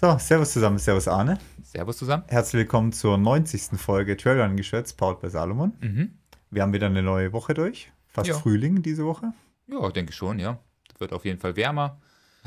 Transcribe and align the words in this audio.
So, 0.00 0.16
Servus 0.16 0.52
zusammen, 0.52 0.78
Servus 0.78 1.08
Arne. 1.08 1.38
Servus 1.60 1.96
zusammen. 1.96 2.22
Herzlich 2.28 2.60
willkommen 2.60 2.92
zur 2.92 3.18
90. 3.18 3.76
Folge 3.80 4.16
Trailrun 4.16 4.56
Geschwätz, 4.56 4.92
powered 4.92 5.20
bei 5.20 5.28
Salomon. 5.28 5.72
Mhm. 5.80 6.12
Wir 6.52 6.62
haben 6.62 6.72
wieder 6.72 6.86
eine 6.86 7.02
neue 7.02 7.32
Woche 7.32 7.52
durch. 7.52 7.90
Fast 8.06 8.28
Ja. 8.28 8.38
Frühling 8.38 8.80
diese 8.80 9.04
Woche. 9.04 9.32
Ja, 9.66 9.90
denke 9.90 10.12
schon, 10.12 10.38
ja. 10.38 10.60
Wird 11.00 11.12
auf 11.12 11.24
jeden 11.24 11.40
Fall 11.40 11.56
wärmer. 11.56 12.00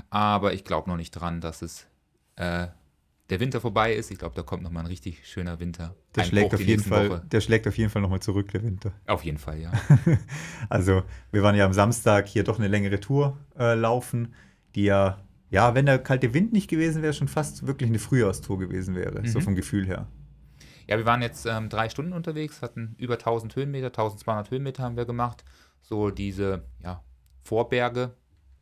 Aber 0.10 0.54
ich 0.54 0.64
glaube 0.64 0.90
noch 0.90 0.96
nicht 0.96 1.12
dran, 1.12 1.42
dass 1.42 1.62
es 1.62 1.88
äh, 2.38 2.68
der 3.30 3.40
Winter 3.42 3.60
vorbei 3.60 3.96
ist. 3.96 4.12
Ich 4.12 4.20
glaube, 4.20 4.34
da 4.34 4.44
kommt 4.44 4.64
noch 4.64 4.72
mal 4.72 4.80
ein 4.80 4.86
richtig 4.86 5.28
schöner 5.28 5.60
Winter. 5.60 5.94
Der 6.16 6.24
schlägt, 6.24 6.54
auf 6.54 6.62
jeden 6.62 6.84
Fall, 6.86 7.10
Woche. 7.10 7.26
der 7.30 7.42
schlägt 7.42 7.68
auf 7.68 7.78
jeden 7.78 7.90
Fall 7.90 8.02
nochmal 8.02 8.22
zurück, 8.22 8.50
der 8.54 8.64
Winter. 8.64 8.94
Auf 9.08 9.26
jeden 9.26 9.40
Fall, 9.40 9.60
ja. 9.60 9.74
Also, 10.70 11.04
wir 11.34 11.44
waren 11.44 11.56
ja 11.56 11.66
am 11.66 11.74
Samstag 11.74 12.30
hier 12.30 12.46
doch 12.46 12.60
eine 12.60 12.70
längere 12.70 13.02
Tour 13.02 13.38
äh, 13.60 13.74
laufen, 13.74 14.36
die 14.74 14.84
ja, 14.84 15.20
ja, 15.52 15.76
wenn 15.76 15.86
der 15.86 16.00
kalte 16.00 16.34
Wind 16.34 16.54
nicht 16.54 16.70
gewesen 16.70 17.04
wäre, 17.04 17.14
schon 17.14 17.28
fast 17.28 17.68
wirklich 17.68 17.90
eine 17.90 18.00
Frühjahrstour 18.00 18.58
gewesen 18.58 18.96
wäre, 18.96 19.28
so 19.28 19.40
Mhm. 19.40 19.44
vom 19.44 19.56
Gefühl 19.56 19.86
her. 19.86 20.08
Ja, 20.88 20.98
wir 20.98 21.06
waren 21.06 21.22
jetzt 21.22 21.46
ähm, 21.46 21.70
drei 21.70 21.90
Stunden 21.90 22.14
unterwegs, 22.14 22.62
hatten 22.62 22.96
über 22.98 23.14
1000 23.18 23.56
Höhenmeter, 23.56 23.88
1200 23.88 24.50
Höhenmeter 24.50 24.82
haben 24.84 24.98
wir 24.98 25.06
gemacht. 25.06 25.44
So 25.82 26.10
diese 26.10 26.64
ja, 26.84 27.04
Vorberge 27.44 28.16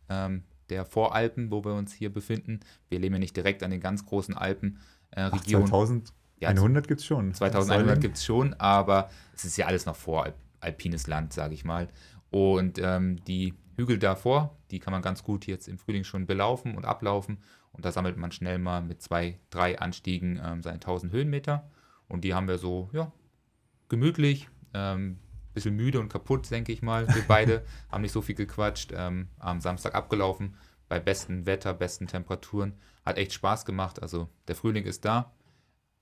ähm, 0.10 0.44
der 0.70 0.86
Voralpen, 0.86 1.52
wo 1.52 1.64
wir 1.64 1.74
uns 1.74 1.94
hier 1.94 2.12
befinden. 2.12 2.60
Wir 2.90 3.00
leben 3.00 3.16
ja 3.16 3.20
nicht 3.20 3.36
direkt 3.36 3.64
an 3.64 3.72
den 3.72 3.80
ganz 3.80 4.06
großen 4.06 4.36
Alpenregionen. 4.36 5.68
2100 5.68 6.88
gibt 6.88 7.00
es 7.02 7.06
schon. 7.06 7.34
2100 7.34 7.88
Säulen. 7.88 8.00
gibt 8.02 8.18
es 8.18 8.26
schon, 8.26 8.54
aber 8.56 9.10
es 9.36 9.46
ist 9.46 9.58
ja 9.58 9.66
alles 9.66 9.86
noch 9.86 9.96
voralpines 9.96 11.08
Land, 11.08 11.34
sage 11.34 11.54
ich 11.54 11.66
mal. 11.66 11.88
Und 12.32 12.80
ähm, 12.80 13.24
die 13.26 13.54
Hügel 13.76 13.98
davor, 13.98 14.58
die 14.72 14.80
kann 14.80 14.92
man 14.92 15.02
ganz 15.02 15.24
gut 15.24 15.48
jetzt 15.48 15.68
im 15.68 15.78
Frühling 15.78 16.04
schon 16.04 16.26
belaufen 16.26 16.76
und 16.76 16.86
ablaufen. 16.86 17.42
Und 17.72 17.86
da 17.86 17.92
sammelt 17.92 18.18
man 18.18 18.32
schnell 18.32 18.60
mal 18.60 18.82
mit 18.82 19.02
zwei, 19.02 19.40
drei 19.50 19.80
Anstiegen 19.80 20.40
ähm, 20.44 20.62
seine 20.62 20.76
1000 20.76 21.12
Höhenmeter. 21.12 21.70
Und 22.08 22.24
die 22.24 22.34
haben 22.34 22.48
wir 22.48 22.58
so, 22.58 22.90
ja, 22.92 23.12
gemütlich, 23.88 24.50
ähm, 24.74 25.20
bisschen 25.54 25.76
müde 25.76 26.00
und 26.00 26.10
kaputt, 26.10 26.50
denke 26.52 26.72
ich 26.72 26.82
mal. 26.82 27.08
Wir 27.14 27.24
beide 27.28 27.64
haben 27.92 28.02
nicht 28.02 28.12
so 28.12 28.22
viel 28.22 28.36
gequatscht. 28.36 28.92
Ähm, 28.94 29.30
am 29.40 29.62
Samstag 29.62 29.96
abgelaufen, 29.96 30.56
bei 30.88 31.00
bestem 31.00 31.46
Wetter, 31.46 31.74
besten 31.74 32.08
Temperaturen. 32.08 32.74
Hat 33.06 33.18
echt 33.18 33.34
Spaß 33.34 33.66
gemacht. 33.66 34.02
Also 34.02 34.30
der 34.48 34.56
Frühling 34.56 34.86
ist 34.86 35.06
da. 35.06 35.34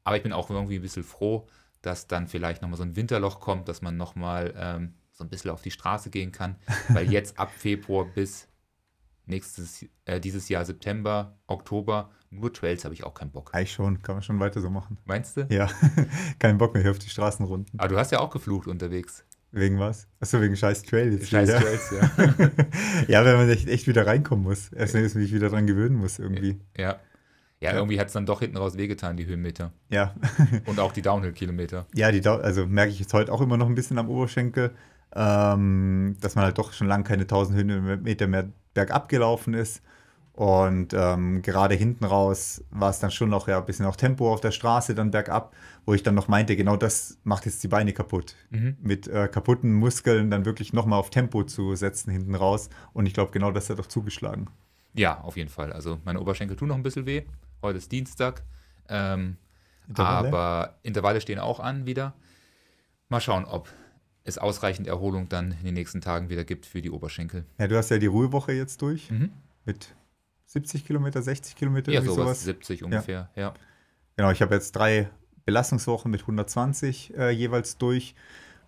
Aber 0.04 0.18
ich 0.18 0.24
bin 0.24 0.34
auch 0.34 0.50
irgendwie 0.50 0.78
ein 0.78 0.82
bisschen 0.82 1.04
froh, 1.04 1.48
dass 1.82 2.08
dann 2.08 2.28
vielleicht 2.28 2.62
nochmal 2.62 2.78
so 2.78 2.84
ein 2.84 2.96
Winterloch 2.96 3.40
kommt, 3.40 3.68
dass 3.68 3.82
man 3.82 3.98
nochmal 3.98 4.54
ähm, 4.58 4.94
so 5.18 5.24
ein 5.24 5.30
bisschen 5.30 5.52
auf 5.52 5.62
die 5.62 5.72
Straße 5.72 6.10
gehen 6.10 6.32
kann. 6.32 6.56
Weil 6.90 7.12
jetzt 7.12 7.40
ab 7.40 7.52
Februar 7.58 8.06
bis 8.06 8.48
nächstes, 9.26 9.86
äh, 10.06 10.20
dieses 10.20 10.48
Jahr 10.48 10.64
September, 10.64 11.38
Oktober, 11.48 12.12
nur 12.30 12.54
Trails 12.54 12.86
habe 12.86 12.94
ich 12.94 13.04
auch 13.04 13.14
keinen 13.14 13.32
Bock. 13.32 13.50
Eigentlich 13.54 13.74
schon, 13.74 14.02
kann 14.02 14.16
man 14.16 14.22
schon 14.24 14.40
weiter 14.40 14.62
so 14.62 14.70
machen. 14.70 14.98
Meinst 15.06 15.38
du? 15.38 15.48
Ja, 15.50 15.70
keinen 16.40 16.58
Bock 16.58 16.74
mehr 16.74 16.84
hier 16.84 16.92
auf 16.92 17.00
die 17.00 17.10
Straßenrunden. 17.10 17.80
Aber 17.80 17.90
du 17.90 17.98
hast 17.98 18.12
ja 18.12 18.20
auch 18.20 18.30
geflucht 18.30 18.68
unterwegs. 18.68 19.26
Wegen 19.52 19.80
was? 19.80 20.08
Achso, 20.20 20.42
wegen 20.42 20.56
scheiß 20.56 20.84
Trail 20.84 21.14
jetzt. 21.14 21.30
Scheiß 21.30 21.50
ja. 21.50 21.60
Trails, 21.60 21.92
ja. 21.92 22.12
ja, 23.08 23.26
wenn 23.26 23.38
man 23.38 23.50
echt, 23.50 23.68
echt 23.68 23.88
wieder 23.88 24.06
reinkommen 24.06 24.44
muss. 24.44 24.72
Erst 24.74 24.94
wenn 24.94 25.06
ich 25.06 25.16
mich 25.16 25.34
wieder 25.34 25.50
dran 25.50 25.66
gewöhnen 25.66 25.96
muss 25.96 26.20
irgendwie. 26.20 26.60
ja. 26.78 27.00
Ja, 27.60 27.74
irgendwie 27.74 28.00
hat 28.00 28.06
es 28.06 28.14
dann 28.14 28.28
doch 28.28 28.42
hinten 28.42 28.58
raus 28.58 28.78
wehgetan, 28.78 29.18
die 29.18 29.26
Höhenmeter. 29.26 29.74
Ja, 29.90 30.14
Und 30.68 30.80
auch 30.80 30.92
die 30.92 31.02
Downhill-Kilometer. 31.02 31.88
ja 31.96 32.12
die 32.12 32.24
also 32.24 32.68
merke 32.68 32.92
ich 32.92 33.00
jetzt 33.00 33.16
heute 33.16 33.34
auch 33.34 33.42
immer 33.42 33.58
noch 33.58 33.66
ein 33.66 33.74
bisschen 33.74 33.98
am 33.98 34.10
Oberschenkel, 34.10 34.76
ähm, 35.16 36.16
dass 36.22 36.36
man 36.36 36.46
halt 36.46 36.58
doch 36.58 36.74
schon 36.74 36.88
lange 36.88 37.04
keine 37.04 37.24
1000 37.24 37.58
Höhenmeter 37.58 38.28
mehr 38.28 38.50
bergab 38.74 39.10
gelaufen 39.10 39.54
ist. 39.54 39.82
Und 40.34 40.94
ähm, 40.94 41.42
gerade 41.42 41.74
hinten 41.74 42.06
raus 42.06 42.64
war 42.70 42.92
es 42.92 43.00
dann 43.00 43.10
schon 43.10 43.30
noch 43.30 43.48
ja, 43.48 43.58
ein 43.58 43.66
bisschen 43.66 43.88
auch 43.88 43.96
Tempo 43.96 44.32
auf 44.32 44.40
der 44.40 44.52
Straße 44.52 44.94
dann 44.94 45.10
bergab, 45.10 45.56
wo 45.84 45.96
ich 45.96 46.04
dann 46.04 46.14
noch 46.14 46.28
meinte, 46.28 46.56
genau 46.56 46.78
das 46.78 47.18
macht 47.24 47.48
jetzt 47.48 47.64
die 47.64 47.68
Beine 47.68 47.92
kaputt. 47.92 48.36
Mhm. 48.52 48.78
Mit 48.80 49.08
äh, 49.08 49.28
kaputten 49.30 49.74
Muskeln 49.74 50.30
dann 50.30 50.46
wirklich 50.46 50.74
nochmal 50.74 51.00
auf 51.00 51.10
Tempo 51.10 51.44
zu 51.44 51.76
setzen 51.76 52.12
hinten 52.12 52.36
raus. 52.36 52.70
Und 52.94 53.08
ich 53.08 53.16
glaube, 53.16 53.32
genau 53.32 53.50
das 53.50 53.72
hat 53.72 53.80
auch 53.80 53.88
zugeschlagen. 53.88 54.48
Ja, 54.94 55.22
auf 55.22 55.38
jeden 55.38 55.50
Fall. 55.50 55.74
Also 55.74 56.00
meine 56.06 56.22
Oberschenkel 56.22 56.56
tun 56.56 56.68
noch 56.68 56.76
ein 56.76 56.84
bisschen 56.84 57.08
weh. 57.08 57.24
Heute 57.64 57.80
ist 57.80 57.92
Dienstag. 57.92 58.44
Ähm, 58.90 59.38
Intervalle? 59.88 60.28
Aber 60.28 60.76
Intervalle 60.84 61.20
stehen 61.20 61.40
auch 61.40 61.60
an 61.60 61.88
wieder. 61.88 62.14
Mal 63.10 63.22
schauen, 63.22 63.46
ob 63.46 63.70
es 64.28 64.38
ausreichend 64.38 64.88
Erholung 64.88 65.30
dann 65.30 65.54
in 65.54 65.66
den 65.66 65.74
nächsten 65.74 66.02
Tagen 66.02 66.30
wieder 66.30 66.44
gibt 66.44 66.66
für 66.66 66.82
die 66.82 66.92
Oberschenkel. 66.92 67.46
Ja, 67.58 67.68
du 67.68 67.78
hast 67.78 67.90
ja 67.90 67.98
die 67.98 68.06
Ruhewoche 68.08 68.52
jetzt 68.52 68.82
durch 68.82 69.10
Mhm. 69.10 69.32
mit 69.66 69.96
70 70.46 70.86
Kilometer, 70.86 71.22
60 71.22 71.56
Kilometer, 71.56 71.92
Ja, 71.92 72.02
sowas, 72.02 72.16
sowas. 72.16 72.44
70 72.44 72.84
ungefähr, 72.84 73.30
ja. 73.36 73.54
Genau, 74.16 74.32
ich 74.32 74.42
habe 74.42 74.56
jetzt 74.56 74.72
drei 74.74 75.10
Belastungswochen 75.46 76.12
mit 76.12 76.22
120 76.22 77.16
äh, 77.18 77.30
jeweils 77.30 77.78
durch. 77.78 78.16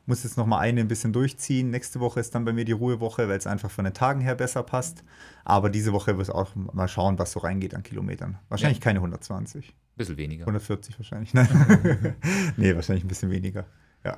Muss 0.06 0.24
jetzt 0.24 0.38
nochmal 0.38 0.62
eine 0.62 0.82
ein 0.82 0.88
bisschen 0.88 1.14
durchziehen. 1.14 1.70
Nächste 1.70 2.00
Woche 2.00 2.20
ist 2.20 2.34
dann 2.34 2.44
bei 2.46 2.52
mir 2.54 2.66
die 2.66 2.72
Ruhewoche, 2.72 3.28
weil 3.30 3.38
es 3.38 3.46
einfach 3.46 3.70
von 3.70 3.86
den 3.86 3.94
Tagen 3.94 4.22
her 4.22 4.34
besser 4.36 4.64
passt. 4.64 5.04
Aber 5.46 5.70
diese 5.70 5.94
Woche 5.94 6.18
wird 6.18 6.28
es 6.28 6.34
auch 6.34 6.56
mal 6.56 6.88
schauen, 6.88 7.20
was 7.20 7.32
so 7.34 7.40
reingeht 7.42 7.76
an 7.76 7.84
Kilometern. 7.84 8.40
Wahrscheinlich 8.50 8.80
Ja. 8.80 8.84
keine 8.84 9.02
120. 9.02 9.76
Bisschen 9.96 10.18
weniger. 10.18 10.46
140 10.46 10.98
wahrscheinlich. 10.98 11.34
Nein. 11.34 11.48
nee, 12.58 12.74
wahrscheinlich 12.74 13.04
ein 13.04 13.08
bisschen 13.08 13.30
weniger. 13.30 13.66
Ja. 14.04 14.18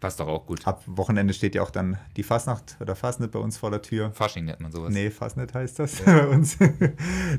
Passt 0.00 0.20
doch 0.20 0.28
auch 0.28 0.46
gut. 0.46 0.66
Ab 0.66 0.82
Wochenende 0.86 1.32
steht 1.32 1.54
ja 1.54 1.62
auch 1.62 1.70
dann 1.70 1.98
die 2.16 2.22
Fasnacht 2.22 2.76
oder 2.80 2.94
Fasnet 2.94 3.32
bei 3.32 3.38
uns 3.38 3.56
vor 3.56 3.70
der 3.70 3.80
Tür. 3.80 4.12
Fasching 4.12 4.44
nennt 4.44 4.60
man 4.60 4.70
sowas. 4.70 4.92
Nee, 4.92 5.10
Fastnet 5.10 5.54
heißt 5.54 5.78
das 5.78 6.02
bei 6.04 6.26
uns. 6.26 6.58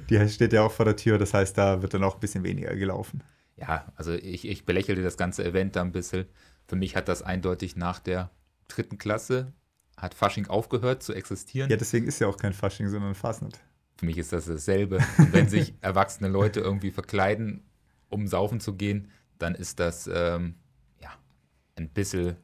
Die 0.10 0.30
steht 0.30 0.54
ja 0.54 0.64
auch 0.64 0.72
vor 0.72 0.86
der 0.86 0.96
Tür, 0.96 1.18
das 1.18 1.34
heißt, 1.34 1.58
da 1.58 1.82
wird 1.82 1.94
dann 1.94 2.04
auch 2.04 2.16
ein 2.16 2.20
bisschen 2.20 2.44
weniger 2.44 2.76
gelaufen. 2.76 3.22
Ja, 3.58 3.92
also 3.96 4.14
ich, 4.14 4.48
ich 4.48 4.66
belächelte 4.66 5.04
das 5.04 5.18
ganze 5.18 5.44
Event 5.44 5.76
da 5.76 5.82
ein 5.82 5.92
bisschen. 5.92 6.26
Für 6.68 6.76
mich 6.76 6.96
hat 6.96 7.08
das 7.08 7.22
eindeutig 7.22 7.76
nach 7.76 8.00
der 8.00 8.32
dritten 8.68 8.98
Klasse, 8.98 9.54
hat 9.96 10.14
Fasching 10.14 10.48
aufgehört 10.48 11.04
zu 11.04 11.14
existieren. 11.14 11.70
Ja, 11.70 11.78
deswegen 11.78 12.08
ist 12.08 12.20
ja 12.20 12.28
auch 12.28 12.38
kein 12.38 12.54
Fasching, 12.54 12.90
sondern 12.90 13.16
Fastnet. 13.16 13.60
Für 13.98 14.06
mich 14.06 14.18
ist 14.18 14.34
das 14.34 14.46
dasselbe. 14.46 14.98
Und 15.18 15.34
wenn 15.34 15.50
sich 15.50 15.74
erwachsene 15.82 16.30
Leute 16.30 16.60
irgendwie 16.60 16.92
verkleiden, 16.92 17.64
um 18.10 18.28
saufen 18.28 18.60
zu 18.60 18.76
gehen, 18.76 19.12
dann 19.40 19.56
ist 19.56 19.80
das 19.80 20.10
ähm, 20.12 20.56
ja 21.02 21.10
ein 21.76 21.90
bisschen 21.90 22.38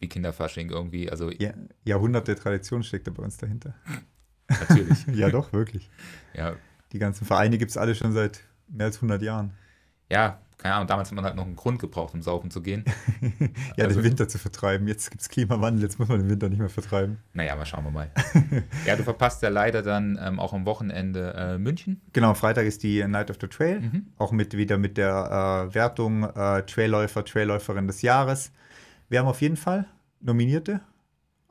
wie 0.00 0.08
Kinderfasching 0.08 0.70
irgendwie. 0.70 1.10
Also 1.10 1.30
Ja, 1.30 1.50
Jahrhunderte 1.84 2.34
Tradition 2.34 2.82
steckt 2.82 3.06
da 3.06 3.10
bei 3.10 3.22
uns 3.22 3.36
dahinter. 3.36 3.74
natürlich. 4.48 5.06
Ja, 5.14 5.30
doch, 5.30 5.52
wirklich. 5.52 5.88
ja, 6.34 6.54
Die 6.92 6.98
ganzen 6.98 7.24
Vereine 7.26 7.58
gibt 7.58 7.70
es 7.70 7.76
alle 7.76 7.94
schon 7.94 8.12
seit 8.12 8.40
mehr 8.68 8.86
als 8.86 8.96
100 8.96 9.22
Jahren. 9.22 9.52
ja, 10.10 10.38
keine 10.58 10.74
Ahnung, 10.74 10.88
damals 10.88 11.08
hat 11.08 11.14
man 11.14 11.24
halt 11.24 11.36
noch 11.36 11.46
einen 11.46 11.54
Grund 11.54 11.78
gebraucht, 11.78 12.14
um 12.14 12.20
saufen 12.22 12.50
zu 12.50 12.60
gehen. 12.62 12.84
Ja, 13.76 13.84
Also- 13.84 14.00
den 14.00 14.10
Winter 14.10 14.26
zu 14.26 14.38
vertreiben. 14.38 14.88
Jetzt 14.88 15.08
gibt 15.10 15.22
es 15.22 15.28
Klimawandel, 15.28 15.84
jetzt 15.84 16.00
muss 16.00 16.08
man 16.08 16.18
den 16.18 16.28
Winter 16.28 16.48
nicht 16.48 16.58
mehr 16.58 16.68
vertreiben. 16.68 17.18
Naja, 17.32 17.54
mal 17.54 17.64
schauen 17.64 17.84
wir 17.84 17.92
mal. 17.92 18.10
ja, 18.86 18.96
du 18.96 19.04
verpasst 19.04 19.40
ja 19.42 19.50
leider 19.50 19.82
dann 19.82 20.18
ähm, 20.20 20.40
auch 20.40 20.52
am 20.52 20.66
Wochenende 20.66 21.32
äh, 21.34 21.58
München. 21.58 22.00
Genau, 22.12 22.34
Freitag 22.34 22.66
ist 22.66 22.82
die 22.82 23.06
Night 23.06 23.30
of 23.30 23.36
the 23.40 23.46
Trail. 23.46 23.80
Mhm. 23.80 24.06
Auch 24.16 24.32
mit 24.32 24.56
wieder 24.56 24.78
mit 24.78 24.96
der 24.96 25.68
äh, 25.70 25.74
Wertung 25.76 26.24
äh, 26.24 26.62
Trailläufer, 26.64 27.24
Trailläuferin 27.24 27.86
des 27.86 28.02
Jahres. 28.02 28.50
Wir 29.08 29.20
haben 29.20 29.26
auf 29.26 29.40
jeden 29.40 29.56
Fall 29.56 29.86
Nominierte 30.20 30.80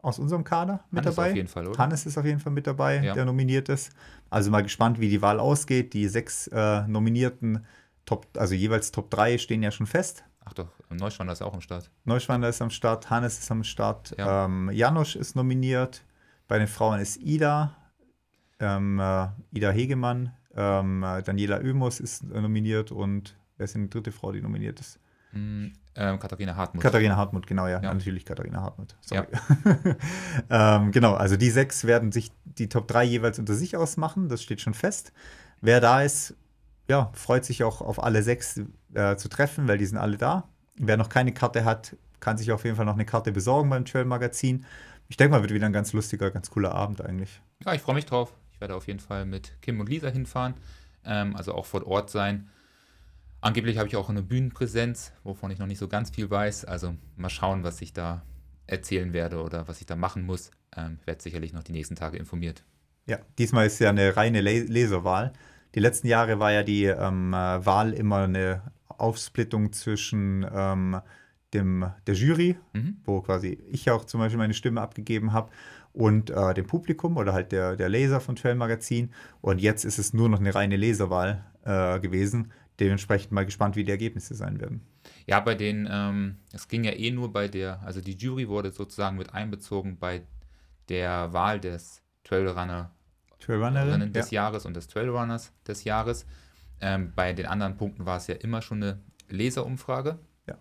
aus 0.01 0.19
unserem 0.19 0.43
Kader 0.43 0.83
mit 0.91 1.03
Hannes 1.05 1.15
dabei. 1.15 1.29
auf 1.31 1.35
jeden 1.35 1.47
Fall, 1.47 1.67
oder? 1.67 1.77
Hannes 1.77 2.05
ist 2.05 2.17
auf 2.17 2.25
jeden 2.25 2.39
Fall 2.39 2.51
mit 2.53 2.67
dabei, 2.67 3.01
Ja. 3.03 3.13
der 3.13 3.25
nominiert 3.25 3.67
ist. 3.69 3.91
Also 4.29 4.51
mal 4.51 4.61
gespannt, 4.63 4.99
wie 4.99 5.09
die 5.09 5.21
Wahl 5.21 5.39
ausgeht. 5.39 5.93
Die 5.93 6.07
sechs 6.07 6.47
äh, 6.47 6.87
Nominierten, 6.87 7.65
Top, 8.05 8.27
also 8.37 8.53
jeweils 8.55 8.91
Top 8.91 9.09
3 9.09 9.37
stehen 9.37 9.63
ja 9.63 9.71
schon 9.71 9.85
fest. 9.87 10.23
Ach 10.45 10.53
doch, 10.53 10.69
Neuschwander 10.89 11.33
ist 11.33 11.41
auch 11.41 11.53
am 11.53 11.59
Start. 11.61 11.89
Neuschwander 12.05 12.47
ist 12.47 12.61
am 12.61 12.69
Start, 12.69 13.09
Hannes 13.09 13.37
ist 13.39 13.51
am 13.51 13.63
Start, 13.65 14.15
Ja. 14.17 14.45
ähm, 14.45 14.69
Janosch 14.71 15.15
ist 15.17 15.35
nominiert. 15.35 16.03
Bei 16.47 16.57
den 16.57 16.67
Frauen 16.67 16.99
ist 17.01 17.17
Ida, 17.17 17.75
ähm, 18.59 18.99
äh, 18.99 19.27
Ida 19.51 19.71
Hegemann, 19.71 20.31
ähm, 20.55 21.03
äh, 21.03 21.21
Daniela 21.21 21.57
Oemus 21.59 21.99
ist 21.99 22.23
äh, 22.23 22.39
nominiert 22.39 22.91
und 22.93 23.35
wer 23.57 23.65
ist 23.65 23.75
denn 23.75 23.83
die 23.83 23.89
dritte 23.89 24.13
Frau, 24.13 24.31
die 24.31 24.41
nominiert 24.41 24.79
ist? 24.79 24.99
Hm, 25.97 26.03
ähm, 26.13 26.19
Katharina 26.19 26.55
Hartmut. 26.55 26.83
Katharina 26.83 27.15
Hartmut, 27.15 27.47
genau, 27.47 27.67
ja, 27.67 27.81
Ja. 27.81 27.93
natürlich 27.93 28.25
Katharina 28.25 28.61
Hartmut. 28.61 28.95
Sorry. 29.01 29.27
ähm, 30.49 30.91
genau, 30.91 31.13
also 31.15 31.37
die 31.37 31.49
sechs 31.49 31.85
werden 31.85 32.11
sich 32.11 32.31
die 32.45 32.69
Top 32.69 32.87
3 32.87 33.03
jeweils 33.03 33.39
unter 33.39 33.55
sich 33.55 33.75
ausmachen, 33.75 34.29
das 34.29 34.41
steht 34.43 34.61
schon 34.61 34.73
fest. 34.73 35.11
Wer 35.61 35.81
da 35.81 36.01
ist, 36.03 36.35
ja, 36.87 37.09
freut 37.13 37.45
sich 37.45 37.63
auch 37.63 37.81
auf 37.81 38.01
alle 38.01 38.23
sechs 38.23 38.61
äh, 38.93 39.15
zu 39.17 39.27
treffen, 39.27 39.67
weil 39.67 39.77
die 39.77 39.85
sind 39.85 39.97
alle 39.97 40.17
da. 40.17 40.47
Wer 40.75 40.97
noch 40.97 41.09
keine 41.09 41.33
Karte 41.33 41.65
hat, 41.65 41.95
kann 42.19 42.37
sich 42.37 42.51
auf 42.51 42.63
jeden 42.63 42.75
Fall 42.75 42.85
noch 42.85 42.93
eine 42.93 43.05
Karte 43.05 43.31
besorgen 43.31 43.69
beim 43.69 43.85
Trail 43.85 44.05
Magazin. 44.05 44.65
Ich 45.09 45.17
denke 45.17 45.31
mal, 45.31 45.41
wird 45.41 45.53
wieder 45.53 45.65
ein 45.65 45.73
ganz 45.73 45.93
lustiger, 45.93 46.31
ganz 46.31 46.49
cooler 46.49 46.73
Abend 46.73 47.01
eigentlich. 47.01 47.41
Ja, 47.65 47.73
ich 47.73 47.81
freue 47.81 47.95
mich 47.95 48.05
drauf. 48.05 48.33
Ich 48.53 48.61
werde 48.61 48.75
auf 48.75 48.87
jeden 48.87 48.99
Fall 48.99 49.25
mit 49.25 49.53
Kim 49.61 49.79
und 49.79 49.89
Lisa 49.89 50.09
hinfahren, 50.09 50.55
ähm, 51.05 51.35
also 51.35 51.53
auch 51.53 51.65
vor 51.65 51.85
Ort 51.87 52.09
sein. 52.09 52.49
Angeblich 53.41 53.77
habe 53.77 53.87
ich 53.87 53.95
auch 53.95 54.09
eine 54.09 54.23
Bühnenpräsenz, 54.23 55.13
wovon 55.23 55.51
ich 55.51 55.59
noch 55.59 55.67
nicht 55.67 55.77
so 55.77 55.87
ganz 55.87 56.09
viel 56.09 56.29
weiß. 56.29 56.65
Also 56.65 56.95
mal 57.15 57.29
schauen, 57.29 57.63
was 57.63 57.81
ich 57.81 57.93
da 57.93 58.23
erzählen 58.65 59.13
werde 59.13 59.41
oder 59.41 59.67
was 59.67 59.79
ich 59.79 59.85
da 59.85 59.95
machen 59.95 60.23
muss. 60.23 60.51
Ähm, 60.75 60.99
werde 61.05 61.21
sicherlich 61.21 61.53
noch 61.53 61.63
die 61.63 61.71
nächsten 61.71 61.95
Tage 61.95 62.17
informiert. 62.17 62.63
Ja, 63.05 63.19
diesmal 63.37 63.67
ist 63.67 63.79
ja 63.79 63.89
eine 63.89 64.17
reine 64.17 64.41
Le 64.41 64.61
Leserwahl. 64.63 65.33
die 65.75 65.79
letzten 65.79 66.07
Jahre 66.07 66.39
war 66.39 66.51
ja 66.51 66.63
die 66.63 66.85
ähm, 66.85 67.33
äh, 67.33 67.65
Wahl 67.65 67.93
immer 67.93 68.23
eine 68.23 68.63
Aufsplittung 68.89 69.71
zwischen 69.71 70.45
ähm, 70.51 70.99
dem, 71.53 71.89
der 72.05 72.15
Jury, 72.15 72.57
Mhm. 72.73 72.97
wo 73.05 73.21
quasi 73.21 73.57
ich 73.71 73.89
auch 73.91 74.03
zum 74.05 74.19
Beispiel 74.19 74.39
meine 74.39 74.53
Stimme 74.55 74.81
abgegeben 74.81 75.31
habe, 75.31 75.51
und 75.93 76.29
äh, 76.29 76.53
dem 76.53 76.67
Publikum 76.67 77.17
oder 77.17 77.33
halt 77.33 77.51
der, 77.51 77.75
der 77.75 77.89
Leser 77.89 78.19
von 78.21 78.35
Trail 78.35 78.53
Magazin. 78.55 79.11
Und 79.41 79.59
jetzt 79.61 79.83
ist 79.85 79.97
es 79.97 80.13
nur 80.13 80.29
noch 80.29 80.39
eine 80.39 80.53
reine 80.53 80.75
Leserwahl 80.75 81.43
äh, 81.63 81.99
gewesen. 81.99 82.51
Dementsprechend 82.79 83.31
mal 83.31 83.45
gespannt, 83.45 83.75
wie 83.75 83.83
die 83.83 83.91
Ergebnisse 83.91 84.35
sein 84.35 84.59
werden. 84.59 84.81
Ja, 85.25 85.39
bei 85.39 85.55
den, 85.55 85.87
ähm, 85.91 86.37
es 86.53 86.67
ging 86.67 86.83
ja 86.83 86.91
eh 86.91 87.11
nur 87.11 87.33
bei 87.33 87.47
der, 87.47 87.81
also 87.83 88.01
die 88.01 88.15
Jury 88.15 88.47
wurde 88.47 88.71
sozusagen 88.71 89.17
mit 89.17 89.33
einbezogen 89.33 89.97
bei 89.97 90.21
der 90.89 91.33
Wahl 91.33 91.59
des 91.59 92.01
Trailrunner 92.23 92.91
Trailrunnerin? 93.39 94.13
Des 94.13 94.31
Jahres 94.31 94.65
und 94.65 94.75
des 94.75 94.87
Trailrunners 94.87 95.53
des 95.67 95.83
Jahres. 95.83 96.25
Ähm, 96.79 97.13
bei 97.15 97.33
den 97.33 97.45
anderen 97.45 97.77
Punkten 97.77 98.05
war 98.05 98.17
es 98.17 98.27
ja 98.27 98.35
immer 98.35 98.61
schon 98.61 98.83
eine 98.83 98.99
Leserumfrage. 99.29 100.19
Ja. 100.47 100.57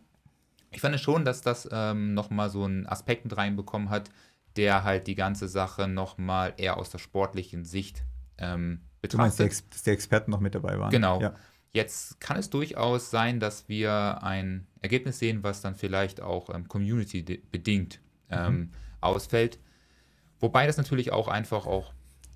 Ich 0.71 0.81
fand 0.81 0.99
schon, 1.01 1.25
dass 1.25 1.43
das 1.43 1.69
ähm, 1.71 2.15
nochmal 2.15 2.51
so 2.51 2.65
einen 2.65 2.87
Aspekt 2.87 3.25
mit 3.25 3.37
reinbekommen 3.37 3.91
hat, 3.91 4.11
der 4.57 4.85
halt 4.85 5.07
die 5.07 5.15
ganze 5.15 5.49
Sache 5.49 5.89
nochmal 5.89 6.55
eher 6.57 6.77
aus 6.77 6.91
der 6.91 6.99
sportlichen 6.99 7.65
Sicht 7.65 8.05
ähm, 8.39 8.81
Du 9.03 9.19
meinst, 9.19 9.39
betrachtet. 9.39 9.75
Dass 9.75 9.83
die 9.83 9.91
Experten 9.91 10.31
noch 10.31 10.41
mit 10.41 10.55
dabei 10.55 10.79
waren? 10.79 10.91
Genau. 10.91 11.21
Ja. 11.21 11.35
Jetzt 11.73 12.21
kann 12.21 12.39
es 12.39 12.49
durchaus 12.51 13.11
sein, 13.11 13.39
dass 13.39 13.69
wir 13.69 14.23
ein 14.23 14.67
Ergebnis 14.81 15.19
sehen, 15.19 15.43
was 15.43 15.61
dann 15.61 15.75
vielleicht 15.75 16.21
auch 16.21 16.55
ähm, 16.55 16.69
community-bedingt 16.69 18.01
ähm, 18.31 18.71
ausfällt. 19.01 19.59
Wobei 20.41 20.67
das 20.67 20.77
natürlich 20.77 21.13
auch 21.13 21.29
einfach 21.29 21.67
auch, 21.67 21.93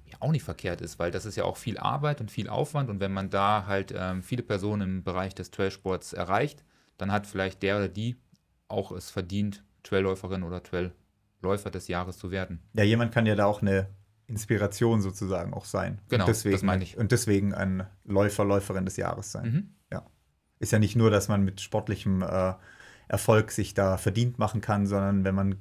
ja, 0.06 0.16
auch 0.20 0.30
nicht 0.30 0.42
verkehrt 0.42 0.80
ist, 0.80 0.98
weil 0.98 1.10
das 1.10 1.26
ist 1.26 1.36
ja 1.36 1.44
auch 1.44 1.56
viel 1.56 1.78
Arbeit 1.78 2.20
und 2.20 2.30
viel 2.30 2.48
Aufwand 2.48 2.90
und 2.90 3.00
wenn 3.00 3.12
man 3.12 3.30
da 3.30 3.66
halt 3.66 3.94
ähm, 3.96 4.22
viele 4.22 4.42
Personen 4.42 4.82
im 4.82 5.04
Bereich 5.04 5.34
des 5.34 5.50
Trailsports 5.50 6.12
erreicht, 6.12 6.64
dann 6.98 7.12
hat 7.12 7.26
vielleicht 7.26 7.62
der 7.62 7.76
oder 7.76 7.88
die 7.88 8.16
auch 8.68 8.92
es 8.92 9.10
verdient, 9.10 9.64
Trailläuferin 9.82 10.42
oder 10.42 10.62
Trailläufer 10.62 11.70
des 11.70 11.88
Jahres 11.88 12.18
zu 12.18 12.30
werden. 12.30 12.62
Ja, 12.74 12.84
jemand 12.84 13.12
kann 13.12 13.26
ja 13.26 13.34
da 13.34 13.46
auch 13.46 13.62
eine 13.62 13.88
Inspiration 14.30 15.02
sozusagen 15.02 15.52
auch 15.52 15.64
sein. 15.64 16.00
Genau, 16.08 16.24
und 16.24 16.28
deswegen, 16.28 16.52
das 16.54 16.62
meine 16.62 16.82
ich. 16.84 16.96
Und 16.96 17.12
deswegen 17.12 17.52
ein 17.54 17.86
Läufer, 18.04 18.44
Läuferin 18.44 18.84
des 18.84 18.96
Jahres 18.96 19.32
sein. 19.32 19.52
Mhm. 19.52 19.68
Ist 20.62 20.72
ja 20.72 20.78
nicht 20.78 20.94
nur, 20.94 21.10
dass 21.10 21.28
man 21.28 21.42
mit 21.42 21.62
sportlichem 21.62 22.20
äh, 22.20 22.52
Erfolg 23.08 23.50
sich 23.50 23.72
da 23.72 23.96
verdient 23.96 24.38
machen 24.38 24.60
kann, 24.60 24.86
sondern 24.86 25.24
wenn 25.24 25.34
man 25.34 25.54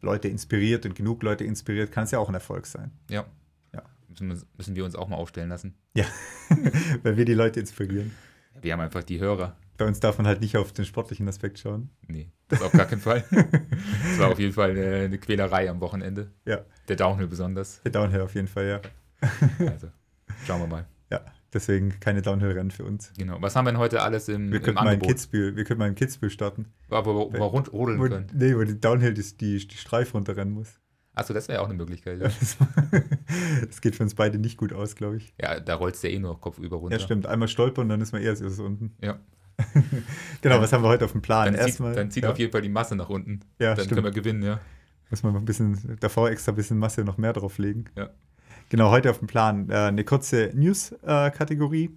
Leute 0.00 0.28
inspiriert 0.28 0.86
und 0.86 0.94
genug 0.94 1.24
Leute 1.24 1.42
inspiriert, 1.42 1.90
kann 1.90 2.04
es 2.04 2.12
ja 2.12 2.20
auch 2.20 2.28
ein 2.28 2.34
Erfolg 2.34 2.66
sein. 2.66 2.92
Ja. 3.10 3.24
Ja. 3.72 3.82
Müssen, 4.08 4.28
wir- 4.28 4.38
müssen 4.56 4.76
wir 4.76 4.84
uns 4.84 4.94
auch 4.94 5.08
mal 5.08 5.16
aufstellen 5.16 5.48
lassen. 5.48 5.74
Ja, 5.94 6.04
weil 7.02 7.16
wir 7.16 7.24
die 7.24 7.34
Leute 7.34 7.58
inspirieren. 7.58 8.12
Wir 8.60 8.72
haben 8.74 8.80
einfach 8.80 9.02
die 9.02 9.18
Hörer. 9.18 9.56
Bei 9.76 9.86
uns 9.86 9.98
darf 10.00 10.18
man 10.18 10.26
halt 10.26 10.40
nicht 10.40 10.56
auf 10.56 10.72
den 10.72 10.84
sportlichen 10.84 11.28
Aspekt 11.28 11.58
schauen. 11.58 11.90
Nee, 12.06 12.30
das 12.48 12.62
auf 12.62 12.72
gar 12.72 12.86
keinen 12.86 13.00
Fall. 13.00 13.24
Es 14.12 14.18
war 14.18 14.30
auf 14.30 14.38
jeden 14.38 14.52
Fall 14.52 14.70
eine, 14.70 14.94
eine 15.06 15.18
Quälerei 15.18 15.68
am 15.68 15.80
Wochenende. 15.80 16.30
Ja, 16.46 16.64
Der 16.88 16.96
Downhill 16.96 17.26
besonders. 17.26 17.80
der 17.82 17.90
Downhill 17.92 18.20
auf 18.20 18.34
jeden 18.34 18.48
Fall, 18.48 18.66
ja. 18.66 18.80
Also, 19.68 19.88
schauen 20.46 20.60
wir 20.60 20.66
mal. 20.68 20.86
Ja, 21.10 21.24
deswegen 21.52 21.98
keine 22.00 22.22
Downhill-Rennen 22.22 22.70
für 22.70 22.84
uns. 22.84 23.12
Genau. 23.18 23.40
Was 23.40 23.56
haben 23.56 23.64
wir 23.66 23.72
denn 23.72 23.80
heute 23.80 24.02
alles 24.02 24.28
im, 24.28 24.52
Wir 24.52 24.62
im 24.66 24.78
Angebot? 24.78 25.08
Kitzbühel, 25.08 25.56
wir 25.56 25.64
könnten 25.64 25.80
mal 25.80 25.88
in 25.88 25.94
Kitzbühel 25.96 26.30
starten. 26.30 26.66
Wo, 26.88 27.04
wo, 27.04 27.14
wo 27.14 27.32
wir 27.32 27.40
rund 27.40 27.72
rodeln 27.72 27.98
Wo, 27.98 28.04
können. 28.08 28.26
nee, 28.32 28.54
wo 28.54 28.62
die 28.62 28.78
Downhill 28.80 29.14
die, 29.14 29.22
die, 29.22 29.66
die 29.66 29.76
Streif 29.76 30.14
runterrennen 30.14 30.54
muss. 30.54 30.78
Achso, 31.16 31.32
das 31.32 31.46
wäre 31.48 31.60
auch 31.60 31.66
eine 31.66 31.74
Möglichkeit. 31.74 32.20
Ja, 32.20 32.28
Ja, 32.28 32.32
das, 32.40 32.56
das 33.68 33.80
geht 33.80 33.96
für 33.96 34.02
uns 34.02 34.14
beide 34.14 34.38
nicht 34.38 34.56
gut 34.56 34.72
aus, 34.72 34.94
glaube 34.96 35.16
ich. 35.16 35.32
ja 35.40 35.60
da 35.60 35.74
rollst 35.76 36.02
du 36.02 36.08
ja 36.08 36.14
eh 36.14 36.18
nur 36.18 36.40
Kopf 36.40 36.58
über 36.58 36.76
runter. 36.76 36.96
Ja, 36.96 37.02
stimmt. 37.02 37.26
Einmal 37.26 37.48
stolpern, 37.48 37.88
dann 37.88 38.00
ist 38.00 38.12
man 38.12 38.22
erst 38.22 38.42
erst 38.42 38.60
unten. 38.60 38.96
Ja. 39.02 39.18
Genau, 40.40 40.56
Dann- 40.56 40.62
was 40.62 40.72
haben 40.72 40.82
wir 40.82 40.88
heute 40.88 41.04
auf 41.04 41.12
dem 41.12 41.22
Plan? 41.22 41.46
Dann, 41.46 41.54
zieht, 41.54 41.66
Erstmal 41.68 41.94
dann 41.94 42.10
zieht 42.10 42.24
ja, 42.24 42.30
auf 42.32 42.38
jeden 42.38 42.52
Fall 42.52 42.62
die 42.62 42.68
Masse 42.68 42.96
nach 42.96 43.08
unten. 43.08 43.40
ja, 43.58 43.68
dann 43.74 43.84
stimmt. 43.84 43.90
können 43.90 44.04
wir 44.04 44.10
gewinnen, 44.12 44.42
ja. 44.42 44.60
Muss 45.10 45.22
man 45.22 45.36
ein 45.36 45.44
bisschen 45.44 45.96
davor 46.00 46.30
extra 46.30 46.52
ein 46.52 46.56
bisschen 46.56 46.78
Masse 46.78 47.02
noch 47.04 47.18
mehr 47.18 47.32
drauflegen. 47.32 47.88
Ja. 47.96 48.10
Genau, 48.70 48.90
heute 48.90 49.10
auf 49.10 49.18
dem 49.18 49.28
Plan 49.28 49.68
äh, 49.70 49.74
eine 49.74 50.04
kurze 50.04 50.50
News-Kategorie. 50.54 51.90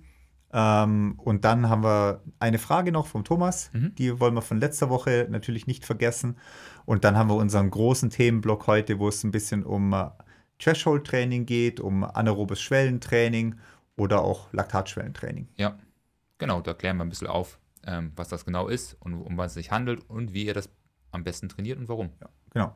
ähm, 0.54 1.16
und 1.18 1.46
dann 1.46 1.70
haben 1.70 1.84
wir 1.84 2.22
eine 2.40 2.60
Frage 2.60 2.92
noch 2.92 3.08
vom 3.08 3.24
Thomas. 3.24 3.70
Mhm. 3.74 3.96
Die 3.96 4.20
wollen 4.20 4.34
wir 4.36 4.42
von 4.42 4.60
letzter 4.60 4.90
Woche 4.90 5.28
natürlich 5.30 5.66
nicht 5.68 5.86
vergessen. 5.86 6.38
Und 6.86 7.04
dann 7.04 7.18
haben 7.18 7.30
wir 7.30 7.36
unseren 7.36 7.70
großen 7.70 8.10
Themenblock 8.10 8.68
heute, 8.68 9.00
wo 9.00 9.08
es 9.08 9.24
ein 9.24 9.32
bisschen 9.32 9.64
um 9.64 9.94
äh, 9.94 10.06
Threshold-Training 10.60 11.46
geht, 11.46 11.80
um 11.80 12.04
anaerobes 12.04 12.62
Schwellentraining 12.62 13.56
oder 13.96 14.22
auch 14.22 14.52
Laktatschwellentraining. 14.54 15.48
Ja, 15.58 15.78
genau, 16.38 16.62
da 16.62 16.74
klären 16.74 16.98
wir 16.98 17.06
ein 17.06 17.10
bisschen 17.10 17.28
auf, 17.28 17.60
ähm, 17.86 18.12
was 18.16 18.30
das 18.30 18.46
genau 18.46 18.68
ist 18.68 18.96
und 19.00 19.14
um 19.14 19.38
was 19.38 19.52
es 19.52 19.54
sich 19.56 19.72
handelt 19.72 20.10
und 20.10 20.34
wie 20.34 20.46
ihr 20.46 20.54
das 20.54 20.70
am 21.12 21.24
besten 21.24 21.50
trainiert 21.50 21.80
und 21.80 21.90
warum. 21.90 22.12
Genau. 22.54 22.74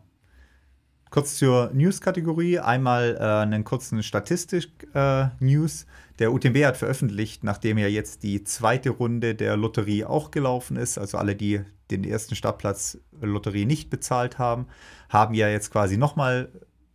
Kurz 1.11 1.35
zur 1.35 1.71
News-Kategorie. 1.73 2.59
Einmal 2.59 3.17
äh, 3.19 3.43
einen 3.43 3.65
kurzen 3.65 4.01
Statistik-News. 4.01 5.85
der 6.19 6.31
UTMB 6.31 6.63
hat 6.63 6.77
veröffentlicht, 6.77 7.43
nachdem 7.43 7.77
ja 7.77 7.87
jetzt 7.87 8.23
die 8.23 8.45
zweite 8.45 8.91
Runde 8.91 9.35
der 9.35 9.57
Lotterie 9.57 10.05
auch 10.05 10.31
gelaufen 10.31 10.77
ist, 10.77 10.97
also 10.97 11.17
alle, 11.17 11.35
die 11.35 11.61
den 11.91 12.05
ersten 12.05 12.35
Startplatz 12.35 12.97
Lotterie 13.19 13.65
nicht 13.65 13.89
bezahlt 13.89 14.39
haben, 14.39 14.67
haben 15.09 15.33
ja 15.33 15.49
jetzt 15.49 15.69
quasi 15.69 15.97
nochmal 15.97 16.49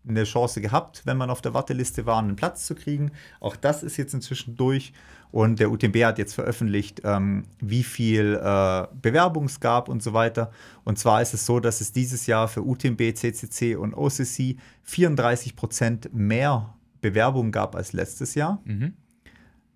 eine 0.08 0.24
Chance 0.24 0.60
gehabt, 0.60 1.02
wenn 1.04 1.16
man 1.16 1.30
auf 1.30 1.42
der 1.42 1.54
Warteliste 1.54 2.06
war, 2.06 2.18
einen 2.18 2.36
Platz 2.36 2.66
zu 2.66 2.74
kriegen. 2.74 3.12
Auch 3.40 3.56
das 3.56 3.82
ist 3.82 3.96
jetzt 3.96 4.14
inzwischen 4.14 4.56
durch. 4.56 4.92
Und 5.32 5.60
der 5.60 5.70
UTMB 5.70 5.96
hat 6.04 6.18
jetzt 6.18 6.34
veröffentlicht, 6.34 7.02
ähm, 7.04 7.44
wie 7.60 7.82
viel 7.82 8.40
äh, 8.42 8.86
Bewerbung 9.00 9.46
es 9.46 9.60
gab 9.60 9.88
und 9.88 10.02
so 10.02 10.12
weiter. 10.12 10.50
Und 10.84 10.98
zwar 10.98 11.20
ist 11.20 11.34
es 11.34 11.44
so, 11.44 11.60
dass 11.60 11.80
es 11.80 11.92
dieses 11.92 12.26
Jahr 12.26 12.48
für 12.48 12.62
UTMB, 12.62 13.14
CCC 13.14 13.76
und 13.76 13.94
OCC 13.94 14.56
34 14.84 15.56
Prozent 15.56 16.14
mehr 16.14 16.74
Bewerbungen 17.00 17.52
gab 17.52 17.74
als 17.74 17.92
letztes 17.92 18.34
Jahr. 18.34 18.60
Mhm. 18.64 18.94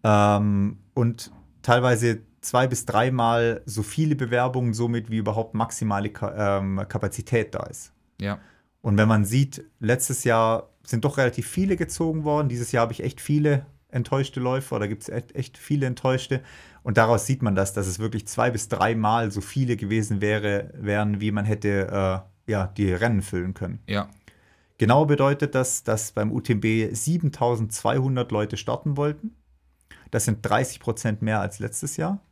Ähm, 0.03 0.79
und 0.95 1.31
teilweise 1.63 2.23
zwei 2.41 2.67
bis 2.67 2.87
dreimal 2.87 3.63
so 3.67 3.83
viele 3.83 4.17
Bewerbungen, 4.17 4.73
somit 4.73 5.11
wie 5.11 5.19
überhaupt 5.19 5.55
maximale 5.55 6.11
Ka 6.11 6.59
ähm, 6.59 6.85
Kapazität 6.89 7.55
da 7.55 7.65
ist. 7.65 7.93
Ja, 8.21 8.39
Und 8.83 8.97
wenn 8.97 9.09
man 9.09 9.25
sieht, 9.25 9.65
letztes 9.79 10.25
Jahr 10.25 10.71
sind 10.83 11.05
doch 11.05 11.19
relativ 11.19 11.47
viele 11.47 11.77
gezogen 11.77 12.25
worden. 12.25 12.49
Dieses 12.49 12.73
Jahr 12.73 12.83
habe 12.83 12.93
ich 12.93 13.03
echt 13.03 13.21
viele 13.21 13.67
enttäuschte 13.91 14.41
Läufer, 14.41 14.79
da 14.79 14.87
gibt 14.87 15.03
es 15.03 15.09
echt, 15.09 15.35
echt 15.35 15.59
viele 15.59 15.87
enttäuschte. 15.87 16.43
Und 16.83 16.97
daraus 16.97 17.27
sieht 17.27 17.43
man 17.43 17.55
das, 17.55 17.73
dass 17.73 17.87
es 17.87 17.99
wirklich 17.99 18.27
zwei 18.27 18.51
bis 18.51 18.69
dreimal 18.69 19.31
so 19.31 19.41
viele 19.41 19.77
gewesen 19.77 20.21
wäre, 20.21 20.73
wären, 20.75 21.21
wie 21.21 21.33
man 21.33 21.45
hätte 21.45 22.25
äh, 22.47 22.51
ja, 22.51 22.67
die 22.69 22.93
Rennen 22.93 23.23
füllen 23.23 23.55
können. 23.55 23.81
ja, 23.87 24.09
Genau 24.81 25.05
bedeutet 25.05 25.55
das, 25.55 25.85
dass 25.85 26.13
beim 26.13 26.33
UTMB 26.33 26.65
7200 26.95 28.33
Leute 28.33 28.57
starten 28.57 28.97
wollten. 28.97 29.37
Das 30.11 30.25
sind 30.25 30.39
30 30.41 30.81
Prozent 30.81 31.21
mehr 31.21 31.39
als 31.39 31.59
letztes 31.59 31.99
Jahr. 31.99 32.23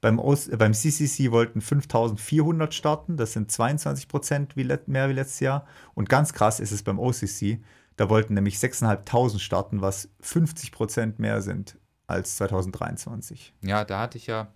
Beim, 0.00 0.18
OS, 0.18 0.48
äh, 0.48 0.56
beim 0.56 0.74
CCC 0.74 1.30
wollten 1.30 1.60
5400 1.60 2.74
starten. 2.74 3.16
Das 3.16 3.32
sind 3.32 3.50
22 3.50 4.08
Prozent 4.08 4.56
wie 4.56 4.64
mehr 4.86 5.08
wie 5.08 5.14
letztes 5.14 5.40
Jahr. 5.40 5.66
Und 5.94 6.08
ganz 6.08 6.32
krass 6.32 6.60
ist 6.60 6.72
es 6.72 6.82
beim 6.82 6.98
OCC. 6.98 7.60
Da 7.96 8.10
wollten 8.10 8.34
nämlich 8.34 8.56
6.500 8.56 9.38
starten, 9.38 9.80
was 9.80 10.10
50 10.20 10.70
Prozent 10.70 11.18
mehr 11.18 11.40
sind 11.40 11.78
als 12.06 12.36
2023. 12.36 13.54
ja, 13.62 13.84
da 13.84 14.00
hatte 14.00 14.18
ich 14.18 14.26
ja 14.26 14.48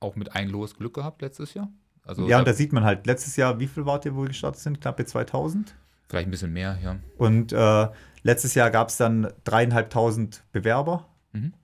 auch 0.00 0.16
mit 0.16 0.34
ein 0.34 0.48
Los 0.48 0.76
Glück 0.76 0.94
gehabt 0.94 1.22
letztes 1.22 1.54
Jahr. 1.54 1.70
Also 2.02 2.22
ja, 2.22 2.30
da, 2.30 2.38
und 2.40 2.48
da 2.48 2.54
sieht 2.54 2.72
man 2.72 2.84
halt 2.84 3.06
letztes 3.06 3.36
Jahr, 3.36 3.60
wie 3.60 3.66
viel 3.66 3.86
wart 3.86 4.04
ihr 4.06 4.14
wohl 4.14 4.28
gestartet 4.28 4.60
sind? 4.60 4.80
Knappe 4.80 5.04
2000. 5.04 5.74
vielleicht 6.08 6.26
ein 6.26 6.30
bisschen 6.30 6.52
mehr, 6.52 6.78
ja. 6.82 6.96
Und 7.18 7.52
äh, 7.52 7.88
letztes 8.22 8.54
Jahr 8.54 8.70
gab 8.70 8.88
es 8.88 8.96
dann 8.96 9.32
dreieinhalbtausend 9.44 10.42
Bewerber. 10.52 11.06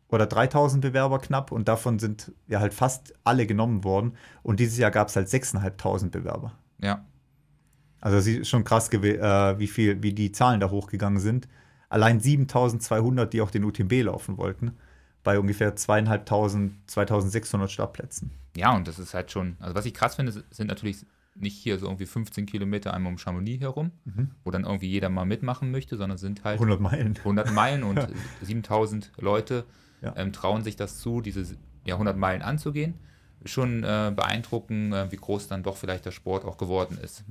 Oder 0.08 0.26
3000 0.26 0.82
Bewerber 0.82 1.18
knapp 1.18 1.50
und 1.52 1.68
davon 1.68 1.98
sind 1.98 2.32
ja 2.46 2.60
halt 2.60 2.74
fast 2.74 3.14
alle 3.24 3.46
genommen 3.46 3.84
worden. 3.84 4.12
Und 4.42 4.60
dieses 4.60 4.78
Jahr 4.78 4.90
gab 4.90 5.08
es 5.08 5.16
halt 5.16 5.28
6.500 5.28 6.10
Bewerber. 6.10 6.52
Ja, 6.80 7.04
Also 8.00 8.18
es 8.18 8.26
ist 8.26 8.48
schon 8.48 8.64
krass, 8.64 8.92
äh, 8.92 9.58
wie 9.58 9.66
viel, 9.66 10.02
wie 10.02 10.12
die 10.12 10.30
Zahlen 10.32 10.60
da 10.60 10.70
hochgegangen 10.70 11.18
sind. 11.18 11.48
Allein 11.88 12.20
7200, 12.20 13.32
die 13.32 13.40
auch 13.40 13.50
den 13.50 13.64
UTMB 13.64 14.02
laufen 14.02 14.38
wollten, 14.38 14.72
bei 15.24 15.38
ungefähr 15.40 15.74
2500, 15.74 16.88
2600 16.88 17.70
Startplätzen. 17.70 18.30
ja, 18.56 18.74
und 18.76 18.86
das 18.86 18.98
ist 18.98 19.12
halt 19.14 19.30
schon, 19.32 19.56
also 19.60 19.74
was 19.74 19.86
ich 19.86 19.94
krass 19.94 20.14
finde, 20.14 20.32
sind 20.50 20.68
natürlich 20.68 21.04
nicht 21.34 21.56
hier 21.56 21.78
so 21.78 21.86
irgendwie 21.86 22.06
15 22.06 22.46
Kilometer 22.46 22.94
einmal 22.94 23.12
um 23.12 23.18
Chamonix 23.18 23.60
herum, 23.60 23.90
wo 24.44 24.50
dann 24.50 24.64
irgendwie 24.64 24.88
jeder 24.88 25.08
mal 25.10 25.26
mitmachen 25.26 25.70
möchte, 25.70 25.96
sondern 25.96 26.16
sind 26.16 26.44
halt 26.44 26.54
100 26.60 26.80
Meilen. 26.80 27.16
100 27.18 27.52
Meilen 27.52 27.82
und 27.82 28.06
7000 28.42 29.12
Leute 29.18 29.64
Ja. 30.02 30.14
ähm, 30.16 30.32
trauen 30.32 30.62
sich 30.64 30.76
das 30.76 30.98
zu, 30.98 31.20
diese 31.20 31.56
ja, 31.84 31.94
100 31.94 32.16
Meilen 32.16 32.42
anzugehen. 32.42 32.94
Schon 33.44 33.84
äh, 33.84 34.12
beeindruckend, 34.14 34.92
äh, 34.92 35.10
wie 35.12 35.16
groß 35.16 35.48
dann 35.48 35.62
doch 35.62 35.76
vielleicht 35.76 36.04
der 36.04 36.10
Sport 36.10 36.44
auch 36.44 36.56
geworden 36.58 36.98
ist. 37.02 37.24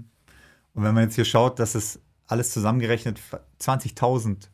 Und 0.74 0.84
wenn 0.84 0.93
man 0.93 1.03
jetzt 1.03 1.15
hier 1.15 1.25
schaut, 1.25 1.60
dass 1.60 1.75
es 1.75 2.00
alles 2.27 2.51
zusammengerechnet 2.51 3.19
20.000 3.60 4.50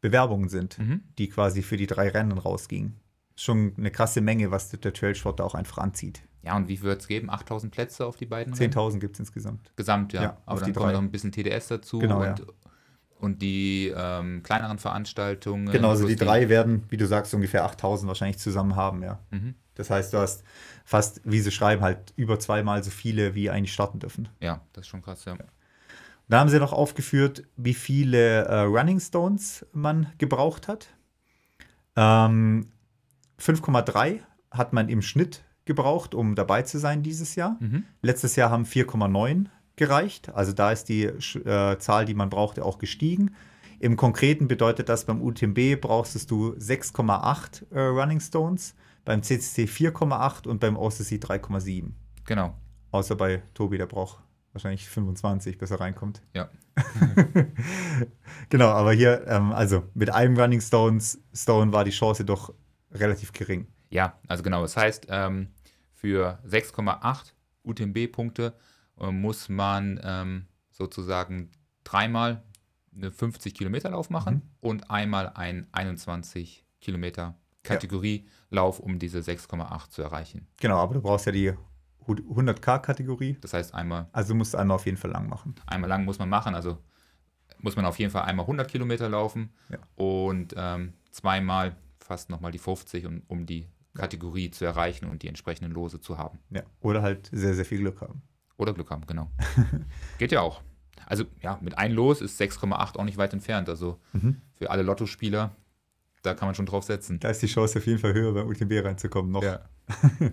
Bewerbungen 0.00 0.48
sind, 0.48 0.78
Mhm. 0.78 1.02
die 1.18 1.28
quasi 1.28 1.62
für 1.62 1.76
die 1.76 1.86
drei 1.86 2.08
Rennen 2.08 2.36
rausgingen. 2.38 2.96
Schon 3.36 3.74
eine 3.76 3.90
krasse 3.90 4.20
Menge, 4.20 4.50
was 4.50 4.68
der 4.70 4.92
Trailsport 4.92 5.40
da 5.40 5.44
auch 5.44 5.54
einfach 5.54 5.78
anzieht. 5.78 6.22
Ja, 6.42 6.56
und 6.56 6.68
wie 6.68 6.82
wird 6.82 7.00
es 7.00 7.08
geben? 7.08 7.30
8000 7.30 7.72
Plätze 7.72 8.04
auf 8.04 8.16
die 8.16 8.26
beiden? 8.26 8.52
Rennen? 8.52 8.72
10.000 8.72 8.98
gibt 9.00 9.14
es 9.16 9.20
insgesamt. 9.20 9.72
Gesamt, 9.76 10.12
ja. 10.12 10.22
Ja, 10.22 10.30
Aber 10.44 10.54
auf 10.54 10.60
dann 10.60 10.72
die 10.72 10.78
kommt 10.78 10.92
noch 10.92 11.00
ein 11.00 11.10
bisschen 11.10 11.30
TDS 11.32 11.68
dazu 11.68 11.98
Genau, 12.00 12.18
und, 12.18 12.38
ja. 12.40 12.44
Und 13.22 13.40
die 13.40 13.92
ähm, 13.96 14.42
kleineren 14.42 14.78
Veranstaltungen. 14.78 15.70
Genau, 15.70 15.90
also 15.90 16.08
die 16.08 16.16
drei 16.16 16.48
werden, 16.48 16.84
wie 16.88 16.96
du 16.96 17.06
sagst, 17.06 17.32
ungefähr 17.34 17.64
8.000 17.64 18.08
wahrscheinlich 18.08 18.38
zusammen 18.38 18.74
haben, 18.74 19.02
ja. 19.02 19.20
Mhm. 19.30 19.54
Das 19.76 19.90
heißt, 19.90 20.12
du 20.12 20.18
hast 20.18 20.42
fast, 20.84 21.20
wie 21.24 21.40
sie 21.40 21.52
schreiben, 21.52 21.82
halt 21.82 22.12
über 22.16 22.40
zweimal 22.40 22.82
so 22.82 22.90
viele, 22.90 23.36
wie 23.36 23.48
eigentlich 23.48 23.72
starten 23.72 24.00
dürfen. 24.00 24.28
Ja, 24.40 24.60
das 24.72 24.82
ist 24.82 24.88
schon 24.88 25.02
krass, 25.02 25.24
ja. 25.24 25.36
Da 26.28 26.40
haben 26.40 26.50
sie 26.50 26.58
noch 26.58 26.72
aufgeführt, 26.72 27.44
wie 27.56 27.74
viele 27.74 28.44
äh, 28.44 28.60
Running 28.62 28.98
Stones 28.98 29.66
man 29.72 30.08
gebraucht 30.18 30.66
hat. 30.66 30.88
Ähm, 31.94 32.72
5,3 33.40 34.18
hat 34.50 34.72
man 34.72 34.88
im 34.88 35.00
Schnitt 35.00 35.44
gebraucht, 35.64 36.14
um 36.16 36.34
dabei 36.34 36.62
zu 36.62 36.78
sein 36.78 37.04
dieses 37.04 37.36
Jahr. 37.36 37.56
Mhm. 37.60 37.84
Letztes 38.02 38.34
Jahr 38.34 38.50
haben 38.50 38.64
4,9 38.64 39.46
gereicht. 39.82 40.28
Also 40.32 40.52
da 40.52 40.70
ist 40.70 40.88
die 40.88 41.04
äh, 41.04 41.78
Zahl, 41.78 42.04
die 42.04 42.14
man 42.14 42.30
brauchte, 42.30 42.64
auch 42.64 42.78
gestiegen. 42.78 43.34
Im 43.80 43.96
Konkreten 43.96 44.46
bedeutet 44.46 44.88
das, 44.88 45.06
beim 45.06 45.20
UTMB 45.20 45.80
brauchst 45.80 46.30
du 46.30 46.52
6,8 46.52 47.72
äh, 47.72 47.80
Running 47.80 48.20
Stones, 48.20 48.76
beim 49.04 49.24
CCC 49.24 49.64
4,8 49.64 50.46
und 50.46 50.60
beim 50.60 50.76
OCC 50.76 51.18
3,7. 51.18 51.90
Genau. 52.24 52.54
Außer 52.92 53.16
bei 53.16 53.42
Tobi, 53.54 53.78
der 53.78 53.86
braucht 53.86 54.22
wahrscheinlich 54.52 54.88
25, 54.88 55.58
bis 55.58 55.72
er 55.72 55.80
reinkommt. 55.80 56.22
Ja. 56.32 56.48
genau, 58.50 58.68
aber 58.68 58.92
hier, 58.92 59.26
ähm, 59.26 59.50
also 59.50 59.82
mit 59.94 60.10
einem 60.10 60.38
Running 60.38 60.60
Stones, 60.60 61.18
Stone 61.34 61.72
war 61.72 61.82
die 61.82 61.90
Chance 61.90 62.24
doch 62.24 62.54
relativ 62.92 63.32
gering. 63.32 63.66
Ja, 63.90 64.16
also 64.28 64.44
genau. 64.44 64.62
Das 64.62 64.76
heißt, 64.76 65.08
ähm, 65.08 65.48
für 65.92 66.38
6,8 66.46 67.32
UTMB-Punkte 67.64 68.54
muss 68.98 69.48
man 69.48 70.00
ähm, 70.02 70.46
sozusagen 70.70 71.50
dreimal 71.84 72.42
eine 72.94 73.10
50 73.10 73.54
Kilometer 73.54 73.90
Lauf 73.90 74.10
machen 74.10 74.34
Mhm. 74.34 74.42
und 74.60 74.90
einmal 74.90 75.28
ein 75.34 75.66
21 75.72 76.64
Kilometer 76.80 77.36
Kategorielauf, 77.62 78.80
um 78.80 78.98
diese 78.98 79.20
6,8 79.22 79.90
zu 79.90 80.02
erreichen. 80.02 80.46
Genau, 80.60 80.78
aber 80.78 80.94
du 80.94 81.00
brauchst 81.02 81.26
ja 81.26 81.32
die 81.32 81.52
100k-Kategorie. 82.06 83.38
Das 83.40 83.52
heißt, 83.52 83.74
einmal, 83.74 84.08
Also 84.12 84.34
musst 84.34 84.54
du 84.54 84.58
einmal 84.58 84.74
auf 84.76 84.86
jeden 84.86 84.96
Fall 84.98 85.10
lang 85.12 85.28
machen. 85.28 85.54
einmal 85.66 85.88
lang 85.88 86.04
muss 86.04 86.18
man 86.18 86.28
machen, 86.28 86.54
also 86.54 86.78
muss 87.58 87.76
man 87.76 87.84
auf 87.84 87.98
jeden 87.98 88.10
Fall 88.10 88.22
einmal 88.22 88.44
100 88.44 88.68
Kilometer 88.70 89.08
laufen 89.08 89.50
Ja. 89.68 89.78
und 89.94 90.54
ähm, 90.56 90.94
zweimal 91.10 91.76
fast 92.00 92.28
nochmal 92.30 92.50
die 92.50 92.58
50, 92.58 93.06
um, 93.06 93.22
um 93.28 93.46
die 93.46 93.68
Kategorie 93.94 94.50
zu 94.50 94.64
erreichen 94.64 95.06
und 95.08 95.22
die 95.22 95.28
entsprechenden 95.28 95.72
Lose 95.72 96.00
zu 96.00 96.18
haben. 96.18 96.38
Ja. 96.50 96.62
Oder 96.80 97.02
halt 97.02 97.28
sehr, 97.32 97.54
sehr 97.54 97.64
viel 97.64 97.78
Glück 97.78 98.00
haben. 98.00 98.22
Oder 98.62 98.72
Glück 98.74 98.90
haben, 98.90 99.04
genau. 99.06 99.28
Geht 100.18 100.32
ja 100.32 100.40
auch. 100.40 100.62
Also 101.06 101.24
ja, 101.42 101.58
mit 101.60 101.76
ein 101.76 101.92
Los 101.92 102.20
ist 102.20 102.40
6,8 102.40 102.96
auch 102.96 103.04
nicht 103.04 103.18
weit 103.18 103.32
entfernt. 103.32 103.68
Also 103.68 103.98
Mhm. 104.12 104.40
für 104.54 104.70
alle 104.70 104.82
Lottospieler, 104.82 105.56
da 106.22 106.34
kann 106.34 106.46
man 106.46 106.54
schon 106.54 106.66
drauf 106.66 106.84
setzen. 106.84 107.18
Da 107.18 107.28
ist 107.30 107.42
die 107.42 107.48
Chance 107.48 107.78
auf 107.80 107.86
jeden 107.86 107.98
Fall 107.98 108.14
höher, 108.14 108.32
beim 108.32 108.46
UTMB 108.46 108.84
reinzukommen 108.84 109.32
noch. 109.32 109.42
Ja. 109.42 109.60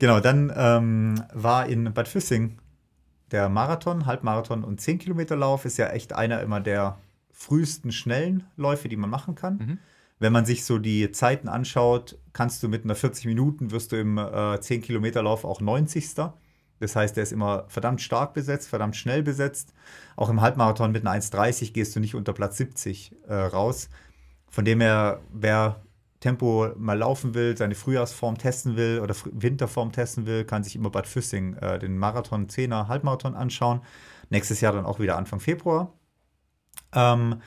Genau, 0.00 0.18
dann 0.20 0.52
ähm, 0.56 1.22
war 1.32 1.66
in 1.66 1.94
Bad 1.94 2.08
Füssing 2.08 2.58
der 3.30 3.48
Marathon, 3.48 4.06
Halbmarathon 4.06 4.64
und 4.64 4.80
10 4.80 4.98
Kilometer 4.98 5.36
Lauf 5.36 5.64
ist 5.64 5.76
ja 5.78 5.88
echt 5.90 6.12
einer 6.12 6.40
immer 6.42 6.60
der 6.60 6.98
frühesten 7.30 7.92
schnellen 7.92 8.44
Läufe, 8.56 8.88
die 8.88 8.96
man 8.96 9.08
machen 9.08 9.34
kann. 9.34 9.56
Mhm. 9.58 9.78
Wenn 10.18 10.32
man 10.32 10.46
sich 10.46 10.64
so 10.64 10.78
die 10.78 11.10
Zeiten 11.12 11.48
anschaut, 11.48 12.18
kannst 12.32 12.62
du 12.62 12.68
mit 12.68 12.84
einer 12.84 12.94
40 12.96 13.26
Minuten 13.26 13.70
wirst 13.70 13.92
du 13.92 13.96
im 13.96 14.18
äh, 14.18 14.60
10 14.60 14.82
Kilometer 14.82 15.22
Lauf 15.22 15.44
auch 15.44 15.60
90. 15.60 16.10
Das 16.80 16.96
heißt, 16.96 17.16
der 17.16 17.22
ist 17.22 17.32
immer 17.32 17.64
verdammt 17.68 18.00
stark 18.00 18.34
besetzt, 18.34 18.68
verdammt 18.68 18.96
schnell 18.96 19.22
besetzt. 19.22 19.72
Auch 20.16 20.28
im 20.28 20.40
Halbmarathon 20.40 20.92
mit 20.92 21.06
einer 21.06 21.18
1,30 21.20 21.72
gehst 21.72 21.94
du 21.96 22.00
nicht 22.00 22.14
unter 22.14 22.32
Platz 22.32 22.56
70 22.56 23.14
äh, 23.28 23.34
raus. 23.34 23.88
Von 24.50 24.64
dem 24.64 24.80
her, 24.80 25.20
wer 25.32 25.82
Tempo 26.20 26.68
mal 26.76 26.98
laufen 26.98 27.34
will, 27.34 27.56
seine 27.56 27.74
Frühjahrsform 27.74 28.38
testen 28.38 28.76
will 28.76 29.00
oder 29.00 29.14
Winterform 29.32 29.92
testen 29.92 30.26
will, 30.26 30.44
kann 30.44 30.64
sich 30.64 30.74
immer 30.74 30.90
Bad 30.90 31.06
Füssing 31.06 31.54
äh, 31.56 31.78
den 31.78 31.98
Marathon 31.98 32.46
10er 32.46 32.88
Halbmarathon 32.88 33.34
anschauen. 33.34 33.82
Nächstes 34.30 34.60
Jahr 34.60 34.72
dann 34.72 34.86
auch 34.86 35.00
wieder 35.00 35.16
Anfang 35.16 35.40
Februar. 35.40 35.92
Ähm, 36.94 37.42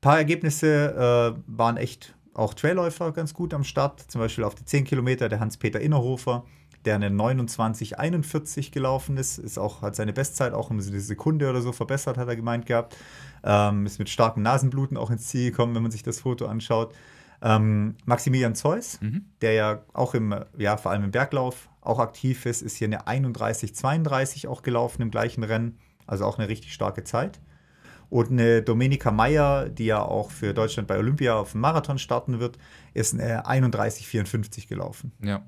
paar 0.00 0.18
Ergebnisse 0.18 1.34
äh, 1.36 1.40
waren 1.46 1.76
echt 1.76 2.14
auch 2.34 2.54
Trailläufer 2.54 3.12
ganz 3.12 3.32
gut 3.32 3.54
am 3.54 3.64
Start. 3.64 4.00
Zum 4.00 4.20
Beispiel 4.20 4.44
auf 4.44 4.54
die 4.54 4.64
10 4.64 4.84
Kilometer 4.84 5.28
der 5.28 5.40
Hans-Peter 5.40 5.80
Innerhofer, 5.80 6.44
der 6.86 6.94
eine 6.94 7.08
29,41 7.10 8.70
gelaufen 8.72 9.16
ist. 9.16 9.38
Ist 9.38 9.58
auch, 9.58 9.82
hat 9.82 9.96
seine 9.96 10.12
Bestzeit 10.12 10.52
auch 10.52 10.70
um 10.70 10.78
eine 10.78 11.00
Sekunde 11.00 11.50
oder 11.50 11.60
so 11.60 11.72
verbessert, 11.72 12.16
hat 12.16 12.28
er 12.28 12.36
gemeint 12.36 12.66
gehabt. 12.66 12.96
Ähm, 13.44 13.86
ist 13.86 13.98
mit 13.98 14.08
starkem 14.08 14.42
Nasenbluten 14.42 14.96
auch 14.96 15.10
ins 15.10 15.26
Ziel 15.28 15.50
gekommen, 15.50 15.74
wenn 15.74 15.82
man 15.82 15.90
sich 15.90 16.02
das 16.02 16.20
Foto 16.20 16.46
anschaut. 16.46 16.94
Ähm, 17.42 17.96
Maximilian 18.06 18.54
Zeus, 18.54 18.98
Mhm. 19.00 19.26
der 19.42 19.52
ja 19.52 19.82
auch 19.92 20.14
im, 20.14 20.34
ja, 20.56 20.76
vor 20.78 20.90
allem 20.92 21.04
im 21.04 21.10
Berglauf 21.10 21.68
auch 21.82 21.98
aktiv 21.98 22.46
ist, 22.46 22.62
ist 22.62 22.76
hier 22.76 22.86
eine 22.88 23.06
31,32 23.06 24.48
auch 24.48 24.62
gelaufen 24.62 25.02
im 25.02 25.10
gleichen 25.10 25.44
Rennen. 25.44 25.78
Also 26.06 26.24
auch 26.24 26.38
eine 26.38 26.48
richtig 26.48 26.72
starke 26.72 27.04
Zeit. 27.04 27.40
Und 28.08 28.30
eine 28.30 28.62
Domenica 28.62 29.10
Meyer, 29.10 29.68
die 29.68 29.86
ja 29.86 30.00
auch 30.00 30.30
für 30.30 30.54
Deutschland 30.54 30.86
bei 30.88 30.96
Olympia 30.96 31.34
auf 31.34 31.52
dem 31.52 31.60
Marathon 31.60 31.98
starten 31.98 32.38
wird, 32.38 32.56
ist 32.94 33.14
eine 33.14 33.46
31,54 33.46 34.68
gelaufen. 34.68 35.12
Ja. 35.22 35.42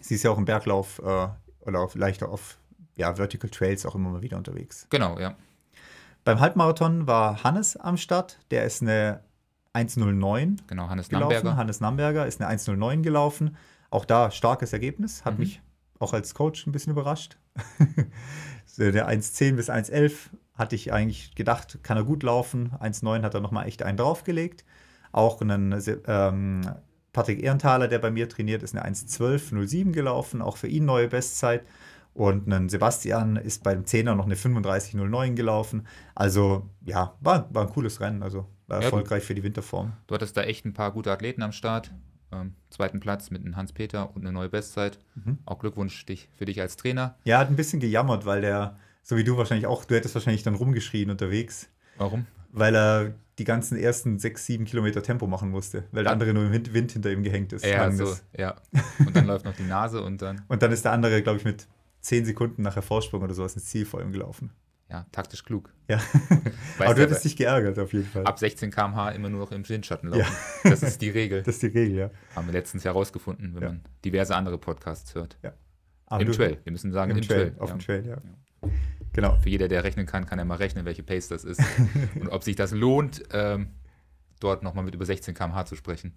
Sie 0.00 0.14
ist 0.14 0.22
ja 0.22 0.30
auch 0.30 0.38
im 0.38 0.44
Berglauf 0.44 0.98
äh, 0.98 1.28
oder 1.60 1.80
auf, 1.80 1.94
leichter 1.94 2.28
auf 2.28 2.58
ja, 2.96 3.14
Vertical 3.14 3.50
Trails 3.50 3.86
auch 3.86 3.94
immer 3.94 4.10
mal 4.10 4.22
wieder 4.22 4.36
unterwegs. 4.36 4.86
Genau, 4.90 5.18
ja. 5.18 5.36
Beim 6.24 6.40
Halbmarathon 6.40 7.06
war 7.06 7.42
Hannes 7.42 7.76
am 7.76 7.96
Start. 7.96 8.38
Der 8.50 8.64
ist 8.64 8.82
eine 8.82 9.20
1,09 9.74 10.58
Genau, 10.66 10.88
Hannes 10.88 11.08
gelaufen. 11.08 11.32
Namberger. 11.34 11.56
Hannes 11.56 11.80
Namberger 11.80 12.26
ist 12.26 12.40
eine 12.40 12.50
1,09 12.54 13.02
gelaufen. 13.02 13.56
Auch 13.90 14.04
da 14.04 14.30
starkes 14.30 14.72
Ergebnis. 14.72 15.24
Hat 15.24 15.34
Mhm. 15.34 15.40
mich 15.40 15.62
auch 15.98 16.12
als 16.12 16.34
Coach 16.34 16.66
ein 16.66 16.72
bisschen 16.72 16.92
überrascht. 16.92 17.38
der 18.76 19.08
1,10 19.08 19.56
bis 19.56 19.70
1,11 19.70 20.30
hatte 20.54 20.76
ich 20.76 20.92
eigentlich 20.92 21.34
gedacht, 21.34 21.78
kann 21.82 21.96
er 21.96 22.04
gut 22.04 22.22
laufen. 22.22 22.72
1,9 22.80 23.22
hat 23.22 23.34
er 23.34 23.40
nochmal 23.40 23.66
echt 23.66 23.82
einen 23.82 23.96
draufgelegt. 23.96 24.64
Auch 25.12 25.40
einen 25.40 25.74
ähm, 26.06 26.62
Patrick 27.12 27.42
Ehrenthaler, 27.42 27.88
der 27.88 27.98
bei 27.98 28.10
mir 28.10 28.28
trainiert, 28.28 28.62
ist 28.62 28.74
eine 28.74 28.86
1,12,07 28.86 29.92
gelaufen. 29.92 30.42
Auch 30.42 30.56
für 30.56 30.68
ihn 30.68 30.84
neue 30.84 31.08
Bestzeit. 31.08 31.62
Und 32.14 32.46
ein 32.46 32.68
Sebastian 32.68 33.36
ist 33.36 33.62
beim 33.62 33.84
10er 33.84 34.14
noch 34.14 34.26
eine 34.26 34.34
35,09 34.34 35.34
gelaufen. 35.34 35.86
Also, 36.14 36.68
ja, 36.84 37.14
war, 37.20 37.52
war 37.54 37.62
ein 37.62 37.72
cooles 37.72 38.00
Rennen. 38.00 38.22
Also, 38.22 38.46
war 38.66 38.78
Ja, 38.78 38.84
erfolgreich 38.84 39.24
für 39.24 39.34
die 39.34 39.42
Winterform. 39.42 39.92
Du 40.06 40.14
hattest 40.14 40.36
da 40.36 40.42
echt 40.42 40.64
ein 40.64 40.74
paar 40.74 40.92
gute 40.92 41.10
Athleten 41.10 41.42
am 41.42 41.52
Start. 41.52 41.92
Ähm, 42.32 42.54
zweiten 42.70 43.00
Platz 43.00 43.30
mit 43.30 43.42
einem 43.42 43.56
Hans-Peter 43.56 44.14
und 44.14 44.22
eine 44.22 44.32
neue 44.32 44.48
Bestzeit. 44.48 44.98
Mhm. 45.14 45.38
Auch 45.44 45.58
Glückwunsch 45.58 46.04
dich, 46.06 46.28
für 46.34 46.46
dich 46.46 46.60
als 46.60 46.76
Trainer. 46.76 47.16
Ja, 47.24 47.38
hat 47.38 47.48
ein 47.48 47.56
bisschen 47.56 47.80
gejammert, 47.80 48.24
weil 48.24 48.40
der, 48.40 48.78
so 49.02 49.16
wie 49.16 49.24
du 49.24 49.36
wahrscheinlich 49.36 49.66
auch, 49.66 49.84
du 49.84 49.94
hättest 49.94 50.14
wahrscheinlich 50.14 50.42
dann 50.42 50.54
rumgeschrien 50.54 51.10
unterwegs, 51.10 51.68
Warum? 51.98 52.26
Weil 52.52 52.74
er 52.76 53.14
die 53.38 53.44
ganzen 53.44 53.76
ersten 53.78 54.18
sechs, 54.18 54.46
sieben 54.46 54.64
Kilometer 54.66 55.02
Tempo 55.02 55.26
machen 55.26 55.50
musste, 55.50 55.84
weil 55.90 56.04
der 56.04 56.12
andere 56.12 56.32
nur 56.34 56.44
im 56.44 56.52
Wind, 56.74 56.92
hinter 56.92 57.10
ihm 57.10 57.22
gehängt 57.22 57.52
ist. 57.52 57.64
Ja, 57.64 57.90
so, 57.90 58.04
ist. 58.12 58.24
ja. 58.36 58.54
Und 59.06 59.16
dann 59.16 59.26
läuft 59.26 59.44
noch 59.44 59.56
die 59.56 59.62
Nase 59.64 60.02
und 60.02 60.20
dann, 60.22 60.42
Und 60.48 60.62
dann 60.62 60.70
ist 60.70 60.84
der 60.84 60.92
andere, 60.92 61.22
glaube 61.22 61.38
ich, 61.38 61.44
mit 61.44 61.66
zehn 62.00 62.24
Sekunden 62.24 62.62
nachher 62.62 62.82
Vorsprung 62.82 63.22
oder 63.22 63.32
sowas 63.34 63.54
ins 63.54 63.64
Ziel 63.66 63.86
vor 63.86 64.02
ihm 64.02 64.12
gelaufen. 64.12 64.50
ja, 64.90 65.06
taktisch 65.12 65.44
klug. 65.44 65.72
Ja. 65.88 65.96
Weißt 66.28 66.80
Aber 66.80 66.94
du 66.94 67.00
ja, 67.00 67.06
hättest 67.06 67.24
dich 67.24 67.36
geärgert 67.36 67.78
auf 67.78 67.92
jeden 67.94 68.06
Fall. 68.06 68.24
ab 68.26 68.38
16 68.38 68.70
km/h 68.70 69.10
immer 69.12 69.30
nur 69.30 69.40
noch 69.40 69.52
im 69.52 69.66
Windschatten 69.66 70.10
Ja. 70.12 70.18
laufen. 70.18 70.36
Das 70.64 70.82
ist 70.82 71.00
die 71.00 71.10
Regel. 71.10 71.42
Das 71.44 71.54
ist 71.54 71.62
die 71.62 71.66
Regel, 71.68 71.96
ja. 71.96 72.10
Haben 72.36 72.46
wir 72.48 72.52
letztens 72.52 72.84
herausgefunden, 72.84 73.54
wenn 73.54 73.62
Ja. 73.62 73.68
man 73.70 73.80
diverse 74.04 74.36
andere 74.36 74.58
Podcasts 74.58 75.14
hört. 75.14 75.38
Aber 76.06 76.20
Im 76.20 76.26
du- 76.26 76.34
Trail. 76.34 76.58
Wir 76.64 76.72
müssen 76.72 76.92
sagen, 76.92 77.12
Im, 77.12 77.16
im, 77.18 77.22
Trail, 77.22 77.50
Trail. 77.52 77.60
auf 77.60 77.70
ja. 77.70 77.76
dem 77.76 77.80
Trail, 77.80 78.06
ja. 78.06 78.16
Genau. 79.12 79.36
Für 79.36 79.50
jeder, 79.50 79.68
der 79.68 79.84
rechnen 79.84 80.06
kann, 80.06 80.26
kann 80.26 80.38
er 80.38 80.44
mal 80.44 80.56
rechnen, 80.56 80.84
welche 80.84 81.02
Pace 81.02 81.28
das 81.28 81.44
ist. 81.44 81.60
und 82.20 82.28
ob 82.28 82.42
sich 82.44 82.56
das 82.56 82.72
lohnt, 82.72 83.22
ähm, 83.32 83.68
dort 84.40 84.62
nochmal 84.62 84.84
mit 84.84 84.94
über 84.94 85.04
16 85.04 85.34
km/h 85.34 85.66
zu 85.66 85.76
sprechen. 85.76 86.16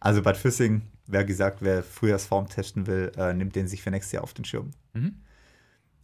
Also 0.00 0.22
Bad 0.22 0.36
Füssing, 0.36 0.82
wer 1.06 1.24
gesagt, 1.24 1.58
wer 1.60 1.82
Frühjahrsform 1.82 2.48
testen 2.48 2.86
will, 2.86 3.12
äh, 3.16 3.32
nimmt 3.32 3.56
den 3.56 3.66
sich 3.68 3.82
für 3.82 3.90
nächstes 3.90 4.12
Jahr 4.12 4.22
auf 4.22 4.34
den 4.34 4.44
Schirm. 4.44 4.70
Mhm. 4.92 5.22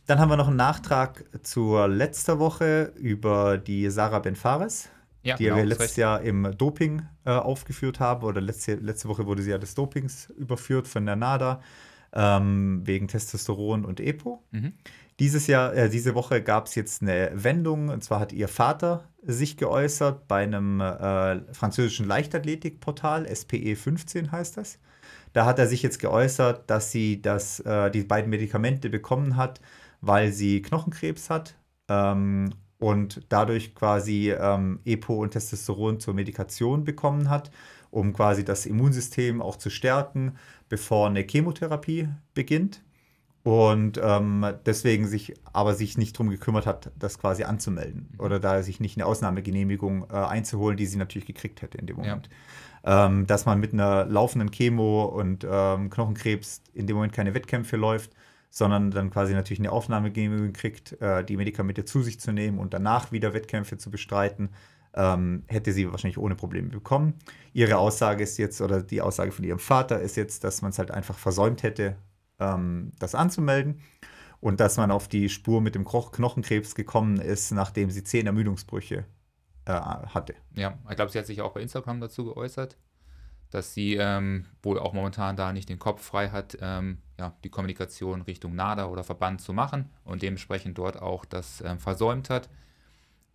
Dann 0.06 0.18
haben 0.18 0.28
wir 0.28 0.36
noch 0.36 0.48
einen 0.48 0.56
Nachtrag 0.56 1.24
zur 1.42 1.88
letzter 1.88 2.38
Woche 2.38 2.92
über 2.96 3.56
die 3.56 3.88
Sarah 3.90 4.18
Benfares, 4.18 4.90
Ja, 5.22 5.36
die 5.36 5.44
genau, 5.44 5.56
wir 5.56 5.64
letztes. 5.64 5.96
Jahr 5.96 6.20
im 6.20 6.56
Doping 6.58 7.02
äh, 7.24 7.30
aufgeführt 7.30 8.00
haben. 8.00 8.22
Oder 8.24 8.40
letzte, 8.40 8.74
letzte 8.74 9.08
Woche 9.08 9.26
wurde 9.26 9.42
sie 9.42 9.50
ja 9.50 9.58
des 9.58 9.74
Dopings 9.74 10.28
überführt 10.30 10.88
von 10.88 11.06
der 11.06 11.16
NADA 11.16 11.62
ähm, 12.12 12.82
wegen 12.84 13.08
Testosteron 13.08 13.84
und 13.84 13.98
EPO. 14.00 14.42
Mhm. 14.50 14.74
Dieses 15.20 15.46
Jahr, 15.46 15.74
äh, 15.74 15.88
diese 15.88 16.14
Woche 16.14 16.42
gab 16.42 16.66
es 16.66 16.74
jetzt 16.74 17.02
eine 17.02 17.30
Wendung, 17.34 17.88
und 17.88 18.02
zwar 18.02 18.18
hat 18.20 18.32
ihr 18.32 18.48
Vater 18.48 19.08
sich 19.22 19.56
geäußert 19.56 20.26
bei 20.26 20.42
einem 20.42 20.80
äh, 20.80 21.54
französischen 21.54 22.06
Leichtathletikportal, 22.06 23.26
SPE 23.34 23.76
15 23.76 24.32
heißt 24.32 24.56
das. 24.56 24.78
Da 25.32 25.46
hat 25.46 25.58
er 25.58 25.66
sich 25.66 25.82
jetzt 25.82 25.98
geäußert, 25.98 26.68
dass 26.68 26.90
sie 26.90 27.22
das, 27.22 27.60
äh, 27.60 27.90
die 27.90 28.02
beiden 28.02 28.30
Medikamente 28.30 28.90
bekommen 28.90 29.36
hat, 29.36 29.60
weil 30.00 30.32
sie 30.32 30.62
Knochenkrebs 30.62 31.30
hat 31.30 31.56
ähm, 31.88 32.50
und 32.78 33.22
dadurch 33.30 33.74
quasi 33.74 34.32
ähm, 34.32 34.80
EPO 34.84 35.22
und 35.22 35.30
Testosteron 35.30 36.00
zur 36.00 36.14
Medikation 36.14 36.84
bekommen 36.84 37.30
hat, 37.30 37.50
um 37.90 38.12
quasi 38.12 38.44
das 38.44 38.66
Immunsystem 38.66 39.40
auch 39.40 39.56
zu 39.56 39.70
stärken, 39.70 40.36
bevor 40.68 41.08
eine 41.08 41.22
Chemotherapie 41.22 42.08
beginnt. 42.34 42.83
Und 43.44 44.00
ähm, 44.02 44.46
deswegen 44.64 45.06
sich 45.06 45.34
aber 45.52 45.74
sich 45.74 45.98
nicht 45.98 46.16
darum 46.16 46.30
gekümmert 46.30 46.64
hat, 46.64 46.90
das 46.98 47.18
quasi 47.18 47.44
anzumelden. 47.44 48.08
Mhm. 48.12 48.20
Oder 48.20 48.40
da 48.40 48.62
sich 48.62 48.80
nicht 48.80 48.96
eine 48.96 49.04
Ausnahmegenehmigung 49.04 50.06
äh, 50.10 50.14
einzuholen, 50.14 50.78
die 50.78 50.86
sie 50.86 50.96
natürlich 50.96 51.26
gekriegt 51.26 51.60
hätte 51.60 51.76
in 51.76 51.86
dem 51.86 51.96
Moment. 51.96 52.30
Ja. 52.84 53.06
Ähm, 53.06 53.26
dass 53.26 53.44
man 53.44 53.60
mit 53.60 53.74
einer 53.74 54.06
laufenden 54.06 54.50
Chemo 54.50 55.04
und 55.04 55.46
ähm, 55.48 55.90
Knochenkrebs 55.90 56.62
in 56.72 56.86
dem 56.86 56.96
Moment 56.96 57.12
keine 57.12 57.34
Wettkämpfe 57.34 57.76
läuft, 57.76 58.12
sondern 58.48 58.90
dann 58.90 59.10
quasi 59.10 59.34
natürlich 59.34 59.60
eine 59.60 59.72
Aufnahmegenehmigung 59.72 60.54
kriegt, 60.54 60.98
äh, 61.02 61.22
die 61.22 61.36
Medikamente 61.36 61.84
zu 61.84 62.02
sich 62.02 62.18
zu 62.20 62.32
nehmen 62.32 62.58
und 62.58 62.72
danach 62.72 63.12
wieder 63.12 63.34
Wettkämpfe 63.34 63.76
zu 63.76 63.90
bestreiten, 63.90 64.50
ähm, 64.94 65.42
hätte 65.48 65.72
sie 65.72 65.90
wahrscheinlich 65.90 66.18
ohne 66.18 66.34
Probleme 66.34 66.68
bekommen. 66.68 67.14
Ihre 67.52 67.76
Aussage 67.76 68.22
ist 68.22 68.38
jetzt, 68.38 68.62
oder 68.62 68.82
die 68.82 69.02
Aussage 69.02 69.32
von 69.32 69.44
ihrem 69.44 69.58
Vater 69.58 70.00
ist 70.00 70.16
jetzt, 70.16 70.44
dass 70.44 70.62
man 70.62 70.70
es 70.70 70.78
halt 70.78 70.90
einfach 70.90 71.18
versäumt 71.18 71.62
hätte, 71.62 71.96
ähm, 72.52 72.92
das 72.98 73.14
anzumelden 73.14 73.80
und 74.40 74.60
dass 74.60 74.76
man 74.76 74.90
auf 74.90 75.08
die 75.08 75.28
Spur 75.28 75.60
mit 75.60 75.74
dem 75.74 75.84
Knochenkrebs 75.84 76.74
gekommen 76.74 77.18
ist, 77.18 77.50
nachdem 77.52 77.90
sie 77.90 78.04
zehn 78.04 78.26
Ermüdungsbrüche 78.26 79.06
äh, 79.64 79.72
hatte. 79.72 80.34
Ja, 80.54 80.78
ich 80.90 80.96
glaube, 80.96 81.10
sie 81.10 81.18
hat 81.18 81.26
sich 81.26 81.40
auch 81.40 81.52
bei 81.52 81.62
Instagram 81.62 82.00
dazu 82.00 82.26
geäußert, 82.26 82.76
dass 83.50 83.72
sie 83.72 83.94
ähm, 83.94 84.44
wohl 84.62 84.78
auch 84.78 84.92
momentan 84.92 85.36
da 85.36 85.52
nicht 85.52 85.68
den 85.68 85.78
Kopf 85.78 86.02
frei 86.02 86.28
hat, 86.28 86.58
ähm, 86.60 86.98
ja, 87.18 87.34
die 87.42 87.48
Kommunikation 87.48 88.22
Richtung 88.22 88.54
NADA 88.54 88.86
oder 88.86 89.04
Verband 89.04 89.40
zu 89.40 89.52
machen 89.52 89.88
und 90.04 90.22
dementsprechend 90.22 90.76
dort 90.76 91.00
auch 91.00 91.24
das 91.24 91.62
ähm, 91.64 91.78
versäumt 91.78 92.28
hat. 92.28 92.50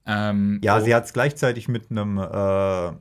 Ähm, 0.06 0.60
ja, 0.64 0.80
sie 0.82 0.94
hat 0.94 1.06
es 1.06 1.14
gleichzeitig 1.14 1.68
mit 1.68 1.90
einem, 1.90 2.18
äh, 2.18 2.94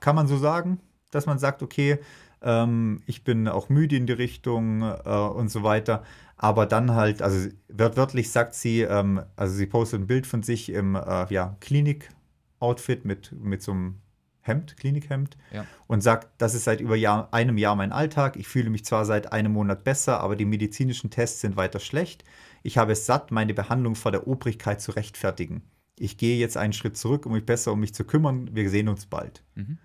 kann 0.00 0.16
man 0.16 0.26
so 0.26 0.38
sagen, 0.38 0.80
dass 1.10 1.26
man 1.26 1.38
sagt, 1.38 1.62
okay, 1.62 1.98
ähm, 2.42 3.02
ich 3.06 3.24
bin 3.24 3.48
auch 3.48 3.68
müde 3.68 3.96
in 3.96 4.06
die 4.06 4.12
Richtung 4.12 4.82
äh, 4.82 5.10
und 5.10 5.50
so 5.50 5.62
weiter. 5.62 6.02
Aber 6.36 6.66
dann 6.66 6.94
halt, 6.94 7.20
also 7.20 7.48
wörtlich 7.68 8.30
sagt 8.30 8.54
sie, 8.54 8.82
ähm, 8.82 9.22
also 9.36 9.54
sie 9.54 9.66
postet 9.66 10.00
ein 10.00 10.06
Bild 10.06 10.26
von 10.26 10.42
sich 10.42 10.70
im 10.70 10.94
äh, 10.94 11.26
ja, 11.32 11.56
Klinik-Outfit 11.60 13.04
mit, 13.04 13.32
mit 13.32 13.62
so 13.62 13.72
einem 13.72 13.96
Hemd, 14.40 14.76
Klinikhemd, 14.76 15.36
ja. 15.52 15.66
und 15.88 16.00
sagt, 16.00 16.28
das 16.38 16.54
ist 16.54 16.64
seit 16.64 16.80
über 16.80 16.96
Jahr, 16.96 17.28
einem 17.32 17.58
Jahr 17.58 17.74
mein 17.74 17.92
Alltag. 17.92 18.36
Ich 18.36 18.48
fühle 18.48 18.70
mich 18.70 18.84
zwar 18.84 19.04
seit 19.04 19.32
einem 19.32 19.52
Monat 19.52 19.84
besser, 19.84 20.20
aber 20.20 20.36
die 20.36 20.44
medizinischen 20.44 21.10
Tests 21.10 21.40
sind 21.40 21.56
weiter 21.56 21.80
schlecht. 21.80 22.24
Ich 22.62 22.78
habe 22.78 22.92
es 22.92 23.04
satt, 23.04 23.30
meine 23.30 23.52
Behandlung 23.52 23.94
vor 23.94 24.12
der 24.12 24.26
Obrigkeit 24.26 24.80
zu 24.80 24.92
rechtfertigen. 24.92 25.62
Ich 25.98 26.18
gehe 26.18 26.38
jetzt 26.38 26.56
einen 26.56 26.72
Schritt 26.72 26.96
zurück, 26.96 27.26
um 27.26 27.32
mich 27.32 27.44
besser 27.44 27.72
um 27.72 27.80
mich 27.80 27.94
zu 27.94 28.04
kümmern. 28.04 28.50
Wir 28.54 28.70
sehen 28.70 28.88
uns 28.88 29.06
bald. 29.06 29.42
Mhm. 29.56 29.78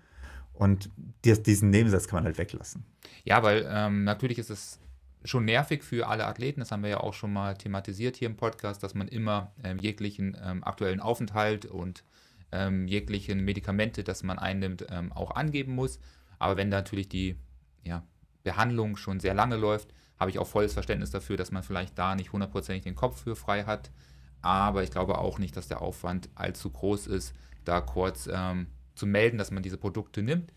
Und 0.54 0.88
diesen 1.24 1.70
Nebensatz 1.70 2.06
kann 2.06 2.18
man 2.18 2.24
halt 2.24 2.38
weglassen. 2.38 2.84
Ja, 3.24 3.42
weil 3.42 3.68
ähm, 3.68 4.04
natürlich 4.04 4.38
ist 4.38 4.50
es 4.50 4.78
schon 5.24 5.44
nervig 5.44 5.82
für 5.82 6.06
alle 6.06 6.26
Athleten, 6.26 6.60
das 6.60 6.70
haben 6.70 6.82
wir 6.82 6.90
ja 6.90 7.00
auch 7.00 7.14
schon 7.14 7.32
mal 7.32 7.54
thematisiert 7.54 8.16
hier 8.16 8.28
im 8.28 8.36
Podcast, 8.36 8.82
dass 8.82 8.94
man 8.94 9.08
immer 9.08 9.52
ähm, 9.64 9.78
jeglichen 9.78 10.36
ähm, 10.42 10.62
aktuellen 10.62 11.00
Aufenthalt 11.00 11.64
und 11.64 12.04
ähm, 12.52 12.86
jeglichen 12.86 13.44
Medikamente, 13.44 14.04
das 14.04 14.22
man 14.22 14.38
einnimmt, 14.38 14.86
ähm, 14.90 15.12
auch 15.12 15.32
angeben 15.32 15.74
muss. 15.74 15.98
Aber 16.38 16.56
wenn 16.56 16.68
natürlich 16.68 17.08
die 17.08 17.36
ja, 17.82 18.04
Behandlung 18.42 18.96
schon 18.96 19.18
sehr 19.18 19.34
lange 19.34 19.56
läuft, 19.56 19.92
habe 20.20 20.30
ich 20.30 20.38
auch 20.38 20.46
volles 20.46 20.74
Verständnis 20.74 21.10
dafür, 21.10 21.36
dass 21.36 21.50
man 21.50 21.62
vielleicht 21.62 21.98
da 21.98 22.14
nicht 22.14 22.32
hundertprozentig 22.32 22.84
den 22.84 22.94
Kopf 22.94 23.22
für 23.22 23.34
frei 23.34 23.64
hat. 23.64 23.90
Aber 24.42 24.82
ich 24.82 24.90
glaube 24.90 25.18
auch 25.18 25.38
nicht, 25.38 25.56
dass 25.56 25.68
der 25.68 25.80
Aufwand 25.80 26.28
allzu 26.34 26.70
groß 26.70 27.06
ist, 27.06 27.34
da 27.64 27.80
kurz 27.80 28.28
ähm, 28.30 28.66
zu 28.94 29.06
melden, 29.06 29.38
dass 29.38 29.50
man 29.50 29.62
diese 29.62 29.78
Produkte 29.78 30.22
nimmt. 30.22 30.52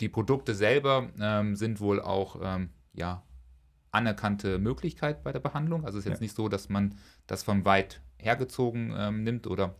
Die 0.00 0.08
Produkte 0.08 0.54
selber 0.54 1.10
ähm, 1.20 1.56
sind 1.56 1.80
wohl 1.80 2.00
auch 2.00 2.40
ähm, 2.42 2.70
ja, 2.92 3.22
anerkannte 3.90 4.58
Möglichkeit 4.58 5.22
bei 5.22 5.32
der 5.32 5.40
Behandlung. 5.40 5.84
Also 5.84 5.98
es 5.98 6.04
ist 6.04 6.10
jetzt 6.10 6.20
ja. 6.20 6.24
nicht 6.24 6.36
so, 6.36 6.48
dass 6.48 6.68
man 6.68 6.96
das 7.26 7.42
von 7.42 7.64
weit 7.64 8.02
hergezogen 8.18 8.94
ähm, 8.96 9.22
nimmt 9.22 9.46
oder 9.46 9.74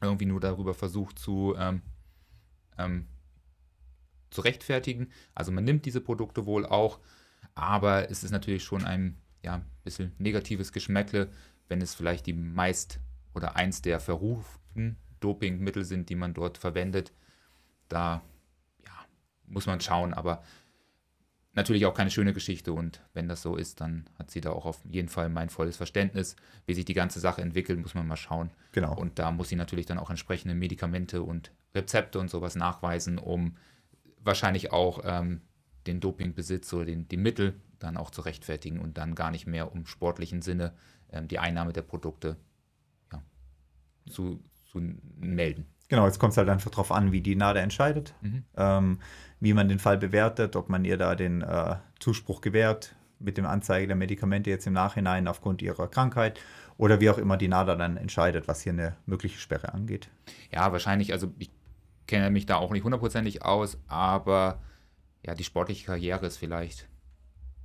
irgendwie 0.00 0.26
nur 0.26 0.40
darüber 0.40 0.74
versucht 0.74 1.18
zu, 1.18 1.54
ähm, 1.58 1.82
ähm, 2.78 3.06
zu 4.30 4.42
rechtfertigen. 4.42 5.10
Also 5.34 5.52
man 5.52 5.64
nimmt 5.64 5.86
diese 5.86 6.00
Produkte 6.00 6.46
wohl 6.46 6.66
auch, 6.66 7.00
aber 7.54 8.10
es 8.10 8.24
ist 8.24 8.30
natürlich 8.30 8.64
schon 8.64 8.84
ein 8.84 9.16
ja, 9.42 9.62
bisschen 9.84 10.12
negatives 10.18 10.72
Geschmäckle, 10.72 11.30
wenn 11.68 11.80
es 11.80 11.94
vielleicht 11.94 12.26
die 12.26 12.32
meist 12.32 13.00
oder 13.34 13.56
eins 13.56 13.82
der 13.82 14.00
verruften 14.00 14.96
Dopingmittel 15.24 15.84
sind, 15.84 16.08
die 16.10 16.14
man 16.14 16.34
dort 16.34 16.58
verwendet. 16.58 17.12
Da 17.88 18.22
ja, 18.84 18.92
muss 19.46 19.66
man 19.66 19.80
schauen, 19.80 20.14
aber 20.14 20.42
natürlich 21.54 21.86
auch 21.86 21.94
keine 21.94 22.10
schöne 22.10 22.32
Geschichte 22.32 22.72
und 22.72 23.00
wenn 23.12 23.28
das 23.28 23.42
so 23.42 23.56
ist, 23.56 23.80
dann 23.80 24.04
hat 24.18 24.30
sie 24.30 24.40
da 24.40 24.50
auch 24.50 24.66
auf 24.66 24.80
jeden 24.84 25.08
Fall 25.08 25.28
mein 25.28 25.48
volles 25.48 25.76
Verständnis. 25.76 26.36
Wie 26.66 26.74
sich 26.74 26.84
die 26.84 26.94
ganze 26.94 27.20
Sache 27.20 27.42
entwickelt, 27.42 27.80
muss 27.80 27.94
man 27.94 28.06
mal 28.06 28.16
schauen. 28.16 28.50
Genau. 28.72 28.94
Und 28.94 29.18
da 29.18 29.30
muss 29.30 29.48
sie 29.48 29.56
natürlich 29.56 29.86
dann 29.86 29.98
auch 29.98 30.10
entsprechende 30.10 30.54
Medikamente 30.54 31.22
und 31.22 31.52
Rezepte 31.74 32.18
und 32.18 32.28
sowas 32.28 32.56
nachweisen, 32.56 33.18
um 33.18 33.56
wahrscheinlich 34.18 34.72
auch 34.72 35.00
ähm, 35.04 35.42
den 35.86 36.00
Dopingbesitz 36.00 36.72
oder 36.72 36.86
den, 36.86 37.08
die 37.08 37.16
Mittel 37.16 37.60
dann 37.78 37.96
auch 37.96 38.10
zu 38.10 38.22
rechtfertigen 38.22 38.80
und 38.80 38.98
dann 38.98 39.14
gar 39.14 39.30
nicht 39.30 39.46
mehr 39.46 39.72
um 39.72 39.86
sportlichen 39.86 40.42
Sinne 40.42 40.74
ähm, 41.10 41.28
die 41.28 41.38
Einnahme 41.38 41.72
der 41.72 41.82
Produkte 41.82 42.36
ja, 43.12 43.22
zu, 44.10 44.42
zu 44.74 44.94
melden. 45.20 45.66
Genau, 45.88 46.06
jetzt 46.06 46.18
kommt 46.18 46.32
es 46.32 46.36
halt 46.36 46.48
einfach 46.48 46.70
darauf 46.70 46.90
an, 46.90 47.12
wie 47.12 47.20
die 47.20 47.36
NADA 47.36 47.60
entscheidet, 47.60 48.14
mhm. 48.20 48.44
ähm, 48.56 48.98
wie 49.40 49.52
man 49.52 49.68
den 49.68 49.78
Fall 49.78 49.98
bewertet, 49.98 50.56
ob 50.56 50.68
man 50.68 50.84
ihr 50.84 50.96
da 50.96 51.14
den 51.14 51.42
äh, 51.42 51.76
Zuspruch 52.00 52.40
gewährt 52.40 52.96
mit 53.18 53.36
dem 53.36 53.46
Anzeige 53.46 53.86
der 53.86 53.96
Medikamente 53.96 54.50
jetzt 54.50 54.66
im 54.66 54.72
Nachhinein 54.72 55.28
aufgrund 55.28 55.62
ihrer 55.62 55.88
Krankheit 55.88 56.40
oder 56.76 57.00
wie 57.00 57.10
auch 57.10 57.18
immer 57.18 57.36
die 57.36 57.48
NADA 57.48 57.76
dann 57.76 57.96
entscheidet, 57.96 58.48
was 58.48 58.62
hier 58.62 58.72
eine 58.72 58.96
mögliche 59.06 59.38
Sperre 59.38 59.72
angeht. 59.72 60.08
Ja, 60.52 60.72
wahrscheinlich, 60.72 61.12
also 61.12 61.32
ich 61.38 61.50
kenne 62.06 62.30
mich 62.30 62.46
da 62.46 62.56
auch 62.56 62.72
nicht 62.72 62.84
hundertprozentig 62.84 63.44
aus, 63.44 63.78
aber 63.86 64.60
ja, 65.24 65.34
die 65.34 65.44
sportliche 65.44 65.86
Karriere 65.86 66.26
ist 66.26 66.36
vielleicht 66.36 66.88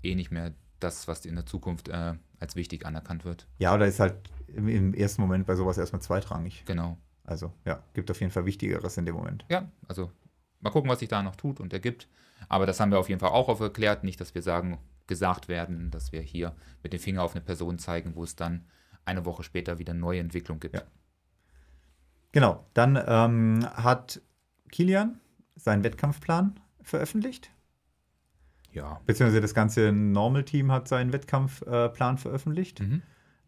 eh 0.04 0.15
nicht 0.15 0.32
mehr 0.32 0.54
das, 0.80 1.08
was 1.08 1.26
in 1.26 1.36
der 1.36 1.45
Zukunft 1.45 1.89
äh, 1.89 2.13
als 2.39 2.56
wichtig 2.56 2.86
anerkannt 2.86 3.26
wird. 3.26 3.48
Ja, 3.58 3.74
oder 3.74 3.86
ist 3.86 4.00
halt 4.00 4.15
im, 4.55 4.67
im 4.67 4.93
ersten 4.93 5.21
Moment 5.21 5.45
bei 5.45 5.55
sowas 5.55 5.77
erstmal 5.77 6.01
zweitrangig. 6.01 6.63
Genau. 6.65 6.97
Also 7.23 7.53
ja, 7.65 7.83
gibt 7.93 8.09
auf 8.09 8.19
jeden 8.19 8.31
Fall 8.31 8.45
Wichtigeres 8.45 8.97
in 8.97 9.05
dem 9.05 9.15
Moment. 9.15 9.45
Ja, 9.49 9.69
also 9.88 10.12
mal 10.62 10.71
gucken, 10.71 10.89
was 10.89 10.99
sich 10.99 11.09
da 11.09 11.21
noch 11.21 11.35
tut 11.35 11.59
und 11.59 11.71
ergibt. 11.73 12.07
Aber 12.47 12.65
das 12.65 12.79
haben 12.79 12.91
wir 12.91 12.99
auf 12.99 13.09
jeden 13.09 13.19
Fall 13.19 13.29
auch 13.29 13.49
aufgeklärt. 13.49 14.03
Nicht, 14.03 14.19
dass 14.19 14.33
wir 14.33 14.41
sagen, 14.41 14.79
gesagt 15.07 15.47
werden, 15.47 15.91
dass 15.91 16.12
wir 16.12 16.21
hier 16.21 16.55
mit 16.81 16.93
dem 16.93 16.99
Finger 16.99 17.23
auf 17.23 17.35
eine 17.35 17.43
Person 17.43 17.77
zeigen, 17.77 18.15
wo 18.15 18.23
es 18.23 18.35
dann 18.35 18.65
eine 19.05 19.25
Woche 19.25 19.43
später 19.43 19.77
wieder 19.77 19.93
neue 19.93 20.19
Entwicklung 20.19 20.59
gibt. 20.59 20.75
Ja. 20.75 20.83
Genau, 22.31 22.65
dann 22.73 23.01
ähm, 23.07 23.67
hat 23.73 24.21
Kilian 24.71 25.19
seinen 25.55 25.83
Wettkampfplan 25.83 26.59
veröffentlicht. 26.81 27.51
Ja. 28.71 29.01
Beziehungsweise 29.05 29.41
das 29.41 29.53
ganze 29.53 29.91
Normal-Team 29.91 30.71
hat 30.71 30.88
seinen 30.88 31.12
Wettkampfplan 31.12 32.15
äh, 32.15 32.17
veröffentlicht. 32.17 32.79
Mhm 32.79 33.01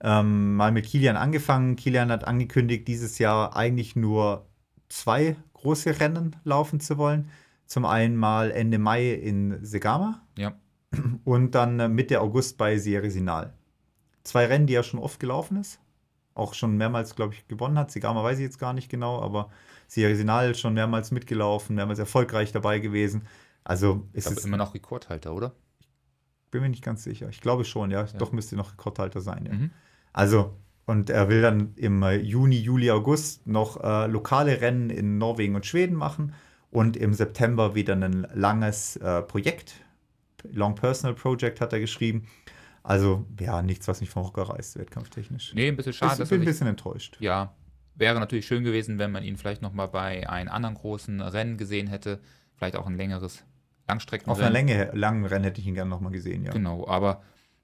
ähm, 0.03 0.55
mal 0.55 0.71
mit 0.71 0.85
Kilian 0.85 1.15
angefangen. 1.15 1.75
Kilian 1.75 2.11
hat 2.11 2.25
angekündigt, 2.25 2.87
dieses 2.87 3.19
Jahr 3.19 3.55
eigentlich 3.55 3.95
nur 3.95 4.47
zwei 4.89 5.35
große 5.53 5.99
Rennen 5.99 6.35
laufen 6.43 6.79
zu 6.79 6.97
wollen. 6.97 7.29
Zum 7.65 7.85
einen 7.85 8.15
mal 8.15 8.51
Ende 8.51 8.79
Mai 8.79 9.11
in 9.11 9.63
Segama 9.63 10.21
ja. 10.37 10.53
und 11.23 11.55
dann 11.55 11.79
äh, 11.79 11.87
Mitte 11.87 12.19
August 12.19 12.57
bei 12.57 12.77
Sierra 12.77 13.09
Sinal. 13.09 13.53
Zwei 14.23 14.45
Rennen, 14.47 14.67
die 14.67 14.73
er 14.73 14.83
schon 14.83 14.99
oft 14.99 15.19
gelaufen 15.19 15.57
ist. 15.57 15.79
Auch 16.33 16.53
schon 16.53 16.77
mehrmals, 16.77 17.15
glaube 17.15 17.33
ich, 17.33 17.47
gewonnen 17.47 17.77
hat. 17.77 17.91
Segama 17.91 18.23
weiß 18.23 18.39
ich 18.39 18.43
jetzt 18.43 18.59
gar 18.59 18.73
nicht 18.73 18.89
genau, 18.89 19.21
aber 19.21 19.49
Sierra 19.87 20.15
Sinal 20.15 20.55
schon 20.55 20.73
mehrmals 20.73 21.11
mitgelaufen, 21.11 21.75
mehrmals 21.75 21.99
erfolgreich 21.99 22.51
dabei 22.51 22.79
gewesen. 22.79 23.27
Also 23.63 24.07
ist 24.13 24.31
es 24.31 24.45
immer 24.45 24.57
noch 24.57 24.73
Rekordhalter, 24.73 25.33
oder? 25.33 25.53
Bin 26.49 26.61
mir 26.61 26.69
nicht 26.69 26.83
ganz 26.83 27.03
sicher. 27.03 27.29
Ich 27.29 27.39
glaube 27.39 27.63
schon, 27.63 27.91
ja. 27.91 28.03
ja. 28.03 28.17
Doch 28.17 28.31
müsste 28.31 28.55
noch 28.55 28.73
Rekordhalter 28.73 29.21
sein, 29.21 29.45
ja. 29.45 29.53
Mhm. 29.53 29.71
Also, 30.13 30.57
und 30.85 31.09
er 31.09 31.29
will 31.29 31.41
dann 31.41 31.73
im 31.75 32.03
Juni, 32.21 32.57
Juli, 32.57 32.91
August 32.91 33.47
noch 33.47 33.81
äh, 33.83 34.07
lokale 34.07 34.61
Rennen 34.61 34.89
in 34.89 35.17
Norwegen 35.17 35.55
und 35.55 35.65
Schweden 35.65 35.95
machen 35.95 36.33
und 36.69 36.97
im 36.97 37.13
September 37.13 37.75
wieder 37.75 37.95
ein 37.95 38.27
langes 38.33 38.97
äh, 38.97 39.21
Projekt, 39.21 39.73
Long 40.51 40.75
Personal 40.75 41.15
Project 41.15 41.61
hat 41.61 41.71
er 41.73 41.79
geschrieben, 41.79 42.27
Also, 42.83 43.25
ja, 43.39 43.61
nichts, 43.61 43.87
was 43.87 44.01
mich 44.01 44.09
vom 44.09 44.25
Hocker 44.25 44.43
reißt, 44.43 44.79
wettkampftechnisch. 44.79 45.53
Nee, 45.53 45.67
ein 45.67 45.75
bisschen 45.75 45.93
schade. 45.93 46.23
ich 46.23 46.29
bin 46.29 46.41
ein 46.41 46.45
bisschen 46.45 46.67
enttäuscht. 46.67 47.17
Ja, 47.19 47.53
wäre 47.95 48.19
natürlich 48.19 48.47
schön 48.47 48.63
gewesen, 48.63 48.97
wenn 48.97 49.11
man 49.11 49.23
ihn 49.23 49.37
vielleicht 49.37 49.61
nochmal 49.61 49.87
bei 49.87 50.27
einem 50.27 50.49
anderen 50.49 50.75
großen 50.75 51.21
Rennen 51.21 51.57
gesehen 51.57 51.87
hätte. 51.87 52.19
Vielleicht 52.55 52.75
auch 52.75 52.87
ein 52.87 52.97
längeres 52.97 53.43
Langstreckenrennen. 53.87 54.31
Auf 54.31 54.43
einer 54.43 54.51
Länge, 54.51 54.91
langen 54.93 55.25
Rennen 55.25 55.43
hätte 55.43 55.61
ich 55.61 55.67
ihn 55.67 55.75
gerne 55.75 55.89
nochmal 55.89 56.11
gesehen, 56.11 56.43
ja. 56.43 56.51
Genau, 56.51 56.87
aber 56.87 57.21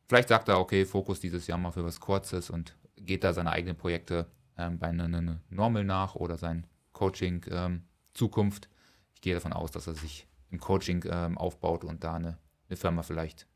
vielleicht 0.08 0.30
sagt 0.30 0.50
er, 0.50 0.60
okay, 0.60 0.86
Fokus 0.86 1.20
dieses 1.20 1.48
Jahr 1.48 1.58
mal 1.58 1.72
für 1.72 1.86
was 1.86 2.00
Kurzes 2.00 2.50
und 2.50 2.76
geht 2.96 3.24
da 3.24 3.34
seine 3.34 3.52
eigenen 3.52 3.76
Projekte 3.76 4.28
ähm, 4.58 4.80
bei 4.80 4.88
einer 4.88 5.06
einer 5.06 5.41
Normal 5.50 5.84
nach 5.84 6.15
oder 6.15 6.38
sein 6.38 6.65
Coaching 6.93 7.46
ähm, 7.50 7.84
Zukunft. 8.13 8.70
Ich 9.13 9.22
gehe 9.22 9.34
davon 9.34 9.54
aus, 9.54 9.72
dass 9.72 9.88
er 9.88 9.93
sich 9.93 10.28
im 10.50 10.60
Coaching 10.60 11.04
ähm, 11.10 11.38
aufbaut 11.38 11.84
und 11.84 12.04
da 12.04 12.15
eine, 12.15 12.38
eine 12.70 12.78
Firma 12.78 13.04
vielleicht 13.04 13.48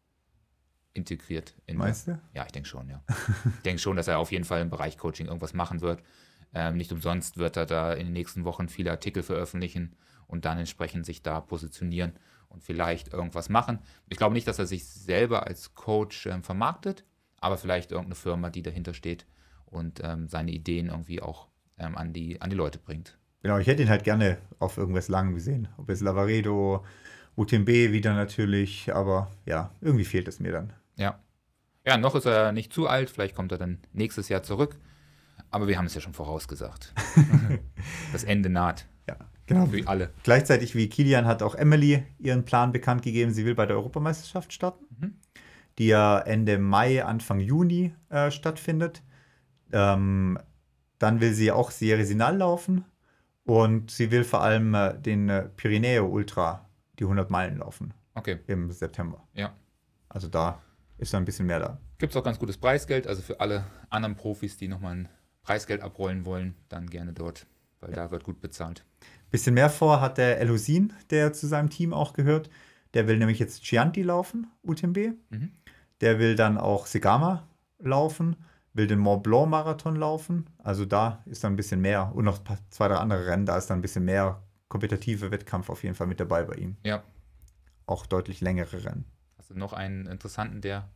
integriert. 0.94 1.56
In 1.66 1.78
Meinst 1.78 2.08
du? 2.08 2.20
ja, 2.34 2.46
ich 2.46 2.52
denke 2.52 2.68
schon, 2.68 2.90
ja. 2.90 3.04
ich 3.46 3.62
denke 3.64 3.80
schon, 3.80 3.96
dass 3.96 4.08
er 4.08 4.20
auf 4.20 4.32
jeden 4.32 4.44
Fall 4.44 4.62
im 4.62 4.70
Bereich 4.70 4.98
Coaching 4.98 5.28
irgendwas 5.28 5.54
machen 5.54 5.82
wird. 5.82 6.04
Ähm, 6.54 6.76
nicht 6.76 6.92
umsonst 6.92 7.38
wird 7.38 7.56
er 7.56 7.66
da 7.66 7.94
in 7.94 8.08
den 8.08 8.14
nächsten 8.14 8.44
Wochen 8.44 8.68
viele 8.68 8.92
Artikel 8.92 9.24
veröffentlichen 9.24 9.96
und 10.28 10.46
dann 10.46 10.58
entsprechend 10.58 11.06
sich 11.06 11.24
da 11.24 11.40
positionieren 11.40 12.14
und 12.52 12.64
vielleicht 12.64 13.14
irgendwas 13.14 13.50
machen. 13.50 13.80
Ich 14.10 14.18
glaube 14.18 14.34
nicht, 14.34 14.48
dass 14.48 14.60
er 14.60 14.66
sich 14.66 14.86
selber 14.86 15.48
als 15.48 15.74
Coach 15.74 16.28
ähm, 16.28 16.44
vermarktet, 16.44 17.04
aber 17.38 17.58
vielleicht 17.58 17.92
irgendeine 17.92 18.16
Firma, 18.16 18.50
die 18.50 18.62
dahinter 18.62 18.94
steht 18.94 19.26
und 19.66 20.02
ähm, 20.04 20.28
seine 20.28 20.52
Ideen 20.52 20.90
irgendwie 20.90 21.22
auch 21.22 21.48
ähm, 21.78 21.98
an, 21.98 22.14
die, 22.14 22.42
an 22.42 22.50
die 22.50 22.56
Leute 22.56 22.78
bringt. 22.78 23.18
Genau, 23.42 23.58
ich 23.58 23.68
hätte 23.68 23.82
ihn 23.82 23.90
halt 23.90 24.04
gerne 24.04 24.38
auf 24.60 24.78
irgendwas 24.78 25.08
Langem 25.08 25.34
gesehen. 25.34 25.68
Ob 25.78 25.90
es 25.90 26.02
Lavaredo, 26.02 26.86
UTMB 27.36 27.68
wieder 27.68 28.14
natürlich, 28.14 28.94
aber 28.94 29.32
ja, 29.46 29.72
irgendwie 29.82 30.06
fehlt 30.06 30.28
es 30.28 30.40
mir 30.40 30.52
dann. 30.52 30.74
Ja. 30.98 31.20
Ja, 31.86 31.98
noch 31.98 32.14
ist 32.14 32.26
er 32.26 32.52
nicht 32.52 32.72
zu 32.72 32.88
alt, 32.88 33.10
vielleicht 33.10 33.36
kommt 33.36 33.52
er 33.52 33.58
dann 33.58 33.80
nächstes 33.92 34.30
Jahr 34.30 34.44
zurück. 34.44 34.78
Aber 35.50 35.68
wir 35.68 35.78
haben 35.78 35.86
es 35.86 35.96
ja 35.96 36.02
schon 36.02 36.14
vorausgesagt. 36.14 36.94
das 38.14 38.24
Ende 38.24 38.50
naht 38.50 38.86
genau. 39.54 39.66
für 39.68 39.88
alle. 39.88 40.10
Gleichzeitig 40.24 40.76
wie 40.76 40.90
Kilian 40.90 41.26
hat 41.26 41.42
auch 41.44 41.56
Emily 41.56 42.04
ihren 42.20 42.46
Plan 42.46 42.72
bekannt 42.72 43.02
gegeben. 43.04 43.32
Sie 43.32 43.46
will 43.46 43.56
bei 43.56 43.66
der 43.66 43.76
Europameisterschaft 43.78 44.54
starten, 44.54 44.86
Mhm. 45.00 45.14
die 45.78 45.88
ja 45.88 46.20
Ende 46.20 46.58
Mai, 46.60 47.04
Anfang 47.04 47.40
Juni 47.40 47.94
äh, 48.10 48.32
stattfindet. 48.32 49.04
Ähm, 49.72 50.38
dann 51.00 51.22
will 51.22 51.34
sie 51.34 51.52
auch 51.52 51.72
Serie 51.72 52.06
Sinal 52.06 52.38
laufen 52.38 52.86
und 53.46 53.90
sie 53.92 54.12
will 54.12 54.24
vor 54.24 54.42
allem 54.42 54.74
äh, 54.76 54.98
den 55.00 55.30
äh, 55.30 55.50
Pyrenäo 55.50 56.06
Ultra, 56.08 56.70
die 57.00 57.04
100 57.06 57.30
Meilen 57.32 57.58
laufen 57.58 57.94
Okay, 58.14 58.40
im 58.48 58.72
September. 58.72 59.26
ja. 59.34 59.54
Also 60.10 60.28
da 60.28 60.62
ist 60.98 61.14
da 61.14 61.18
ein 61.18 61.26
bisschen 61.26 61.46
mehr 61.48 61.60
da. 61.60 61.80
Gibt 61.98 62.12
es 62.14 62.18
auch 62.18 62.24
ganz 62.24 62.38
gutes 62.38 62.58
Preisgeld, 62.58 63.08
also 63.08 63.22
für 63.22 63.40
alle 63.40 63.64
anderen 63.90 64.16
Profis, 64.16 64.58
die 64.58 64.68
nochmal 64.68 64.94
ein 64.96 65.10
Preisgeld 65.42 65.82
abrollen 65.82 66.26
wollen, 66.26 66.54
dann 66.70 66.88
gerne 66.90 67.14
dort, 67.14 67.48
weil 67.80 67.94
da 67.94 68.12
wird 68.12 68.24
gut 68.26 68.42
bezahlt. 68.42 68.86
Bisschen 69.32 69.54
mehr 69.54 69.70
vor 69.70 70.02
hat 70.02 70.18
der 70.18 70.40
Elusin, 70.42 70.94
der 71.10 71.34
zu 71.34 71.48
seinem 71.48 71.70
Team 71.70 71.94
auch 71.94 72.14
gehört. 72.14 72.50
Der 72.94 73.08
will 73.08 73.18
nämlich 73.18 73.40
jetzt 73.40 73.64
Chianti 73.64 74.04
laufen, 74.04 74.48
UTMB. 74.64 75.14
Mhm. 75.30 75.52
Der 76.02 76.20
will 76.20 76.36
dann 76.36 76.58
auch 76.58 76.86
Segama 76.86 77.48
laufen, 77.80 78.36
will 78.74 78.88
den 78.88 79.00
Mont 79.00 79.24
Blanc 79.24 79.50
Marathon 79.50 79.96
laufen. 79.96 80.50
Also 80.58 80.86
da 80.86 81.24
ist 81.26 81.44
dann 81.44 81.54
ein 81.54 81.56
bisschen 81.56 81.80
mehr. 81.80 82.12
Und 82.14 82.26
noch 82.26 82.40
zwei, 82.70 82.90
drei 82.90 82.96
andere 82.96 83.26
Rennen, 83.28 83.46
da 83.46 83.58
ist 83.58 83.68
dann 83.68 83.80
ein 83.80 83.82
bisschen 83.82 84.04
mehr 84.04 84.44
kompetitive 84.68 85.32
Wettkampf 85.32 85.70
auf 85.70 85.84
jeden 85.84 85.96
Fall 85.96 86.08
mit 86.08 86.20
dabei 86.20 86.44
bei 86.44 86.56
ihm. 86.56 86.76
Ja. 86.86 87.04
Auch 87.86 88.06
deutlich 88.06 88.42
längere 88.42 88.84
Rennen. 88.84 89.06
Hast 89.38 89.50
du 89.50 89.58
noch 89.58 89.74
einen 89.74 90.06
interessanten, 90.08 90.62
der, 90.62 90.90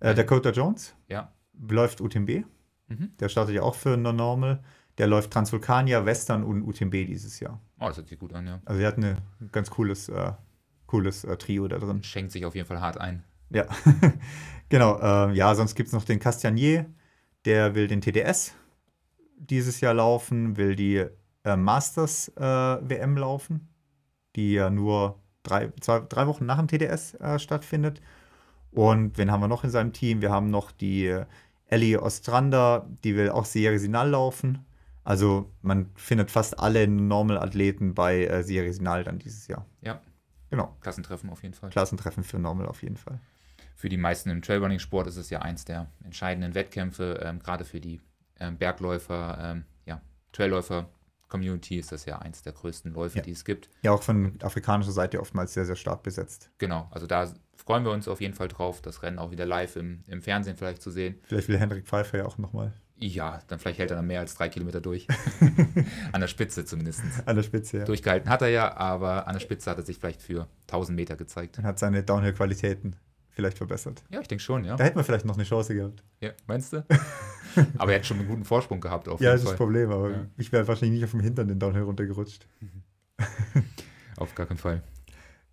Äh, 0.00 0.14
Dakota 0.14 0.50
Jones 0.50 0.94
ja, 1.08 1.32
läuft 1.52 2.00
UTMB. 2.00 2.44
Mhm. 2.88 3.12
Der 3.18 3.28
startet 3.28 3.54
ja 3.54 3.62
auch 3.62 3.74
für 3.74 3.96
Non-Normal. 3.96 4.62
Der 4.98 5.06
läuft 5.06 5.30
Transvulkania, 5.32 6.04
Western 6.04 6.42
und 6.42 6.62
UTMB 6.62 7.06
dieses 7.06 7.40
Jahr. 7.40 7.60
oh, 7.80 7.86
das 7.86 7.96
hört 7.96 8.08
sich 8.08 8.18
gut 8.18 8.34
an, 8.34 8.46
ja. 8.46 8.60
Also 8.64 8.80
er 8.80 8.88
hat 8.88 8.98
ein 8.98 9.16
ganz 9.52 9.70
cooles, 9.70 10.08
äh, 10.08 10.32
cooles 10.86 11.24
äh, 11.24 11.36
Trio 11.36 11.68
da 11.68 11.78
drin. 11.78 12.02
Schenkt 12.02 12.32
sich 12.32 12.44
auf 12.44 12.54
jeden 12.54 12.66
Fall 12.66 12.80
hart 12.80 12.98
ein. 12.98 13.22
Ja, 13.50 13.66
genau. 14.68 15.00
ähm, 15.00 15.34
ja, 15.34 15.54
sonst 15.54 15.74
gibt 15.74 15.86
es 15.86 15.92
noch 15.92 16.04
den 16.04 16.18
Castagnier, 16.18 16.86
der 17.44 17.74
will 17.74 17.86
den 17.86 18.00
TDS 18.00 18.54
dieses 19.38 19.80
Jahr 19.80 19.94
laufen, 19.94 20.56
will 20.56 20.74
die 20.74 21.04
äh, 21.44 21.56
Masters 21.56 22.28
äh, 22.36 22.42
WM 22.42 23.16
laufen, 23.16 23.68
die 24.36 24.54
ja 24.54 24.68
nur 24.68 25.20
drei, 25.42 25.72
zwei, 25.80 26.00
drei 26.00 26.26
Wochen 26.26 26.44
nach 26.46 26.58
dem 26.58 26.68
TDS 26.68 27.14
äh, 27.14 27.38
stattfindet. 27.38 28.00
Und 28.70 29.16
wen 29.16 29.30
haben 29.30 29.40
wir 29.40 29.48
noch 29.48 29.64
in 29.64 29.70
seinem 29.70 29.92
Team? 29.92 30.20
Wir 30.20 30.30
haben 30.30 30.50
noch 30.50 30.72
die 30.72 31.06
äh, 31.06 31.24
Ellie 31.66 32.02
Ostrander, 32.02 32.86
die 33.04 33.16
will 33.16 33.30
auch 33.30 33.44
Serie 33.44 33.78
Sinal 33.78 34.10
laufen. 34.10 34.64
Also 35.08 35.50
man 35.62 35.88
findet 35.96 36.30
fast 36.30 36.58
alle 36.60 36.86
Normal-Athleten 36.86 37.94
bei 37.94 38.26
äh, 38.26 38.42
Serie 38.42 38.74
Sinal 38.74 39.04
dann 39.04 39.18
dieses 39.18 39.48
Jahr. 39.48 39.64
Ja, 39.80 40.02
Genau, 40.50 40.76
Klassentreffen 40.82 41.30
auf 41.30 41.42
jeden 41.42 41.54
Fall. 41.54 41.70
Klassentreffen 41.70 42.24
für 42.24 42.38
Normal 42.38 42.66
auf 42.66 42.82
jeden 42.82 42.96
Fall. 42.98 43.18
Für 43.74 43.88
die 43.88 43.96
meisten 43.96 44.28
im 44.28 44.42
Trailrunning-Sport 44.42 45.06
ist 45.06 45.16
es 45.16 45.30
ja 45.30 45.40
eins 45.40 45.64
der 45.64 45.90
entscheidenden 46.04 46.54
Wettkämpfe, 46.54 47.20
ähm, 47.22 47.38
gerade 47.38 47.64
für 47.64 47.80
die 47.80 48.00
ähm, 48.40 48.56
Bergläufer, 48.58 49.38
ähm, 49.40 49.64
ja, 49.86 50.00
Trailläufer-Community 50.32 51.78
ist 51.78 51.90
das 51.92 52.04
ja 52.04 52.18
eins 52.18 52.42
der 52.42 52.52
größten 52.52 52.92
Läufe, 52.92 53.18
Ja. 53.18 53.22
die 53.24 53.32
es 53.32 53.44
gibt. 53.46 53.68
Ja, 53.82 53.92
auch 53.92 54.02
von 54.02 54.34
afrikanischer 54.42 54.92
Seite 54.92 55.20
oftmals 55.20 55.54
sehr, 55.54 55.64
sehr 55.64 55.76
stark 55.76 56.02
besetzt. 56.02 56.50
Genau, 56.58 56.86
also 56.90 57.06
da 57.06 57.32
freuen 57.56 57.84
wir 57.84 57.92
uns 57.92 58.08
auf 58.08 58.20
jeden 58.20 58.34
Fall 58.34 58.48
drauf, 58.48 58.80
das 58.82 59.02
Rennen 59.02 59.18
auch 59.18 59.30
wieder 59.30 59.46
live 59.46 59.76
im, 59.76 60.02
im 60.06 60.20
Fernsehen 60.22 60.56
vielleicht 60.56 60.82
zu 60.82 60.90
sehen. 60.90 61.18
Vielleicht 61.24 61.48
will 61.48 61.58
Hendrik 61.58 61.86
Pfeiffer 61.86 62.18
ja 62.18 62.26
auch 62.26 62.36
nochmal 62.38 62.72
Ja, 63.00 63.40
dann 63.46 63.58
vielleicht 63.60 63.78
hält 63.78 63.90
er 63.90 63.96
dann 63.96 64.06
mehr 64.08 64.20
als 64.20 64.34
drei 64.34 64.48
Kilometer 64.48 64.80
durch. 64.80 65.06
an 66.12 66.20
der 66.20 66.26
Spitze 66.28 66.64
zumindest. 66.64 67.00
an 67.26 67.36
der 67.36 67.42
Spitze. 67.44 67.78
Ja. 67.78 67.84
Durchgehalten 67.84 68.28
hat 68.28 68.42
er 68.42 68.48
ja, 68.48 68.76
aber 68.76 69.26
an 69.28 69.34
der 69.34 69.40
Spitze 69.40 69.70
hat 69.70 69.78
er 69.78 69.84
sich 69.84 69.98
vielleicht 69.98 70.20
für 70.20 70.48
1000 70.62 70.96
Meter 70.96 71.16
gezeigt. 71.16 71.58
Und 71.58 71.64
hat 71.64 71.78
seine 71.78 72.02
Downhill-Qualitäten 72.02 72.96
vielleicht 73.30 73.56
verbessert. 73.56 74.02
Ja, 74.10 74.20
ich 74.20 74.26
denke 74.26 74.42
schon, 74.42 74.64
ja. 74.64 74.74
Da 74.76 74.82
hätten 74.82 74.96
wir 74.96 75.04
vielleicht 75.04 75.24
noch 75.24 75.36
eine 75.36 75.44
Chance 75.44 75.74
gehabt. 75.74 76.02
ja. 76.20 76.30
Meinst 76.48 76.72
du? 76.72 76.84
aber 77.78 77.92
er 77.92 77.98
hat 78.00 78.06
schon 78.06 78.18
einen 78.18 78.28
guten 78.28 78.44
Vorsprung 78.44 78.80
gehabt 78.80 79.08
auf 79.08 79.20
ja, 79.20 79.28
jeden 79.30 79.34
das 79.36 79.42
ist 79.42 79.50
das 79.50 79.56
Problem, 79.56 79.90
aber 79.92 80.10
Ja. 80.10 80.26
ich 80.36 80.50
wäre 80.50 80.66
wahrscheinlich 80.66 80.96
nicht 81.00 81.04
auf 81.04 81.12
dem 81.12 81.20
Hintern 81.20 81.46
den 81.46 81.58
Downhill 81.60 81.82
runtergerutscht. 81.82 82.46
Auf 84.16 84.34
gar 84.34 84.46
keinen 84.46 84.58
Fall. 84.58 84.82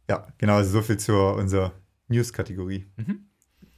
Ja, 0.09 0.27
genau, 0.37 0.55
also 0.55 0.71
so 0.71 0.81
viel 0.81 0.97
zu 0.97 1.13
unserer 1.15 1.71
News-Kategorie. 2.07 2.85
Mhm. 2.97 3.25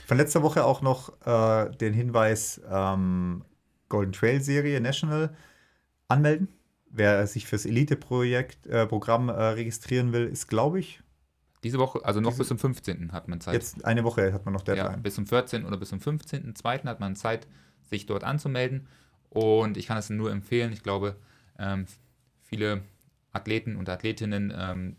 Von 0.06 0.18
letzter 0.18 0.44
Woche 0.44 0.64
auch 0.64 0.82
noch 0.82 1.20
äh, 1.26 1.70
den 1.78 1.94
Hinweis, 1.94 2.62
ähm, 2.70 3.44
Golden 3.90 4.12
Trail 4.14 4.42
Serie 4.42 4.80
National 4.82 5.36
anmelden. 6.08 6.48
Wer 6.90 7.28
sich 7.28 7.46
fürs 7.46 7.66
Elite-Projekt, 7.66 8.66
äh, 8.68 8.88
Programm 8.88 9.30
äh, 9.30 9.34
registrieren 9.34 10.14
will, 10.14 10.26
ist, 10.26 10.48
glaube 10.48 10.80
ich, 10.80 11.02
Diese 11.64 11.80
Woche, 11.80 12.04
also 12.06 12.22
noch 12.22 12.30
Diese- 12.32 12.40
bis 12.42 12.48
zum 12.50 12.60
15. 12.60 13.12
hat 13.12 13.28
man 13.28 13.42
Zeit. 13.42 13.54
jetzt 13.56 13.84
eine 13.84 14.04
Woche 14.04 14.32
hat 14.32 14.46
man 14.46 14.54
noch 14.54 14.66
ja, 14.68 14.76
Deadline. 14.76 15.02
bis 15.04 15.16
zum 15.16 15.26
14. 15.28 15.66
oder 15.66 15.78
bis 15.78 15.90
zum 15.90 16.00
15.2. 16.00 16.86
hat 16.86 17.00
man 17.00 17.16
Zeit, 17.16 17.48
sich 17.84 18.06
dort 18.06 18.24
anzumelden. 18.24 18.88
Und 19.30 19.76
ich 19.76 19.88
kann 19.88 19.98
es 19.98 20.10
nur 20.10 20.32
empfehlen. 20.32 20.72
Ich 20.72 20.84
glaube, 20.84 21.18
ähm, 21.60 21.86
viele 22.42 22.84
Athleten 23.34 23.76
und 23.76 23.90
Athletinnen 23.90 24.54
ähm, 24.56 24.96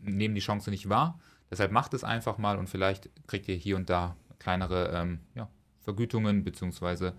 nehmen 0.00 0.34
die 0.34 0.40
Chance 0.40 0.70
nicht 0.70 0.88
wahr. 0.88 1.18
Deshalb 1.50 1.72
macht 1.72 1.94
es 1.94 2.04
einfach 2.04 2.38
mal 2.38 2.58
und 2.58 2.68
vielleicht 2.68 3.10
kriegt 3.26 3.48
ihr 3.48 3.56
hier 3.56 3.76
und 3.76 3.90
da 3.90 4.16
kleinere 4.38 4.90
ähm, 4.94 5.20
ja, 5.34 5.48
Vergütungen 5.80 6.44
bzw. 6.44 7.12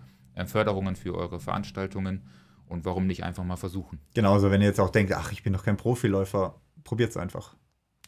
Förderungen 0.48 0.96
für 0.96 1.16
eure 1.16 1.40
Veranstaltungen. 1.40 2.28
Und 2.68 2.84
warum 2.84 3.06
nicht 3.06 3.24
einfach 3.24 3.44
mal 3.44 3.58
versuchen? 3.58 4.00
Genauso, 4.14 4.50
wenn 4.50 4.62
ihr 4.62 4.68
jetzt 4.68 4.80
auch 4.80 4.90
denkt, 4.90 5.14
ach, 5.14 5.32
ich 5.32 5.44
bin 5.44 5.54
doch 5.54 5.64
kein 5.64 5.78
Profiläufer, 5.78 6.60
probiert 6.84 7.12
es 7.12 7.18
einfach. 7.18 7.56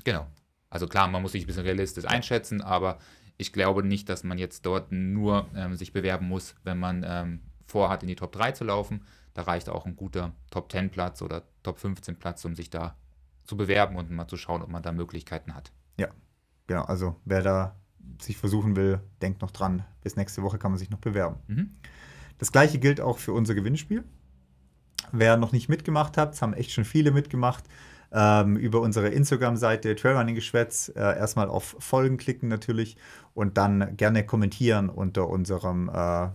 Genau. 0.03 0.25
Also 0.69 0.87
klar, 0.87 1.07
man 1.07 1.21
muss 1.21 1.33
sich 1.33 1.43
ein 1.43 1.47
bisschen 1.47 1.63
realistisch 1.63 2.05
einschätzen, 2.05 2.61
aber 2.61 2.97
ich 3.37 3.53
glaube 3.53 3.83
nicht, 3.83 4.09
dass 4.09 4.23
man 4.23 4.37
jetzt 4.37 4.65
dort 4.65 4.91
nur 4.91 5.47
ähm, 5.55 5.75
sich 5.75 5.93
bewerben 5.93 6.27
muss, 6.27 6.55
wenn 6.63 6.79
man 6.79 7.05
ähm, 7.07 7.41
vorhat, 7.67 8.01
in 8.01 8.09
die 8.09 8.15
Top 8.15 8.31
3 8.31 8.51
zu 8.53 8.63
laufen. 8.63 9.05
Da 9.35 9.43
reicht 9.43 9.69
auch 9.69 9.85
ein 9.85 9.95
guter 9.95 10.33
Top 10.49 10.71
10 10.71 10.89
Platz 10.89 11.21
oder 11.21 11.43
Top 11.61 11.77
15 11.77 12.17
Platz, 12.17 12.43
um 12.43 12.55
sich 12.55 12.71
da 12.71 12.97
zu 13.43 13.55
bewerben 13.55 13.95
und 13.95 14.09
mal 14.09 14.27
zu 14.27 14.37
schauen, 14.37 14.63
ob 14.63 14.69
man 14.69 14.81
da 14.81 14.91
Möglichkeiten 14.91 15.53
hat. 15.53 15.71
Genau, 16.67 16.83
also 16.83 17.15
wer 17.25 17.41
da 17.41 17.75
sich 18.21 18.37
versuchen 18.37 18.75
will, 18.75 18.99
denkt 19.21 19.41
noch 19.41 19.51
dran. 19.51 19.85
Bis 20.01 20.15
nächste 20.15 20.43
Woche 20.43 20.57
kann 20.57 20.71
man 20.71 20.77
sich 20.77 20.89
noch 20.89 20.99
bewerben. 20.99 21.37
Mhm. 21.47 21.75
Das 22.37 22.51
gleiche 22.51 22.79
gilt 22.79 23.01
auch 23.01 23.17
für 23.17 23.33
unser 23.33 23.55
Gewinnspiel. 23.55 24.03
Wer 25.11 25.37
noch 25.37 25.51
nicht 25.51 25.69
mitgemacht 25.69 26.17
hat, 26.17 26.33
es 26.33 26.41
haben 26.41 26.53
echt 26.53 26.71
schon 26.71 26.85
viele 26.85 27.11
mitgemacht, 27.11 27.63
ähm, 28.11 28.57
über 28.57 28.81
unsere 28.81 29.09
Instagram-Seite 29.09 29.95
Trailrunning 29.95 30.35
Geschwätz 30.35 30.89
äh, 30.95 30.99
erstmal 30.99 31.49
auf 31.49 31.75
Folgen 31.79 32.17
klicken 32.17 32.49
natürlich 32.49 32.97
und 33.33 33.57
dann 33.57 33.97
gerne 33.97 34.25
kommentieren 34.25 34.89
unter 34.89 35.27
unserem 35.27 35.89
äh, 35.89 36.29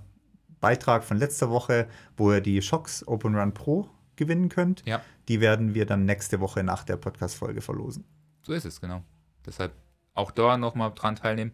Beitrag 0.60 1.04
von 1.04 1.16
letzter 1.16 1.50
Woche, 1.50 1.88
wo 2.16 2.32
ihr 2.32 2.40
die 2.40 2.62
Shocks 2.62 3.06
Open 3.06 3.34
Run 3.34 3.54
Pro 3.54 3.88
gewinnen 4.16 4.48
könnt. 4.48 4.82
Ja. 4.86 5.00
Die 5.28 5.40
werden 5.40 5.74
wir 5.74 5.86
dann 5.86 6.04
nächste 6.04 6.40
Woche 6.40 6.62
nach 6.62 6.84
der 6.84 6.96
Podcast-Folge 6.96 7.60
verlosen. 7.60 8.04
So 8.42 8.52
ist 8.52 8.64
es, 8.64 8.80
genau. 8.80 9.02
Deshalb 9.46 9.72
auch 10.14 10.30
da 10.30 10.56
nochmal 10.56 10.92
dran 10.94 11.16
teilnehmen. 11.16 11.52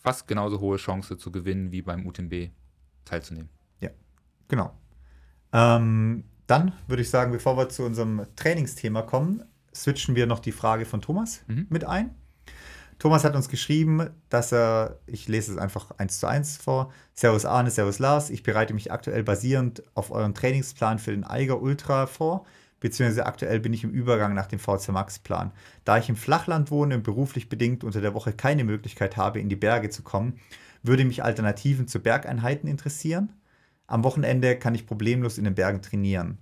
fast 0.00 0.28
genauso 0.28 0.60
hohe 0.60 0.76
Chance 0.76 1.18
zu 1.18 1.32
gewinnen 1.32 1.72
wie 1.72 1.82
beim 1.82 2.06
UTMB 2.06 2.50
teilzunehmen. 3.04 3.50
Genau. 4.48 4.72
Ähm, 5.52 6.24
dann 6.46 6.72
würde 6.86 7.02
ich 7.02 7.10
sagen, 7.10 7.32
bevor 7.32 7.56
wir 7.56 7.68
zu 7.68 7.84
unserem 7.84 8.26
Trainingsthema 8.36 9.02
kommen, 9.02 9.44
switchen 9.74 10.16
wir 10.16 10.26
noch 10.26 10.40
die 10.40 10.52
Frage 10.52 10.86
von 10.86 11.00
Thomas 11.00 11.42
mhm. 11.46 11.66
mit 11.68 11.84
ein. 11.84 12.14
Thomas 12.98 13.22
hat 13.22 13.36
uns 13.36 13.48
geschrieben, 13.48 14.10
dass 14.28 14.52
er, 14.52 14.98
ich 15.06 15.28
lese 15.28 15.52
es 15.52 15.58
einfach 15.58 15.92
eins 15.98 16.18
zu 16.18 16.26
eins 16.26 16.56
vor. 16.56 16.92
Servus 17.14 17.44
Arne, 17.44 17.70
Servus 17.70 18.00
Lars. 18.00 18.28
Ich 18.28 18.42
bereite 18.42 18.74
mich 18.74 18.90
aktuell 18.90 19.22
basierend 19.22 19.84
auf 19.94 20.10
euren 20.10 20.34
Trainingsplan 20.34 20.98
für 20.98 21.12
den 21.12 21.22
Eiger 21.22 21.62
Ultra 21.62 22.06
vor, 22.06 22.44
beziehungsweise 22.80 23.26
aktuell 23.26 23.60
bin 23.60 23.72
ich 23.72 23.84
im 23.84 23.90
Übergang 23.90 24.34
nach 24.34 24.46
dem 24.46 24.58
VC 24.58 24.88
Max 24.88 25.20
Plan. 25.20 25.52
Da 25.84 25.98
ich 25.98 26.08
im 26.08 26.16
Flachland 26.16 26.72
wohne 26.72 26.96
und 26.96 27.04
beruflich 27.04 27.48
bedingt 27.48 27.84
unter 27.84 28.00
der 28.00 28.14
Woche 28.14 28.32
keine 28.32 28.64
Möglichkeit 28.64 29.16
habe, 29.16 29.38
in 29.38 29.48
die 29.48 29.56
Berge 29.56 29.90
zu 29.90 30.02
kommen, 30.02 30.40
würde 30.82 31.04
mich 31.04 31.22
Alternativen 31.22 31.86
zu 31.86 32.00
Bergeinheiten 32.00 32.68
interessieren. 32.68 33.32
Am 33.88 34.04
Wochenende 34.04 34.56
kann 34.56 34.76
ich 34.76 34.86
problemlos 34.86 35.36
in 35.36 35.44
den 35.44 35.56
Bergen 35.56 35.82
trainieren. 35.82 36.38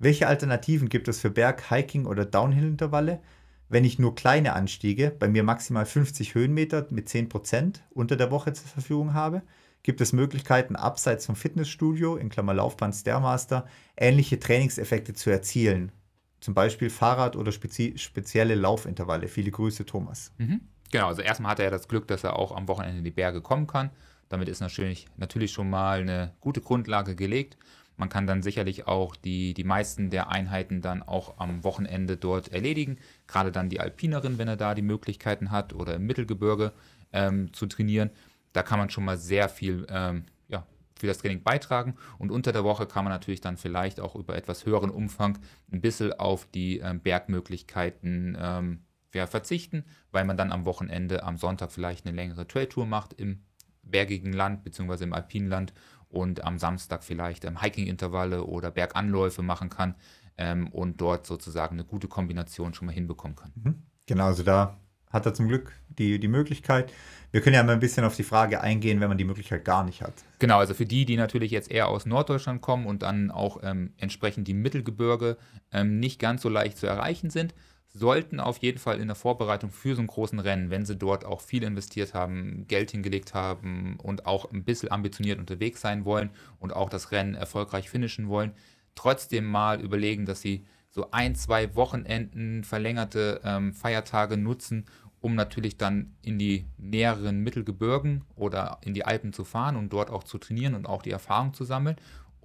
Welche 0.00 0.26
Alternativen 0.26 0.88
gibt 0.88 1.06
es 1.06 1.20
für 1.20 1.30
Berg-, 1.30 1.70
Hiking- 1.70 2.06
oder 2.06 2.24
Downhill-Intervalle? 2.24 3.20
wenn 3.68 3.84
ich 3.84 3.98
nur 3.98 4.14
kleine 4.14 4.52
Anstiege, 4.52 5.10
bei 5.10 5.28
mir 5.28 5.42
maximal 5.42 5.86
50 5.86 6.34
Höhenmeter 6.34 6.86
mit 6.90 7.08
10% 7.08 7.80
unter 7.90 8.16
der 8.16 8.30
Woche 8.30 8.52
zur 8.52 8.68
Verfügung 8.68 9.14
habe, 9.14 9.42
gibt 9.82 10.00
es 10.00 10.12
Möglichkeiten, 10.12 10.76
abseits 10.76 11.26
vom 11.26 11.36
Fitnessstudio, 11.36 12.16
in 12.16 12.28
Klammer 12.28 12.54
Laufbahn 12.54 12.92
Stairmaster, 12.92 13.66
ähnliche 13.96 14.38
Trainingseffekte 14.38 15.14
zu 15.14 15.30
erzielen. 15.30 15.92
Zum 16.40 16.54
Beispiel 16.54 16.90
Fahrrad- 16.90 17.36
oder 17.36 17.50
spezi 17.50 17.94
spezielle 17.96 18.54
Laufintervalle. 18.54 19.28
Viele 19.28 19.50
Grüße, 19.50 19.86
Thomas. 19.86 20.32
Mhm. 20.38 20.60
Genau, 20.92 21.08
also 21.08 21.22
erstmal 21.22 21.52
hat 21.52 21.58
er 21.58 21.66
ja 21.66 21.70
das 21.70 21.88
Glück, 21.88 22.06
dass 22.06 22.24
er 22.24 22.36
auch 22.36 22.54
am 22.54 22.68
Wochenende 22.68 22.98
in 22.98 23.04
die 23.04 23.10
Berge 23.10 23.40
kommen 23.40 23.66
kann. 23.66 23.90
Damit 24.28 24.48
ist 24.48 24.60
natürlich, 24.60 25.06
natürlich 25.16 25.52
schon 25.52 25.70
mal 25.70 26.00
eine 26.00 26.32
gute 26.40 26.60
Grundlage 26.60 27.14
gelegt. 27.14 27.56
Man 27.96 28.08
kann 28.08 28.26
dann 28.26 28.42
sicherlich 28.42 28.86
auch 28.86 29.16
die, 29.16 29.54
die 29.54 29.64
meisten 29.64 30.10
der 30.10 30.30
Einheiten 30.30 30.82
dann 30.82 31.02
auch 31.02 31.38
am 31.38 31.64
Wochenende 31.64 32.16
dort 32.16 32.48
erledigen. 32.48 32.98
Gerade 33.26 33.52
dann 33.52 33.70
die 33.70 33.80
Alpinerin, 33.80 34.38
wenn 34.38 34.48
er 34.48 34.56
da 34.56 34.74
die 34.74 34.82
Möglichkeiten 34.82 35.50
hat 35.50 35.72
oder 35.72 35.94
im 35.94 36.04
Mittelgebirge 36.06 36.72
ähm, 37.12 37.52
zu 37.52 37.66
trainieren. 37.66 38.10
Da 38.52 38.62
kann 38.62 38.78
man 38.78 38.90
schon 38.90 39.04
mal 39.04 39.16
sehr 39.16 39.48
viel 39.48 39.86
ähm, 39.88 40.24
ja, 40.48 40.66
für 40.94 41.06
das 41.06 41.18
Training 41.18 41.42
beitragen. 41.42 41.94
Und 42.18 42.30
unter 42.30 42.52
der 42.52 42.64
Woche 42.64 42.86
kann 42.86 43.04
man 43.04 43.12
natürlich 43.12 43.40
dann 43.40 43.56
vielleicht 43.56 43.98
auch 44.00 44.14
über 44.14 44.36
etwas 44.36 44.66
höheren 44.66 44.90
Umfang 44.90 45.38
ein 45.72 45.80
bisschen 45.80 46.12
auf 46.12 46.46
die 46.52 46.78
ähm, 46.78 47.00
Bergmöglichkeiten 47.00 48.36
ähm, 48.38 48.80
ja, 49.14 49.26
verzichten, 49.26 49.84
weil 50.12 50.26
man 50.26 50.36
dann 50.36 50.52
am 50.52 50.66
Wochenende, 50.66 51.22
am 51.22 51.38
Sonntag 51.38 51.72
vielleicht 51.72 52.06
eine 52.06 52.14
längere 52.14 52.46
Trailtour 52.46 52.84
macht 52.84 53.14
im 53.14 53.40
bergigen 53.90 54.32
Land 54.32 54.64
bzw. 54.64 55.04
im 55.04 55.12
alpinen 55.12 55.48
Land 55.48 55.72
und 56.08 56.44
am 56.44 56.58
Samstag 56.58 57.04
vielleicht 57.04 57.44
ähm, 57.44 57.60
Hiking-Intervalle 57.60 58.44
oder 58.44 58.70
Berganläufe 58.70 59.42
machen 59.42 59.70
kann 59.70 59.94
ähm, 60.38 60.68
und 60.68 61.00
dort 61.00 61.26
sozusagen 61.26 61.76
eine 61.76 61.84
gute 61.84 62.08
Kombination 62.08 62.74
schon 62.74 62.86
mal 62.86 62.92
hinbekommen 62.92 63.36
kann. 63.36 63.52
Mhm. 63.54 63.82
Genau, 64.06 64.26
also 64.26 64.42
da 64.42 64.78
hat 65.10 65.26
er 65.26 65.34
zum 65.34 65.48
Glück 65.48 65.72
die, 65.88 66.18
die 66.18 66.28
Möglichkeit. 66.28 66.92
Wir 67.30 67.40
können 67.40 67.54
ja 67.54 67.62
mal 67.62 67.72
ein 67.72 67.80
bisschen 67.80 68.04
auf 68.04 68.16
die 68.16 68.22
Frage 68.22 68.60
eingehen, 68.60 69.00
wenn 69.00 69.08
man 69.08 69.18
die 69.18 69.24
Möglichkeit 69.24 69.64
gar 69.64 69.84
nicht 69.84 70.02
hat. 70.02 70.12
Genau, 70.38 70.58
also 70.58 70.74
für 70.74 70.86
die, 70.86 71.04
die 71.04 71.16
natürlich 71.16 71.50
jetzt 71.50 71.70
eher 71.70 71.88
aus 71.88 72.06
Norddeutschland 72.06 72.60
kommen 72.60 72.86
und 72.86 73.02
dann 73.02 73.30
auch 73.30 73.60
ähm, 73.62 73.92
entsprechend 73.96 74.48
die 74.48 74.54
Mittelgebirge 74.54 75.36
ähm, 75.72 75.98
nicht 75.98 76.20
ganz 76.20 76.42
so 76.42 76.48
leicht 76.48 76.78
zu 76.78 76.86
erreichen 76.86 77.30
sind, 77.30 77.54
sollten 77.96 78.40
auf 78.40 78.58
jeden 78.58 78.78
Fall 78.78 79.00
in 79.00 79.06
der 79.06 79.16
Vorbereitung 79.16 79.70
für 79.70 79.94
so 79.94 80.00
einen 80.00 80.08
großen 80.08 80.38
Rennen, 80.38 80.70
wenn 80.70 80.84
sie 80.84 80.96
dort 80.96 81.24
auch 81.24 81.40
viel 81.40 81.62
investiert 81.62 82.14
haben, 82.14 82.66
Geld 82.68 82.90
hingelegt 82.90 83.34
haben 83.34 83.98
und 84.02 84.26
auch 84.26 84.50
ein 84.52 84.64
bisschen 84.64 84.92
ambitioniert 84.92 85.38
unterwegs 85.38 85.80
sein 85.80 86.04
wollen 86.04 86.30
und 86.60 86.74
auch 86.74 86.90
das 86.90 87.10
Rennen 87.10 87.34
erfolgreich 87.34 87.88
finishen 87.88 88.28
wollen, 88.28 88.52
trotzdem 88.94 89.46
mal 89.46 89.80
überlegen, 89.80 90.26
dass 90.26 90.40
sie 90.40 90.66
so 90.90 91.10
ein, 91.10 91.34
zwei 91.34 91.74
Wochenenden 91.74 92.64
verlängerte 92.64 93.40
ähm, 93.44 93.72
Feiertage 93.72 94.36
nutzen, 94.36 94.84
um 95.20 95.34
natürlich 95.34 95.76
dann 95.76 96.14
in 96.22 96.38
die 96.38 96.66
näheren 96.76 97.40
Mittelgebirgen 97.40 98.24
oder 98.34 98.78
in 98.82 98.94
die 98.94 99.04
Alpen 99.04 99.32
zu 99.32 99.44
fahren 99.44 99.76
und 99.76 99.92
dort 99.92 100.10
auch 100.10 100.24
zu 100.24 100.38
trainieren 100.38 100.74
und 100.74 100.86
auch 100.86 101.02
die 101.02 101.10
Erfahrung 101.10 101.54
zu 101.54 101.64
sammeln 101.64 101.96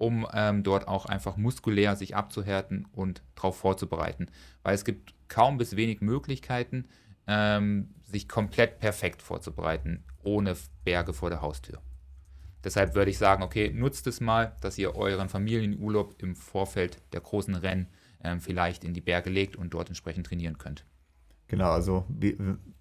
um 0.02 0.26
ähm, 0.34 0.64
dort 0.64 0.88
auch 0.88 1.06
einfach 1.06 1.36
muskulär 1.36 1.94
sich 1.94 2.16
abzuhärten 2.16 2.88
und 2.90 3.22
darauf 3.36 3.56
vorzubereiten. 3.56 4.26
Weil 4.64 4.74
es 4.74 4.84
gibt 4.84 5.14
kaum 5.32 5.56
bis 5.56 5.76
wenig 5.76 6.02
Möglichkeiten, 6.02 6.88
ähm, 7.26 7.94
sich 8.04 8.28
komplett 8.28 8.78
perfekt 8.78 9.22
vorzubereiten, 9.22 10.04
ohne 10.22 10.54
Berge 10.84 11.14
vor 11.14 11.30
der 11.30 11.40
Haustür. 11.40 11.80
Deshalb 12.62 12.94
würde 12.94 13.10
ich 13.10 13.18
sagen, 13.18 13.42
okay, 13.42 13.72
nutzt 13.74 14.06
es 14.06 14.20
mal, 14.20 14.54
dass 14.60 14.76
ihr 14.76 14.94
euren 14.94 15.30
Familienurlaub 15.30 16.22
im 16.22 16.36
Vorfeld 16.36 16.98
der 17.14 17.22
großen 17.22 17.54
Rennen 17.54 17.88
ähm, 18.22 18.40
vielleicht 18.40 18.84
in 18.84 18.92
die 18.92 19.00
Berge 19.00 19.30
legt 19.30 19.56
und 19.56 19.72
dort 19.72 19.88
entsprechend 19.88 20.26
trainieren 20.26 20.58
könnt. 20.58 20.84
Genau, 21.48 21.70
also 21.70 22.06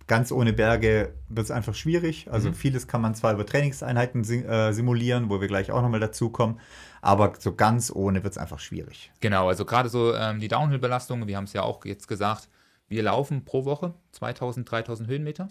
ganz 0.08 0.32
ohne 0.32 0.54
Berge 0.54 1.14
wird 1.30 1.46
es 1.46 1.52
einfach 1.52 1.74
schwierig. 1.74 2.32
Also 2.32 2.50
mhm. 2.50 2.54
vieles 2.54 2.88
kann 2.88 3.02
man 3.02 3.16
zwar 3.16 3.34
über 3.34 3.46
Trainingseinheiten 3.46 4.24
äh, 4.24 4.74
simulieren, 4.74 5.30
wo 5.30 5.42
wir 5.42 5.48
gleich 5.48 5.72
auch 5.72 5.82
nochmal 5.82 6.00
dazu 6.00 6.30
kommen, 6.30 6.60
aber 7.02 7.34
so 7.40 7.56
ganz 7.56 7.92
ohne 7.94 8.24
wird 8.24 8.32
es 8.32 8.38
einfach 8.38 8.60
schwierig. 8.60 9.12
Genau, 9.20 9.50
also 9.50 9.66
gerade 9.66 9.90
so 9.90 10.16
ähm, 10.16 10.40
die 10.40 10.48
Downhill-Belastung, 10.48 11.28
wir 11.28 11.36
haben 11.36 11.46
es 11.46 11.54
ja 11.54 11.64
auch 11.64 11.84
jetzt 11.86 12.08
gesagt, 12.08 12.48
wir 12.88 13.04
laufen 13.04 13.44
pro 13.46 13.66
Woche 13.66 13.94
2000, 14.12 14.70
3000 14.70 15.10
Höhenmeter. 15.10 15.50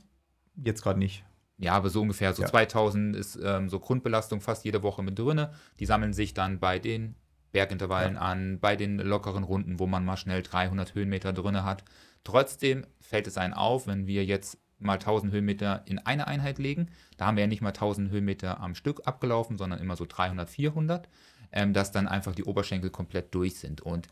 Jetzt 0.57 0.83
gerade 0.83 0.99
nicht. 0.99 1.25
Ja, 1.59 1.73
aber 1.73 1.91
so 1.91 2.01
ungefähr. 2.01 2.33
So 2.33 2.43
ja. 2.43 2.49
2000 2.49 3.17
ist 3.17 3.39
ähm, 3.43 3.69
so 3.69 3.81
Grundbelastung 3.81 4.41
fast 4.41 4.65
jede 4.65 4.83
Woche 4.83 5.03
mit 5.03 5.19
drin. 5.19 5.47
Die 5.79 5.87
sammeln 5.87 6.13
sich 6.13 6.33
dann 6.33 6.59
bei 6.59 6.79
den 6.79 7.17
Bergintervallen 7.53 8.15
ja. 8.15 8.21
an, 8.21 8.61
bei 8.61 8.77
den 8.77 8.99
lockeren 8.99 9.45
Runden, 9.45 9.79
wo 9.79 9.87
man 9.87 10.05
mal 10.05 10.17
schnell 10.17 10.43
300 10.43 10.95
Höhenmeter 10.95 11.33
drin 11.33 11.63
hat. 11.65 11.85
Trotzdem 12.25 12.87
fällt 13.01 13.27
es 13.27 13.37
einen 13.37 13.55
auf, 13.55 13.87
wenn 13.87 14.07
wir 14.07 14.25
jetzt 14.25 14.59
mal 14.79 14.95
1000 14.95 15.33
Höhenmeter 15.33 15.83
in 15.87 15.99
eine 15.99 16.27
Einheit 16.27 16.59
legen. 16.59 16.89
Da 17.17 17.27
haben 17.27 17.37
wir 17.37 17.43
ja 17.43 17.49
nicht 17.49 17.63
mal 17.63 17.71
1000 17.71 18.11
Höhenmeter 18.11 18.61
am 18.61 18.75
Stück 18.75 19.07
abgelaufen, 19.07 19.59
sondern 19.59 19.79
immer 19.81 19.97
so 19.97 20.07
300, 20.09 20.49
400, 20.49 21.09
ähm, 21.53 21.73
dass 21.73 21.93
dann 21.93 22.09
einfach 22.09 22.35
die 22.35 22.45
Oberschenkel 22.45 22.91
komplett 22.91 23.35
durch 23.35 23.57
sind. 23.57 23.81
Und 23.81 24.09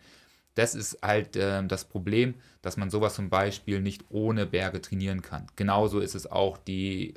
das 0.54 0.74
ist 0.74 0.98
halt 1.02 1.36
äh, 1.36 1.64
das 1.66 1.84
Problem, 1.84 2.34
dass 2.62 2.76
man 2.76 2.90
sowas 2.90 3.14
zum 3.14 3.30
Beispiel 3.30 3.80
nicht 3.80 4.04
ohne 4.10 4.46
Berge 4.46 4.80
trainieren 4.80 5.22
kann. 5.22 5.46
Genauso 5.56 6.00
ist 6.00 6.14
es 6.14 6.30
auch 6.30 6.58
die, 6.58 7.14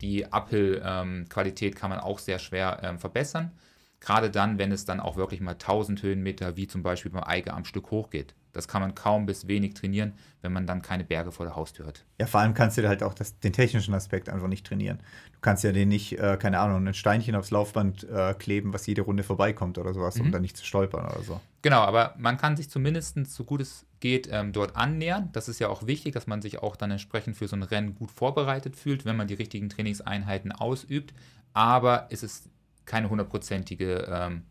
die 0.00 0.26
Uphill-Qualität 0.26 1.74
ähm, 1.74 1.78
kann 1.78 1.90
man 1.90 2.00
auch 2.00 2.18
sehr 2.18 2.38
schwer 2.38 2.80
ähm, 2.82 2.98
verbessern. 2.98 3.52
Gerade 4.00 4.30
dann, 4.30 4.58
wenn 4.58 4.72
es 4.72 4.84
dann 4.84 5.00
auch 5.00 5.16
wirklich 5.16 5.40
mal 5.40 5.52
1000 5.52 6.02
Höhenmeter 6.02 6.56
wie 6.56 6.66
zum 6.66 6.82
Beispiel 6.82 7.12
beim 7.12 7.24
Eiger 7.24 7.54
am 7.54 7.64
Stück 7.64 7.90
hochgeht. 7.90 8.34
Das 8.52 8.68
kann 8.68 8.82
man 8.82 8.94
kaum 8.94 9.24
bis 9.24 9.48
wenig 9.48 9.74
trainieren, 9.74 10.12
wenn 10.42 10.52
man 10.52 10.66
dann 10.66 10.82
keine 10.82 11.04
Berge 11.04 11.32
vor 11.32 11.46
der 11.46 11.56
Haustür 11.56 11.86
hat. 11.86 12.04
Ja, 12.20 12.26
vor 12.26 12.40
allem 12.40 12.52
kannst 12.52 12.76
du 12.76 12.86
halt 12.86 13.02
auch 13.02 13.14
das, 13.14 13.38
den 13.40 13.52
technischen 13.52 13.94
Aspekt 13.94 14.28
einfach 14.28 14.48
nicht 14.48 14.66
trainieren. 14.66 14.98
Du 15.32 15.38
kannst 15.40 15.64
ja 15.64 15.72
den 15.72 15.88
nicht, 15.88 16.18
äh, 16.18 16.36
keine 16.36 16.58
Ahnung, 16.58 16.86
ein 16.86 16.94
Steinchen 16.94 17.34
aufs 17.34 17.50
Laufband 17.50 18.04
äh, 18.04 18.34
kleben, 18.34 18.74
was 18.74 18.86
jede 18.86 19.02
Runde 19.02 19.22
vorbeikommt 19.22 19.78
oder 19.78 19.94
sowas, 19.94 20.16
mhm. 20.16 20.26
um 20.26 20.32
dann 20.32 20.42
nicht 20.42 20.56
zu 20.56 20.66
stolpern 20.66 21.06
oder 21.06 21.22
so. 21.22 21.40
Genau, 21.62 21.80
aber 21.80 22.14
man 22.18 22.36
kann 22.36 22.56
sich 22.56 22.68
zumindest, 22.68 23.16
so 23.26 23.44
gut 23.44 23.62
es 23.62 23.86
geht, 24.00 24.28
ähm, 24.30 24.52
dort 24.52 24.76
annähern. 24.76 25.30
Das 25.32 25.48
ist 25.48 25.58
ja 25.58 25.68
auch 25.68 25.86
wichtig, 25.86 26.12
dass 26.12 26.26
man 26.26 26.42
sich 26.42 26.58
auch 26.58 26.76
dann 26.76 26.90
entsprechend 26.90 27.36
für 27.36 27.48
so 27.48 27.56
ein 27.56 27.62
Rennen 27.62 27.94
gut 27.94 28.10
vorbereitet 28.10 28.76
fühlt, 28.76 29.04
wenn 29.04 29.16
man 29.16 29.28
die 29.28 29.34
richtigen 29.34 29.68
Trainingseinheiten 29.70 30.52
ausübt. 30.52 31.14
Aber 31.54 32.08
es 32.10 32.22
ist 32.22 32.50
keine 32.84 33.08
hundertprozentige 33.08 34.06
ähm, 34.10 34.42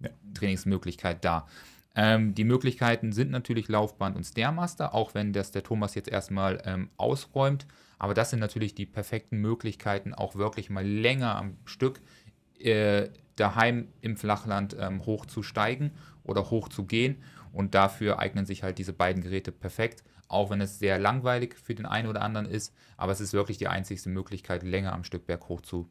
ja. 0.00 0.10
Trainingsmöglichkeit 0.34 1.24
da. 1.24 1.46
Ähm, 1.96 2.34
die 2.34 2.44
Möglichkeiten 2.44 3.12
sind 3.12 3.30
natürlich 3.30 3.68
Laufband 3.68 4.16
und 4.16 4.24
Stairmaster, 4.24 4.94
auch 4.94 5.14
wenn 5.14 5.32
das 5.32 5.52
der 5.52 5.62
Thomas 5.62 5.94
jetzt 5.94 6.08
erstmal 6.08 6.60
ähm, 6.64 6.90
ausräumt. 6.96 7.66
Aber 7.98 8.14
das 8.14 8.30
sind 8.30 8.40
natürlich 8.40 8.74
die 8.74 8.86
perfekten 8.86 9.38
Möglichkeiten, 9.38 10.12
auch 10.12 10.34
wirklich 10.34 10.70
mal 10.70 10.86
länger 10.86 11.36
am 11.36 11.56
Stück 11.64 12.00
äh, 12.58 13.08
daheim 13.36 13.88
im 14.00 14.16
Flachland 14.16 14.76
ähm, 14.78 15.06
hochzusteigen 15.06 15.92
oder 16.24 16.50
hochzugehen. 16.50 17.22
Und 17.52 17.74
dafür 17.76 18.18
eignen 18.18 18.46
sich 18.46 18.64
halt 18.64 18.78
diese 18.78 18.92
beiden 18.92 19.22
Geräte 19.22 19.52
perfekt, 19.52 20.02
auch 20.26 20.50
wenn 20.50 20.60
es 20.60 20.80
sehr 20.80 20.98
langweilig 20.98 21.54
für 21.56 21.76
den 21.76 21.86
einen 21.86 22.08
oder 22.08 22.22
anderen 22.22 22.46
ist. 22.46 22.74
Aber 22.96 23.12
es 23.12 23.20
ist 23.20 23.32
wirklich 23.32 23.58
die 23.58 23.68
einzigste 23.68 24.08
Möglichkeit, 24.08 24.64
länger 24.64 24.92
am 24.92 25.04
Stück 25.04 25.26
berghoch 25.26 25.60
zu 25.60 25.88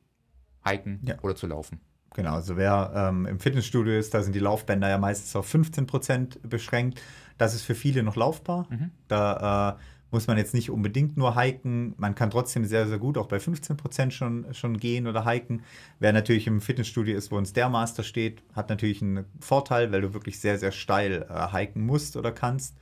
hiken 0.66 1.00
ja. 1.08 1.18
oder 1.22 1.36
zu 1.36 1.48
laufen. 1.48 1.80
Genau, 2.14 2.34
also 2.34 2.58
wer 2.58 2.92
ähm, 2.96 3.26
im 3.26 3.40
Fitnessstudio 3.40 3.98
ist, 3.98 4.14
da 4.14 4.22
sind 4.22 4.34
die 4.34 4.40
Laufbänder 4.40 4.90
ja 4.90 4.98
meistens 4.98 5.36
auf 5.36 5.48
15 5.48 5.88
Prozent 5.88 6.40
beschränkt. 6.48 7.02
Das 7.38 7.54
ist 7.54 7.64
für 7.64 7.76
viele 7.76 8.04
noch 8.04 8.16
laufbar. 8.16 8.68
Mhm. 8.70 8.92
Da 9.08 9.78
äh, 9.78 9.82
muss 10.14 10.28
man 10.28 10.38
jetzt 10.38 10.54
nicht 10.54 10.70
unbedingt 10.70 11.18
nur 11.18 11.40
hiken. 11.40 11.96
Man 11.98 12.14
kann 12.14 12.30
trotzdem 12.30 12.66
sehr, 12.66 12.88
sehr 12.88 13.00
gut 13.00 13.18
auch 13.18 13.28
bei 13.28 13.40
15 13.40 13.78
Prozent 13.78 14.14
schon, 14.14 14.46
schon 14.54 14.78
gehen 14.78 15.08
oder 15.08 15.26
hiken. 15.26 15.64
Wer 16.00 16.14
natürlich 16.14 16.46
im 16.46 16.62
Fitnessstudio 16.62 17.18
ist, 17.18 17.32
wo 17.32 17.38
ein 17.38 17.48
Stairmaster 17.48 18.04
steht, 18.04 18.44
hat 18.54 18.70
natürlich 18.70 19.02
einen 19.02 19.26
Vorteil, 19.40 19.92
weil 19.92 20.02
du 20.02 20.14
wirklich 20.14 20.40
sehr, 20.40 20.60
sehr 20.60 20.72
steil 20.72 21.26
äh, 21.30 21.58
hiken 21.58 21.84
musst 21.86 22.16
oder 22.16 22.32
kannst. 22.32 22.78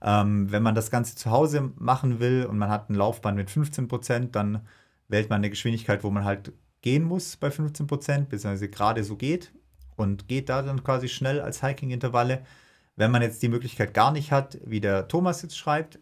Ähm, 0.00 0.52
wenn 0.52 0.62
man 0.62 0.76
das 0.76 0.92
Ganze 0.92 1.16
zu 1.16 1.30
Hause 1.32 1.72
machen 1.76 2.20
will 2.20 2.46
und 2.48 2.56
man 2.56 2.70
hat 2.70 2.88
ein 2.88 2.94
Laufband 2.94 3.36
mit 3.36 3.50
15 3.50 3.88
Prozent, 3.88 4.36
dann 4.36 4.60
wählt 5.08 5.28
man 5.28 5.38
eine 5.38 5.50
Geschwindigkeit, 5.50 6.04
wo 6.04 6.10
man 6.10 6.24
halt 6.24 6.52
gehen 6.86 7.02
muss 7.02 7.36
bei 7.36 7.50
15 7.50 7.88
Prozent, 7.88 8.28
beziehungsweise 8.28 8.68
gerade 8.68 9.02
so 9.02 9.16
geht 9.16 9.50
und 9.96 10.28
geht 10.28 10.48
da 10.48 10.62
dann 10.62 10.84
quasi 10.84 11.08
schnell 11.08 11.40
als 11.40 11.60
Hiking-Intervalle. 11.60 12.44
Wenn 12.94 13.10
man 13.10 13.22
jetzt 13.22 13.42
die 13.42 13.48
Möglichkeit 13.48 13.92
gar 13.92 14.12
nicht 14.12 14.30
hat, 14.30 14.58
wie 14.64 14.80
der 14.80 15.08
Thomas 15.08 15.42
jetzt 15.42 15.58
schreibt, 15.58 15.98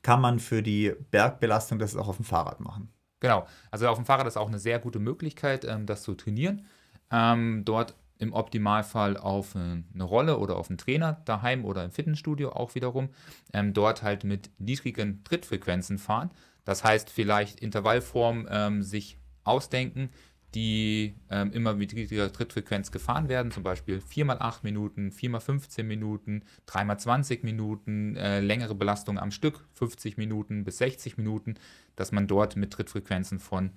kann 0.00 0.22
man 0.22 0.40
für 0.40 0.62
die 0.62 0.94
Bergbelastung 1.10 1.78
das 1.78 1.94
auch 1.94 2.08
auf 2.08 2.16
dem 2.16 2.24
Fahrrad 2.24 2.60
machen. 2.60 2.88
Genau, 3.20 3.46
also 3.70 3.86
auf 3.86 3.98
dem 3.98 4.06
Fahrrad 4.06 4.26
ist 4.26 4.38
auch 4.38 4.48
eine 4.48 4.58
sehr 4.58 4.78
gute 4.78 4.98
Möglichkeit, 4.98 5.66
ähm, 5.66 5.84
das 5.84 6.04
zu 6.04 6.14
trainieren. 6.14 6.64
Ähm, 7.10 7.66
dort 7.66 7.94
im 8.16 8.32
Optimalfall 8.32 9.18
auf 9.18 9.54
eine 9.54 10.04
Rolle 10.04 10.38
oder 10.38 10.56
auf 10.56 10.70
einen 10.70 10.78
Trainer 10.78 11.20
daheim 11.26 11.66
oder 11.66 11.84
im 11.84 11.90
Fitnessstudio 11.90 12.52
auch 12.52 12.74
wiederum. 12.74 13.10
Ähm, 13.52 13.74
dort 13.74 14.02
halt 14.02 14.24
mit 14.24 14.48
niedrigen 14.58 15.22
Trittfrequenzen 15.24 15.98
fahren. 15.98 16.30
Das 16.64 16.82
heißt, 16.82 17.10
vielleicht 17.10 17.60
Intervallform 17.60 18.82
sich 18.82 19.18
ausdenken, 19.44 20.10
die 20.54 21.14
ähm, 21.30 21.50
immer 21.52 21.74
mit 21.74 21.94
niedriger 21.94 22.30
Trittfrequenz 22.30 22.90
gefahren 22.90 23.28
werden, 23.28 23.52
zum 23.52 23.62
Beispiel 23.62 23.98
4x8 23.98 24.58
Minuten, 24.62 25.10
4x15 25.10 25.82
Minuten, 25.82 26.42
3x20 26.68 27.40
Minuten, 27.42 28.16
äh, 28.16 28.40
längere 28.40 28.74
Belastung 28.74 29.18
am 29.18 29.30
Stück, 29.30 29.64
50 29.74 30.18
Minuten 30.18 30.64
bis 30.64 30.78
60 30.78 31.16
Minuten, 31.16 31.54
dass 31.96 32.12
man 32.12 32.26
dort 32.26 32.56
mit 32.56 32.72
Trittfrequenzen 32.72 33.38
von 33.38 33.70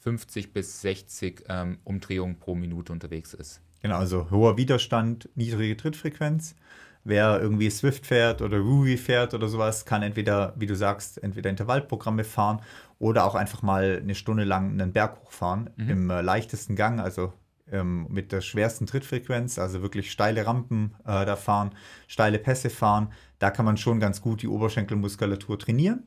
50 0.00 0.52
bis 0.52 0.80
60 0.80 1.44
ähm, 1.48 1.78
Umdrehungen 1.84 2.38
pro 2.38 2.54
Minute 2.54 2.92
unterwegs 2.92 3.34
ist. 3.34 3.60
Genau, 3.82 3.96
also 3.96 4.30
hoher 4.30 4.56
Widerstand, 4.56 5.28
niedrige 5.34 5.76
Trittfrequenz. 5.76 6.56
Wer 7.04 7.40
irgendwie 7.40 7.68
Swift 7.68 8.06
fährt 8.06 8.42
oder 8.42 8.58
Ruby 8.58 8.96
fährt 8.96 9.34
oder 9.34 9.48
sowas, 9.48 9.84
kann 9.84 10.02
entweder, 10.02 10.54
wie 10.56 10.66
du 10.66 10.76
sagst, 10.76 11.22
entweder 11.22 11.50
Intervallprogramme 11.50 12.22
fahren 12.22 12.60
oder 12.98 13.24
auch 13.24 13.34
einfach 13.34 13.62
mal 13.62 14.00
eine 14.00 14.14
Stunde 14.14 14.44
lang 14.44 14.70
einen 14.70 14.92
Berg 14.92 15.20
hochfahren 15.24 15.70
mhm. 15.76 15.90
im 15.90 16.10
äh, 16.10 16.20
leichtesten 16.20 16.76
Gang, 16.76 17.00
also 17.00 17.32
ähm, 17.72 18.06
mit 18.08 18.30
der 18.30 18.40
schwersten 18.40 18.86
Trittfrequenz, 18.86 19.58
also 19.58 19.82
wirklich 19.82 20.12
steile 20.12 20.46
Rampen 20.46 20.94
äh, 21.04 21.26
da 21.26 21.34
fahren, 21.34 21.70
steile 22.06 22.38
Pässe 22.38 22.70
fahren. 22.70 23.12
Da 23.40 23.50
kann 23.50 23.64
man 23.64 23.76
schon 23.76 23.98
ganz 23.98 24.20
gut 24.20 24.42
die 24.42 24.48
Oberschenkelmuskulatur 24.48 25.58
trainieren. 25.58 26.06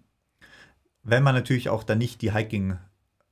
Wenn 1.03 1.23
man 1.23 1.35
natürlich 1.35 1.69
auch 1.69 1.83
dann 1.83 1.97
nicht 1.97 2.21
die 2.21 2.33
Hiking 2.33 2.77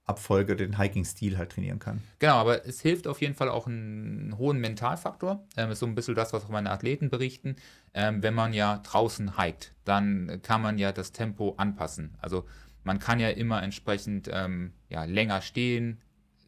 Abfolge, 0.06 0.56
den 0.56 0.78
Hiking-Stil 0.78 1.38
halt 1.38 1.54
trainieren 1.54 1.80
kann. 1.80 2.02
Genau, 2.20 2.36
aber 2.36 2.66
es 2.66 2.82
hilft 2.82 3.08
auf 3.08 3.22
jeden 3.22 3.36
Fall 3.36 3.48
auch 3.50 3.68
einen 3.68 4.38
hohen 4.38 4.60
Mentalfaktor. 4.60 5.46
Ähm, 5.56 5.72
ist 5.72 5.80
so 5.80 5.86
ein 5.86 5.96
bisschen 5.96 6.16
das, 6.16 6.34
was 6.34 6.44
auch 6.44 6.50
meine 6.50 6.72
Athleten 6.72 7.10
berichten. 7.10 7.56
Ähm, 7.94 8.22
wenn 8.22 8.34
man 8.34 8.54
ja 8.54 8.80
draußen 8.80 9.38
hiked, 9.38 9.74
dann 9.86 10.42
kann 10.44 10.62
man 10.62 10.78
ja 10.78 10.92
das 10.92 11.14
Tempo 11.14 11.54
anpassen. 11.58 12.18
Also 12.20 12.46
man 12.84 13.00
kann 13.00 13.20
ja 13.20 13.30
immer 13.30 13.64
entsprechend 13.64 14.30
ähm, 14.32 14.74
ja, 14.90 15.06
länger 15.06 15.42
stehen, 15.42 16.02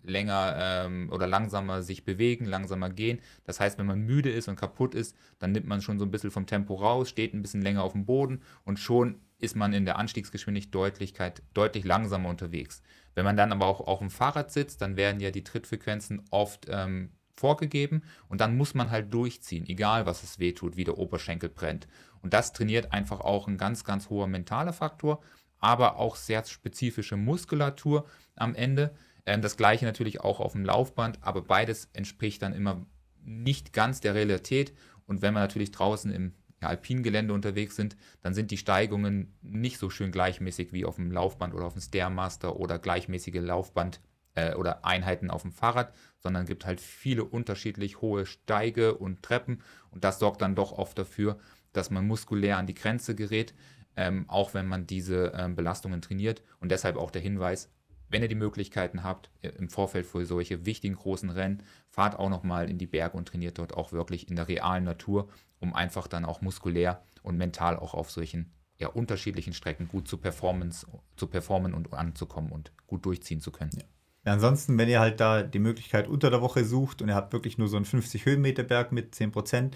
länger 0.04 0.56
ähm, 0.60 1.10
oder 1.12 1.26
langsamer 1.26 1.82
sich 1.82 2.04
bewegen, 2.04 2.46
langsamer 2.46 2.90
gehen. 2.90 3.20
Das 3.46 3.60
heißt, 3.60 3.78
wenn 3.78 3.86
man 3.86 4.02
müde 4.02 4.32
ist 4.32 4.48
und 4.48 4.58
kaputt 4.58 4.96
ist, 4.96 5.16
dann 5.40 5.54
nimmt 5.54 5.66
man 5.66 5.82
schon 5.82 5.98
so 5.98 6.06
ein 6.06 6.12
bisschen 6.12 6.32
vom 6.32 6.46
Tempo 6.46 6.76
raus, 6.76 7.10
steht 7.10 7.34
ein 7.34 7.42
bisschen 7.42 7.62
länger 7.62 7.84
auf 7.84 7.94
dem 7.94 8.06
Boden 8.06 8.42
und 8.66 8.80
schon 8.80 9.22
ist 9.40 9.56
man 9.56 9.74
in 9.74 9.86
der 9.86 9.98
Anstiegsgeschwindigkeit 9.98 11.42
deutlich 11.54 11.84
langsamer 11.84 12.30
unterwegs. 12.30 12.82
Wenn 13.16 13.26
man 13.26 13.38
dann 13.38 13.52
aber 13.52 13.66
auch 13.66 13.82
auf 13.82 14.00
dem 14.00 14.10
Fahrrad 14.10 14.52
sitzt, 14.52 14.82
dann 14.82 14.98
werden 14.98 15.20
ja 15.20 15.32
die 15.32 15.44
Trittfrequenzen 15.44 16.22
oft 16.30 16.68
ähm, 16.70 17.12
vorgegeben 17.36 18.04
und 18.30 18.42
dann 18.42 18.56
muss 18.58 18.74
man 18.74 18.92
halt 18.92 19.14
durchziehen, 19.14 19.66
egal 19.68 20.06
was 20.06 20.24
es 20.24 20.40
wehtut, 20.40 20.78
wie 20.78 20.84
der 20.84 20.98
Oberschenkel 20.98 21.50
brennt. 21.50 21.88
Und 22.22 22.34
das 22.34 22.54
trainiert 22.54 22.92
einfach 22.92 23.22
auch 23.22 23.48
ein 23.48 23.58
ganz, 23.58 23.84
ganz 23.84 24.10
hoher 24.10 24.28
mentaler 24.28 24.74
Faktor, 24.74 25.22
aber 25.60 25.98
auch 25.98 26.16
sehr 26.16 26.44
spezifische 26.46 27.18
Muskulatur 27.18 28.06
am 28.36 28.56
Ende. 28.56 28.96
Ähm, 29.26 29.42
das 29.42 29.58
gleiche 29.58 29.86
natürlich 29.86 30.22
auch 30.22 30.40
auf 30.40 30.54
dem 30.54 30.66
Laufband, 30.66 31.20
aber 31.22 31.42
beides 31.42 31.90
entspricht 31.94 32.42
dann 32.42 32.54
immer 32.54 32.86
nicht 33.24 33.74
ganz 33.74 34.02
der 34.02 34.14
Realität. 34.14 34.74
Und 35.08 35.22
wenn 35.22 35.34
man 35.34 35.44
natürlich 35.44 35.72
draußen 35.72 36.12
im 36.12 36.34
Alpingelände 36.68 37.34
unterwegs 37.34 37.76
sind, 37.76 37.96
dann 38.22 38.34
sind 38.34 38.52
die 38.52 38.58
Steigungen 38.58 39.34
nicht 39.42 39.78
so 39.78 39.90
schön 39.90 40.12
gleichmäßig 40.12 40.74
wie 40.74 40.86
auf 40.86 40.96
dem 40.96 41.12
Laufband 41.12 41.54
oder 41.54 41.66
auf 41.66 41.74
dem 41.74 41.82
Stairmaster 41.82 42.58
oder 42.58 42.80
gleichmäßige 42.80 43.42
Laufband 43.42 44.00
äh, 44.36 44.54
oder 44.56 44.86
Einheiten 44.86 45.30
auf 45.30 45.42
dem 45.42 45.52
Fahrrad, 45.52 45.94
sondern 46.20 46.46
gibt 46.46 46.66
halt 46.66 46.82
viele 46.82 47.24
unterschiedlich 47.24 48.02
hohe 48.02 48.26
Steige 48.26 48.96
und 48.96 49.24
Treppen. 49.24 49.62
Und 49.92 50.04
das 50.04 50.20
sorgt 50.20 50.42
dann 50.42 50.56
doch 50.56 50.72
oft 50.72 50.98
dafür, 50.98 51.38
dass 51.74 51.90
man 51.90 52.08
muskulär 52.08 52.58
an 52.58 52.68
die 52.68 52.74
Grenze 52.74 53.16
gerät, 53.16 53.54
ähm, 53.96 54.26
auch 54.28 54.54
wenn 54.54 54.68
man 54.68 54.88
diese 54.88 55.34
ähm, 55.36 55.56
Belastungen 55.56 56.02
trainiert. 56.02 56.42
Und 56.60 56.72
deshalb 56.72 56.98
auch 56.98 57.12
der 57.12 57.22
Hinweis, 57.22 57.70
wenn 58.16 58.22
ihr 58.22 58.30
die 58.30 58.36
Möglichkeiten 58.36 59.04
habt, 59.04 59.30
äh, 59.42 59.50
im 59.50 59.68
Vorfeld 59.68 60.06
für 60.06 60.26
solche 60.26 60.66
wichtigen 60.66 60.96
großen 60.96 61.30
Rennen, 61.30 61.64
fahrt 61.90 62.18
auch 62.18 62.30
nochmal 62.30 62.70
in 62.70 62.78
die 62.78 62.88
Berge 62.88 63.18
und 63.18 63.28
trainiert 63.28 63.58
dort 63.58 63.74
auch 63.74 63.92
wirklich 63.92 64.30
in 64.30 64.38
der 64.38 64.48
realen 64.48 64.86
Natur, 64.86 65.28
um 65.60 65.74
einfach 65.74 66.08
dann 66.08 66.24
auch 66.24 66.40
muskulär 66.40 67.04
und 67.24 67.36
mental 67.36 67.76
auch 67.76 67.94
auf 67.94 68.10
solchen 68.10 68.54
ja, 68.78 68.88
unterschiedlichen 68.88 69.52
Strecken 69.52 69.90
gut 69.90 70.08
zu, 70.08 70.18
Performance, 70.18 70.88
zu 71.18 71.28
performen 71.28 71.74
und 71.74 71.94
anzukommen 71.94 72.54
und 72.54 72.72
gut 72.88 73.06
durchziehen 73.06 73.42
zu 73.42 73.52
können. 73.52 73.72
Ja. 73.76 73.84
Ja, 74.24 74.32
ansonsten, 74.32 74.78
wenn 74.78 74.88
ihr 74.88 75.02
halt 75.02 75.20
da 75.20 75.44
die 75.44 75.60
Möglichkeit 75.60 76.08
unter 76.08 76.30
der 76.30 76.42
Woche 76.42 76.64
sucht 76.64 77.02
und 77.02 77.10
ihr 77.10 77.16
habt 77.16 77.34
wirklich 77.34 77.58
nur 77.58 77.68
so 77.68 77.76
einen 77.76 77.86
50 77.86 78.26
Höhenmeter 78.26 78.64
Berg 78.64 78.94
mit 78.94 79.14
10%, 79.14 79.74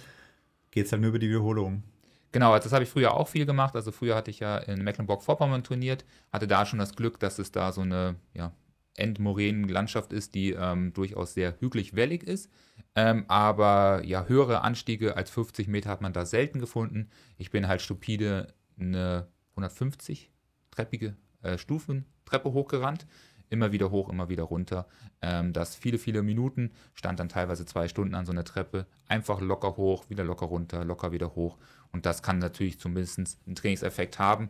geht 0.72 0.86
es 0.86 0.92
halt 0.94 1.02
nur 1.02 1.10
über 1.10 1.20
die 1.20 1.28
Wiederholung. 1.28 1.84
Genau, 2.32 2.52
also 2.54 2.66
das 2.66 2.74
habe 2.74 2.84
ich 2.84 2.90
früher 2.90 3.16
auch 3.16 3.28
viel 3.28 3.46
gemacht. 3.46 3.76
Also 3.76 3.92
früher 3.92 4.16
hatte 4.16 4.30
ich 4.32 4.40
ja 4.40 4.58
in 4.58 4.84
Mecklenburg-Vorpommern 4.84 5.64
trainiert, 5.64 6.06
hatte 6.32 6.48
da 6.48 6.66
schon 6.66 6.80
das 6.80 6.96
Glück, 6.96 7.20
dass 7.20 7.40
es 7.40 7.52
da 7.52 7.72
so 7.72 7.82
eine 7.82 8.16
ja, 8.34 8.54
Endmoränenlandschaft 8.96 10.14
ist, 10.14 10.36
die 10.36 10.52
ähm, 10.52 10.94
durchaus 10.94 11.34
sehr 11.34 11.60
hügelig-wellig 11.60 12.24
ist. 12.24 12.50
Ähm, 12.96 13.26
aber 13.28 14.04
ja, 14.06 14.26
höhere 14.26 14.62
Anstiege 14.62 15.16
als 15.16 15.30
50 15.32 15.68
Meter 15.68 15.90
hat 15.90 16.02
man 16.02 16.14
da 16.14 16.26
selten 16.26 16.60
gefunden. 16.60 17.10
Ich 17.38 17.50
bin 17.50 17.68
halt 17.68 17.82
stupide 17.82 18.54
eine 18.80 19.28
150-treppige 19.56 21.16
äh, 21.42 21.58
Stufentreppe 21.58 22.52
hochgerannt. 22.52 23.08
Immer 23.50 23.72
wieder 23.72 23.90
hoch, 23.92 24.10
immer 24.10 24.30
wieder 24.30 24.44
runter. 24.44 24.88
Ähm, 25.22 25.54
das 25.54 25.76
viele, 25.76 25.98
viele 25.98 26.22
Minuten 26.22 26.72
stand 26.94 27.20
dann 27.20 27.30
teilweise 27.30 27.66
zwei 27.66 27.88
Stunden 27.88 28.16
an 28.16 28.26
so 28.26 28.32
einer 28.32 28.44
Treppe. 28.44 28.86
Einfach 29.08 29.42
locker 29.42 29.76
hoch, 29.78 30.10
wieder 30.10 30.24
locker 30.24 30.46
runter, 30.46 30.86
locker 30.86 31.12
wieder 31.12 31.36
hoch. 31.36 31.58
Und 31.92 32.06
das 32.06 32.22
kann 32.22 32.40
natürlich 32.40 32.80
zumindest 32.80 33.38
einen 33.48 33.56
Trainingseffekt 33.56 34.20
haben, 34.20 34.50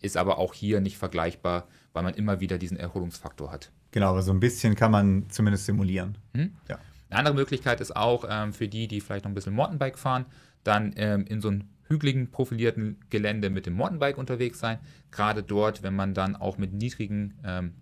ist 0.00 0.16
aber 0.16 0.38
auch 0.38 0.54
hier 0.54 0.80
nicht 0.80 0.98
vergleichbar, 0.98 1.66
weil 1.92 2.04
man 2.04 2.14
immer 2.14 2.40
wieder 2.40 2.58
diesen 2.58 2.76
Erholungsfaktor 2.76 3.50
hat. 3.50 3.72
Genau, 3.90 4.10
aber 4.10 4.22
so 4.22 4.32
ein 4.32 4.40
bisschen 4.40 4.74
kann 4.74 4.92
man 4.92 5.28
zumindest 5.30 5.66
simulieren. 5.66 6.18
Hm? 6.34 6.54
Ja. 6.68 6.78
Eine 7.08 7.20
andere 7.20 7.34
Möglichkeit 7.34 7.80
ist 7.80 7.94
auch 7.94 8.24
ähm, 8.28 8.52
für 8.52 8.68
die, 8.68 8.88
die 8.88 9.00
vielleicht 9.00 9.24
noch 9.24 9.30
ein 9.30 9.34
bisschen 9.34 9.54
Mountainbike 9.54 9.98
fahren, 9.98 10.26
dann 10.64 10.92
ähm, 10.96 11.24
in 11.26 11.40
so 11.40 11.48
einem 11.48 11.64
hügeligen, 11.88 12.30
profilierten 12.30 12.98
Gelände 13.10 13.50
mit 13.50 13.66
dem 13.66 13.74
Mountainbike 13.74 14.18
unterwegs 14.18 14.58
sein. 14.58 14.78
Gerade 15.10 15.42
dort, 15.42 15.82
wenn 15.82 15.94
man 15.94 16.14
dann 16.14 16.36
auch 16.36 16.58
mit 16.58 16.72
niedrigen 16.72 17.34
ähm, 17.44 17.74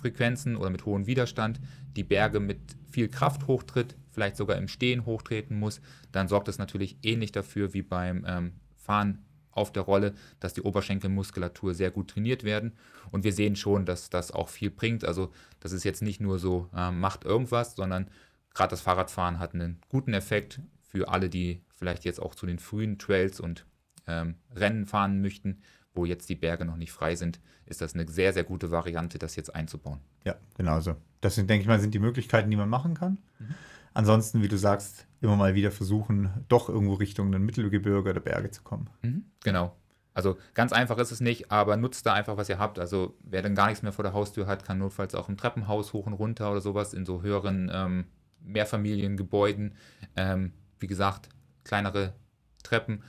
Trittfrequenzen 0.00 0.56
oder 0.56 0.70
mit 0.70 0.84
hohem 0.84 1.06
Widerstand 1.06 1.60
die 1.96 2.04
Berge 2.04 2.40
mit 2.40 2.58
viel 2.90 3.08
Kraft 3.08 3.46
hochtritt, 3.46 3.96
vielleicht 4.10 4.36
sogar 4.36 4.56
im 4.56 4.68
Stehen 4.68 5.04
hochtreten 5.04 5.58
muss, 5.58 5.80
dann 6.12 6.28
sorgt 6.28 6.48
das 6.48 6.58
natürlich 6.58 6.96
ähnlich 7.02 7.32
dafür 7.32 7.74
wie 7.74 7.82
beim 7.82 8.24
ähm, 8.26 8.52
Fahren 8.76 9.24
auf 9.52 9.72
der 9.72 9.82
Rolle, 9.82 10.14
dass 10.38 10.54
die 10.54 10.62
Oberschenkelmuskulatur 10.62 11.74
sehr 11.74 11.90
gut 11.90 12.10
trainiert 12.10 12.44
werden. 12.44 12.72
Und 13.10 13.24
wir 13.24 13.32
sehen 13.32 13.56
schon, 13.56 13.84
dass 13.84 14.08
das 14.08 14.30
auch 14.30 14.48
viel 14.48 14.70
bringt. 14.70 15.04
Also 15.04 15.32
das 15.58 15.72
ist 15.72 15.84
jetzt 15.84 16.02
nicht 16.02 16.20
nur 16.20 16.38
so, 16.38 16.68
äh, 16.74 16.90
macht 16.90 17.24
irgendwas, 17.24 17.74
sondern 17.74 18.08
gerade 18.54 18.70
das 18.70 18.80
Fahrradfahren 18.80 19.38
hat 19.38 19.54
einen 19.54 19.80
guten 19.88 20.14
Effekt 20.14 20.60
für 20.80 21.08
alle, 21.08 21.28
die 21.28 21.62
vielleicht 21.74 22.04
jetzt 22.04 22.20
auch 22.20 22.34
zu 22.34 22.46
den 22.46 22.58
frühen 22.58 22.98
Trails 22.98 23.40
und 23.40 23.66
ähm, 24.06 24.36
Rennen 24.54 24.86
fahren 24.86 25.20
möchten, 25.20 25.62
wo 25.94 26.04
jetzt 26.04 26.28
die 26.28 26.34
Berge 26.34 26.64
noch 26.64 26.76
nicht 26.76 26.92
frei 26.92 27.16
sind, 27.16 27.40
ist 27.66 27.80
das 27.80 27.94
eine 27.94 28.08
sehr, 28.08 28.32
sehr 28.32 28.44
gute 28.44 28.70
Variante, 28.70 29.18
das 29.18 29.36
jetzt 29.36 29.54
einzubauen. 29.54 30.00
Ja, 30.24 30.36
genauso. 30.56 30.96
Das 31.20 31.34
sind, 31.34 31.50
denke 31.50 31.62
ich 31.62 31.68
mal, 31.68 31.80
sind 31.80 31.94
die 31.94 31.98
Möglichkeiten, 31.98 32.50
die 32.50 32.56
man 32.56 32.68
machen 32.68 32.94
kann. 32.94 33.18
Mhm. 33.38 33.54
Ansonsten, 33.92 34.42
wie 34.42 34.48
du 34.48 34.56
sagst, 34.56 35.06
immer 35.20 35.36
mal 35.36 35.54
wieder 35.54 35.70
versuchen, 35.70 36.30
doch 36.48 36.68
irgendwo 36.68 36.94
Richtung 36.94 37.32
den 37.32 37.42
Mittelgebirge 37.42 38.10
oder 38.10 38.20
Berge 38.20 38.50
zu 38.50 38.62
kommen. 38.62 38.88
Mhm, 39.02 39.24
genau. 39.42 39.76
Also 40.14 40.38
ganz 40.54 40.72
einfach 40.72 40.98
ist 40.98 41.12
es 41.12 41.20
nicht, 41.20 41.50
aber 41.50 41.76
nutzt 41.76 42.06
da 42.06 42.14
einfach, 42.14 42.36
was 42.36 42.48
ihr 42.48 42.58
habt. 42.58 42.78
Also 42.78 43.16
wer 43.22 43.42
dann 43.42 43.54
gar 43.54 43.68
nichts 43.68 43.82
mehr 43.82 43.92
vor 43.92 44.02
der 44.02 44.12
Haustür 44.12 44.46
hat, 44.46 44.64
kann 44.64 44.78
notfalls 44.78 45.14
auch 45.14 45.28
im 45.28 45.36
Treppenhaus 45.36 45.92
hoch 45.92 46.06
und 46.06 46.14
runter 46.14 46.50
oder 46.50 46.60
sowas 46.60 46.94
in 46.94 47.04
so 47.04 47.22
höheren 47.22 47.70
ähm, 47.72 48.06
Mehrfamiliengebäuden. 48.40 49.74
Ähm, 50.16 50.52
wie 50.78 50.86
gesagt, 50.86 51.28
kleinere 51.64 52.14
Treppen. 52.62 53.02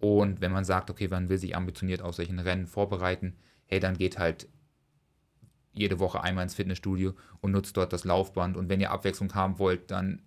Und 0.00 0.40
wenn 0.40 0.52
man 0.52 0.64
sagt, 0.64 0.90
okay, 0.90 1.08
man 1.08 1.28
will 1.28 1.38
sich 1.38 1.56
ambitioniert 1.56 2.02
auf 2.02 2.14
solchen 2.14 2.38
Rennen 2.38 2.66
vorbereiten, 2.66 3.36
hey, 3.66 3.80
dann 3.80 3.96
geht 3.96 4.18
halt 4.18 4.48
jede 5.72 5.98
Woche 5.98 6.22
einmal 6.22 6.44
ins 6.44 6.54
Fitnessstudio 6.54 7.14
und 7.40 7.52
nutzt 7.52 7.76
dort 7.76 7.92
das 7.92 8.04
Laufband. 8.04 8.56
Und 8.56 8.68
wenn 8.68 8.80
ihr 8.80 8.90
Abwechslung 8.90 9.34
haben 9.34 9.58
wollt, 9.58 9.90
dann 9.90 10.22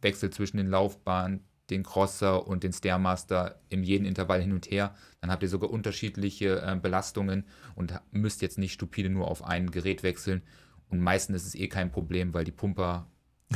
wechselt 0.00 0.34
zwischen 0.34 0.56
den 0.56 0.68
Laufbahn, 0.68 1.40
den 1.70 1.84
Crosser 1.84 2.46
und 2.46 2.64
den 2.64 2.72
Stairmaster 2.72 3.60
in 3.68 3.84
jedem 3.84 4.06
Intervall 4.06 4.40
hin 4.40 4.52
und 4.52 4.70
her. 4.70 4.94
Dann 5.20 5.30
habt 5.30 5.42
ihr 5.42 5.48
sogar 5.48 5.70
unterschiedliche 5.70 6.60
äh, 6.60 6.76
Belastungen 6.76 7.44
und 7.76 7.94
müsst 8.10 8.42
jetzt 8.42 8.58
nicht 8.58 8.72
stupide 8.72 9.08
nur 9.08 9.28
auf 9.28 9.44
ein 9.44 9.70
Gerät 9.70 10.02
wechseln. 10.02 10.42
Und 10.88 11.00
meistens 11.00 11.36
ist 11.36 11.46
es 11.48 11.54
eh 11.54 11.68
kein 11.68 11.92
Problem, 11.92 12.34
weil 12.34 12.44
die 12.44 12.50
Pumper 12.50 13.06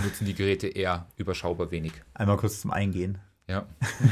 nutzen 0.03 0.25
die 0.25 0.35
Geräte 0.35 0.69
eher 0.69 1.09
überschaubar 1.17 1.71
wenig. 1.71 1.93
Einmal 2.15 2.37
kurz 2.37 2.61
zum 2.61 2.71
Eingehen. 2.71 3.19
Ja. 3.49 3.67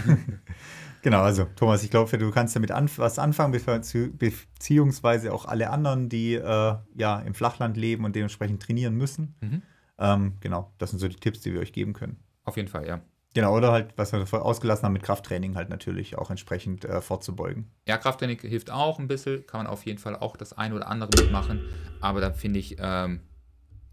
genau, 1.02 1.20
also 1.20 1.46
Thomas, 1.56 1.82
ich 1.82 1.90
glaube, 1.90 2.16
du 2.16 2.30
kannst 2.30 2.56
damit 2.56 2.70
anf 2.70 2.98
was 2.98 3.18
anfangen, 3.18 3.52
beziehungsweise 3.52 5.32
auch 5.32 5.44
alle 5.44 5.70
anderen, 5.70 6.08
die 6.08 6.34
äh, 6.34 6.74
ja 6.94 7.18
im 7.20 7.34
Flachland 7.34 7.76
leben 7.76 8.04
und 8.04 8.16
dementsprechend 8.16 8.62
trainieren 8.62 8.94
müssen. 8.94 9.34
Mhm. 9.40 9.62
Ähm, 9.98 10.36
genau, 10.40 10.72
das 10.78 10.90
sind 10.90 10.98
so 10.98 11.08
die 11.08 11.16
Tipps, 11.16 11.40
die 11.40 11.52
wir 11.52 11.60
euch 11.60 11.72
geben 11.72 11.92
können. 11.92 12.22
Auf 12.44 12.56
jeden 12.56 12.68
Fall, 12.68 12.86
ja. 12.86 13.00
Genau, 13.34 13.56
oder 13.56 13.72
halt, 13.72 13.94
was 13.96 14.12
wir 14.12 14.44
ausgelassen 14.44 14.84
haben, 14.84 14.92
mit 14.92 15.02
Krafttraining 15.02 15.54
halt 15.56 15.70
natürlich 15.70 16.18
auch 16.18 16.30
entsprechend 16.30 16.84
äh, 16.84 17.00
vorzubeugen. 17.00 17.70
Ja, 17.88 17.96
Krafttraining 17.96 18.38
hilft 18.40 18.70
auch 18.70 18.98
ein 18.98 19.08
bisschen, 19.08 19.46
kann 19.46 19.60
man 19.60 19.66
auf 19.66 19.86
jeden 19.86 19.98
Fall 19.98 20.16
auch 20.16 20.36
das 20.36 20.52
eine 20.52 20.74
oder 20.74 20.88
andere 20.88 21.10
mitmachen, 21.16 21.62
aber 22.00 22.20
da 22.20 22.32
finde 22.32 22.58
ich 22.58 22.76
ähm, 22.78 23.20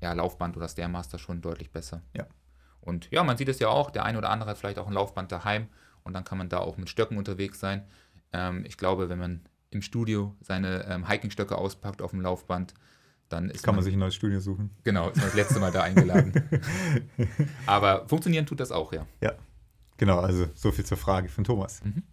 ja, 0.01 0.11
Laufband 0.13 0.57
oder 0.57 0.67
Stairmaster 0.67 1.19
schon 1.19 1.41
deutlich 1.41 1.71
besser. 1.71 2.01
Ja. 2.15 2.25
Und 2.81 3.09
ja, 3.11 3.23
man 3.23 3.37
sieht 3.37 3.49
es 3.49 3.59
ja 3.59 3.69
auch, 3.69 3.91
der 3.91 4.03
eine 4.03 4.17
oder 4.17 4.29
andere 4.29 4.49
hat 4.49 4.57
vielleicht 4.57 4.79
auch 4.79 4.87
ein 4.87 4.93
Laufband 4.93 5.31
daheim 5.31 5.67
und 6.03 6.13
dann 6.13 6.23
kann 6.23 6.37
man 6.37 6.49
da 6.49 6.59
auch 6.59 6.77
mit 6.77 6.89
Stöcken 6.89 7.17
unterwegs 7.17 7.59
sein. 7.59 7.83
Ähm, 8.33 8.63
ich 8.65 8.77
glaube, 8.77 9.09
wenn 9.09 9.19
man 9.19 9.41
im 9.71 9.81
Studio 9.81 10.35
seine 10.41 10.85
ähm, 10.85 11.07
Hikingstöcke 11.07 11.57
auspackt 11.57 12.01
auf 12.01 12.11
dem 12.11 12.21
Laufband, 12.21 12.73
dann 13.29 13.49
ist 13.49 13.63
kann 13.63 13.73
man, 13.73 13.77
man 13.77 13.83
sich 13.85 13.93
ein 13.93 13.99
neues 13.99 14.15
Studio 14.15 14.39
suchen. 14.39 14.71
Genau, 14.83 15.09
ist 15.09 15.17
man 15.17 15.25
das 15.25 15.35
letzte 15.35 15.59
Mal 15.59 15.71
da 15.71 15.83
eingeladen. 15.83 16.33
Aber 17.67 18.07
funktionieren 18.07 18.45
tut 18.45 18.59
das 18.59 18.71
auch, 18.71 18.91
ja. 18.91 19.05
Ja, 19.21 19.33
genau, 19.97 20.19
also 20.19 20.47
so 20.55 20.71
viel 20.71 20.85
zur 20.85 20.97
Frage 20.97 21.29
von 21.29 21.43
Thomas. 21.43 21.83
Mhm. 21.83 22.03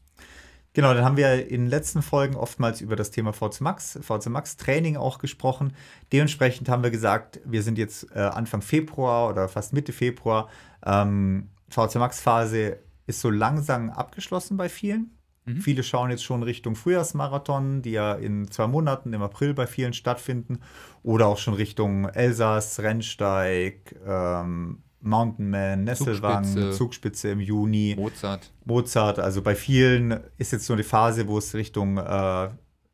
Genau, 0.74 0.92
dann 0.92 1.06
haben 1.06 1.16
wir 1.16 1.48
in 1.48 1.62
den 1.62 1.70
letzten 1.70 2.02
Folgen 2.02 2.36
oftmals 2.36 2.82
über 2.82 2.96
das 2.96 3.10
Thema 3.10 3.32
VC 3.32 3.62
Max, 3.62 3.98
VC 4.02 4.26
Max 4.26 4.58
Training 4.58 4.98
auch 4.98 5.16
gesprochen. 5.16 5.72
Dementsprechend 6.12 6.68
haben 6.68 6.82
wir 6.82 6.90
gesagt, 6.90 7.40
wir 7.46 7.62
sind 7.62 7.78
jetzt 7.78 8.14
äh, 8.14 8.18
Anfang 8.18 8.60
Februar 8.60 9.30
oder 9.30 9.48
fast 9.48 9.72
Mitte 9.72 9.94
Februar. 9.94 10.50
Ähm, 10.84 11.48
VC 11.70 11.94
Max 11.94 12.20
Phase 12.20 12.78
ist 13.06 13.20
so 13.20 13.30
langsam 13.30 13.90
abgeschlossen 13.90 14.56
bei 14.56 14.68
vielen. 14.68 15.16
Mhm. 15.44 15.60
Viele 15.60 15.82
schauen 15.82 16.10
jetzt 16.10 16.24
schon 16.24 16.42
Richtung 16.42 16.74
Frühjahrsmarathon, 16.74 17.82
die 17.82 17.92
ja 17.92 18.14
in 18.14 18.50
zwei 18.50 18.66
Monaten 18.66 19.12
im 19.12 19.22
April 19.22 19.54
bei 19.54 19.66
vielen 19.66 19.92
stattfinden. 19.92 20.60
Oder 21.02 21.28
auch 21.28 21.38
schon 21.38 21.54
Richtung 21.54 22.06
Elsass, 22.08 22.80
Rennsteig, 22.80 23.94
ähm, 24.04 24.82
Mountainman, 25.00 25.84
Nesselwang, 25.84 26.44
Zugspitze, 26.44 26.70
Zugspitze, 26.72 27.28
im 27.30 27.40
Juni. 27.40 27.94
Mozart. 27.96 28.52
Mozart. 28.64 29.18
Also 29.20 29.40
bei 29.40 29.54
vielen 29.54 30.20
ist 30.36 30.52
jetzt 30.52 30.66
so 30.66 30.72
eine 30.72 30.84
Phase, 30.84 31.28
wo 31.28 31.38
es 31.38 31.54
Richtung 31.54 31.98
äh, 31.98 32.48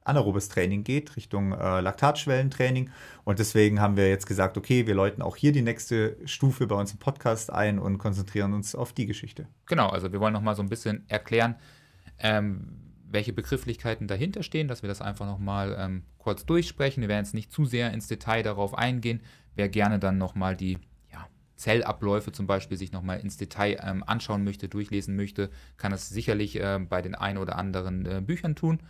anaerobes 0.05 0.48
Training 0.48 0.84
geht, 0.84 1.16
Richtung 1.16 1.53
äh, 1.53 1.80
Laktatschwellentraining. 1.80 2.90
Und 3.24 3.38
deswegen 3.38 3.80
haben 3.80 3.96
wir 3.96 4.09
jetzt 4.09 4.26
gesagt, 4.26 4.57
okay, 4.57 4.86
wir 4.86 4.94
läuten 4.94 5.22
auch 5.22 5.36
hier 5.36 5.53
die 5.53 5.62
nächste 5.62 6.16
Stufe 6.24 6.66
bei 6.66 6.74
uns 6.74 6.92
im 6.92 6.98
Podcast 6.98 7.53
ein 7.53 7.78
und 7.78 7.98
konzentrieren 7.98 8.53
uns 8.53 8.74
auf 8.74 8.92
die 8.92 9.07
Geschichte. 9.07 9.46
Genau, 9.66 9.88
also 9.88 10.12
wir 10.12 10.20
wollen 10.20 10.32
noch 10.32 10.42
mal 10.42 10.57
so 10.57 10.62
ein 10.62 10.68
bisschen 10.68 11.05
erklären, 11.09 11.57
ähm, 12.18 12.78
welche 13.12 13.32
Begrifflichkeiten 13.32 14.09
dahinter 14.09 14.42
stehen, 14.42 14.68
dass 14.68 14.82
wir 14.82 14.88
das 14.88 15.03
einfach 15.03 15.26
nochmal 15.26 15.76
ähm, 15.78 16.03
kurz 16.18 16.46
durchsprechen. 16.46 17.03
Wir 17.03 17.09
werden 17.09 17.24
jetzt 17.24 17.34
nicht 17.34 17.53
zu 17.53 17.64
sehr 17.64 17.92
ins 17.92 18.09
Detail 18.09 18.42
darauf 18.42 18.76
eingehen. 18.76 19.20
Wer 19.55 19.68
gerne 19.68 19.98
dann 19.98 20.18
nochmal 20.18 20.57
die 20.57 20.78
ja, 21.12 21.26
Zellabläufe 21.57 22.32
zum 22.32 22.46
Beispiel 22.46 22.78
sich 22.78 22.90
nochmal 22.90 23.20
ins 23.20 23.36
Detail 23.36 23.78
ähm, 23.82 24.03
anschauen 24.07 24.44
möchte, 24.44 24.68
durchlesen 24.68 25.14
möchte, 25.14 25.50
kann 25.76 25.92
das 25.92 26.09
sicherlich 26.09 26.59
äh, 26.59 26.78
bei 26.78 27.03
den 27.03 27.14
ein 27.14 27.36
oder 27.36 27.57
anderen 27.57 28.07
äh, 28.07 28.22
Büchern 28.22 28.57
tun. 28.57 28.80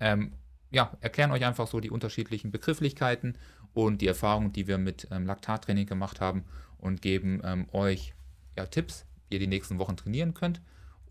Ähm, 0.00 0.32
ja, 0.70 0.96
erklären 1.00 1.30
euch 1.30 1.44
einfach 1.44 1.66
so 1.66 1.80
die 1.80 1.90
unterschiedlichen 1.90 2.50
Begrifflichkeiten 2.50 3.36
und 3.72 4.00
die 4.00 4.06
Erfahrungen, 4.06 4.52
die 4.52 4.66
wir 4.66 4.78
mit 4.78 5.08
ähm, 5.10 5.26
Laktattraining 5.26 5.86
gemacht 5.86 6.20
haben 6.20 6.44
und 6.78 7.02
geben 7.02 7.40
ähm, 7.44 7.66
euch 7.72 8.14
ja, 8.56 8.66
Tipps, 8.66 9.04
wie 9.28 9.36
ihr 9.36 9.40
die 9.40 9.46
nächsten 9.46 9.78
Wochen 9.78 9.96
trainieren 9.96 10.34
könnt. 10.34 10.60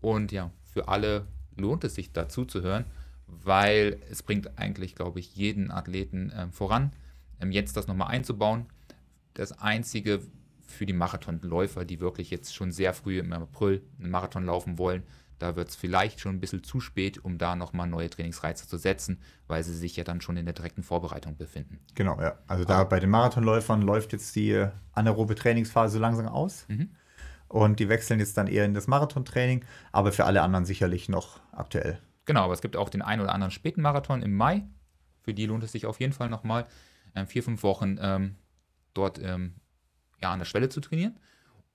Und 0.00 0.32
ja, 0.32 0.50
für 0.64 0.88
alle 0.88 1.26
lohnt 1.56 1.84
es 1.84 1.94
sich 1.94 2.12
dazu 2.12 2.44
zu 2.44 2.62
hören, 2.62 2.84
weil 3.26 4.00
es 4.10 4.22
bringt 4.22 4.58
eigentlich, 4.58 4.94
glaube 4.94 5.20
ich, 5.20 5.34
jeden 5.36 5.70
Athleten 5.70 6.30
äh, 6.30 6.48
voran, 6.50 6.92
ähm, 7.40 7.50
jetzt 7.50 7.76
das 7.76 7.86
nochmal 7.86 8.08
einzubauen. 8.08 8.66
Das 9.34 9.52
Einzige 9.52 10.20
für 10.66 10.86
die 10.86 10.92
Marathonläufer, 10.92 11.84
die 11.84 12.00
wirklich 12.00 12.30
jetzt 12.30 12.54
schon 12.54 12.72
sehr 12.72 12.92
früh 12.92 13.18
im 13.18 13.32
April 13.32 13.82
einen 13.98 14.10
Marathon 14.10 14.44
laufen 14.44 14.78
wollen, 14.78 15.04
da 15.38 15.56
wird 15.56 15.68
es 15.68 15.76
vielleicht 15.76 16.20
schon 16.20 16.36
ein 16.36 16.40
bisschen 16.40 16.64
zu 16.64 16.80
spät, 16.80 17.24
um 17.24 17.38
da 17.38 17.56
nochmal 17.56 17.86
neue 17.86 18.08
Trainingsreize 18.08 18.66
zu 18.66 18.76
setzen, 18.78 19.20
weil 19.46 19.62
sie 19.62 19.74
sich 19.74 19.96
ja 19.96 20.04
dann 20.04 20.20
schon 20.20 20.36
in 20.36 20.46
der 20.46 20.54
direkten 20.54 20.82
Vorbereitung 20.82 21.36
befinden. 21.36 21.80
Genau, 21.94 22.20
ja. 22.20 22.38
Also 22.46 22.64
da 22.64 22.84
bei 22.84 23.00
den 23.00 23.10
Marathonläufern 23.10 23.82
läuft 23.82 24.12
jetzt 24.12 24.34
die 24.36 24.66
anaerobe 24.92 25.34
Trainingsphase 25.34 25.98
langsam 25.98 26.28
aus. 26.28 26.64
Mhm. 26.68 26.90
Und 27.48 27.78
die 27.78 27.88
wechseln 27.88 28.18
jetzt 28.18 28.36
dann 28.36 28.48
eher 28.48 28.64
in 28.64 28.74
das 28.74 28.88
Marathontraining, 28.88 29.64
aber 29.92 30.10
für 30.10 30.24
alle 30.24 30.42
anderen 30.42 30.64
sicherlich 30.64 31.08
noch 31.08 31.40
aktuell. 31.52 32.00
Genau, 32.24 32.42
aber 32.42 32.54
es 32.54 32.60
gibt 32.60 32.76
auch 32.76 32.88
den 32.88 33.02
einen 33.02 33.22
oder 33.22 33.32
anderen 33.32 33.52
späten 33.52 33.82
Marathon 33.82 34.22
im 34.22 34.34
Mai. 34.34 34.64
Für 35.22 35.32
die 35.32 35.46
lohnt 35.46 35.62
es 35.62 35.72
sich 35.72 35.86
auf 35.86 36.00
jeden 36.00 36.12
Fall 36.12 36.28
nochmal 36.28 36.66
ähm, 37.14 37.26
vier, 37.26 37.44
fünf 37.44 37.62
Wochen 37.62 37.98
ähm, 38.00 38.34
dort 38.94 39.20
ähm, 39.22 39.54
ja, 40.20 40.32
an 40.32 40.40
der 40.40 40.46
Schwelle 40.46 40.68
zu 40.68 40.80
trainieren 40.80 41.18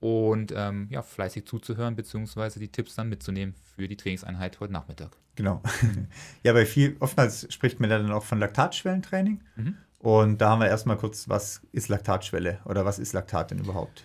und 0.02 0.52
ähm, 0.56 0.88
ja, 0.90 1.00
fleißig 1.00 1.46
zuzuhören, 1.46 1.94
beziehungsweise 1.94 2.58
die 2.58 2.72
Tipps 2.72 2.96
dann 2.96 3.08
mitzunehmen 3.08 3.54
für 3.76 3.86
die 3.86 3.96
Trainingseinheit 3.96 4.58
heute 4.58 4.72
Nachmittag. 4.72 5.16
Genau. 5.36 5.62
ja, 6.42 6.52
bei 6.52 6.66
viel, 6.66 6.96
oftmals 6.98 7.46
spricht 7.54 7.78
man 7.78 7.88
dann 7.88 8.10
auch 8.10 8.24
von 8.24 8.40
Laktatschwellentraining. 8.40 9.40
Mhm. 9.54 9.76
Und 10.00 10.40
da 10.40 10.50
haben 10.50 10.60
wir 10.60 10.66
erstmal 10.66 10.96
kurz, 10.96 11.28
was 11.28 11.62
ist 11.70 11.88
Laktatschwelle 11.88 12.58
oder 12.64 12.84
was 12.84 12.98
ist 12.98 13.12
Laktat 13.12 13.52
denn 13.52 13.60
überhaupt? 13.60 14.02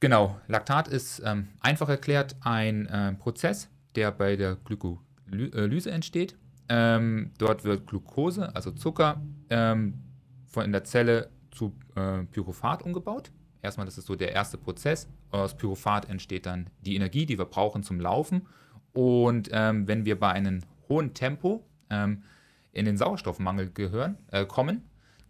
Genau, 0.00 0.38
Laktat 0.46 0.88
ist 0.88 1.22
ähm, 1.24 1.48
einfach 1.60 1.88
erklärt 1.88 2.36
ein 2.40 2.84
äh, 2.86 3.14
Prozess, 3.14 3.70
der 3.94 4.12
bei 4.12 4.36
der 4.36 4.56
Glykolyse 4.56 5.90
entsteht. 5.90 6.36
Ähm, 6.68 7.32
dort 7.38 7.64
wird 7.64 7.86
Glucose, 7.86 8.54
also 8.54 8.72
Zucker, 8.72 9.22
ähm, 9.48 10.02
von 10.44 10.66
in 10.66 10.72
der 10.72 10.84
Zelle 10.84 11.30
zu 11.50 11.74
äh, 11.96 12.24
Pyrophat 12.24 12.82
umgebaut. 12.82 13.32
Erstmal, 13.62 13.86
das 13.86 13.98
ist 13.98 14.06
so 14.06 14.16
der 14.16 14.32
erste 14.32 14.58
Prozess. 14.58 15.08
Aus 15.30 15.56
Pyrophat 15.56 16.08
entsteht 16.08 16.46
dann 16.46 16.70
die 16.80 16.96
Energie, 16.96 17.26
die 17.26 17.38
wir 17.38 17.44
brauchen 17.44 17.82
zum 17.82 18.00
Laufen. 18.00 18.46
Und 18.92 19.50
ähm, 19.52 19.86
wenn 19.86 20.04
wir 20.04 20.18
bei 20.18 20.30
einem 20.30 20.60
hohen 20.88 21.14
Tempo 21.14 21.64
ähm, 21.90 22.22
in 22.72 22.84
den 22.84 22.96
Sauerstoffmangel 22.96 23.70
gehören, 23.70 24.18
äh, 24.30 24.46
kommen, 24.46 24.82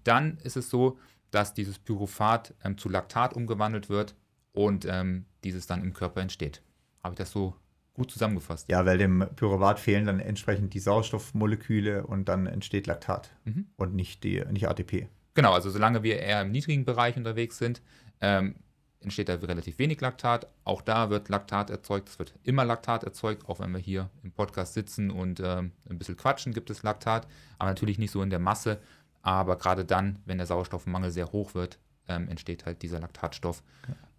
dann 0.05 0.39
ist 0.39 0.57
es 0.57 0.71
so, 0.71 0.99
dass 1.31 1.55
dieses 1.55 1.79
Pyrophat 1.79 2.55
ähm, 2.65 2.79
zu 2.79 2.89
Laktat 2.89 3.35
umgewandelt 3.35 3.89
wird 3.89 4.15
und 4.53 4.87
ähm, 4.89 5.27
dieses 5.45 5.67
dann 5.67 5.83
im 5.83 5.93
Körper 5.93 6.21
entsteht. 6.21 6.63
Habe 7.03 7.15
ich 7.15 7.19
das 7.19 7.31
so 7.31 7.55
gut 7.95 8.11
zusammengefasst? 8.11 8.69
Ja, 8.71 8.85
weil 8.87 8.99
dem 8.99 9.27
Pyruvat 9.37 9.79
fehlen 9.79 10.07
dann 10.07 10.21
entsprechend 10.21 10.75
die 10.75 10.81
Sauerstoffmoleküle 10.81 12.07
und 12.07 12.29
dann 12.29 12.47
entsteht 12.47 12.87
Laktat 12.87 13.31
mhm. 13.45 13.67
und 13.77 13.95
nicht, 13.95 14.25
die, 14.25 14.45
nicht 14.51 14.69
ATP. 14.69 15.09
Genau, 15.35 15.53
also 15.53 15.71
solange 15.71 16.03
wir 16.03 16.19
eher 16.19 16.43
im 16.43 16.51
niedrigen 16.51 16.85
Bereich 16.85 17.17
unterwegs 17.17 17.59
sind, 17.59 17.83
ähm, 18.21 18.57
entsteht 19.01 19.29
da 19.29 19.35
relativ 19.35 19.79
wenig 19.79 20.01
Laktat. 20.01 20.47
Auch 20.65 20.83
da 20.83 21.11
wird 21.11 21.29
Laktat 21.29 21.71
erzeugt. 21.71 22.09
Es 22.09 22.19
wird 22.19 22.35
immer 22.43 22.65
Laktat 22.65 23.05
erzeugt, 23.05 23.49
auch 23.49 23.61
wenn 23.61 23.73
wir 23.73 23.81
hier 23.81 24.11
im 24.23 24.33
Podcast 24.33 24.75
sitzen 24.75 25.11
und 25.11 25.41
ähm, 25.41 25.73
ein 25.89 25.99
bisschen 25.99 26.17
quatschen, 26.17 26.53
gibt 26.53 26.71
es 26.71 26.83
Laktat. 26.83 27.27
Aber 27.59 27.71
natürlich 27.71 27.99
nicht 27.99 28.11
so 28.11 28.23
in 28.23 28.31
der 28.31 28.39
Masse. 28.39 28.81
Aber 29.23 29.57
gerade 29.57 29.85
dann, 29.85 30.19
wenn 30.25 30.39
der 30.39 30.47
Sauerstoffmangel 30.47 31.11
sehr 31.11 31.33
hoch 31.33 31.55
wird, 31.55 31.79
ähm, 32.09 32.29
entsteht 32.29 32.67
halt 32.67 32.83
dieser 32.83 33.01
Laktatstoff. 33.01 33.63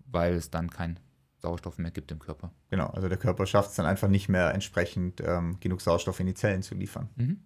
Weil 0.05 0.33
es 0.33 0.49
dann 0.49 0.69
keinen 0.69 0.99
Sauerstoff 1.37 1.77
mehr 1.77 1.91
gibt 1.91 2.11
im 2.11 2.19
Körper. 2.19 2.51
Genau, 2.69 2.87
also 2.87 3.07
der 3.07 3.17
Körper 3.17 3.45
schafft 3.45 3.71
es 3.71 3.75
dann 3.75 3.85
einfach 3.85 4.07
nicht 4.07 4.29
mehr 4.29 4.53
entsprechend 4.53 5.21
ähm, 5.21 5.57
genug 5.59 5.81
Sauerstoff 5.81 6.19
in 6.19 6.27
die 6.27 6.33
Zellen 6.33 6.61
zu 6.61 6.75
liefern. 6.75 7.09
Mhm. 7.15 7.43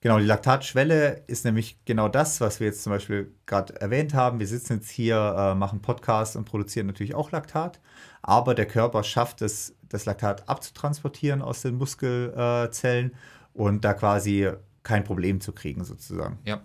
Genau, 0.00 0.18
die 0.18 0.26
Laktatschwelle 0.26 1.24
ist 1.26 1.44
nämlich 1.44 1.84
genau 1.84 2.08
das, 2.08 2.40
was 2.40 2.60
wir 2.60 2.66
jetzt 2.66 2.82
zum 2.82 2.92
Beispiel 2.92 3.34
gerade 3.46 3.80
erwähnt 3.80 4.14
haben. 4.14 4.38
Wir 4.38 4.46
sitzen 4.46 4.74
jetzt 4.74 4.90
hier, 4.90 5.16
äh, 5.16 5.54
machen 5.54 5.80
Podcasts 5.80 6.36
und 6.36 6.44
produzieren 6.44 6.86
natürlich 6.86 7.14
auch 7.14 7.30
Laktat, 7.30 7.80
aber 8.22 8.54
der 8.54 8.66
Körper 8.66 9.02
schafft 9.02 9.40
es, 9.42 9.74
das 9.88 10.04
Laktat 10.04 10.48
abzutransportieren 10.48 11.42
aus 11.42 11.62
den 11.62 11.76
Muskelzellen 11.76 13.10
äh, 13.12 13.14
und 13.54 13.84
da 13.84 13.94
quasi 13.94 14.50
kein 14.82 15.02
Problem 15.02 15.40
zu 15.40 15.52
kriegen 15.52 15.82
sozusagen. 15.82 16.38
Ja. 16.44 16.60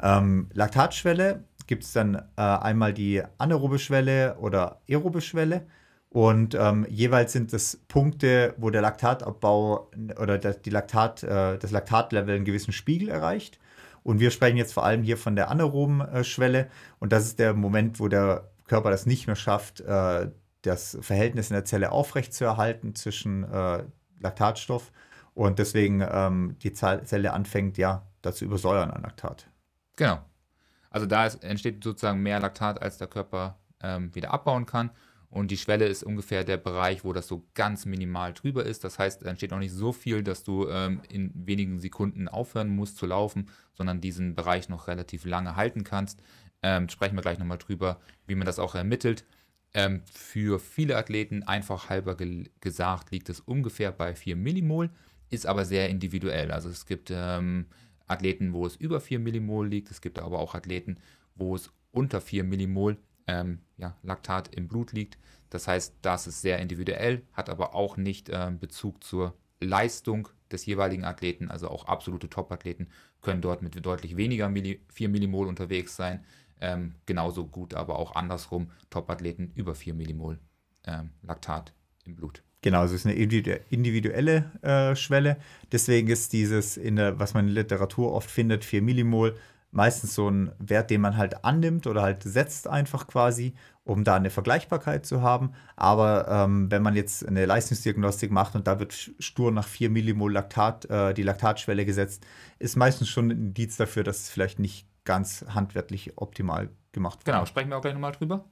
Ähm, 0.00 0.48
Laktatschwelle 0.52 1.44
gibt 1.66 1.84
es 1.84 1.92
dann 1.92 2.14
äh, 2.14 2.42
einmal 2.42 2.92
die 2.92 3.22
anaerobe 3.38 3.78
Schwelle 3.78 4.36
oder 4.38 4.80
aerobe 4.88 5.20
Schwelle. 5.20 5.66
Und 6.12 6.54
ähm, 6.54 6.86
jeweils 6.90 7.32
sind 7.32 7.54
es 7.54 7.80
Punkte, 7.88 8.54
wo 8.58 8.68
der 8.68 8.82
Laktatabbau 8.82 9.90
oder 10.20 10.36
das, 10.36 10.60
die 10.60 10.68
Laktat, 10.68 11.22
äh, 11.22 11.56
das 11.56 11.70
Laktatlevel 11.70 12.36
einen 12.36 12.44
gewissen 12.44 12.72
Spiegel 12.72 13.08
erreicht. 13.08 13.58
Und 14.02 14.20
wir 14.20 14.30
sprechen 14.30 14.58
jetzt 14.58 14.74
vor 14.74 14.84
allem 14.84 15.02
hier 15.02 15.16
von 15.16 15.36
der 15.36 15.50
anaeroben 15.50 16.02
äh, 16.02 16.22
Schwelle. 16.22 16.68
Und 16.98 17.12
das 17.12 17.24
ist 17.24 17.38
der 17.38 17.54
Moment, 17.54 17.98
wo 17.98 18.08
der 18.08 18.50
Körper 18.66 18.90
das 18.90 19.06
nicht 19.06 19.26
mehr 19.26 19.36
schafft, 19.36 19.80
äh, 19.80 20.28
das 20.60 20.98
Verhältnis 21.00 21.48
in 21.48 21.54
der 21.54 21.64
Zelle 21.64 21.92
aufrechtzuerhalten 21.92 22.94
zwischen 22.94 23.44
äh, 23.44 23.84
Laktatstoff 24.20 24.92
und 25.34 25.58
deswegen 25.58 26.06
ähm, 26.06 26.56
die 26.62 26.74
Zelle 26.74 27.32
anfängt 27.32 27.78
ja 27.78 28.06
dazu 28.20 28.44
übersäuern 28.44 28.90
an 28.90 29.02
Laktat. 29.02 29.48
Genau. 29.96 30.20
Also 30.90 31.06
da 31.06 31.24
ist, 31.24 31.42
entsteht 31.42 31.82
sozusagen 31.82 32.20
mehr 32.20 32.38
Laktat, 32.38 32.82
als 32.82 32.98
der 32.98 33.08
Körper 33.08 33.58
ähm, 33.82 34.14
wieder 34.14 34.30
abbauen 34.30 34.66
kann. 34.66 34.90
Und 35.32 35.50
die 35.50 35.56
Schwelle 35.56 35.86
ist 35.86 36.04
ungefähr 36.04 36.44
der 36.44 36.58
Bereich, 36.58 37.04
wo 37.04 37.14
das 37.14 37.26
so 37.26 37.46
ganz 37.54 37.86
minimal 37.86 38.34
drüber 38.34 38.66
ist. 38.66 38.84
Das 38.84 38.98
heißt, 38.98 39.22
da 39.22 39.30
entsteht 39.30 39.50
noch 39.50 39.58
nicht 39.58 39.72
so 39.72 39.94
viel, 39.94 40.22
dass 40.22 40.44
du 40.44 40.68
ähm, 40.68 41.00
in 41.08 41.32
wenigen 41.34 41.80
Sekunden 41.80 42.28
aufhören 42.28 42.68
musst 42.68 42.98
zu 42.98 43.06
laufen, 43.06 43.48
sondern 43.72 44.02
diesen 44.02 44.34
Bereich 44.34 44.68
noch 44.68 44.88
relativ 44.88 45.24
lange 45.24 45.56
halten 45.56 45.84
kannst. 45.84 46.20
Ähm, 46.62 46.90
sprechen 46.90 47.16
wir 47.16 47.22
gleich 47.22 47.38
nochmal 47.38 47.56
drüber, 47.56 47.98
wie 48.26 48.34
man 48.34 48.44
das 48.44 48.58
auch 48.58 48.74
ermittelt. 48.74 49.24
Ähm, 49.72 50.02
für 50.12 50.58
viele 50.58 50.98
Athleten, 50.98 51.44
einfach 51.44 51.88
halber 51.88 52.14
ge 52.14 52.50
gesagt, 52.60 53.10
liegt 53.10 53.30
es 53.30 53.40
ungefähr 53.40 53.90
bei 53.90 54.14
4 54.14 54.36
Millimol, 54.36 54.90
ist 55.30 55.46
aber 55.46 55.64
sehr 55.64 55.88
individuell. 55.88 56.50
Also 56.50 56.68
es 56.68 56.84
gibt 56.84 57.10
ähm, 57.10 57.68
Athleten, 58.06 58.52
wo 58.52 58.66
es 58.66 58.76
über 58.76 59.00
4 59.00 59.18
Millimol 59.18 59.66
liegt, 59.66 59.90
es 59.90 60.02
gibt 60.02 60.18
aber 60.18 60.40
auch 60.40 60.54
Athleten, 60.54 60.98
wo 61.34 61.56
es 61.56 61.72
unter 61.90 62.20
4 62.20 62.44
Millimol 62.44 62.98
ähm, 63.26 63.60
ja, 63.76 63.96
Laktat 64.02 64.54
im 64.54 64.68
Blut 64.68 64.92
liegt. 64.92 65.18
Das 65.50 65.68
heißt, 65.68 65.96
das 66.02 66.26
ist 66.26 66.40
sehr 66.40 66.58
individuell, 66.58 67.22
hat 67.32 67.50
aber 67.50 67.74
auch 67.74 67.96
nicht 67.96 68.30
ähm, 68.32 68.58
Bezug 68.58 69.04
zur 69.04 69.34
Leistung 69.60 70.28
des 70.50 70.66
jeweiligen 70.66 71.04
Athleten. 71.04 71.50
Also 71.50 71.68
auch 71.68 71.86
absolute 71.86 72.28
Top-Athleten 72.28 72.88
können 73.20 73.42
dort 73.42 73.62
mit 73.62 73.84
deutlich 73.84 74.16
weniger 74.16 74.48
Milli 74.48 74.80
4 74.92 75.08
Millimol 75.08 75.46
unterwegs 75.46 75.96
sein. 75.96 76.24
Ähm, 76.60 76.94
genauso 77.06 77.46
gut 77.46 77.74
aber 77.74 77.98
auch 77.98 78.14
andersrum 78.14 78.70
Top-Athleten 78.90 79.52
über 79.54 79.74
4 79.74 79.94
Millimol 79.94 80.38
ähm, 80.86 81.10
Laktat 81.22 81.72
im 82.04 82.16
Blut. 82.16 82.42
Genau, 82.62 82.84
es 82.84 82.92
ist 82.92 83.06
eine 83.06 83.14
individuelle 83.14 84.52
äh, 84.62 84.94
Schwelle. 84.94 85.36
Deswegen 85.72 86.08
ist 86.08 86.32
dieses, 86.32 86.74
der, 86.74 87.18
was 87.18 87.34
man 87.34 87.48
in 87.48 87.54
der 87.54 87.64
Literatur 87.64 88.12
oft 88.12 88.30
findet, 88.30 88.64
4 88.64 88.82
Millimol, 88.82 89.36
meistens 89.72 90.14
so 90.14 90.28
ein 90.28 90.52
Wert, 90.58 90.90
den 90.90 91.00
man 91.00 91.16
halt 91.16 91.44
annimmt 91.44 91.86
oder 91.86 92.02
halt 92.02 92.22
setzt 92.22 92.68
einfach 92.68 93.06
quasi, 93.06 93.54
um 93.84 94.04
da 94.04 94.14
eine 94.14 94.30
Vergleichbarkeit 94.30 95.04
zu 95.04 95.22
haben. 95.22 95.54
Aber 95.76 96.28
ähm, 96.28 96.70
wenn 96.70 96.82
man 96.82 96.94
jetzt 96.94 97.26
eine 97.26 97.46
Leistungsdiagnostik 97.46 98.30
macht 98.30 98.54
und 98.54 98.66
da 98.66 98.78
wird 98.78 98.92
stur 99.18 99.50
nach 99.50 99.66
4 99.66 99.90
Millimol 99.90 100.32
Laktat, 100.32 100.84
äh, 100.84 101.14
die 101.14 101.22
Laktatschwelle 101.22 101.84
gesetzt, 101.84 102.24
ist 102.58 102.76
meistens 102.76 103.08
schon 103.08 103.28
ein 103.28 103.30
Indiz 103.30 103.76
dafür, 103.76 104.04
dass 104.04 104.20
es 104.20 104.30
vielleicht 104.30 104.58
nicht 104.58 104.86
ganz 105.04 105.44
handwertlich 105.48 106.12
optimal 106.16 106.68
gemacht 106.92 107.20
wird. 107.20 107.34
Genau, 107.34 107.46
sprechen 107.46 107.70
wir 107.70 107.78
auch 107.78 107.82
gleich 107.82 107.94
nochmal 107.94 108.12
drüber. 108.12 108.44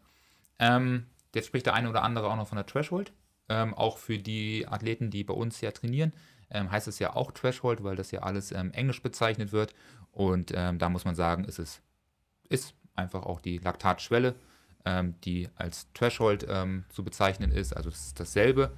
Ähm, 0.58 1.06
jetzt 1.34 1.46
spricht 1.46 1.66
der 1.66 1.74
eine 1.74 1.90
oder 1.90 2.02
andere 2.02 2.28
auch 2.28 2.36
noch 2.36 2.48
von 2.48 2.56
der 2.56 2.66
Threshold. 2.66 3.12
Ähm, 3.48 3.74
auch 3.74 3.98
für 3.98 4.18
die 4.18 4.66
Athleten, 4.66 5.10
die 5.10 5.24
bei 5.24 5.34
uns 5.34 5.60
ja 5.60 5.70
trainieren, 5.70 6.12
ähm, 6.50 6.70
heißt 6.70 6.88
es 6.88 6.98
ja 6.98 7.14
auch 7.14 7.32
Threshold, 7.32 7.84
weil 7.84 7.96
das 7.96 8.10
ja 8.10 8.20
alles 8.20 8.52
ähm, 8.52 8.72
englisch 8.72 9.02
bezeichnet 9.02 9.52
wird. 9.52 9.74
Und 10.12 10.52
ähm, 10.54 10.78
da 10.78 10.88
muss 10.88 11.04
man 11.04 11.14
sagen, 11.14 11.44
ist 11.44 11.58
es 11.58 11.82
ist 12.48 12.74
einfach 12.96 13.22
auch 13.22 13.40
die 13.40 13.58
Laktatschwelle, 13.58 14.34
ähm, 14.84 15.14
die 15.24 15.48
als 15.54 15.86
Threshold 15.94 16.46
zu 16.88 17.04
bezeichnen 17.04 17.52
ist. 17.52 17.72
Also 17.76 17.90
das 17.90 18.06
ist 18.06 18.20
dasselbe. 18.20 18.72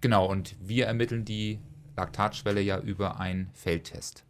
genau, 0.00 0.26
und 0.26 0.56
wir 0.60 0.86
ermitteln 0.86 1.24
die 1.24 1.60
Laktatschwelle 1.96 2.60
ja 2.60 2.78
über 2.78 3.20
einen 3.20 3.50
Feldtest. 3.54 4.24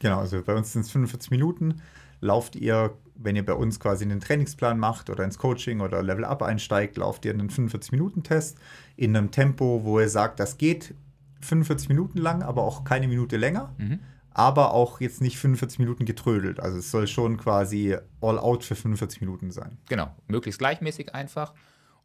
Genau, 0.00 0.18
also 0.18 0.42
bei 0.42 0.54
uns 0.54 0.72
sind 0.72 0.82
es 0.82 0.90
45 0.90 1.30
Minuten. 1.30 1.82
Lauft 2.20 2.56
ihr, 2.56 2.96
wenn 3.14 3.36
ihr 3.36 3.44
bei 3.44 3.52
uns 3.52 3.78
quasi 3.78 4.04
einen 4.04 4.20
Trainingsplan 4.20 4.78
macht 4.78 5.10
oder 5.10 5.24
ins 5.24 5.38
Coaching 5.38 5.80
oder 5.80 6.02
Level 6.02 6.24
Up 6.24 6.42
einsteigt, 6.42 6.96
lauft 6.96 7.24
ihr 7.24 7.32
einen 7.32 7.50
45-Minuten-Test 7.50 8.58
in 8.96 9.16
einem 9.16 9.30
Tempo, 9.30 9.82
wo 9.84 10.00
ihr 10.00 10.08
sagt, 10.08 10.40
das 10.40 10.58
geht 10.58 10.94
45 11.42 11.88
Minuten 11.88 12.18
lang, 12.18 12.42
aber 12.42 12.62
auch 12.62 12.84
keine 12.84 13.08
Minute 13.08 13.36
länger. 13.36 13.74
Mhm. 13.78 14.00
Aber 14.32 14.72
auch 14.72 15.00
jetzt 15.00 15.20
nicht 15.20 15.38
45 15.38 15.78
Minuten 15.80 16.04
getrödelt. 16.04 16.60
Also 16.60 16.78
es 16.78 16.90
soll 16.90 17.06
schon 17.06 17.36
quasi 17.36 17.96
all 18.20 18.38
out 18.38 18.64
für 18.64 18.76
45 18.76 19.20
Minuten 19.20 19.50
sein. 19.50 19.78
Genau, 19.88 20.14
möglichst 20.28 20.58
gleichmäßig 20.58 21.14
einfach. 21.14 21.52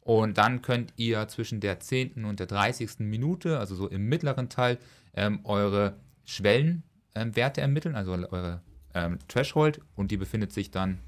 Und 0.01 0.37
dann 0.37 0.61
könnt 0.61 0.93
ihr 0.97 1.27
zwischen 1.27 1.59
der 1.59 1.79
10. 1.79 2.25
und 2.25 2.39
der 2.39 2.47
30. 2.47 2.99
Minute, 2.99 3.59
also 3.59 3.75
so 3.75 3.87
im 3.87 4.07
mittleren 4.07 4.49
Teil, 4.49 4.77
ähm, 5.15 5.39
eure 5.43 5.95
Schwellen 6.25 6.83
ähm, 7.15 7.31
ermitteln, 7.33 7.95
also 7.95 8.11
eure 8.11 8.61
ähm, 8.93 9.19
Threshold 9.27 9.81
und 9.95 10.11
die 10.11 10.17
befindet 10.17 10.53
sich 10.53 10.71
dann 10.71 10.99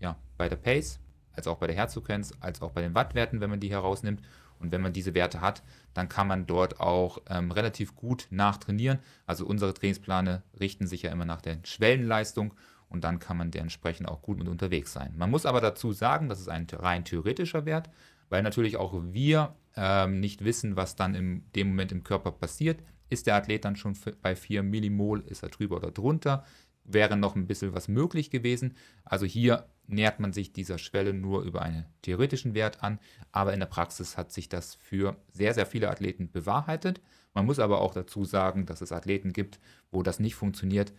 ja, 0.00 0.16
bei 0.36 0.48
der 0.48 0.56
Pace, 0.56 0.98
als 1.32 1.46
auch 1.46 1.58
bei 1.58 1.66
der 1.66 1.76
Herzfrequenz, 1.76 2.32
als 2.40 2.62
auch 2.62 2.72
bei 2.72 2.82
den 2.82 2.94
Wattwerten, 2.94 3.40
wenn 3.40 3.50
man 3.50 3.60
die 3.60 3.70
herausnimmt. 3.70 4.22
Und 4.58 4.72
wenn 4.72 4.80
man 4.80 4.92
diese 4.92 5.14
Werte 5.14 5.40
hat, 5.40 5.62
dann 5.94 6.08
kann 6.08 6.26
man 6.26 6.46
dort 6.46 6.80
auch 6.80 7.18
ähm, 7.28 7.50
relativ 7.50 7.94
gut 7.94 8.26
nachtrainieren. 8.30 8.98
Also 9.26 9.46
unsere 9.46 9.74
Trainingspläne 9.74 10.42
richten 10.58 10.86
sich 10.86 11.02
ja 11.02 11.12
immer 11.12 11.24
nach 11.24 11.40
der 11.40 11.58
Schwellenleistung 11.64 12.54
und 12.88 13.04
dann 13.04 13.18
kann 13.18 13.36
man 13.36 13.50
dementsprechend 13.50 14.08
auch 14.08 14.22
gut 14.22 14.38
mit 14.38 14.48
unterwegs 14.48 14.92
sein. 14.92 15.14
Man 15.16 15.30
muss 15.30 15.46
aber 15.46 15.60
dazu 15.60 15.92
sagen, 15.92 16.28
das 16.28 16.40
ist 16.40 16.48
ein 16.48 16.66
rein 16.72 17.04
theoretischer 17.04 17.66
Wert, 17.66 17.90
weil 18.28 18.42
natürlich 18.42 18.76
auch 18.76 18.94
wir 19.12 19.54
ähm, 19.76 20.20
nicht 20.20 20.44
wissen, 20.44 20.76
was 20.76 20.96
dann 20.96 21.14
in 21.14 21.44
dem 21.54 21.68
Moment 21.68 21.92
im 21.92 22.04
Körper 22.04 22.32
passiert. 22.32 22.82
Ist 23.10 23.26
der 23.26 23.36
Athlet 23.36 23.64
dann 23.64 23.76
schon 23.76 23.96
bei 24.22 24.36
4 24.36 24.62
Millimol, 24.62 25.20
ist 25.20 25.42
er 25.42 25.48
drüber 25.48 25.76
oder 25.76 25.90
drunter? 25.90 26.44
Wäre 26.84 27.16
noch 27.16 27.36
ein 27.36 27.46
bisschen 27.46 27.74
was 27.74 27.88
möglich 27.88 28.30
gewesen. 28.30 28.74
Also 29.04 29.26
hier 29.26 29.66
nähert 29.88 30.20
man 30.20 30.32
sich 30.32 30.52
dieser 30.52 30.78
Schwelle 30.78 31.12
nur 31.12 31.42
über 31.42 31.62
einen 31.62 31.86
theoretischen 32.02 32.54
Wert 32.54 32.82
an, 32.82 32.98
aber 33.32 33.52
in 33.52 33.60
der 33.60 33.66
Praxis 33.66 34.16
hat 34.16 34.32
sich 34.32 34.48
das 34.48 34.74
für 34.74 35.16
sehr, 35.32 35.54
sehr 35.54 35.66
viele 35.66 35.90
Athleten 35.90 36.30
bewahrheitet. 36.30 37.00
Man 37.34 37.46
muss 37.46 37.58
aber 37.58 37.80
auch 37.80 37.94
dazu 37.94 38.24
sagen, 38.24 38.66
dass 38.66 38.80
es 38.80 38.92
Athleten 38.92 39.32
gibt, 39.32 39.58
wo 39.90 40.02
das 40.02 40.20
nicht 40.20 40.34
funktioniert. 40.34 40.92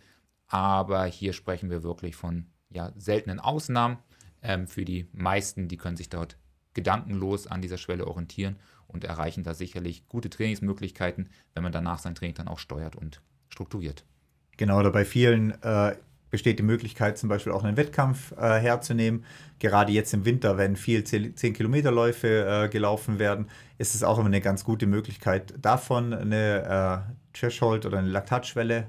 Aber 0.46 1.04
hier 1.04 1.32
sprechen 1.32 1.70
wir 1.70 1.82
wirklich 1.82 2.16
von 2.16 2.46
ja, 2.70 2.92
seltenen 2.96 3.38
Ausnahmen. 3.38 3.98
Ähm, 4.42 4.66
für 4.66 4.84
die 4.84 5.08
meisten, 5.12 5.68
die 5.68 5.76
können 5.76 5.96
sich 5.96 6.08
dort 6.08 6.36
gedankenlos 6.74 7.46
an 7.46 7.62
dieser 7.62 7.78
Schwelle 7.78 8.06
orientieren 8.06 8.56
und 8.86 9.04
erreichen 9.04 9.44
da 9.44 9.54
sicherlich 9.54 10.08
gute 10.08 10.30
Trainingsmöglichkeiten, 10.30 11.28
wenn 11.54 11.62
man 11.62 11.72
danach 11.72 11.98
sein 11.98 12.14
Training 12.14 12.34
dann 12.34 12.48
auch 12.48 12.58
steuert 12.58 12.96
und 12.96 13.20
strukturiert. 13.48 14.04
Genau, 14.56 14.78
oder 14.78 14.90
bei 14.90 15.04
vielen 15.04 15.62
äh, 15.62 15.96
besteht 16.30 16.58
die 16.58 16.64
Möglichkeit, 16.64 17.18
zum 17.18 17.28
Beispiel 17.28 17.52
auch 17.52 17.64
einen 17.64 17.76
Wettkampf 17.76 18.32
äh, 18.32 18.58
herzunehmen. 18.58 19.24
Gerade 19.58 19.92
jetzt 19.92 20.14
im 20.14 20.24
Winter, 20.24 20.56
wenn 20.56 20.76
viel 20.76 21.00
10-Kilometer-Läufe 21.00 22.64
äh, 22.64 22.68
gelaufen 22.68 23.18
werden, 23.18 23.48
ist 23.78 23.94
es 23.94 24.02
auch 24.02 24.18
immer 24.18 24.28
eine 24.28 24.40
ganz 24.40 24.64
gute 24.64 24.86
Möglichkeit, 24.86 25.54
davon 25.60 26.12
eine 26.12 27.04
äh, 27.06 27.38
Threshold 27.38 27.86
oder 27.86 27.98
eine 27.98 28.08
Laktatschwelle 28.08 28.86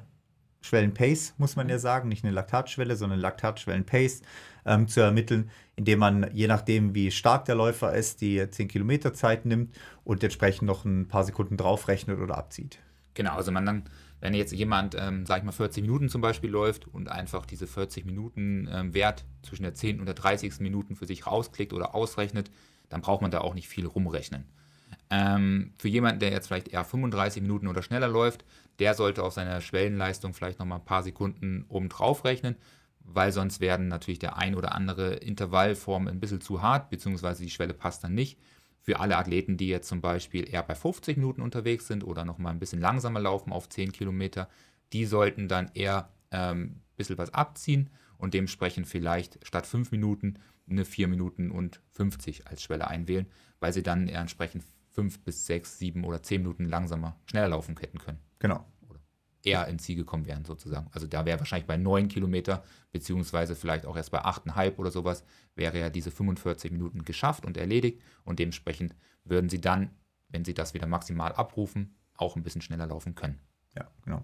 Schwellen-Pace, 0.61 1.33
muss 1.37 1.55
man 1.55 1.69
ja 1.69 1.79
sagen, 1.79 2.09
nicht 2.09 2.23
eine 2.23 2.33
Laktatschwelle, 2.33 2.95
sondern 2.95 3.19
Laktatschwellen-Pace 3.19 4.21
ähm, 4.65 4.87
zu 4.87 5.01
ermitteln, 5.01 5.49
indem 5.75 5.99
man 5.99 6.29
je 6.33 6.47
nachdem, 6.47 6.93
wie 6.93 7.11
stark 7.11 7.45
der 7.45 7.55
Läufer 7.55 7.93
ist, 7.93 8.21
die 8.21 8.47
10 8.49 8.67
Kilometer 8.67 9.13
Zeit 9.13 9.45
nimmt 9.45 9.75
und 10.03 10.23
entsprechend 10.23 10.67
noch 10.67 10.85
ein 10.85 11.07
paar 11.07 11.23
Sekunden 11.23 11.57
draufrechnet 11.57 12.19
oder 12.19 12.37
abzieht. 12.37 12.79
Genau, 13.15 13.35
also 13.35 13.51
man 13.51 13.65
dann, 13.65 13.83
wenn 14.21 14.35
jetzt 14.35 14.53
jemand, 14.53 14.95
ähm, 14.97 15.25
sag 15.25 15.39
ich 15.39 15.43
mal, 15.43 15.51
40 15.51 15.81
Minuten 15.81 16.07
zum 16.07 16.21
Beispiel 16.21 16.49
läuft 16.49 16.87
und 16.87 17.09
einfach 17.09 17.45
diese 17.45 17.67
40 17.67 18.05
Minuten 18.05 18.69
ähm, 18.71 18.93
Wert 18.93 19.25
zwischen 19.41 19.63
der 19.63 19.73
10. 19.73 19.99
und 19.99 20.05
der 20.05 20.15
30. 20.15 20.59
Minuten 20.59 20.95
für 20.95 21.07
sich 21.07 21.27
rausklickt 21.27 21.73
oder 21.73 21.95
ausrechnet, 21.95 22.51
dann 22.89 23.01
braucht 23.01 23.21
man 23.21 23.31
da 23.31 23.41
auch 23.41 23.55
nicht 23.55 23.67
viel 23.67 23.87
rumrechnen. 23.87 24.45
Ähm, 25.09 25.73
für 25.77 25.89
jemanden, 25.89 26.19
der 26.19 26.31
jetzt 26.31 26.47
vielleicht 26.47 26.69
eher 26.69 26.85
35 26.85 27.41
Minuten 27.41 27.67
oder 27.67 27.81
schneller 27.81 28.07
läuft, 28.07 28.45
der 28.79 28.93
sollte 28.93 29.23
auf 29.23 29.33
seine 29.33 29.59
Schwellenleistung 29.59 30.33
vielleicht 30.33 30.59
nochmal 30.59 30.79
ein 30.79 30.85
paar 30.85 31.03
Sekunden 31.03 31.65
oben 31.67 31.89
drauf 31.89 32.23
rechnen, 32.23 32.55
weil 32.99 33.31
sonst 33.31 33.59
werden 33.59 33.87
natürlich 33.87 34.19
der 34.19 34.37
ein 34.37 34.55
oder 34.55 34.73
andere 34.75 35.15
Intervallform 35.15 36.07
ein 36.07 36.19
bisschen 36.19 36.41
zu 36.41 36.61
hart, 36.61 36.89
beziehungsweise 36.89 37.43
die 37.43 37.49
Schwelle 37.49 37.73
passt 37.73 38.03
dann 38.03 38.13
nicht. 38.13 38.39
Für 38.81 38.99
alle 38.99 39.17
Athleten, 39.17 39.57
die 39.57 39.67
jetzt 39.67 39.87
zum 39.87 40.01
Beispiel 40.01 40.49
eher 40.51 40.63
bei 40.63 40.75
50 40.75 41.17
Minuten 41.17 41.41
unterwegs 41.41 41.87
sind 41.87 42.03
oder 42.03 42.25
nochmal 42.25 42.51
ein 42.51 42.59
bisschen 42.59 42.81
langsamer 42.81 43.19
laufen 43.19 43.53
auf 43.53 43.69
10 43.69 43.91
Kilometer, 43.91 44.49
die 44.91 45.05
sollten 45.05 45.47
dann 45.47 45.69
eher 45.73 46.09
ähm, 46.31 46.61
ein 46.61 46.81
bisschen 46.97 47.17
was 47.17 47.33
abziehen 47.33 47.89
und 48.17 48.33
dementsprechend 48.33 48.87
vielleicht 48.87 49.39
statt 49.45 49.67
5 49.67 49.91
Minuten 49.91 50.35
eine 50.69 50.85
4 50.85 51.07
Minuten 51.07 51.51
und 51.51 51.81
50 51.91 52.47
als 52.47 52.63
Schwelle 52.63 52.87
einwählen, 52.87 53.27
weil 53.59 53.73
sie 53.73 53.83
dann 53.83 54.07
eher 54.07 54.21
entsprechend 54.21 54.63
5 54.91 55.19
bis 55.23 55.45
6, 55.45 55.77
7 55.79 56.03
oder 56.03 56.21
10 56.21 56.41
Minuten 56.41 56.65
langsamer, 56.65 57.17
schneller 57.25 57.49
laufen 57.49 57.77
hätten 57.77 57.99
können. 57.99 58.19
Genau. 58.39 58.65
Eher 59.43 59.67
ins 59.67 59.83
Ziel 59.83 59.95
gekommen 59.95 60.27
wären, 60.27 60.45
sozusagen. 60.45 60.87
Also 60.91 61.07
da 61.07 61.25
wäre 61.25 61.39
wahrscheinlich 61.39 61.67
bei 61.67 61.77
9 61.77 62.07
Kilometer, 62.07 62.63
beziehungsweise 62.91 63.55
vielleicht 63.55 63.85
auch 63.85 63.97
erst 63.97 64.11
bei 64.11 64.23
8,5 64.23 64.77
oder 64.77 64.91
sowas, 64.91 65.23
wäre 65.55 65.79
ja 65.79 65.89
diese 65.89 66.11
45 66.11 66.71
Minuten 66.71 67.03
geschafft 67.05 67.45
und 67.45 67.57
erledigt. 67.57 68.01
Und 68.23 68.39
dementsprechend 68.39 68.95
würden 69.23 69.49
sie 69.49 69.61
dann, 69.61 69.89
wenn 70.29 70.45
sie 70.45 70.53
das 70.53 70.73
wieder 70.73 70.87
maximal 70.87 71.33
abrufen, 71.33 71.95
auch 72.15 72.35
ein 72.35 72.43
bisschen 72.43 72.61
schneller 72.61 72.87
laufen 72.87 73.15
können. 73.15 73.39
Ja, 73.75 73.89
genau. 74.03 74.23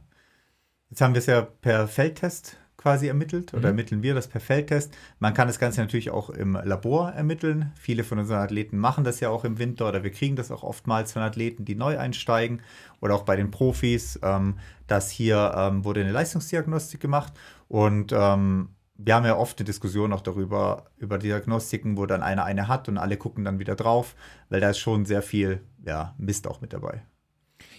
Jetzt 0.89 1.01
haben 1.01 1.13
wir 1.13 1.19
es 1.19 1.25
ja 1.25 1.41
per 1.41 1.87
Feldtest 1.87 2.57
quasi 2.77 3.07
ermittelt 3.07 3.53
oder 3.53 3.61
mhm. 3.61 3.77
ermitteln 3.79 4.03
wir 4.03 4.13
das 4.13 4.27
per 4.27 4.39
Feldtest. 4.39 4.95
Man 5.19 5.33
kann 5.33 5.47
das 5.47 5.59
Ganze 5.59 5.81
natürlich 5.81 6.11
auch 6.11 6.29
im 6.29 6.53
Labor 6.53 7.11
ermitteln. 7.11 7.71
Viele 7.75 8.03
von 8.03 8.19
unseren 8.19 8.39
Athleten 8.39 8.77
machen 8.77 9.03
das 9.03 9.19
ja 9.19 9.29
auch 9.29 9.43
im 9.43 9.57
Winter 9.57 9.89
oder 9.89 10.03
wir 10.03 10.11
kriegen 10.11 10.35
das 10.35 10.51
auch 10.51 10.63
oftmals 10.63 11.13
von 11.13 11.23
Athleten, 11.23 11.65
die 11.65 11.75
neu 11.75 11.97
einsteigen 11.97 12.61
oder 13.01 13.15
auch 13.15 13.23
bei 13.23 13.35
den 13.35 13.51
Profis, 13.51 14.19
ähm, 14.23 14.59
dass 14.85 15.09
hier 15.09 15.53
ähm, 15.57 15.83
wurde 15.83 16.01
eine 16.01 16.11
Leistungsdiagnostik 16.11 17.01
gemacht 17.01 17.33
und 17.67 18.13
ähm, 18.13 18.69
wir 18.97 19.15
haben 19.15 19.25
ja 19.25 19.37
oft 19.37 19.59
eine 19.59 19.65
Diskussion 19.65 20.11
auch 20.11 20.21
darüber, 20.21 20.85
über 20.97 21.17
Diagnostiken, 21.17 21.97
wo 21.97 22.05
dann 22.05 22.23
einer 22.23 22.45
eine 22.45 22.67
hat 22.67 22.89
und 22.89 22.97
alle 22.97 23.17
gucken 23.17 23.45
dann 23.45 23.59
wieder 23.59 23.75
drauf, 23.75 24.15
weil 24.49 24.59
da 24.59 24.71
ist 24.71 24.79
schon 24.79 25.05
sehr 25.05 25.21
viel 25.21 25.61
ja, 25.85 26.15
Mist 26.17 26.47
auch 26.47 26.61
mit 26.61 26.73
dabei. 26.73 27.03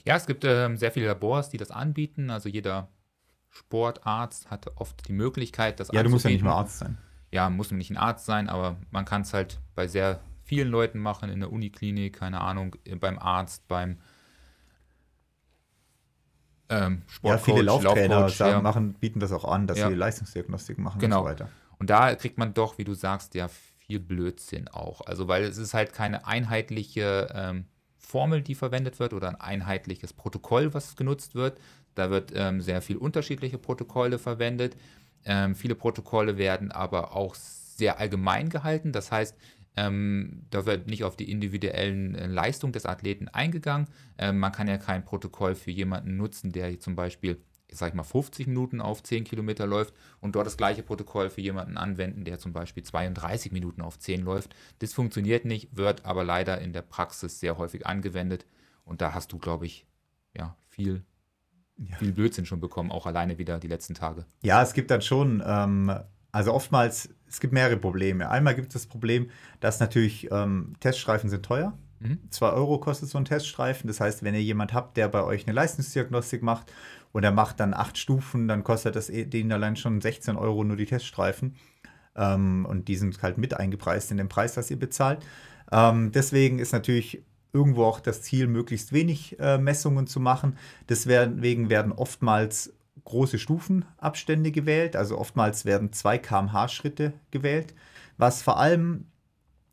Ja, 0.05 0.17
es 0.17 0.27
gibt 0.27 0.45
ähm, 0.45 0.77
sehr 0.77 0.93
viele 0.93 1.07
Labors, 1.07 1.51
die 1.51 1.57
das 1.57 1.71
anbieten. 1.71 2.31
Also 2.31 2.49
jeder 2.49 2.89
Sportarzt 3.51 4.51
hat 4.51 4.67
oft 4.77 5.09
die 5.09 5.13
Möglichkeit, 5.13 5.81
das 5.81 5.91
Ja, 5.93 6.03
du 6.03 6.11
musst 6.11 6.25
ja 6.25 6.31
nicht 6.31 6.45
mal 6.45 6.53
Arzt 6.53 6.79
sein. 6.79 6.99
Ja, 7.31 7.51
muss 7.51 7.71
nicht 7.71 7.91
ein 7.91 7.97
Arzt 7.97 8.27
sein, 8.27 8.49
aber 8.49 8.77
man 8.91 9.05
kann 9.05 9.23
es 9.23 9.35
halt 9.35 9.61
bei 9.75 9.87
sehr 9.87 10.21
vielen 10.43 10.69
Leuten 10.69 10.99
machen, 10.99 11.29
in 11.29 11.41
der 11.41 11.53
Uniklinik, 11.53 12.19
keine 12.19 12.41
Ahnung, 12.41 12.77
beim 13.01 13.19
Arzt, 13.19 13.69
beim 13.69 13.99
ähm, 16.71 17.03
Sportcoach, 17.07 17.49
Ja, 17.49 17.55
viele 17.55 17.63
Lauftrainer 17.63 18.29
sagen, 18.31 18.53
ja. 18.53 18.61
machen, 18.63 18.95
bieten 18.95 19.21
das 19.21 19.33
auch 19.33 19.45
an, 19.45 19.67
dass 19.67 19.79
ja. 19.79 19.89
sie 19.89 19.95
Leistungsdiagnostik 19.95 20.79
machen 20.79 21.01
genau. 21.01 21.21
und 21.21 21.25
so 21.25 21.31
weiter. 21.31 21.49
Und 21.79 21.91
da 21.91 22.15
kriegt 22.15 22.39
man 22.39 22.55
doch, 22.55 22.79
wie 22.79 22.85
du 22.85 22.95
sagst, 22.95 23.35
ja 23.35 23.49
viel 23.89 24.01
Blödsinn 24.01 24.69
auch. 24.69 25.01
Also 25.03 25.29
weil 25.29 25.45
es 25.45 25.57
ist 25.57 25.75
halt 25.75 25.93
keine 25.93 26.27
einheitliche 26.27 27.29
ähm, 27.35 27.65
Formel, 27.97 28.43
die 28.43 28.55
verwendet 28.55 28.99
wird 28.99 29.13
oder 29.13 29.29
ein 29.29 29.37
einheitliches 29.37 30.13
Protokoll, 30.13 30.75
was 30.75 30.97
genutzt 30.97 31.35
wird. 31.35 31.59
Da 31.99 32.11
wird 32.11 32.33
ähm, 32.35 32.61
sehr 32.61 32.81
viel 32.81 32.97
unterschiedliche 32.97 33.59
Protokolle 33.59 34.19
verwendet. 34.19 34.77
Ähm, 35.25 35.55
viele 35.55 35.75
Protokolle 35.75 36.39
werden 36.39 36.71
aber 36.71 37.15
auch 37.15 37.35
sehr 37.35 37.99
allgemein 37.99 38.49
gehalten. 38.49 38.93
Das 38.93 39.11
heißt, 39.13 39.37
ähm, 39.77 40.45
da 40.51 40.67
wird 40.67 40.89
nicht 40.89 41.05
auf 41.05 41.17
die 41.17 41.31
individuellen 41.31 42.15
äh, 42.15 42.27
Leistungen 42.27 42.73
des 42.73 42.87
Athleten 42.87 43.29
eingegangen. 43.29 43.89
Ähm, 44.17 44.39
man 44.39 44.53
kann 44.53 44.69
ja 44.69 44.79
kein 44.79 45.05
Protokoll 45.05 45.55
für 45.55 45.71
jemanden 45.71 46.17
nutzen, 46.17 46.53
der 46.53 46.79
zum 46.81 46.97
Beispiel 46.97 47.39
ich 47.71 47.77
sag 47.77 47.95
mal, 47.95 48.03
50 48.03 48.47
Minuten 48.47 48.81
auf 48.81 49.03
10 49.03 49.25
Kilometer 49.25 49.67
läuft 49.67 49.93
und 50.21 50.35
dort 50.35 50.47
das 50.47 50.57
gleiche 50.57 50.83
Protokoll 50.83 51.29
für 51.29 51.43
jemanden 51.43 51.77
anwenden, 51.77 52.25
der 52.25 52.39
zum 52.39 52.55
Beispiel 52.55 52.83
32 52.83 53.53
Minuten 53.53 53.83
auf 53.83 53.99
10 53.99 54.23
läuft. 54.23 54.55
Das 54.79 54.95
funktioniert 54.95 55.45
nicht, 55.45 55.77
wird 55.77 56.07
aber 56.07 56.25
leider 56.25 56.61
in 56.61 56.73
der 56.73 56.81
Praxis 56.81 57.41
sehr 57.41 57.59
häufig 57.59 57.87
angewendet. 57.87 58.47
Und 58.85 59.03
da 59.03 59.13
hast 59.13 59.33
du, 59.33 59.39
glaube 59.39 59.67
ich, 59.67 59.87
ja, 60.35 60.57
viel, 60.67 61.05
ja. 61.79 61.97
viel 61.97 62.12
Blödsinn 62.12 62.47
schon 62.47 62.61
bekommen, 62.61 62.91
auch 62.91 63.07
alleine 63.07 63.39
wieder 63.39 63.59
die 63.59 63.68
letzten 63.68 63.95
Tage. 63.95 64.24
Ja, 64.43 64.62
es 64.62 64.72
gibt 64.72 64.91
dann 64.91 65.03
schon, 65.03 65.43
ähm, 65.47 65.93
also 66.33 66.53
oftmals, 66.53 67.09
es 67.29 67.41
gibt 67.41 67.53
mehrere 67.53 67.76
Probleme. 67.76 68.29
Einmal 68.29 68.55
gibt 68.55 68.68
es 68.68 68.83
das 68.83 68.87
Problem, 68.87 69.31
dass 69.61 69.81
natürlich 69.81 70.31
ähm, 70.31 70.74
Teststreifen 70.81 71.31
sind 71.31 71.45
teuer. 71.45 71.76
Mhm. 72.01 72.18
2 72.31 72.51
Euro 72.51 72.79
kostet 72.79 73.09
so 73.09 73.18
ein 73.18 73.24
Teststreifen. 73.24 73.89
Das 73.89 74.01
heißt, 74.01 74.22
wenn 74.22 74.35
ihr 74.35 74.43
jemand 74.43 74.72
habt, 74.72 74.97
der 74.97 75.09
bei 75.09 75.22
euch 75.22 75.47
eine 75.47 75.55
Leistungsdiagnostik 75.55 76.43
macht 76.43 76.72
und 77.12 77.24
er 77.24 77.33
macht 77.33 77.61
dann 77.61 77.74
acht 77.74 77.99
Stufen, 77.99 78.49
dann 78.49 78.64
kostet 78.64 78.97
das 78.97 79.11
eh, 79.11 79.24
den 79.24 79.53
allein 79.53 79.76
schon 79.76 80.01
16 80.01 80.37
Euro 80.37 80.64
nur 80.64 80.76
die 80.76 80.87
Teststreifen. 80.87 81.57
Ähm, 82.16 82.66
und 82.66 82.89
die 82.89 82.97
sind 82.97 83.20
halt 83.22 83.39
mit 83.39 83.55
eingepreist 83.55 84.11
in 84.11 84.16
den 84.16 84.29
Preis, 84.29 84.57
was 84.57 84.70
ihr 84.70 84.79
bezahlt. 84.79 85.24
Ähm, 85.70 86.12
deswegen 86.12 86.59
ist 86.59 86.72
natürlich 86.72 87.22
irgendwo 87.53 87.85
auch 87.85 88.01
das 88.01 88.23
Ziel, 88.23 88.47
möglichst 88.47 88.93
wenig 88.93 89.39
äh, 89.39 89.59
Messungen 89.59 90.07
zu 90.07 90.21
machen. 90.21 90.57
Deswegen 90.89 91.71
werden 91.71 91.93
oftmals 91.93 92.75
große 93.05 93.39
Stufenabstände 93.39 94.51
gewählt, 94.51 94.95
also 94.97 95.19
oftmals 95.19 95.65
werden 95.65 95.93
2 95.93 96.19
kmh 96.19 96.69
Schritte 96.69 97.15
gewählt, 97.31 97.75
was 98.19 98.43
vor 98.43 98.59
allem 98.59 99.07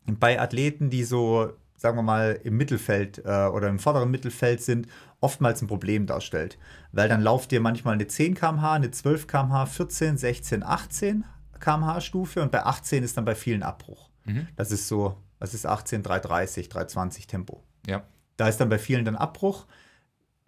bei 0.05 0.39
Athleten, 0.39 0.89
die 0.89 1.03
so 1.03 1.51
sagen 1.85 1.97
wir 1.97 2.03
mal, 2.03 2.39
im 2.43 2.57
Mittelfeld 2.57 3.19
äh, 3.25 3.45
oder 3.45 3.67
im 3.67 3.79
vorderen 3.79 4.09
Mittelfeld 4.09 4.61
sind, 4.61 4.87
oftmals 5.19 5.61
ein 5.61 5.67
Problem 5.67 6.05
darstellt. 6.07 6.57
Weil 6.91 7.09
dann 7.09 7.21
lauft 7.21 7.51
ihr 7.51 7.61
manchmal 7.61 7.93
eine 7.95 8.07
10 8.07 8.33
km/h, 8.33 8.73
eine 8.73 8.91
12 8.91 9.27
km/h, 9.27 9.65
14, 9.67 10.17
16, 10.17 10.63
18 10.63 11.25
km/h 11.59 12.01
Stufe 12.01 12.41
und 12.41 12.51
bei 12.51 12.65
18 12.65 13.03
ist 13.03 13.17
dann 13.17 13.25
bei 13.25 13.35
vielen 13.35 13.61
Abbruch. 13.61 14.09
Mhm. 14.25 14.47
Das 14.55 14.71
ist 14.71 14.87
so, 14.87 15.17
was 15.39 15.53
ist 15.53 15.65
18, 15.65 16.03
330, 16.03 16.69
320 16.69 17.27
Tempo. 17.27 17.63
Ja. 17.87 18.03
Da 18.37 18.47
ist 18.47 18.57
dann 18.57 18.69
bei 18.69 18.79
vielen 18.79 19.05
dann 19.05 19.15
Abbruch. 19.15 19.65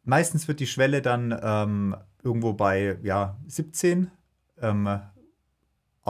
Meistens 0.04 0.48
wird 0.48 0.60
die 0.60 0.68
Schwelle 0.68 1.02
dann 1.02 1.38
ähm, 1.42 1.96
irgendwo 2.24 2.54
bei 2.54 2.98
ja, 3.04 3.38
17 3.48 4.12
ähm, 4.62 5.00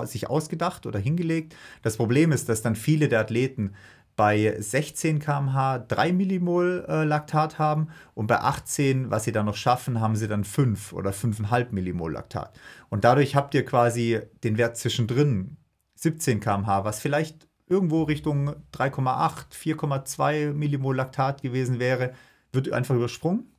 sich 0.04 0.30
ausgedacht 0.30 0.86
oder 0.86 1.00
hingelegt. 1.00 1.56
Das 1.82 1.98
Problem 1.98 2.32
ist, 2.32 2.50
dass 2.50 2.62
dann 2.62 2.76
viele 2.76 3.08
der 3.08 3.22
Athleten 3.22 3.74
bei 4.16 4.56
16 4.60 5.20
km/h 5.20 5.80
3 5.80 6.12
Millimol 6.12 6.86
äh, 6.90 7.04
Laktat 7.04 7.60
haben 7.60 7.90
und 8.16 8.28
bei 8.28 8.40
18, 8.40 9.12
was 9.12 9.24
sie 9.24 9.32
dann 9.32 9.46
noch 9.46 9.56
schaffen, 9.56 10.02
haben 10.02 10.16
sie 10.16 10.28
dann 10.28 10.44
5 10.44 10.92
oder 10.94 11.12
5,5 11.12 11.68
Millimol 11.72 12.14
Laktat. 12.14 12.60
Und 12.90 13.04
dadurch 13.04 13.36
habt 13.36 13.54
ihr 13.54 13.64
quasi 13.64 14.20
den 14.44 14.58
Wert 14.58 14.76
zwischendrin, 14.76 15.58
17 15.96 16.40
km/h, 16.40 16.84
was 16.84 17.00
vielleicht 17.00 17.47
irgendwo 17.68 18.04
Richtung 18.04 18.50
3,8, 18.74 19.52
4,2 19.52 20.54
Millimol 20.54 20.96
Laktat 20.96 21.42
gewesen 21.42 21.80
wäre, 21.80 22.14
wird 22.52 22.72
einfach 22.72 22.96
übersprungen. 22.96 23.52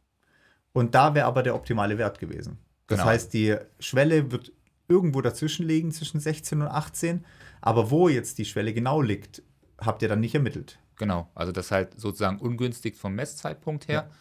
Und 0.73 0.95
da 0.95 1.15
wäre 1.15 1.27
aber 1.27 1.43
der 1.43 1.55
optimale 1.55 1.99
Wert 1.99 2.19
gewesen. 2.19 2.59
Das 2.87 2.99
genau. 2.99 3.11
heißt, 3.11 3.35
die 3.35 3.57
Schwelle 3.79 4.31
wird 4.31 4.53
irgendwo 4.89 5.21
dazwischen 5.21 5.67
liegen, 5.67 5.93
zwischen 5.93 6.21
16 6.21 6.63
und 6.63 6.69
18. 6.69 7.25
Aber 7.61 7.91
wo 7.91 8.09
jetzt 8.09 8.39
die 8.39 8.45
Schwelle 8.45 8.73
genau 8.73 9.03
liegt, 9.03 9.43
habt 9.79 10.03
ihr 10.03 10.09
dann 10.09 10.21
nicht 10.21 10.35
ermittelt. 10.35 10.79
Genau, 10.97 11.31
also 11.35 11.53
das 11.53 11.67
ist 11.67 11.71
halt 11.71 12.01
sozusagen 12.01 12.39
ungünstig 12.39 12.97
vom 12.97 13.15
Messzeitpunkt 13.15 13.87
her, 13.87 14.09
ja. 14.09 14.17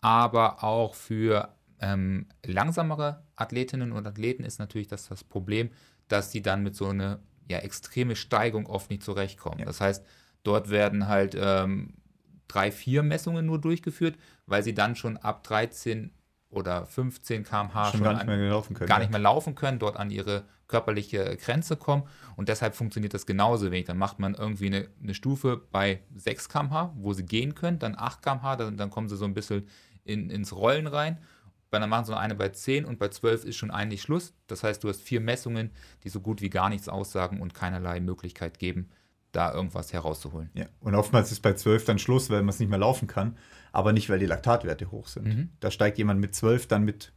aber 0.00 0.64
auch 0.64 0.94
für 0.94 1.54
ähm, 1.80 2.26
langsamere 2.44 3.22
Athletinnen 3.36 3.92
und 3.92 4.06
Athleten 4.06 4.42
ist 4.42 4.58
natürlich 4.58 4.88
das, 4.88 5.08
das 5.08 5.22
Problem, 5.22 5.70
dass 6.08 6.32
sie 6.32 6.42
dann 6.42 6.62
mit 6.62 6.74
so 6.74 6.88
einer 6.88 7.20
ja, 7.48 7.58
extreme 7.58 8.16
Steigung 8.16 8.66
oft 8.66 8.90
nicht 8.90 9.02
zurechtkommen. 9.02 9.60
Ja. 9.60 9.66
Das 9.66 9.80
heißt, 9.80 10.04
dort 10.42 10.70
werden 10.70 11.08
halt 11.08 11.36
ähm, 11.38 11.94
drei, 12.48 12.70
vier 12.70 13.02
Messungen 13.02 13.46
nur 13.46 13.60
durchgeführt, 13.60 14.16
weil 14.46 14.62
sie 14.62 14.74
dann 14.74 14.96
schon 14.96 15.16
ab 15.16 15.42
13 15.44 16.10
oder 16.48 16.86
15 16.86 17.44
km/h 17.44 17.90
schon, 17.90 17.98
schon 17.98 18.04
gar, 18.04 18.14
nicht 18.14 18.26
mehr 18.26 18.48
laufen 18.48 18.74
können, 18.74 18.88
gar 18.88 18.98
nicht 18.98 19.10
mehr 19.10 19.20
laufen 19.20 19.54
können, 19.54 19.78
dort 19.78 19.96
an 19.96 20.10
ihre 20.10 20.44
körperliche 20.68 21.36
Grenze 21.36 21.76
kommen 21.76 22.04
und 22.36 22.48
deshalb 22.48 22.74
funktioniert 22.74 23.14
das 23.14 23.26
genauso 23.26 23.70
wenig. 23.70 23.86
Dann 23.86 23.98
macht 23.98 24.18
man 24.18 24.34
irgendwie 24.34 24.66
eine, 24.66 24.88
eine 25.02 25.14
Stufe 25.14 25.62
bei 25.70 26.00
6 26.14 26.48
km/h, 26.48 26.92
wo 26.96 27.12
sie 27.12 27.24
gehen 27.24 27.54
können, 27.54 27.78
dann 27.78 27.96
8 27.96 28.22
km/h, 28.22 28.56
dann, 28.56 28.76
dann 28.76 28.90
kommen 28.90 29.08
sie 29.08 29.16
so 29.16 29.24
ein 29.24 29.34
bisschen 29.34 29.68
in, 30.04 30.30
ins 30.30 30.54
Rollen 30.54 30.86
rein. 30.86 31.18
Dann 31.80 31.90
machen 31.90 32.04
sie 32.04 32.16
eine 32.16 32.34
bei 32.34 32.48
10 32.48 32.84
und 32.84 32.98
bei 32.98 33.08
12 33.08 33.44
ist 33.44 33.56
schon 33.56 33.70
eigentlich 33.70 34.02
Schluss. 34.02 34.34
Das 34.46 34.62
heißt, 34.62 34.82
du 34.84 34.88
hast 34.88 35.02
vier 35.02 35.20
Messungen, 35.20 35.70
die 36.04 36.08
so 36.08 36.20
gut 36.20 36.40
wie 36.40 36.50
gar 36.50 36.68
nichts 36.68 36.88
aussagen 36.88 37.40
und 37.40 37.54
keinerlei 37.54 38.00
Möglichkeit 38.00 38.58
geben, 38.58 38.90
da 39.32 39.52
irgendwas 39.52 39.92
herauszuholen. 39.92 40.50
Ja, 40.54 40.66
und 40.80 40.94
oftmals 40.94 41.32
ist 41.32 41.40
bei 41.40 41.52
12 41.52 41.84
dann 41.84 41.98
Schluss, 41.98 42.30
weil 42.30 42.40
man 42.40 42.50
es 42.50 42.58
nicht 42.58 42.70
mehr 42.70 42.78
laufen 42.78 43.06
kann, 43.06 43.36
aber 43.72 43.92
nicht, 43.92 44.08
weil 44.08 44.18
die 44.18 44.26
Laktatwerte 44.26 44.90
hoch 44.90 45.08
sind. 45.08 45.26
Mhm. 45.26 45.48
Da 45.60 45.70
steigt 45.70 45.98
jemand 45.98 46.20
mit 46.20 46.34
12 46.34 46.66
dann 46.66 46.84
mit 46.84 47.12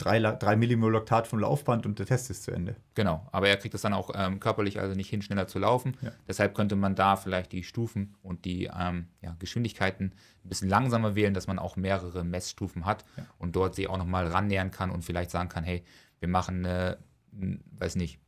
3, 0.00 0.20
3 0.20 0.56
Millimol 0.56 0.92
Laktat 0.92 1.26
vom 1.26 1.38
Laufband 1.38 1.84
und 1.84 1.98
der 1.98 2.06
Test 2.06 2.30
ist 2.30 2.44
zu 2.44 2.50
Ende. 2.50 2.76
Genau, 2.94 3.26
aber 3.32 3.48
er 3.48 3.56
kriegt 3.56 3.74
es 3.74 3.82
dann 3.82 3.92
auch 3.92 4.10
ähm, 4.14 4.40
körperlich 4.40 4.80
also 4.80 4.94
nicht 4.94 5.10
hin, 5.10 5.20
schneller 5.20 5.46
zu 5.46 5.58
laufen. 5.58 5.96
Ja. 6.00 6.12
Deshalb 6.26 6.54
könnte 6.54 6.74
man 6.74 6.94
da 6.94 7.16
vielleicht 7.16 7.52
die 7.52 7.62
Stufen 7.62 8.16
und 8.22 8.44
die 8.44 8.70
ähm, 8.76 9.08
ja, 9.20 9.36
Geschwindigkeiten 9.38 10.14
ein 10.44 10.48
bisschen 10.48 10.68
langsamer 10.70 11.14
wählen, 11.14 11.34
dass 11.34 11.46
man 11.46 11.58
auch 11.58 11.76
mehrere 11.76 12.24
Messstufen 12.24 12.86
hat 12.86 13.04
ja. 13.16 13.26
und 13.38 13.56
dort 13.56 13.74
sich 13.74 13.88
auch 13.88 13.98
nochmal 13.98 14.26
rannähern 14.26 14.70
kann 14.70 14.90
und 14.90 15.04
vielleicht 15.04 15.30
sagen 15.30 15.50
kann, 15.50 15.64
hey, 15.64 15.84
wir 16.18 16.28
machen 16.28 16.64
eine, 16.64 16.98
weiß 17.32 17.96
nicht, 17.96 18.18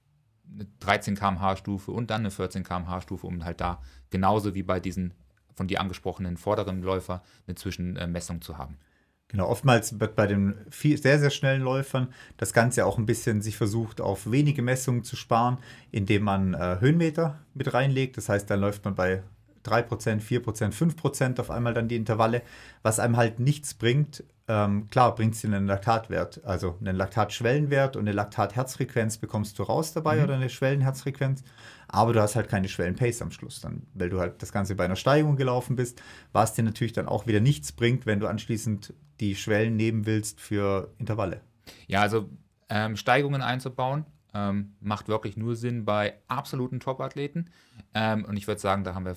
eine 0.52 0.66
13 0.80 1.14
km/h 1.14 1.56
Stufe 1.56 1.90
und 1.92 2.10
dann 2.10 2.20
eine 2.20 2.30
14 2.30 2.64
km/h 2.64 3.00
Stufe, 3.00 3.26
um 3.26 3.44
halt 3.44 3.60
da 3.62 3.80
genauso 4.10 4.54
wie 4.54 4.62
bei 4.62 4.78
diesen 4.78 5.14
von 5.54 5.68
dir 5.68 5.80
angesprochenen 5.80 6.36
vorderen 6.36 6.82
Läufer 6.82 7.22
eine 7.46 7.54
Zwischenmessung 7.54 8.42
zu 8.42 8.58
haben. 8.58 8.78
Genau, 9.32 9.48
oftmals 9.48 9.98
wird 9.98 10.14
bei 10.14 10.26
den 10.26 10.54
viel, 10.70 11.00
sehr, 11.00 11.18
sehr 11.18 11.30
schnellen 11.30 11.62
Läufern 11.62 12.08
das 12.36 12.52
Ganze 12.52 12.84
auch 12.84 12.98
ein 12.98 13.06
bisschen 13.06 13.40
sich 13.40 13.56
versucht, 13.56 14.02
auf 14.02 14.30
wenige 14.30 14.60
Messungen 14.60 15.04
zu 15.04 15.16
sparen, 15.16 15.56
indem 15.90 16.22
man 16.22 16.52
äh, 16.52 16.76
Höhenmeter 16.80 17.38
mit 17.54 17.72
reinlegt. 17.72 18.18
Das 18.18 18.28
heißt, 18.28 18.48
dann 18.50 18.60
läuft 18.60 18.84
man 18.84 18.94
bei 18.94 19.22
3%, 19.64 20.20
4%, 20.20 20.72
5% 20.72 21.40
auf 21.40 21.50
einmal 21.50 21.72
dann 21.72 21.88
die 21.88 21.96
Intervalle, 21.96 22.42
was 22.82 22.98
einem 23.00 23.16
halt 23.16 23.40
nichts 23.40 23.72
bringt. 23.72 24.22
Ähm, 24.48 24.88
klar, 24.90 25.14
bringt 25.14 25.34
es 25.34 25.40
dir 25.40 25.48
einen 25.48 25.66
Laktatwert, 25.66 26.44
also 26.44 26.76
einen 26.80 26.96
Laktatschwellenwert 26.96 27.96
und 27.96 28.02
eine 28.02 28.12
Laktatherzfrequenz 28.12 29.18
bekommst 29.18 29.58
du 29.58 29.62
raus 29.62 29.92
dabei 29.92 30.16
mhm. 30.16 30.24
oder 30.24 30.34
eine 30.34 30.50
Schwellenherzfrequenz, 30.50 31.44
aber 31.88 32.12
du 32.12 32.20
hast 32.20 32.34
halt 32.34 32.48
keine 32.48 32.68
Schwellenpace 32.68 33.22
am 33.22 33.30
Schluss 33.30 33.60
dann, 33.60 33.86
weil 33.94 34.10
du 34.10 34.18
halt 34.18 34.42
das 34.42 34.52
Ganze 34.52 34.74
bei 34.74 34.84
einer 34.84 34.96
Steigung 34.96 35.36
gelaufen 35.36 35.76
bist, 35.76 36.02
was 36.32 36.54
dir 36.54 36.64
natürlich 36.64 36.92
dann 36.92 37.06
auch 37.06 37.26
wieder 37.26 37.40
nichts 37.40 37.70
bringt, 37.72 38.04
wenn 38.04 38.18
du 38.18 38.26
anschließend 38.26 38.92
die 39.20 39.36
Schwellen 39.36 39.76
nehmen 39.76 40.06
willst 40.06 40.40
für 40.40 40.92
Intervalle. 40.98 41.40
Ja, 41.86 42.00
also 42.00 42.28
ähm, 42.68 42.96
Steigungen 42.96 43.42
einzubauen. 43.42 44.06
Ähm, 44.34 44.76
macht 44.80 45.08
wirklich 45.08 45.36
nur 45.36 45.56
Sinn 45.56 45.84
bei 45.84 46.14
absoluten 46.26 46.80
Top-Athleten. 46.80 47.50
Ähm, 47.92 48.24
und 48.24 48.36
ich 48.36 48.46
würde 48.46 48.60
sagen, 48.60 48.82
da 48.82 48.94
haben 48.94 49.04
wir 49.04 49.16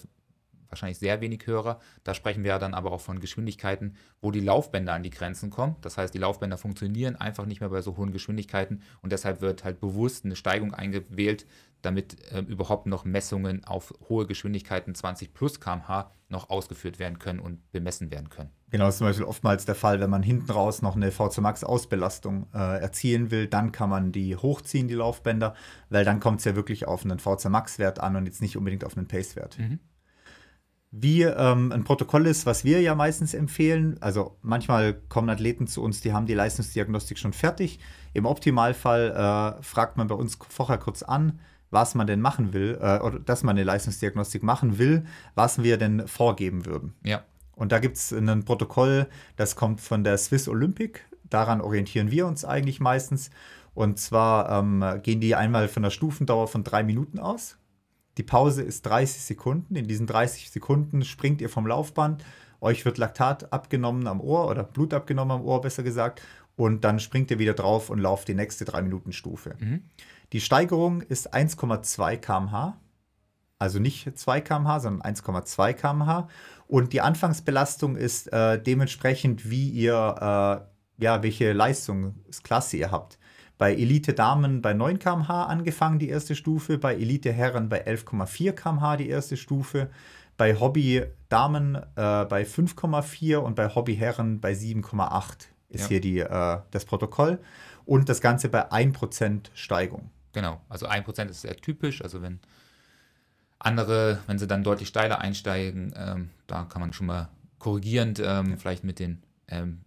wahrscheinlich 0.69 0.97
sehr 0.97 1.21
wenig 1.21 1.45
Hörer. 1.45 1.79
Da 2.03 2.13
sprechen 2.13 2.43
wir 2.43 2.57
dann 2.59 2.73
aber 2.73 2.91
auch 2.91 3.01
von 3.01 3.19
Geschwindigkeiten, 3.19 3.95
wo 4.21 4.31
die 4.31 4.39
Laufbänder 4.39 4.93
an 4.93 5.03
die 5.03 5.09
Grenzen 5.09 5.49
kommen. 5.49 5.75
Das 5.81 5.97
heißt, 5.97 6.13
die 6.13 6.19
Laufbänder 6.19 6.57
funktionieren 6.57 7.15
einfach 7.15 7.45
nicht 7.45 7.59
mehr 7.61 7.69
bei 7.69 7.81
so 7.81 7.97
hohen 7.97 8.11
Geschwindigkeiten 8.11 8.81
und 9.01 9.11
deshalb 9.11 9.41
wird 9.41 9.63
halt 9.63 9.79
bewusst 9.79 10.25
eine 10.25 10.35
Steigung 10.35 10.73
eingewählt, 10.73 11.45
damit 11.85 12.31
äh, 12.31 12.39
überhaupt 12.39 12.87
noch 12.87 13.05
Messungen 13.05 13.63
auf 13.63 13.93
hohe 14.09 14.25
Geschwindigkeiten 14.25 14.95
20 14.95 15.33
plus 15.33 15.59
km/h 15.59 16.11
noch 16.29 16.49
ausgeführt 16.49 16.97
werden 16.99 17.19
können 17.19 17.39
und 17.39 17.71
bemessen 17.71 18.09
werden 18.11 18.29
können. 18.29 18.49
Genau, 18.71 18.85
das 18.85 18.95
ist 18.95 18.97
zum 18.99 19.07
Beispiel 19.07 19.25
oftmals 19.25 19.65
der 19.65 19.75
Fall, 19.75 19.99
wenn 19.99 20.09
man 20.09 20.23
hinten 20.23 20.51
raus 20.51 20.81
noch 20.81 20.95
eine 20.95 21.11
VC 21.11 21.37
Max 21.37 21.63
Ausbelastung 21.63 22.47
äh, 22.53 22.81
erzielen 22.81 23.29
will, 23.29 23.47
dann 23.47 23.71
kann 23.71 23.89
man 23.89 24.11
die 24.11 24.35
hochziehen, 24.35 24.87
die 24.87 24.95
Laufbänder, 24.95 25.53
weil 25.89 26.03
dann 26.03 26.19
kommt 26.19 26.39
es 26.39 26.45
ja 26.45 26.55
wirklich 26.55 26.87
auf 26.87 27.05
einen 27.05 27.19
VC 27.19 27.49
Max 27.49 27.77
Wert 27.77 27.99
an 27.99 28.15
und 28.15 28.25
jetzt 28.25 28.41
nicht 28.41 28.57
unbedingt 28.57 28.83
auf 28.83 28.97
einen 28.97 29.07
Pace 29.07 29.35
Wert. 29.35 29.59
Mhm 29.59 29.79
wie 30.97 31.23
ähm, 31.23 31.73
ein 31.73 31.83
Protokoll 31.83 32.25
ist, 32.25 32.45
was 32.45 32.63
wir 32.63 32.81
ja 32.81 32.95
meistens 32.95 33.33
empfehlen. 33.33 33.97
Also 33.99 34.37
manchmal 34.41 34.93
kommen 34.93 35.29
Athleten 35.29 35.67
zu 35.67 35.83
uns, 35.83 35.99
die 35.99 36.13
haben 36.13 36.25
die 36.25 36.33
Leistungsdiagnostik 36.33 37.17
schon 37.17 37.33
fertig. 37.33 37.79
Im 38.13 38.25
Optimalfall 38.25 39.11
äh, 39.59 39.61
fragt 39.61 39.97
man 39.97 40.07
bei 40.07 40.15
uns 40.15 40.37
vorher 40.47 40.77
kurz 40.77 41.03
an, 41.03 41.39
was 41.69 41.95
man 41.95 42.07
denn 42.07 42.21
machen 42.21 42.53
will, 42.53 42.77
äh, 42.81 42.99
oder 42.99 43.19
dass 43.19 43.43
man 43.43 43.57
eine 43.57 43.65
Leistungsdiagnostik 43.65 44.41
machen 44.41 44.77
will, 44.77 45.05
was 45.35 45.61
wir 45.61 45.77
denn 45.77 46.07
vorgeben 46.07 46.65
würden. 46.65 46.93
Ja. 47.03 47.23
Und 47.55 47.73
da 47.73 47.79
gibt 47.79 47.97
es 47.97 48.13
ein 48.13 48.45
Protokoll, 48.45 49.07
das 49.35 49.57
kommt 49.57 49.81
von 49.81 50.05
der 50.05 50.17
Swiss 50.17 50.47
Olympic. 50.47 51.01
Daran 51.29 51.59
orientieren 51.59 52.09
wir 52.09 52.25
uns 52.25 52.45
eigentlich 52.45 52.79
meistens. 52.79 53.31
Und 53.73 53.99
zwar 53.99 54.49
ähm, 54.59 54.83
gehen 55.03 55.19
die 55.19 55.35
einmal 55.35 55.67
von 55.67 55.83
einer 55.83 55.91
Stufendauer 55.91 56.47
von 56.47 56.63
drei 56.63 56.83
Minuten 56.83 57.19
aus. 57.19 57.57
Die 58.17 58.23
Pause 58.23 58.61
ist 58.61 58.85
30 58.85 59.21
Sekunden. 59.21 59.75
In 59.75 59.87
diesen 59.87 60.07
30 60.07 60.49
Sekunden 60.49 61.03
springt 61.03 61.41
ihr 61.41 61.49
vom 61.49 61.67
Laufband. 61.67 62.23
Euch 62.61 62.85
wird 62.85 62.97
Laktat 62.97 63.51
abgenommen 63.51 64.07
am 64.07 64.21
Ohr 64.21 64.47
oder 64.49 64.63
Blut 64.63 64.93
abgenommen 64.93 65.39
am 65.39 65.45
Ohr, 65.45 65.61
besser 65.61 65.83
gesagt. 65.83 66.21
Und 66.55 66.85
dann 66.85 66.99
springt 66.99 67.29
ihr 67.31 67.39
wieder 67.39 67.53
drauf 67.53 67.89
und 67.89 67.99
lauft 67.99 68.27
die 68.29 68.33
nächste 68.33 68.63
3-Minuten-Stufe. 68.63 69.55
Mhm. 69.59 69.83
Die 70.31 70.39
Steigerung 70.39 71.01
ist 71.01 71.33
1,2 71.33 72.17
km/h. 72.17 72.77
Also 73.59 73.79
nicht 73.79 74.17
2 74.17 74.41
km/h, 74.41 74.79
sondern 74.79 75.13
1,2 75.13 75.73
km/h. 75.73 76.29
Und 76.67 76.93
die 76.93 77.01
Anfangsbelastung 77.01 77.97
ist 77.97 78.31
äh, 78.31 78.61
dementsprechend, 78.61 79.49
wie 79.49 79.69
ihr, 79.69 79.93
äh, 80.99 81.03
ja, 81.03 81.21
welche 81.23 81.51
Leistungsklasse 81.51 82.77
ihr 82.77 82.91
habt 82.91 83.19
bei 83.57 83.73
Elite 83.73 84.13
Damen 84.13 84.61
bei 84.61 84.73
9 84.73 84.99
km/h 84.99 85.45
angefangen, 85.45 85.99
die 85.99 86.09
erste 86.09 86.35
Stufe, 86.35 86.77
bei 86.77 86.95
Elite 86.95 87.31
Herren 87.31 87.69
bei 87.69 87.85
11,4 87.85 88.51
km/h 88.53 88.97
die 88.97 89.09
erste 89.09 89.37
Stufe, 89.37 89.89
bei 90.37 90.59
Hobby 90.59 91.03
Damen 91.29 91.75
äh, 91.75 91.81
bei 92.25 92.43
5,4 92.43 93.37
und 93.37 93.55
bei 93.55 93.73
Hobby 93.73 93.95
Herren 93.95 94.41
bei 94.41 94.51
7,8 94.51 95.47
ist 95.69 95.81
ja. 95.81 95.87
hier 95.87 96.01
die, 96.01 96.19
äh, 96.19 96.59
das 96.71 96.85
Protokoll 96.85 97.39
und 97.85 98.09
das 98.09 98.21
Ganze 98.21 98.49
bei 98.49 98.71
1% 98.71 99.49
Steigung. 99.53 100.09
Genau, 100.33 100.59
also 100.67 100.87
1% 100.87 101.29
ist 101.29 101.41
sehr 101.41 101.55
typisch, 101.55 102.01
also 102.01 102.21
wenn 102.21 102.39
andere, 103.59 104.19
wenn 104.27 104.37
sie 104.37 104.47
dann 104.47 104.63
deutlich 104.63 104.89
steiler 104.89 105.19
einsteigen, 105.19 105.93
ähm, 105.95 106.29
da 106.47 106.63
kann 106.65 106.81
man 106.81 106.91
schon 106.91 107.07
mal 107.07 107.29
korrigierend 107.57 108.19
ähm, 108.19 108.51
ja. 108.51 108.57
vielleicht 108.57 108.83
mit 108.83 108.99
den 108.99 109.23
ähm, 109.47 109.79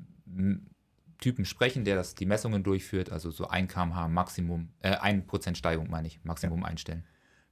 Typen 1.19 1.45
sprechen, 1.45 1.85
der 1.85 1.97
das, 1.97 2.15
die 2.15 2.27
Messungen 2.27 2.63
durchführt, 2.63 3.11
also 3.11 3.31
so 3.31 3.49
1 3.49 3.73
kmh 3.73 4.09
Maximum, 4.09 4.71
äh, 4.81 4.97
1% 4.97 5.57
Steigung 5.57 5.91
meine 5.91 6.09
ich, 6.09 6.21
Maximum 6.25 6.61
ja. 6.61 6.67
einstellen. 6.67 7.05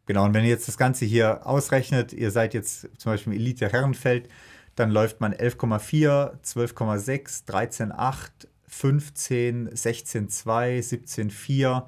Genau, 0.07 0.25
und 0.25 0.35
wenn 0.35 0.45
ihr 0.45 0.51
jetzt 0.51 0.69
das 0.69 0.79
Ganze 0.79 1.05
hier 1.05 1.47
ausrechnet, 1.47 2.13
ihr 2.13 2.31
seid 2.31 2.55
jetzt 2.55 2.89
zum 2.97 3.13
Beispiel 3.13 3.33
im 3.33 3.41
Elite-Herrenfeld, 3.41 4.29
dann 4.77 4.91
läuft 4.91 5.21
man 5.21 5.35
11,4, 5.35 6.41
12,6, 6.43 7.47
13,8, 7.47 8.47
15, 8.69 9.71
16,2, 9.71 10.81
17,4, 10.81 11.87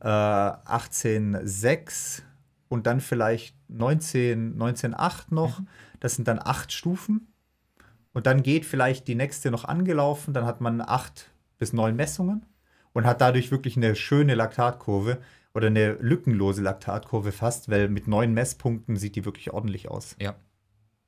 äh, 0.00 0.06
18,6 0.06 2.22
und 2.68 2.86
dann 2.86 3.00
vielleicht 3.00 3.56
19, 3.68 4.56
19,8 4.56 5.34
noch. 5.34 5.60
Mhm. 5.60 5.68
Das 6.00 6.16
sind 6.16 6.26
dann 6.26 6.40
acht 6.42 6.72
Stufen. 6.72 7.29
Und 8.12 8.26
dann 8.26 8.42
geht 8.42 8.64
vielleicht 8.64 9.08
die 9.08 9.14
nächste 9.14 9.50
noch 9.50 9.64
angelaufen, 9.64 10.34
dann 10.34 10.44
hat 10.44 10.60
man 10.60 10.80
acht 10.80 11.30
bis 11.58 11.72
neun 11.72 11.96
Messungen 11.96 12.44
und 12.92 13.06
hat 13.06 13.20
dadurch 13.20 13.50
wirklich 13.50 13.76
eine 13.76 13.94
schöne 13.94 14.34
Laktatkurve 14.34 15.18
oder 15.54 15.68
eine 15.68 15.92
lückenlose 15.94 16.62
Laktatkurve 16.62 17.32
fast, 17.32 17.70
weil 17.70 17.88
mit 17.88 18.08
neun 18.08 18.34
Messpunkten 18.34 18.96
sieht 18.96 19.16
die 19.16 19.24
wirklich 19.24 19.52
ordentlich 19.52 19.90
aus. 19.90 20.16
Ja. 20.20 20.34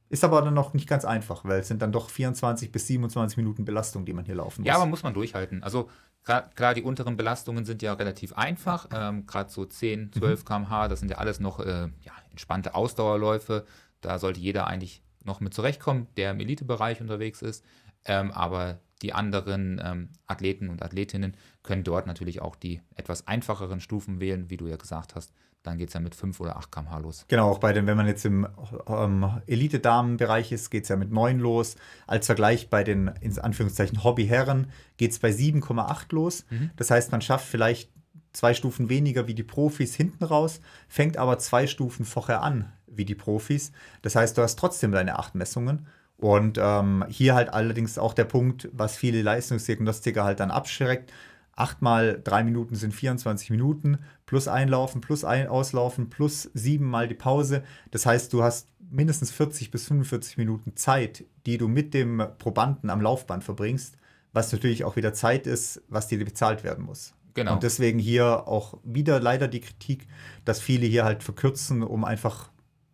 Ist 0.09 0.25
aber 0.25 0.43
dann 0.43 0.53
noch 0.53 0.75
nicht 0.75 0.87
ganz 0.87 1.07
einfach, 1.07 1.45
weil 1.47 1.61
es 1.61 1.69
sind 1.69 1.81
dann 1.81 1.91
doch 1.91 2.11
24 2.11 2.71
bis 2.71 2.87
27 2.87 3.39
Minuten 3.39 3.65
Belastung, 3.65 4.05
die 4.05 4.13
man 4.13 4.27
hier 4.27 4.35
laufen 4.35 4.61
muss. 4.61 4.69
Ja, 4.69 4.75
aber 4.75 4.85
muss 4.85 5.03
man 5.03 5.15
durchhalten. 5.15 5.63
Also 5.63 5.89
klar, 6.23 6.75
die 6.75 6.83
unteren 6.83 7.17
Belastungen 7.17 7.65
sind 7.65 7.81
ja 7.81 7.95
relativ 7.95 8.35
einfach. 8.35 8.89
Ähm, 8.93 9.27
Gerade 9.27 9.51
so 9.51 9.65
10, 9.65 10.13
12 10.13 10.41
mhm. 10.41 10.45
km/h, 10.45 10.89
das 10.89 11.01
sind 11.01 11.11
ja 11.11 11.17
alles 11.17 11.41
noch 11.41 11.61
äh, 11.61 11.89
ja, 12.03 12.13
entspannte 12.31 12.75
Ausdauerläufe. 12.75 13.65
Da 14.03 14.19
sollte 14.19 14.41
jeder 14.41 14.67
eigentlich 14.67 15.03
noch 15.25 15.41
mit 15.41 15.55
zurechtkommt, 15.55 16.17
der 16.17 16.33
im 16.33 16.41
Elitebereich 16.41 17.01
unterwegs 17.01 17.43
ist. 17.43 17.65
Ähm, 18.05 18.31
aber 18.33 18.81
die 19.03 19.13
anderen 19.13 19.81
ähm, 19.85 20.09
Athleten 20.27 20.69
und 20.69 20.83
Athletinnen 20.83 21.37
können 21.63 21.85
dort 21.85 22.07
natürlich 22.07 22.41
auch 22.41 22.57
die 22.57 22.81
etwas 22.95 23.27
einfacheren 23.27 23.81
Stufen 23.81 24.21
wählen, 24.21 24.49
wie 24.49 24.57
du 24.57 24.67
ja 24.67 24.77
gesagt 24.77 25.15
hast. 25.15 25.33
Dann 25.63 25.79
geht 25.79 25.89
es 25.89 25.95
ja 25.95 26.01
mit 26.01 26.15
5 26.17 26.41
oder 26.41 26.57
8 26.57 26.73
km/h 26.73 26.99
los. 26.99 27.25
Genau, 27.29 27.51
auch 27.51 27.59
bei 27.59 27.73
den, 27.73 27.87
wenn 27.87 27.97
man 27.97 28.07
jetzt 28.07 28.25
im 28.25 28.49
ähm, 28.89 29.41
Elite-Damen-Bereich 29.47 30.51
ist, 30.51 30.71
geht 30.71 30.85
es 30.85 30.89
ja 30.89 30.97
mit 30.97 31.13
9 31.13 31.39
los. 31.39 31.77
Als 32.07 32.27
Vergleich 32.27 32.69
bei 32.69 32.83
den, 32.83 33.13
in 33.21 33.39
Anführungszeichen, 33.39 34.03
Hobby-Herren 34.03 34.71
geht 34.97 35.13
es 35.13 35.21
bei 35.21 35.31
7,8 35.31 36.13
los. 36.13 36.45
Mhm. 36.51 36.71
Das 36.77 36.91
heißt, 36.91 37.13
man 37.13 37.21
schafft 37.21 37.47
vielleicht 37.47 37.91
zwei 38.33 38.55
Stufen 38.55 38.89
weniger 38.89 39.29
wie 39.29 39.35
die 39.35 39.43
Profis 39.43 39.95
hinten 39.95 40.25
raus, 40.25 40.61
fängt 40.89 41.17
aber 41.17 41.39
zwei 41.39 41.67
Stufen 41.67 42.05
vorher 42.05 42.43
an 42.43 42.73
wie 42.95 43.05
die 43.05 43.15
Profis. 43.15 43.73
Das 44.03 44.17
heißt, 44.17 44.37
du 44.37 44.43
hast 44.43 44.59
trotzdem 44.59 44.93
deine 44.93 45.19
acht 45.19 45.35
Messungen. 45.35 45.87
Und 46.17 46.59
ähm, 46.63 47.05
hier 47.09 47.35
halt 47.35 47.53
allerdings 47.53 47.99
auch 47.99 48.15
der 48.15 48.25
Punkt, 48.25 48.69
was 48.73 48.97
viele 48.97 49.23
Leistungsdiagnostiker 49.23 50.23
halt 50.23 50.39
dann 50.39 50.53
abschreckt. 50.53 51.13
Achtmal 51.57 52.21
drei 52.23 52.45
Minuten 52.45 52.77
sind 52.77 52.95
24 52.95 53.51
Minuten, 53.51 53.99
plus 54.25 54.49
einlaufen, 54.49 55.01
plus 55.01 55.25
ein 55.25 55.49
auslaufen, 55.49 56.11
plus 56.11 56.49
siebenmal 56.55 57.09
die 57.09 57.15
Pause. 57.15 57.65
Das 57.91 58.07
heißt, 58.07 58.33
du 58.33 58.43
hast 58.43 58.69
mindestens 58.93 59.33
40 59.33 59.71
bis 59.71 59.89
45 59.89 60.39
Minuten 60.39 60.77
Zeit, 60.77 61.25
die 61.45 61.59
du 61.59 61.67
mit 61.69 61.93
dem 61.93 62.23
Probanden 62.39 62.89
am 62.89 63.01
Laufband 63.01 63.43
verbringst, 63.43 63.97
was 64.33 64.53
natürlich 64.53 64.85
auch 64.85 64.97
wieder 64.97 65.13
Zeit 65.13 65.47
ist, 65.47 65.83
was 65.89 66.09
dir 66.09 66.25
bezahlt 66.25 66.63
werden 66.63 66.85
muss. 66.85 67.15
Genau. 67.35 67.55
Und 67.55 67.63
deswegen 67.63 67.99
hier 67.99 68.47
auch 68.47 68.79
wieder 68.85 69.21
leider 69.21 69.49
die 69.49 69.61
Kritik, 69.61 70.07
dass 70.45 70.61
viele 70.61 70.87
hier 70.87 71.05
halt 71.05 71.23
verkürzen, 71.23 71.83
um 71.83 72.05
einfach 72.05 72.51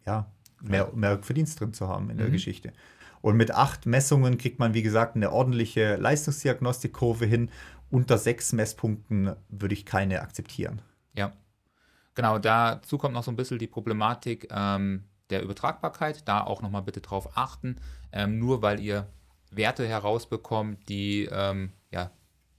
ja, 0.08 0.26
mehr, 0.62 0.90
mehr 0.94 1.22
Verdienst 1.22 1.60
drin 1.60 1.74
zu 1.74 1.86
haben 1.86 2.08
in 2.08 2.16
der 2.16 2.28
mhm. 2.28 2.32
Geschichte. 2.32 2.72
Und 3.20 3.36
mit 3.36 3.50
acht 3.50 3.84
Messungen 3.84 4.38
kriegt 4.38 4.58
man, 4.58 4.72
wie 4.72 4.82
gesagt, 4.82 5.16
eine 5.16 5.32
ordentliche 5.32 5.96
Leistungsdiagnostikkurve 5.96 7.26
hin. 7.26 7.50
Unter 7.90 8.16
sechs 8.16 8.52
Messpunkten 8.52 9.34
würde 9.48 9.74
ich 9.74 9.84
keine 9.84 10.22
akzeptieren. 10.22 10.80
Ja, 11.14 11.32
genau. 12.14 12.38
Dazu 12.38 12.96
kommt 12.96 13.14
noch 13.14 13.24
so 13.24 13.30
ein 13.30 13.36
bisschen 13.36 13.58
die 13.58 13.66
Problematik 13.66 14.48
ähm, 14.50 15.04
der 15.30 15.42
Übertragbarkeit. 15.42 16.26
Da 16.26 16.42
auch 16.42 16.62
nochmal 16.62 16.82
bitte 16.82 17.00
drauf 17.00 17.36
achten. 17.36 17.76
Ähm, 18.12 18.38
nur 18.38 18.62
weil 18.62 18.80
ihr 18.80 19.08
Werte 19.50 19.86
herausbekommt, 19.86 20.88
die 20.88 21.28
ähm, 21.30 21.72
ja, 21.90 22.10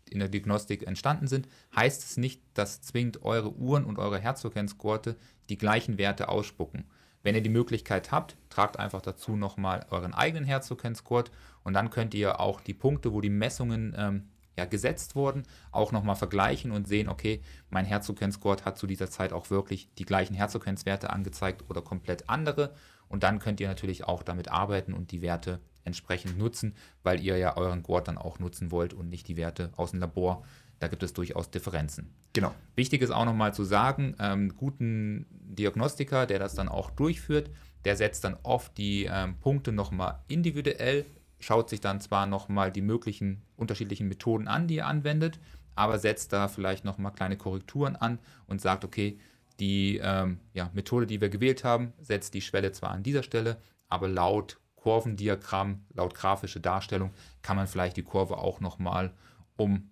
in 0.10 0.20
der 0.20 0.30
Diagnostik 0.30 0.86
entstanden 0.86 1.28
sind, 1.28 1.47
heißt 1.76 2.04
es 2.04 2.18
nicht, 2.18 2.41
dass 2.54 2.82
zwingend 2.82 3.24
eure 3.24 3.54
Uhren 3.56 3.86
und 3.86 3.97
eure 3.97 4.20
Herzfrequenzgurte 4.20 5.16
die 5.50 5.58
gleichen 5.58 5.97
Werte 5.97 6.30
ausspucken. 6.30 6.86
Wenn 7.22 7.36
ihr 7.36 7.42
die 7.42 7.50
Möglichkeit 7.50 8.12
habt, 8.12 8.38
tragt 8.50 8.80
einfach 8.80 9.02
dazu 9.02 9.36
nochmal 9.36 9.86
euren 9.90 10.14
eigenen 10.14 10.46
Herzfrequenzgurt 10.46 11.32
und 11.64 11.74
dann 11.74 11.90
könnt 11.90 12.14
ihr 12.14 12.40
auch 12.40 12.62
die 12.62 12.74
Punkte, 12.74 13.14
wo 13.14 13.22
die 13.22 13.30
Messungen 13.30 13.94
ähm, 13.98 14.30
ja, 14.60 14.66
gesetzt 14.66 15.16
wurden, 15.16 15.44
auch 15.72 15.92
nochmal 15.92 16.16
vergleichen 16.16 16.72
und 16.72 16.88
sehen, 16.88 17.10
okay, 17.10 17.42
mein 17.70 17.86
Herzfrequenzgurt 17.86 18.66
hat 18.66 18.78
zu 18.78 18.88
dieser 18.88 19.10
Zeit 19.10 19.34
auch 19.34 19.50
wirklich 19.50 19.90
die 19.98 20.06
gleichen 20.06 20.34
Herzfrequenzwerte 20.34 21.10
angezeigt 21.10 21.64
oder 21.70 21.82
komplett 21.82 22.30
andere. 22.30 22.74
Und 23.08 23.24
dann 23.24 23.40
könnt 23.40 23.60
ihr 23.60 23.68
natürlich 23.68 24.04
auch 24.04 24.22
damit 24.22 24.50
arbeiten 24.50 24.94
und 24.94 25.12
die 25.12 25.22
Werte 25.22 25.60
entsprechend 25.86 26.38
nutzen, 26.38 26.76
weil 27.04 27.22
ihr 27.22 27.38
ja 27.38 27.58
euren 27.58 27.84
Gurt 27.84 28.08
dann 28.08 28.18
auch 28.18 28.38
nutzen 28.40 28.70
wollt 28.70 28.94
und 28.94 29.10
nicht 29.10 29.28
die 29.28 29.38
Werte 29.38 29.72
aus 29.78 29.92
dem 29.92 30.02
Labor. 30.02 30.44
Da 30.80 30.88
gibt 30.88 31.04
es 31.04 31.14
durchaus 31.14 31.52
Differenzen. 31.52 32.14
Genau. 32.34 32.54
Wichtig 32.76 33.02
ist 33.02 33.12
auch 33.12 33.26
nochmal 33.26 33.54
zu 33.54 33.64
sagen, 33.64 34.16
ähm, 34.20 34.56
guten 34.56 35.26
Diagnostiker, 35.30 36.26
der 36.26 36.40
das 36.40 36.56
dann 36.56 36.70
auch 36.70 36.90
durchführt, 36.92 37.50
der 37.86 37.96
setzt 37.96 38.24
dann 38.24 38.38
oft 38.44 38.78
die 38.78 39.10
ähm, 39.12 39.38
Punkte 39.40 39.72
nochmal 39.72 40.20
individuell, 40.28 41.06
schaut 41.40 41.70
sich 41.70 41.82
dann 41.82 42.02
zwar 42.02 42.26
nochmal 42.26 42.72
die 42.72 42.82
möglichen 42.82 43.42
unterschiedlichen 43.56 44.08
Methoden 44.08 44.48
an, 44.48 44.68
die 44.68 44.78
er 44.78 44.88
anwendet, 44.88 45.40
aber 45.76 46.00
setzt 46.00 46.34
da 46.34 46.48
vielleicht 46.48 46.84
nochmal 46.84 47.14
kleine 47.14 47.38
Korrekturen 47.38 47.96
an 47.96 48.20
und 48.48 48.62
sagt, 48.62 48.84
okay, 48.84 49.18
die 49.60 50.00
ähm, 50.02 50.40
ja, 50.54 50.70
Methode, 50.74 51.06
die 51.06 51.22
wir 51.22 51.30
gewählt 51.30 51.64
haben, 51.64 51.94
setzt 52.00 52.34
die 52.34 52.42
Schwelle 52.42 52.72
zwar 52.72 52.92
an 52.92 53.04
dieser 53.04 53.24
Stelle, 53.24 53.58
aber 53.90 54.08
laut 54.08 54.60
Kurvendiagramm, 54.76 55.86
laut 55.94 56.16
grafische 56.16 56.62
Darstellung, 56.62 57.12
kann 57.42 57.58
man 57.58 57.68
vielleicht 57.68 57.98
die 57.98 58.04
Kurve 58.04 58.38
auch 58.38 58.62
nochmal 58.62 59.14
um 59.58 59.90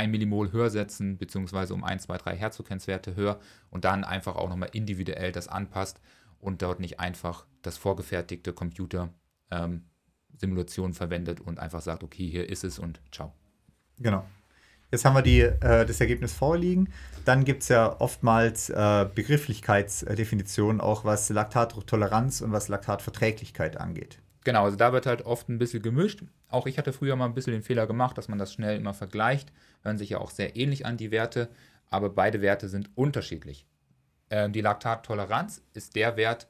1 0.00 0.10
Millimol 0.10 0.50
höher 0.52 0.70
setzen, 0.70 1.18
beziehungsweise 1.18 1.74
um 1.74 1.84
1, 1.84 2.04
2, 2.04 2.16
3 2.16 2.36
Herzogenzwerte 2.36 3.14
höher 3.14 3.38
und 3.68 3.84
dann 3.84 4.02
einfach 4.02 4.36
auch 4.36 4.48
nochmal 4.48 4.70
individuell 4.72 5.30
das 5.30 5.46
anpasst 5.46 6.00
und 6.38 6.62
dort 6.62 6.80
nicht 6.80 6.98
einfach 6.98 7.46
das 7.60 7.76
vorgefertigte 7.76 8.54
Computer 8.54 9.10
ähm, 9.50 9.84
Simulation 10.38 10.94
verwendet 10.94 11.40
und 11.40 11.58
einfach 11.58 11.82
sagt, 11.82 12.02
okay, 12.02 12.26
hier 12.26 12.48
ist 12.48 12.64
es 12.64 12.78
und 12.78 13.00
ciao. 13.12 13.34
Genau. 13.98 14.24
Jetzt 14.90 15.04
haben 15.04 15.14
wir 15.14 15.22
die, 15.22 15.40
äh, 15.40 15.84
das 15.84 16.00
Ergebnis 16.00 16.32
vorliegen. 16.32 16.88
Dann 17.26 17.44
gibt 17.44 17.62
es 17.62 17.68
ja 17.68 18.00
oftmals 18.00 18.70
äh, 18.70 19.06
Begrifflichkeitsdefinitionen, 19.14 20.80
auch 20.80 21.04
was 21.04 21.28
Laktattoleranz 21.28 22.40
und 22.40 22.52
was 22.52 22.68
Laktatverträglichkeit 22.68 23.76
angeht. 23.76 24.18
Genau, 24.44 24.64
also 24.64 24.76
da 24.76 24.92
wird 24.92 25.06
halt 25.06 25.22
oft 25.26 25.48
ein 25.48 25.58
bisschen 25.58 25.82
gemischt. 25.82 26.22
Auch 26.48 26.66
ich 26.66 26.78
hatte 26.78 26.92
früher 26.92 27.16
mal 27.16 27.26
ein 27.26 27.34
bisschen 27.34 27.52
den 27.52 27.62
Fehler 27.62 27.86
gemacht, 27.86 28.16
dass 28.16 28.28
man 28.28 28.38
das 28.38 28.52
schnell 28.52 28.76
immer 28.78 28.94
vergleicht. 28.94 29.52
Hören 29.82 29.98
sich 29.98 30.10
ja 30.10 30.18
auch 30.18 30.30
sehr 30.30 30.56
ähnlich 30.56 30.86
an, 30.86 30.96
die 30.96 31.10
Werte, 31.10 31.48
aber 31.90 32.10
beide 32.10 32.40
Werte 32.40 32.68
sind 32.68 32.90
unterschiedlich. 32.94 33.66
Ähm, 34.30 34.52
die 34.52 34.62
Laktattoleranz 34.62 35.62
ist 35.74 35.94
der 35.94 36.16
Wert, 36.16 36.48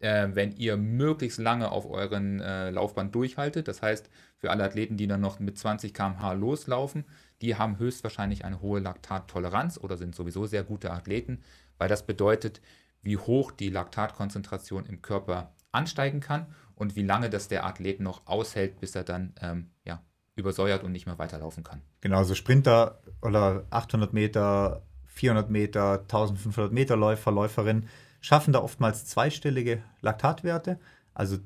äh, 0.00 0.28
wenn 0.32 0.52
ihr 0.52 0.76
möglichst 0.76 1.38
lange 1.38 1.70
auf 1.70 1.88
euren 1.88 2.40
äh, 2.40 2.70
Laufband 2.70 3.14
durchhaltet. 3.14 3.68
Das 3.68 3.82
heißt, 3.82 4.10
für 4.36 4.50
alle 4.50 4.64
Athleten, 4.64 4.96
die 4.96 5.06
dann 5.06 5.20
noch 5.20 5.38
mit 5.38 5.58
20 5.58 5.94
km/h 5.94 6.32
loslaufen, 6.32 7.04
die 7.42 7.56
haben 7.56 7.78
höchstwahrscheinlich 7.78 8.44
eine 8.44 8.60
hohe 8.60 8.80
Laktattoleranz 8.80 9.78
oder 9.78 9.96
sind 9.96 10.14
sowieso 10.14 10.46
sehr 10.46 10.64
gute 10.64 10.90
Athleten, 10.90 11.42
weil 11.78 11.88
das 11.88 12.04
bedeutet, 12.04 12.60
wie 13.02 13.16
hoch 13.16 13.52
die 13.52 13.70
Laktatkonzentration 13.70 14.86
im 14.86 15.02
Körper 15.02 15.52
ansteigen 15.78 16.20
kann 16.20 16.46
und 16.74 16.96
wie 16.96 17.02
lange 17.02 17.30
das 17.30 17.48
der 17.48 17.64
Athlet 17.64 18.00
noch 18.00 18.26
aushält, 18.26 18.80
bis 18.80 18.94
er 18.94 19.04
dann 19.04 19.32
ähm, 19.40 19.70
ja, 19.84 20.02
übersäuert 20.36 20.84
und 20.84 20.92
nicht 20.92 21.06
mehr 21.06 21.18
weiterlaufen 21.18 21.64
kann. 21.64 21.80
Genau, 22.00 22.22
so 22.24 22.34
Sprinter 22.34 23.00
oder 23.22 23.64
800 23.70 24.12
Meter, 24.12 24.82
400 25.06 25.50
Meter, 25.50 26.00
1500 26.00 26.72
Meter 26.72 26.96
Läufer, 26.96 27.32
Läuferin 27.32 27.88
schaffen 28.20 28.52
da 28.52 28.60
oftmals 28.60 29.06
zweistellige 29.06 29.82
Laktatwerte. 30.00 30.78
Also 31.14 31.38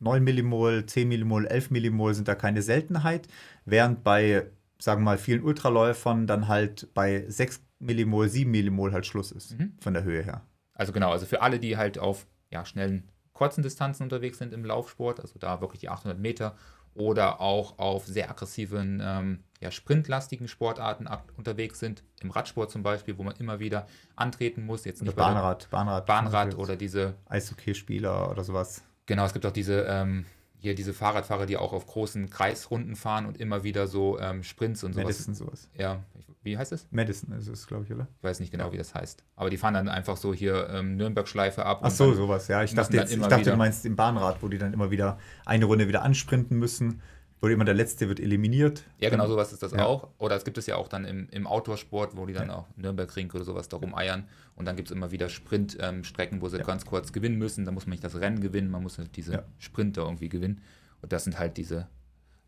9 0.00 0.22
Millimol, 0.22 0.86
10 0.86 1.08
Millimol, 1.08 1.46
11 1.46 1.70
Millimol 1.70 2.14
sind 2.14 2.28
da 2.28 2.34
keine 2.34 2.62
Seltenheit, 2.62 3.28
während 3.64 4.02
bei, 4.02 4.46
sagen 4.78 5.02
wir 5.02 5.06
mal, 5.06 5.18
vielen 5.18 5.42
Ultraläufern 5.42 6.26
dann 6.26 6.48
halt 6.48 6.88
bei 6.94 7.24
6 7.28 7.62
Millimol, 7.78 8.28
7 8.28 8.50
Millimol 8.50 8.92
halt 8.92 9.06
Schluss 9.06 9.32
ist, 9.32 9.58
mhm. 9.58 9.74
von 9.80 9.94
der 9.94 10.04
Höhe 10.04 10.22
her. 10.22 10.42
Also 10.74 10.92
genau, 10.92 11.10
also 11.10 11.26
für 11.26 11.42
alle, 11.42 11.58
die 11.58 11.76
halt 11.76 11.98
auf 11.98 12.26
ja, 12.50 12.64
schnellen, 12.64 13.08
kurzen 13.40 13.62
Distanzen 13.62 14.02
unterwegs 14.02 14.36
sind 14.36 14.52
im 14.52 14.66
Laufsport, 14.66 15.18
also 15.18 15.38
da 15.38 15.62
wirklich 15.62 15.80
die 15.80 15.88
800 15.88 16.18
Meter 16.18 16.56
oder 16.92 17.40
auch 17.40 17.78
auf 17.78 18.06
sehr 18.06 18.28
aggressiven, 18.30 19.00
ähm, 19.02 19.44
ja, 19.62 19.70
sprintlastigen 19.70 20.46
Sportarten 20.46 21.08
unterwegs 21.38 21.78
sind, 21.78 22.02
im 22.20 22.32
Radsport 22.32 22.70
zum 22.70 22.82
Beispiel, 22.82 23.16
wo 23.16 23.22
man 23.22 23.34
immer 23.36 23.58
wieder 23.58 23.86
antreten 24.14 24.66
muss. 24.66 24.84
Jetzt 24.84 25.02
nicht 25.02 25.16
Bahnrad, 25.16 25.70
Bahnrad, 25.70 26.04
Bahnrad 26.04 26.58
oder 26.58 26.76
diese 26.76 27.14
Eishockeyspieler 27.30 28.30
oder 28.30 28.44
sowas. 28.44 28.82
Genau, 29.06 29.24
es 29.24 29.32
gibt 29.32 29.46
auch 29.46 29.52
diese 29.52 29.86
ähm, 29.88 30.26
hier 30.60 30.74
diese 30.74 30.92
Fahrradfahrer, 30.92 31.46
die 31.46 31.56
auch 31.56 31.72
auf 31.72 31.86
großen 31.86 32.28
Kreisrunden 32.28 32.94
fahren 32.94 33.26
und 33.26 33.38
immer 33.38 33.64
wieder 33.64 33.86
so 33.86 34.18
ähm, 34.18 34.42
Sprints 34.42 34.84
und 34.84 34.92
sowas. 34.92 35.04
Madison 35.04 35.34
sowas. 35.34 35.68
Ja, 35.76 36.02
wie 36.42 36.56
heißt 36.56 36.72
es? 36.72 36.86
Madison 36.90 37.32
ist 37.32 37.48
es, 37.48 37.66
glaube 37.66 37.84
ich, 37.84 37.92
oder? 37.92 38.08
Ich 38.18 38.22
weiß 38.22 38.40
nicht 38.40 38.50
genau, 38.50 38.66
ja. 38.66 38.72
wie 38.72 38.78
das 38.78 38.94
heißt. 38.94 39.24
Aber 39.36 39.50
die 39.50 39.56
fahren 39.56 39.74
dann 39.74 39.88
einfach 39.88 40.16
so 40.16 40.32
hier 40.32 40.68
ähm, 40.70 40.96
Nürnberg-Schleife 40.96 41.64
ab. 41.64 41.80
Ach 41.82 41.90
so, 41.90 42.12
sowas, 42.14 42.48
ja. 42.48 42.62
Ich 42.62 42.74
dachte, 42.74 42.96
jetzt, 42.96 43.12
ich 43.12 43.20
dachte 43.20 43.50
du 43.50 43.56
meinst 43.56 43.84
im 43.84 43.96
Bahnrad, 43.96 44.42
wo 44.42 44.48
die 44.48 44.58
dann 44.58 44.72
immer 44.72 44.90
wieder 44.90 45.18
eine 45.44 45.64
Runde 45.64 45.88
wieder 45.88 46.02
ansprinten 46.02 46.58
müssen 46.58 47.02
wo 47.40 47.48
immer 47.48 47.64
der 47.64 47.74
Letzte 47.74 48.08
wird 48.08 48.20
eliminiert. 48.20 48.84
Ja, 48.98 49.08
genau 49.08 49.26
sowas 49.26 49.52
ist 49.52 49.62
das 49.62 49.72
ja. 49.72 49.86
auch. 49.86 50.08
Oder 50.18 50.36
es 50.36 50.44
gibt 50.44 50.58
es 50.58 50.66
ja 50.66 50.76
auch 50.76 50.88
dann 50.88 51.04
im, 51.04 51.28
im 51.30 51.46
Outdoor-Sport, 51.46 52.16
wo 52.16 52.26
die 52.26 52.34
dann 52.34 52.48
ja. 52.48 52.54
auch 52.54 52.66
Nürnbergring 52.76 53.30
oder 53.32 53.44
sowas 53.44 53.68
darum 53.68 53.94
eiern. 53.94 54.28
Und 54.56 54.66
dann 54.66 54.76
gibt 54.76 54.88
es 54.88 54.92
immer 54.94 55.10
wieder 55.10 55.28
Sprintstrecken, 55.28 56.36
ähm, 56.36 56.42
wo 56.42 56.48
sie 56.48 56.58
ja. 56.58 56.64
ganz 56.64 56.84
kurz 56.84 57.12
gewinnen 57.12 57.38
müssen. 57.38 57.64
Da 57.64 57.72
muss 57.72 57.86
man 57.86 57.92
nicht 57.92 58.04
das 58.04 58.16
Rennen 58.16 58.40
gewinnen, 58.40 58.70
man 58.70 58.82
muss 58.82 58.98
halt 58.98 59.16
diese 59.16 59.44
Sprinter 59.58 60.02
irgendwie 60.02 60.28
gewinnen. 60.28 60.60
Und 61.00 61.12
das 61.12 61.24
sind 61.24 61.38
halt 61.38 61.56
diese 61.56 61.88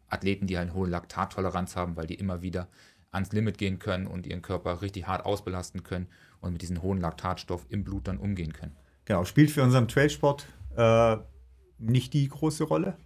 Athleten, 0.09 0.47
die 0.47 0.59
halt 0.59 0.69
eine 0.69 0.77
hohe 0.77 0.89
Laktattoleranz 0.89 1.75
haben, 1.75 1.97
weil 1.97 2.07
die 2.07 2.15
immer 2.15 2.43
wieder 2.43 2.69
ans 3.13 3.33
Limit 3.33 3.57
gehen 3.57 3.79
können 3.79 4.07
und 4.07 4.27
ihren 4.27 4.43
Körper 4.43 4.83
richtig 4.83 5.07
hart 5.07 5.25
ausbelasten 5.25 5.83
können 5.83 6.09
und 6.41 6.53
mit 6.53 6.63
diesem 6.63 6.83
hohen 6.83 7.01
Laktatstoff 7.01 7.67
im 7.71 7.85
Blut 7.85 8.09
dann 8.09 8.19
umgehen 8.19 8.53
können. 8.53 8.77
Genau, 9.07 9.25
spielt 9.25 9.51
für 9.51 9.63
unseren 9.63 9.89
Trailsport 9.89 10.47
äh, 10.77 11.17
nicht 11.79 12.13
die 12.13 12.29
große 12.29 12.65
Rolle. 12.65 12.97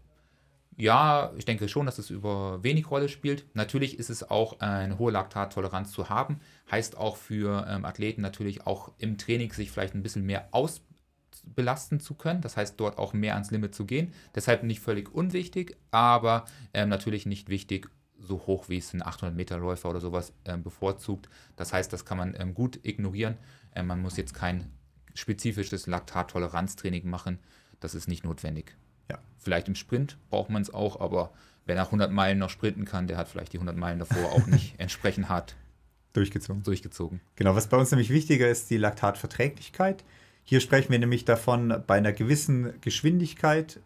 Ja, 0.78 1.32
ich 1.38 1.46
denke 1.46 1.68
schon, 1.68 1.86
dass 1.86 1.98
es 1.98 2.10
über 2.10 2.62
wenig 2.62 2.90
Rolle 2.90 3.08
spielt. 3.08 3.46
Natürlich 3.54 3.98
ist 3.98 4.10
es 4.10 4.28
auch 4.28 4.60
eine 4.60 4.98
hohe 4.98 5.10
Laktattoleranz 5.10 5.90
zu 5.90 6.10
haben. 6.10 6.40
Heißt 6.70 6.98
auch 6.98 7.16
für 7.16 7.66
ähm, 7.66 7.86
Athleten 7.86 8.20
natürlich 8.20 8.66
auch 8.66 8.92
im 8.98 9.16
Training 9.16 9.52
sich 9.52 9.70
vielleicht 9.70 9.94
ein 9.94 10.02
bisschen 10.02 10.26
mehr 10.26 10.48
ausbelasten 10.50 11.98
zu 11.98 12.14
können. 12.14 12.42
Das 12.42 12.58
heißt, 12.58 12.78
dort 12.78 12.98
auch 12.98 13.14
mehr 13.14 13.34
ans 13.34 13.50
Limit 13.50 13.74
zu 13.74 13.86
gehen. 13.86 14.12
Deshalb 14.34 14.64
nicht 14.64 14.80
völlig 14.80 15.14
unwichtig, 15.14 15.78
aber 15.92 16.44
ähm, 16.74 16.90
natürlich 16.90 17.24
nicht 17.24 17.48
wichtig, 17.48 17.88
so 18.18 18.46
hoch 18.46 18.68
wie 18.68 18.78
es 18.78 18.92
ein 18.92 19.02
800-Meter-Läufer 19.02 19.88
oder 19.88 20.00
sowas 20.00 20.34
ähm, 20.44 20.62
bevorzugt. 20.62 21.30
Das 21.56 21.72
heißt, 21.72 21.90
das 21.90 22.04
kann 22.04 22.18
man 22.18 22.36
ähm, 22.38 22.52
gut 22.52 22.80
ignorieren. 22.82 23.38
Ähm, 23.74 23.86
man 23.86 24.02
muss 24.02 24.18
jetzt 24.18 24.34
kein 24.34 24.70
spezifisches 25.14 25.86
Laktattoleranztraining 25.86 27.08
machen. 27.08 27.38
Das 27.80 27.94
ist 27.94 28.08
nicht 28.08 28.24
notwendig. 28.24 28.76
Ja. 29.10 29.18
Vielleicht 29.38 29.68
im 29.68 29.74
Sprint 29.74 30.16
braucht 30.30 30.50
man 30.50 30.62
es 30.62 30.72
auch, 30.72 31.00
aber 31.00 31.30
wer 31.66 31.76
nach 31.76 31.86
100 31.86 32.10
Meilen 32.10 32.38
noch 32.38 32.50
sprinten 32.50 32.84
kann, 32.84 33.06
der 33.06 33.16
hat 33.16 33.28
vielleicht 33.28 33.52
die 33.52 33.58
100 33.58 33.76
Meilen 33.76 33.98
davor 33.98 34.32
auch 34.32 34.46
nicht 34.46 34.74
entsprechend 34.78 35.28
hart 35.28 35.56
durchgezogen. 36.12 36.62
durchgezogen. 36.62 37.20
Genau, 37.36 37.54
was 37.54 37.68
bei 37.68 37.76
uns 37.76 37.90
nämlich 37.90 38.10
wichtiger 38.10 38.48
ist, 38.48 38.70
die 38.70 38.78
Laktatverträglichkeit. 38.78 40.04
Hier 40.44 40.60
sprechen 40.60 40.90
wir 40.90 40.98
nämlich 40.98 41.24
davon, 41.24 41.82
bei 41.86 41.96
einer 41.96 42.12
gewissen 42.12 42.80
Geschwindigkeit 42.80 43.80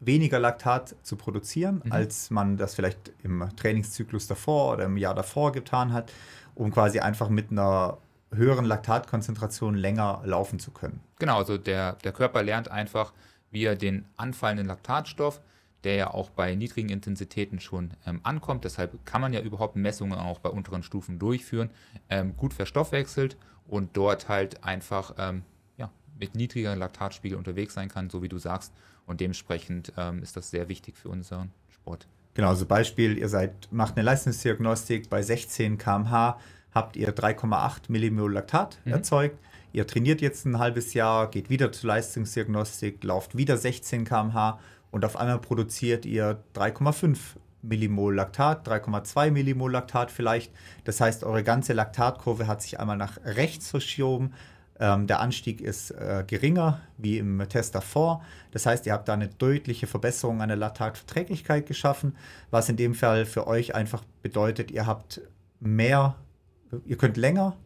weniger 0.00 0.38
Laktat 0.38 0.94
zu 1.02 1.16
produzieren, 1.16 1.82
mhm. 1.84 1.92
als 1.92 2.30
man 2.30 2.56
das 2.56 2.74
vielleicht 2.74 3.12
im 3.22 3.48
Trainingszyklus 3.56 4.26
davor 4.26 4.74
oder 4.74 4.84
im 4.84 4.96
Jahr 4.96 5.14
davor 5.14 5.52
getan 5.52 5.92
hat, 5.92 6.12
um 6.54 6.70
quasi 6.70 7.00
einfach 7.00 7.28
mit 7.28 7.50
einer 7.50 7.98
höheren 8.32 8.64
Laktatkonzentration 8.64 9.74
länger 9.74 10.22
laufen 10.24 10.58
zu 10.58 10.70
können. 10.70 11.00
Genau, 11.18 11.38
also 11.38 11.56
der, 11.56 11.94
der 12.04 12.12
Körper 12.12 12.42
lernt 12.42 12.70
einfach, 12.70 13.12
wie 13.50 13.64
er 13.64 13.76
den 13.76 14.04
anfallenden 14.16 14.66
Laktatstoff, 14.66 15.40
der 15.84 15.94
ja 15.94 16.10
auch 16.12 16.30
bei 16.30 16.54
niedrigen 16.54 16.88
Intensitäten 16.88 17.60
schon 17.60 17.92
ähm, 18.06 18.20
ankommt, 18.24 18.64
deshalb 18.64 19.04
kann 19.06 19.20
man 19.20 19.32
ja 19.32 19.40
überhaupt 19.40 19.76
Messungen 19.76 20.18
auch 20.18 20.40
bei 20.40 20.50
unteren 20.50 20.82
Stufen 20.82 21.18
durchführen, 21.18 21.70
ähm, 22.10 22.36
gut 22.36 22.52
verstoffwechselt 22.52 23.36
und 23.66 23.96
dort 23.96 24.28
halt 24.28 24.64
einfach 24.64 25.14
ähm, 25.18 25.42
ja, 25.76 25.90
mit 26.18 26.34
niedrigeren 26.34 26.78
Laktatspiegel 26.78 27.38
unterwegs 27.38 27.74
sein 27.74 27.88
kann, 27.88 28.10
so 28.10 28.22
wie 28.22 28.28
du 28.28 28.38
sagst. 28.38 28.72
Und 29.06 29.20
dementsprechend 29.20 29.92
ähm, 29.96 30.22
ist 30.22 30.36
das 30.36 30.50
sehr 30.50 30.68
wichtig 30.68 30.96
für 30.96 31.08
unseren 31.08 31.50
Sport. 31.70 32.06
Genau, 32.34 32.48
also 32.48 32.66
Beispiel, 32.66 33.16
ihr 33.16 33.28
seid, 33.28 33.68
macht 33.72 33.96
eine 33.96 34.04
Leistungsdiagnostik 34.04 35.08
bei 35.08 35.22
16 35.22 35.78
km/h, 35.78 36.38
habt 36.74 36.96
ihr 36.96 37.14
3,8 37.14 37.84
Millimol 37.88 38.32
Laktat 38.32 38.78
mhm. 38.84 38.92
erzeugt 38.92 39.38
Ihr 39.72 39.86
trainiert 39.86 40.20
jetzt 40.20 40.46
ein 40.46 40.58
halbes 40.58 40.94
Jahr, 40.94 41.30
geht 41.30 41.50
wieder 41.50 41.72
zur 41.72 41.88
Leistungsdiagnostik, 41.88 43.04
lauft 43.04 43.36
wieder 43.36 43.56
16 43.56 44.04
km/h 44.04 44.58
und 44.90 45.04
auf 45.04 45.16
einmal 45.16 45.38
produziert 45.38 46.06
ihr 46.06 46.42
3,5 46.54 47.18
Millimol 47.62 48.14
Laktat, 48.14 48.66
3,2 48.66 49.30
Millimol 49.30 49.72
Laktat 49.72 50.10
vielleicht. 50.10 50.52
Das 50.84 51.00
heißt, 51.00 51.24
eure 51.24 51.42
ganze 51.42 51.72
Laktatkurve 51.72 52.46
hat 52.46 52.62
sich 52.62 52.80
einmal 52.80 52.96
nach 52.96 53.18
rechts 53.24 53.70
verschoben. 53.70 54.32
Ähm, 54.80 55.06
der 55.06 55.20
Anstieg 55.20 55.60
ist 55.60 55.90
äh, 55.90 56.24
geringer 56.26 56.80
wie 56.96 57.18
im 57.18 57.44
Test 57.48 57.74
davor. 57.74 58.22
Das 58.52 58.64
heißt, 58.64 58.86
ihr 58.86 58.92
habt 58.92 59.08
da 59.08 59.14
eine 59.14 59.28
deutliche 59.28 59.86
Verbesserung 59.86 60.40
an 60.40 60.48
der 60.48 60.56
Laktatverträglichkeit 60.56 61.66
geschaffen, 61.66 62.16
was 62.50 62.68
in 62.68 62.76
dem 62.76 62.94
Fall 62.94 63.26
für 63.26 63.46
euch 63.46 63.74
einfach 63.74 64.04
bedeutet, 64.22 64.70
ihr 64.70 64.86
habt 64.86 65.20
mehr, 65.60 66.14
ihr 66.86 66.96
könnt 66.96 67.16
länger 67.16 67.56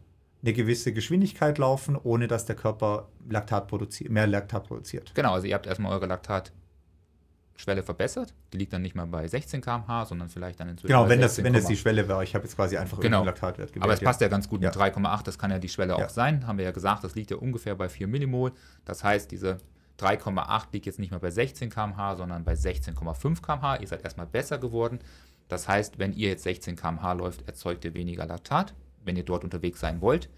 eine 0.43 0.53
gewisse 0.53 0.91
Geschwindigkeit 0.91 1.57
laufen, 1.57 1.95
ohne 1.95 2.27
dass 2.27 2.45
der 2.45 2.55
Körper 2.55 3.07
Laktat 3.29 3.67
produziert, 3.67 4.11
mehr 4.11 4.27
Laktat 4.27 4.67
produziert. 4.67 5.15
Genau, 5.15 5.33
also 5.33 5.47
ihr 5.47 5.55
habt 5.55 5.65
erstmal 5.65 5.93
eure 5.93 6.05
Laktatschwelle 6.05 7.81
verbessert. 7.81 8.33
Die 8.51 8.57
liegt 8.57 8.73
dann 8.73 8.81
nicht 8.81 8.93
mehr 8.93 9.07
bei 9.07 9.25
16 9.25 9.61
km/h, 9.61 10.05
sondern 10.05 10.27
vielleicht 10.27 10.59
dann 10.59 10.67
inzwischen 10.67 10.87
Genau, 10.87 11.07
wenn, 11.07 11.21
das, 11.21 11.41
wenn 11.41 11.53
das 11.53 11.65
die 11.65 11.77
Schwelle 11.77 12.09
wäre. 12.09 12.23
Ich 12.25 12.35
habe 12.35 12.43
jetzt 12.43 12.57
quasi 12.57 12.77
einfach 12.77 12.99
genau. 12.99 13.23
Laktatwert 13.23 13.69
gewählt. 13.71 13.83
Aber 13.83 13.93
es 13.93 14.01
passt 14.01 14.19
ja 14.19 14.27
ganz 14.27 14.49
gut 14.49 14.61
ja. 14.61 14.69
mit 14.69 14.77
3,8, 14.77 15.23
das 15.23 15.39
kann 15.39 15.49
ja 15.49 15.59
die 15.59 15.69
Schwelle 15.69 15.97
ja. 15.97 16.05
auch 16.05 16.09
sein. 16.09 16.45
Haben 16.45 16.57
wir 16.57 16.65
ja 16.65 16.71
gesagt, 16.71 17.05
das 17.05 17.15
liegt 17.15 17.31
ja 17.31 17.37
ungefähr 17.37 17.75
bei 17.75 17.87
4 17.87 18.07
Millimol. 18.07 18.51
Das 18.83 19.01
heißt, 19.01 19.31
diese 19.31 19.59
3,8 19.99 20.65
liegt 20.73 20.85
jetzt 20.87 20.99
nicht 20.99 21.11
mehr 21.11 21.21
bei 21.21 21.31
16 21.31 21.69
km/h, 21.69 22.17
sondern 22.17 22.43
bei 22.43 22.53
16,5 22.53 23.41
km/h. 23.41 23.77
Ihr 23.77 23.87
seid 23.87 24.03
erstmal 24.03 24.27
besser 24.27 24.57
geworden. 24.57 24.99
Das 25.47 25.69
heißt, 25.69 25.99
wenn 25.99 26.11
ihr 26.11 26.29
jetzt 26.29 26.43
16 26.43 26.75
km/h 26.75 27.13
läuft, 27.13 27.47
erzeugt 27.47 27.85
ihr 27.85 27.93
weniger 27.93 28.25
Laktat, 28.25 28.73
wenn 29.05 29.15
ihr 29.15 29.23
dort 29.23 29.43
unterwegs 29.43 29.79
sein 29.79 30.01
wollt. 30.01 30.29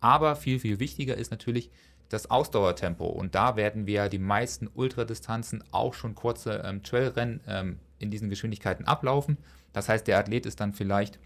Aber 0.00 0.36
viel, 0.36 0.58
viel 0.58 0.80
wichtiger 0.80 1.16
ist 1.16 1.30
natürlich 1.30 1.70
das 2.08 2.30
Ausdauertempo. 2.30 3.06
Und 3.06 3.34
da 3.34 3.56
werden 3.56 3.86
wir 3.86 4.08
die 4.08 4.18
meisten 4.18 4.68
Ultradistanzen 4.74 5.64
auch 5.70 5.94
schon 5.94 6.14
kurze 6.14 6.62
ähm, 6.64 6.82
Trailrennen 6.82 7.40
ähm, 7.46 7.78
in 7.98 8.10
diesen 8.10 8.28
Geschwindigkeiten 8.28 8.84
ablaufen. 8.84 9.38
Das 9.72 9.88
heißt, 9.88 10.06
der 10.06 10.18
Athlet 10.18 10.44
ist 10.44 10.60
dann 10.60 10.74
vielleicht 10.74 11.18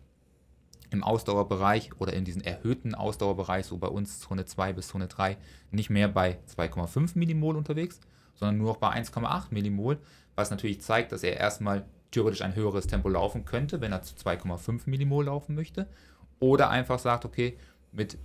im 0.91 1.03
Ausdauerbereich 1.03 1.91
oder 1.99 2.13
in 2.13 2.25
diesem 2.25 2.43
erhöhten 2.43 2.95
Ausdauerbereich, 2.95 3.67
so 3.67 3.79
bei 3.79 3.89
uns 3.89 4.21
Zone 4.21 4.45
2 4.45 4.73
bis 4.75 4.89
Zone 4.89 5.09
3, 5.09 5.37
nicht 5.71 5.91
mehr 5.91 6.09
bei 6.09 6.39
2,5 6.57 7.19
Millimol 7.19 7.57
unterwegs, 7.57 8.01
sondern 8.35 8.59
nur 8.59 8.69
noch 8.69 8.77
bei 8.77 8.91
1,8 8.91 9.47
Millimol, 9.51 9.99
was 10.37 10.51
natürlich 10.51 10.83
zeigt, 10.83 11.11
dass 11.11 11.25
er 11.25 11.37
erstmal 11.37 11.85
theoretisch 12.13 12.43
ein 12.43 12.55
höheres 12.55 12.87
Tempo 12.87 13.09
laufen 13.09 13.45
könnte, 13.45 13.81
wenn 13.81 13.93
er 13.93 14.03
zu 14.03 14.15
2,5 14.15 14.83
Millimol 14.87 15.25
laufen 15.25 15.55
möchte. 15.55 15.89
Oder 16.39 16.71
einfach 16.71 16.99
sagt, 16.99 17.25
okay, 17.25 17.59
mit 17.93 18.19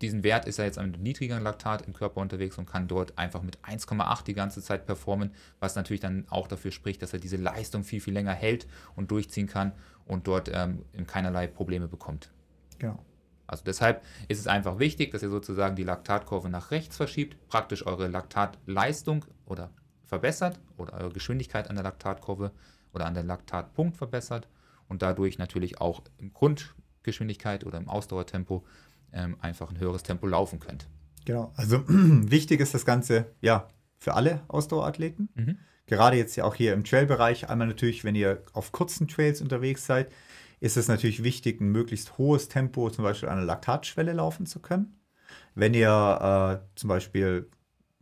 diesem 0.00 0.22
Wert 0.24 0.46
ist 0.46 0.58
er 0.58 0.66
jetzt 0.66 0.80
mit 0.80 1.00
niedrigeren 1.00 1.42
Laktat 1.42 1.86
im 1.86 1.94
Körper 1.94 2.20
unterwegs 2.20 2.58
und 2.58 2.66
kann 2.66 2.86
dort 2.86 3.16
einfach 3.16 3.42
mit 3.42 3.58
1,8 3.58 4.24
die 4.24 4.34
ganze 4.34 4.62
Zeit 4.62 4.86
performen, 4.86 5.30
was 5.58 5.74
natürlich 5.74 6.00
dann 6.00 6.26
auch 6.28 6.48
dafür 6.48 6.70
spricht, 6.70 7.02
dass 7.02 7.12
er 7.12 7.18
diese 7.18 7.36
Leistung 7.36 7.82
viel, 7.82 8.00
viel 8.00 8.14
länger 8.14 8.34
hält 8.34 8.66
und 8.94 9.10
durchziehen 9.10 9.46
kann 9.46 9.72
und 10.04 10.26
dort 10.26 10.50
ähm, 10.52 10.84
keinerlei 11.06 11.46
Probleme 11.46 11.88
bekommt. 11.88 12.30
Genau. 12.78 12.98
Also 13.46 13.64
deshalb 13.64 14.02
ist 14.28 14.40
es 14.40 14.46
einfach 14.46 14.78
wichtig, 14.78 15.12
dass 15.12 15.22
ihr 15.22 15.30
sozusagen 15.30 15.76
die 15.76 15.84
Laktatkurve 15.84 16.48
nach 16.48 16.72
rechts 16.72 16.96
verschiebt, 16.96 17.36
praktisch 17.48 17.86
eure 17.86 18.08
Laktatleistung 18.08 19.24
oder 19.46 19.70
verbessert 20.04 20.58
oder 20.76 20.94
eure 20.94 21.12
Geschwindigkeit 21.12 21.70
an 21.70 21.76
der 21.76 21.84
Laktatkurve 21.84 22.50
oder 22.92 23.06
an 23.06 23.14
der 23.14 23.22
Laktatpunkt 23.22 23.96
verbessert 23.96 24.48
und 24.88 25.02
dadurch 25.02 25.38
natürlich 25.38 25.80
auch 25.80 26.02
im 26.18 26.32
Grundgeschwindigkeit 26.32 27.64
oder 27.64 27.78
im 27.78 27.88
Ausdauertempo 27.88 28.64
ähm, 29.12 29.36
einfach 29.40 29.70
ein 29.70 29.78
höheres 29.78 30.02
Tempo 30.02 30.26
laufen 30.26 30.60
könnt. 30.60 30.88
Genau, 31.24 31.52
also 31.56 31.82
wichtig 31.88 32.60
ist 32.60 32.74
das 32.74 32.84
Ganze 32.84 33.26
ja 33.40 33.68
für 33.98 34.14
alle 34.14 34.42
Ausdauerathleten. 34.48 35.28
Mhm. 35.34 35.58
Gerade 35.86 36.16
jetzt 36.16 36.36
ja 36.36 36.44
auch 36.44 36.54
hier 36.54 36.72
im 36.72 36.84
Trailbereich, 36.84 37.48
einmal 37.48 37.68
natürlich, 37.68 38.04
wenn 38.04 38.14
ihr 38.14 38.42
auf 38.52 38.72
kurzen 38.72 39.06
Trails 39.06 39.40
unterwegs 39.40 39.86
seid, 39.86 40.10
ist 40.58 40.76
es 40.76 40.88
natürlich 40.88 41.22
wichtig, 41.22 41.60
ein 41.60 41.70
möglichst 41.70 42.18
hohes 42.18 42.48
Tempo 42.48 42.90
zum 42.90 43.04
Beispiel 43.04 43.28
an 43.28 43.36
der 43.36 43.46
Laktatschwelle 43.46 44.12
laufen 44.12 44.46
zu 44.46 44.60
können. 44.60 44.98
Wenn 45.54 45.74
ihr 45.74 46.60
äh, 46.62 46.76
zum 46.76 46.88
Beispiel 46.88 47.48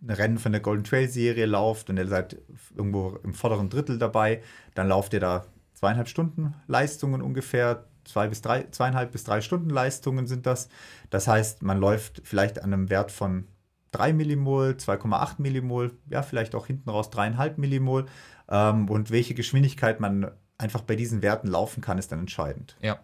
ein 0.02 0.10
Rennen 0.10 0.38
von 0.38 0.52
der 0.52 0.60
Golden 0.60 0.84
Trail 0.84 1.08
Serie 1.08 1.46
lauft 1.46 1.90
und 1.90 1.96
ihr 1.96 2.06
seid 2.06 2.40
irgendwo 2.76 3.18
im 3.22 3.34
vorderen 3.34 3.70
Drittel 3.70 3.98
dabei, 3.98 4.42
dann 4.74 4.88
lauft 4.88 5.12
ihr 5.12 5.20
da 5.20 5.46
zweieinhalb 5.74 6.08
Stunden 6.08 6.54
Leistungen 6.66 7.22
ungefähr, 7.22 7.84
zwei 8.04 8.28
bis 8.28 8.42
drei, 8.42 8.64
zweieinhalb 8.70 9.12
bis 9.12 9.24
drei 9.24 9.40
Stunden 9.40 9.70
Leistungen 9.70 10.26
sind 10.26 10.46
das. 10.46 10.68
Das 11.10 11.28
heißt, 11.28 11.62
man 11.62 11.78
läuft 11.78 12.22
vielleicht 12.24 12.62
an 12.62 12.72
einem 12.72 12.90
Wert 12.90 13.12
von 13.12 13.46
3 13.92 14.12
Millimol, 14.12 14.76
2,8 14.78 15.34
Millimol, 15.38 15.92
ja, 16.10 16.22
vielleicht 16.22 16.54
auch 16.54 16.66
hinten 16.66 16.90
raus 16.90 17.10
3,5 17.10 17.54
Millimol. 17.58 18.06
Ähm, 18.48 18.88
und 18.90 19.10
welche 19.10 19.34
Geschwindigkeit 19.34 20.00
man 20.00 20.30
einfach 20.58 20.82
bei 20.82 20.96
diesen 20.96 21.22
Werten 21.22 21.48
laufen 21.48 21.80
kann, 21.80 21.98
ist 21.98 22.10
dann 22.10 22.20
entscheidend. 22.20 22.76
Ja. 22.80 22.98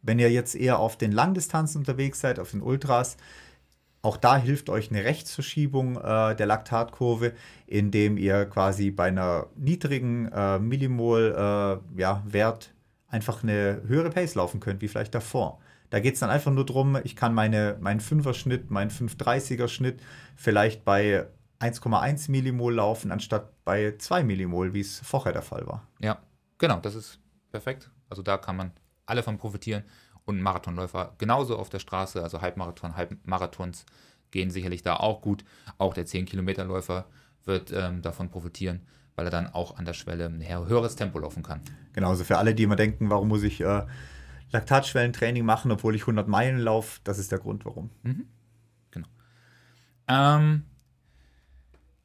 Wenn 0.00 0.18
ihr 0.18 0.30
jetzt 0.30 0.54
eher 0.54 0.78
auf 0.78 0.96
den 0.96 1.12
Langdistanzen 1.12 1.80
unterwegs 1.80 2.20
seid, 2.20 2.38
auf 2.38 2.52
den 2.52 2.62
Ultras, 2.62 3.16
auch 4.08 4.16
da 4.16 4.38
hilft 4.38 4.70
euch 4.70 4.90
eine 4.90 5.04
Rechtsverschiebung 5.04 5.96
äh, 5.96 6.34
der 6.34 6.46
Laktatkurve, 6.46 7.34
indem 7.66 8.16
ihr 8.16 8.46
quasi 8.46 8.90
bei 8.90 9.08
einer 9.08 9.48
niedrigen 9.54 10.32
äh, 10.32 10.58
Millimol-Wert 10.58 11.84
äh, 11.94 12.00
ja, 12.00 12.22
einfach 13.08 13.42
eine 13.42 13.82
höhere 13.86 14.08
Pace 14.08 14.34
laufen 14.34 14.60
könnt, 14.60 14.80
wie 14.80 14.88
vielleicht 14.88 15.14
davor. 15.14 15.60
Da 15.90 16.00
geht 16.00 16.14
es 16.14 16.20
dann 16.20 16.30
einfach 16.30 16.50
nur 16.50 16.64
darum, 16.64 16.98
ich 17.04 17.16
kann 17.16 17.34
meine, 17.34 17.76
meinen 17.80 18.00
5er-Schnitt, 18.00 18.70
meinen 18.70 18.90
530er-Schnitt 18.90 20.00
vielleicht 20.36 20.86
bei 20.86 21.26
1,1 21.60 22.30
Millimol 22.30 22.76
laufen, 22.76 23.12
anstatt 23.12 23.62
bei 23.64 23.94
2 23.98 24.24
Millimol, 24.24 24.72
wie 24.72 24.80
es 24.80 25.00
vorher 25.00 25.32
der 25.32 25.42
Fall 25.42 25.66
war. 25.66 25.86
Ja, 26.00 26.18
genau, 26.56 26.78
das 26.80 26.94
ist 26.94 27.20
perfekt. 27.50 27.90
Also 28.08 28.22
da 28.22 28.38
kann 28.38 28.56
man 28.56 28.72
alle 29.04 29.22
von 29.22 29.36
profitieren. 29.36 29.84
Und 30.28 30.42
Marathonläufer 30.42 31.14
genauso 31.18 31.56
auf 31.56 31.70
der 31.70 31.78
Straße, 31.78 32.22
also 32.22 32.40
Halbmarathon, 32.42 32.96
Halbmarathons 32.96 33.86
gehen 34.30 34.50
sicherlich 34.50 34.82
da 34.82 34.96
auch 34.96 35.22
gut. 35.22 35.44
Auch 35.78 35.94
der 35.94 36.06
10-Kilometer-Läufer 36.06 37.06
wird 37.44 37.72
ähm, 37.72 38.02
davon 38.02 38.28
profitieren 38.28 38.82
weil 39.18 39.26
er 39.26 39.30
dann 39.32 39.52
auch 39.52 39.76
an 39.76 39.84
der 39.84 39.94
Schwelle 39.94 40.26
ein 40.26 40.46
höheres 40.46 40.94
Tempo 40.94 41.18
laufen 41.18 41.42
kann. 41.42 41.60
Genau, 41.92 42.10
also 42.10 42.22
für 42.22 42.38
alle, 42.38 42.54
die 42.54 42.62
immer 42.62 42.76
denken, 42.76 43.10
warum 43.10 43.26
muss 43.26 43.42
ich 43.42 43.60
äh, 43.60 43.82
Laktatschwellentraining 44.52 45.44
machen, 45.44 45.72
obwohl 45.72 45.96
ich 45.96 46.02
100 46.02 46.28
Meilen 46.28 46.58
laufe, 46.58 47.00
das 47.02 47.18
ist 47.18 47.32
der 47.32 47.40
Grund, 47.40 47.64
warum. 47.64 47.90
Mhm. 48.04 48.28
Genau. 48.92 49.08
Ähm, 50.06 50.66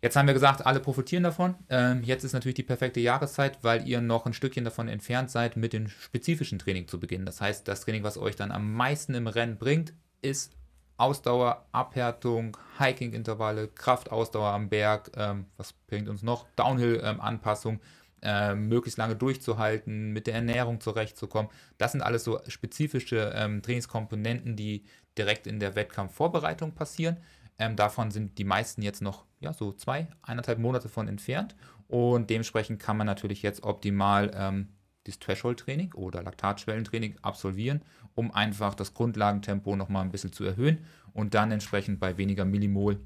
jetzt 0.04 0.16
haben 0.18 0.28
wir 0.28 0.34
gesagt, 0.34 0.66
alle 0.66 0.82
profitieren 0.82 1.24
davon. 1.24 1.56
Ähm, 1.70 2.04
jetzt 2.04 2.24
ist 2.24 2.34
natürlich 2.34 2.56
die 2.56 2.64
perfekte 2.64 3.00
Jahreszeit, 3.00 3.58
weil 3.64 3.88
ihr 3.88 4.02
noch 4.02 4.26
ein 4.26 4.34
Stückchen 4.34 4.66
davon 4.66 4.90
entfernt 4.90 5.32
seid, 5.32 5.56
mit 5.56 5.74
dem 5.74 5.88
spezifischen 5.88 6.60
Training 6.60 6.88
zu 6.88 7.00
beginnen. 7.00 7.26
Das 7.26 7.42
heißt, 7.42 7.68
das 7.68 7.82
Training, 7.82 8.04
was 8.04 8.18
euch 8.18 8.36
dann 8.36 8.52
am 8.52 8.74
meisten 8.74 9.16
im 9.16 9.28
Rennen 9.28 9.58
bringt, 9.58 9.94
ist 10.22 10.52
Ausdauer, 10.98 11.66
Abhärtung, 11.72 12.58
Hiking-Intervalle, 12.78 13.70
Kraftausdauer 13.70 14.52
am 14.52 14.70
Berg, 14.70 15.12
ähm, 15.16 15.46
was 15.58 15.74
bringt 15.74 16.10
uns 16.10 16.22
noch? 16.22 16.46
Downhill-Anpassung, 16.56 17.80
ähm, 18.22 18.68
möglichst 18.68 18.98
lange 18.98 19.16
durchzuhalten, 19.16 20.12
mit 20.12 20.28
der 20.28 20.36
Ernährung 20.36 20.82
zurechtzukommen. 20.82 21.50
Das 21.78 21.94
sind 21.94 22.02
alles 22.02 22.24
so 22.24 22.40
spezifische 22.48 23.34
ähm, 23.36 23.62
Trainingskomponenten, 23.62 24.56
die 24.56 24.84
direkt 25.18 25.48
in 25.48 25.60
der 25.60 25.76
Wettkampfvorbereitung 25.76 26.74
passieren. 26.74 27.18
Ähm, 27.60 27.76
davon 27.76 28.12
sind 28.12 28.38
die 28.38 28.44
meisten 28.44 28.82
jetzt 28.82 29.02
noch 29.02 29.26
ja, 29.40 29.54
so 29.54 29.74
zwei, 29.74 30.08
eineinhalb 30.22 30.60
Monate 30.60 30.90
von 30.90 31.08
entfernt. 31.08 31.56
Und 31.88 32.30
dementsprechend 32.30 32.80
kann 32.80 32.98
man 32.98 33.06
natürlich 33.06 33.42
jetzt 33.42 33.64
optimal 33.64 34.32
ähm, 34.34 34.70
das 35.04 35.20
Threshold-Training 35.20 35.94
oder 35.94 36.24
Laktatschwellentraining 36.24 37.18
absolvieren, 37.22 37.82
um 38.16 38.32
einfach 38.32 38.74
das 38.74 38.94
Grundlagentempo 38.94 39.76
nochmal 39.76 40.04
ein 40.04 40.12
bisschen 40.12 40.32
zu 40.32 40.44
erhöhen 40.44 40.80
und 41.14 41.34
dann 41.34 41.52
entsprechend 41.52 42.00
bei 42.00 42.18
weniger 42.18 42.46
Millimol 42.46 43.00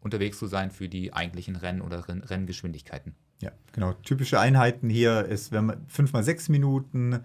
unterwegs 0.00 0.38
zu 0.38 0.46
sein 0.46 0.70
für 0.70 0.88
die 0.88 1.12
eigentlichen 1.12 1.56
Rennen 1.56 1.80
oder 1.80 2.04
Renngeschwindigkeiten. 2.08 3.14
Ja, 3.40 3.52
genau. 3.72 3.92
Typische 3.92 4.40
Einheiten 4.40 4.88
hier 4.88 5.24
ist, 5.26 5.52
wenn 5.52 5.66
man 5.66 5.86
5 5.88 6.12
mal 6.12 6.24
6 6.24 6.48
Minuten, 6.48 7.20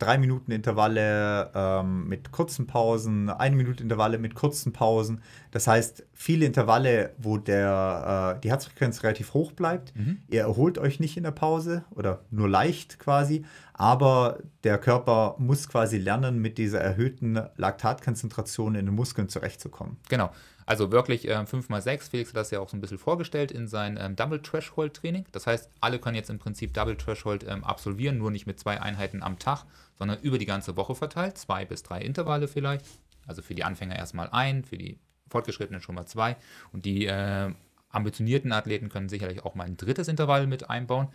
drei 0.00 0.18
Minuten 0.18 0.50
Intervalle 0.50 1.50
ähm, 1.54 2.08
mit 2.08 2.32
kurzen 2.32 2.66
Pausen, 2.66 3.28
eine 3.30 3.54
Minute 3.54 3.82
Intervalle 3.82 4.18
mit 4.18 4.34
kurzen 4.34 4.72
Pausen. 4.72 5.20
Das 5.52 5.66
heißt, 5.66 6.04
viele 6.12 6.46
Intervalle, 6.46 7.14
wo 7.18 7.36
der, 7.36 8.34
äh, 8.36 8.40
die 8.40 8.50
Herzfrequenz 8.50 9.02
relativ 9.04 9.34
hoch 9.34 9.52
bleibt. 9.52 9.94
Mhm. 9.96 10.18
Ihr 10.28 10.40
erholt 10.40 10.78
euch 10.78 11.00
nicht 11.00 11.16
in 11.16 11.22
der 11.22 11.30
Pause 11.30 11.84
oder 11.90 12.20
nur 12.30 12.48
leicht 12.48 12.98
quasi, 12.98 13.44
aber 13.74 14.38
der 14.64 14.78
Körper 14.78 15.36
muss 15.38 15.68
quasi 15.68 15.98
lernen, 15.98 16.40
mit 16.40 16.58
dieser 16.58 16.80
erhöhten 16.80 17.40
Laktatkonzentration 17.56 18.74
in 18.74 18.86
den 18.86 18.94
Muskeln 18.94 19.28
zurechtzukommen. 19.28 19.98
Genau. 20.08 20.30
Also 20.70 20.92
wirklich 20.92 21.26
äh, 21.26 21.32
5x6, 21.32 22.10
Felix 22.10 22.28
hat 22.28 22.36
das 22.36 22.52
ja 22.52 22.60
auch 22.60 22.68
so 22.68 22.76
ein 22.76 22.80
bisschen 22.80 22.96
vorgestellt 22.96 23.50
in 23.50 23.66
sein 23.66 23.98
ähm, 24.00 24.14
Double 24.14 24.40
Threshold 24.40 24.94
Training. 24.94 25.24
Das 25.32 25.48
heißt, 25.48 25.68
alle 25.80 25.98
können 25.98 26.14
jetzt 26.14 26.30
im 26.30 26.38
Prinzip 26.38 26.72
Double 26.74 26.96
Threshold 26.96 27.44
ähm, 27.48 27.64
absolvieren, 27.64 28.18
nur 28.18 28.30
nicht 28.30 28.46
mit 28.46 28.60
zwei 28.60 28.80
Einheiten 28.80 29.20
am 29.24 29.40
Tag, 29.40 29.64
sondern 29.98 30.20
über 30.20 30.38
die 30.38 30.46
ganze 30.46 30.76
Woche 30.76 30.94
verteilt, 30.94 31.38
zwei 31.38 31.64
bis 31.64 31.82
drei 31.82 32.00
Intervalle 32.02 32.46
vielleicht. 32.46 32.86
Also 33.26 33.42
für 33.42 33.56
die 33.56 33.64
Anfänger 33.64 33.96
erstmal 33.96 34.28
ein, 34.30 34.62
für 34.62 34.78
die 34.78 35.00
Fortgeschrittenen 35.26 35.82
schon 35.82 35.96
mal 35.96 36.06
zwei. 36.06 36.36
Und 36.72 36.84
die 36.84 37.06
äh, 37.06 37.52
ambitionierten 37.88 38.52
Athleten 38.52 38.90
können 38.90 39.08
sicherlich 39.08 39.44
auch 39.44 39.56
mal 39.56 39.64
ein 39.64 39.76
drittes 39.76 40.06
Intervall 40.06 40.46
mit 40.46 40.70
einbauen. 40.70 41.08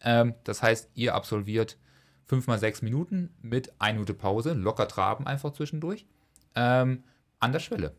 Ähm, 0.00 0.32
das 0.44 0.62
heißt, 0.62 0.88
ihr 0.94 1.14
absolviert 1.14 1.76
5 2.24 2.46
mal 2.46 2.58
6 2.58 2.80
Minuten 2.80 3.34
mit 3.42 3.78
1 3.78 3.92
Minute 3.92 4.14
Pause, 4.14 4.54
locker 4.54 4.88
traben 4.88 5.26
einfach 5.26 5.52
zwischendurch, 5.52 6.06
ähm, 6.54 7.04
an 7.40 7.52
der 7.52 7.60
Schwelle. 7.60 7.92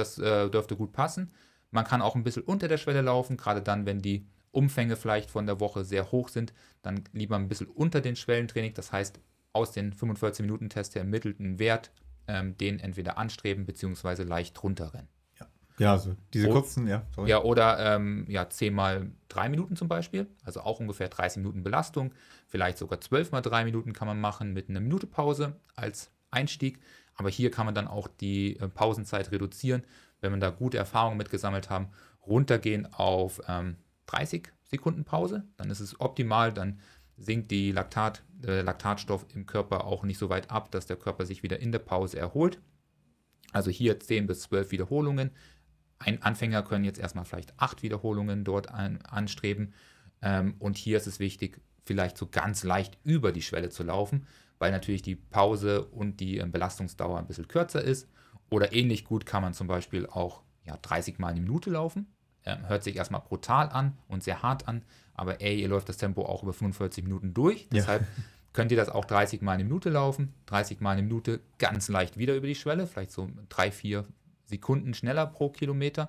Das 0.00 0.18
äh, 0.18 0.48
dürfte 0.48 0.76
gut 0.76 0.92
passen. 0.92 1.30
Man 1.70 1.84
kann 1.84 2.02
auch 2.02 2.16
ein 2.16 2.24
bisschen 2.24 2.42
unter 2.42 2.68
der 2.68 2.78
Schwelle 2.78 3.02
laufen, 3.02 3.36
gerade 3.36 3.62
dann, 3.62 3.86
wenn 3.86 4.00
die 4.00 4.26
Umfänge 4.50 4.96
vielleicht 4.96 5.30
von 5.30 5.46
der 5.46 5.60
Woche 5.60 5.84
sehr 5.84 6.10
hoch 6.10 6.28
sind, 6.28 6.52
dann 6.82 7.04
lieber 7.12 7.36
ein 7.36 7.48
bisschen 7.48 7.68
unter 7.68 8.00
den 8.00 8.16
Schwellentraining. 8.16 8.74
Das 8.74 8.92
heißt, 8.92 9.20
aus 9.52 9.72
den 9.72 9.92
45-Minuten-Test 9.92 10.94
der 10.94 11.02
ermittelten 11.02 11.58
Wert, 11.58 11.90
ähm, 12.26 12.56
den 12.56 12.80
entweder 12.80 13.18
anstreben 13.18 13.66
bzw. 13.66 14.22
leicht 14.22 14.60
runterrennen. 14.62 15.08
Ja, 15.38 15.46
ja 15.78 15.92
also 15.92 16.16
diese 16.32 16.48
o 16.48 16.52
kurzen, 16.52 16.86
ja. 16.86 17.02
Sorry. 17.14 17.30
Ja, 17.30 17.42
oder 17.42 17.78
ähm, 17.96 18.24
ja, 18.28 18.48
10 18.48 18.74
mal 18.74 19.10
3 19.28 19.48
Minuten 19.48 19.76
zum 19.76 19.88
Beispiel, 19.88 20.26
also 20.44 20.60
auch 20.60 20.80
ungefähr 20.80 21.08
30 21.08 21.38
Minuten 21.38 21.62
Belastung. 21.62 22.12
Vielleicht 22.48 22.78
sogar 22.78 23.00
12 23.00 23.32
mal 23.32 23.42
3 23.42 23.64
Minuten 23.64 23.92
kann 23.92 24.08
man 24.08 24.20
machen 24.20 24.52
mit 24.52 24.68
einer 24.68 24.80
Minute 24.80 25.06
Pause 25.06 25.56
als 25.76 26.10
Einstieg. 26.30 26.80
Aber 27.20 27.28
hier 27.28 27.50
kann 27.50 27.66
man 27.66 27.74
dann 27.74 27.86
auch 27.86 28.08
die 28.08 28.56
äh, 28.56 28.66
Pausenzeit 28.66 29.30
reduzieren, 29.30 29.82
wenn 30.22 30.30
man 30.30 30.40
da 30.40 30.48
gute 30.48 30.78
Erfahrungen 30.78 31.18
mitgesammelt 31.18 31.68
haben, 31.68 31.88
runtergehen 32.26 32.90
auf 32.94 33.42
ähm, 33.46 33.76
30 34.06 34.50
Sekunden 34.62 35.04
Pause. 35.04 35.44
Dann 35.58 35.68
ist 35.68 35.80
es 35.80 36.00
optimal, 36.00 36.50
dann 36.50 36.80
sinkt 37.18 37.50
die 37.50 37.72
Laktat, 37.72 38.22
äh, 38.46 38.62
Laktatstoff 38.62 39.26
im 39.34 39.44
Körper 39.44 39.84
auch 39.84 40.02
nicht 40.02 40.16
so 40.16 40.30
weit 40.30 40.50
ab, 40.50 40.70
dass 40.70 40.86
der 40.86 40.96
Körper 40.96 41.26
sich 41.26 41.42
wieder 41.42 41.60
in 41.60 41.72
der 41.72 41.80
Pause 41.80 42.18
erholt. 42.18 42.58
Also 43.52 43.70
hier 43.70 44.00
10 44.00 44.26
bis 44.26 44.40
12 44.40 44.70
Wiederholungen. 44.70 45.30
Ein 45.98 46.22
Anfänger 46.22 46.62
können 46.62 46.86
jetzt 46.86 46.98
erstmal 46.98 47.26
vielleicht 47.26 47.52
8 47.60 47.82
Wiederholungen 47.82 48.44
dort 48.44 48.70
an, 48.70 48.98
anstreben. 49.02 49.74
Ähm, 50.22 50.54
und 50.58 50.78
hier 50.78 50.96
ist 50.96 51.06
es 51.06 51.18
wichtig, 51.18 51.60
vielleicht 51.90 52.16
so 52.16 52.28
ganz 52.30 52.62
leicht 52.62 52.98
über 53.02 53.32
die 53.32 53.42
Schwelle 53.42 53.68
zu 53.68 53.82
laufen, 53.82 54.24
weil 54.60 54.70
natürlich 54.70 55.02
die 55.02 55.16
Pause 55.16 55.86
und 55.86 56.20
die 56.20 56.36
ähm, 56.36 56.52
Belastungsdauer 56.52 57.18
ein 57.18 57.26
bisschen 57.26 57.48
kürzer 57.48 57.82
ist. 57.82 58.08
Oder 58.48 58.72
ähnlich 58.72 59.04
gut 59.04 59.26
kann 59.26 59.42
man 59.42 59.54
zum 59.54 59.66
Beispiel 59.66 60.06
auch 60.06 60.42
ja, 60.64 60.76
30 60.80 61.18
Mal 61.18 61.32
eine 61.32 61.40
Minute 61.40 61.68
laufen. 61.68 62.06
Ähm, 62.46 62.68
hört 62.68 62.84
sich 62.84 62.94
erstmal 62.94 63.22
brutal 63.22 63.70
an 63.70 63.98
und 64.06 64.22
sehr 64.22 64.40
hart 64.40 64.68
an, 64.68 64.84
aber 65.14 65.40
ey, 65.40 65.60
ihr 65.60 65.66
läuft 65.66 65.88
das 65.88 65.96
Tempo 65.96 66.24
auch 66.24 66.44
über 66.44 66.52
45 66.52 67.02
Minuten 67.02 67.34
durch. 67.34 67.62
Ja. 67.62 67.68
Deshalb 67.72 68.06
könnt 68.52 68.70
ihr 68.70 68.76
das 68.76 68.88
auch 68.88 69.04
30 69.04 69.42
Mal 69.42 69.54
eine 69.54 69.64
Minute 69.64 69.90
laufen. 69.90 70.32
30 70.46 70.80
Mal 70.80 70.92
eine 70.92 71.02
Minute 71.02 71.40
ganz 71.58 71.88
leicht 71.88 72.18
wieder 72.18 72.36
über 72.36 72.46
die 72.46 72.54
Schwelle, 72.54 72.86
vielleicht 72.86 73.10
so 73.10 73.28
drei, 73.48 73.72
vier 73.72 74.04
Sekunden 74.46 74.94
schneller 74.94 75.26
pro 75.26 75.50
Kilometer. 75.50 76.08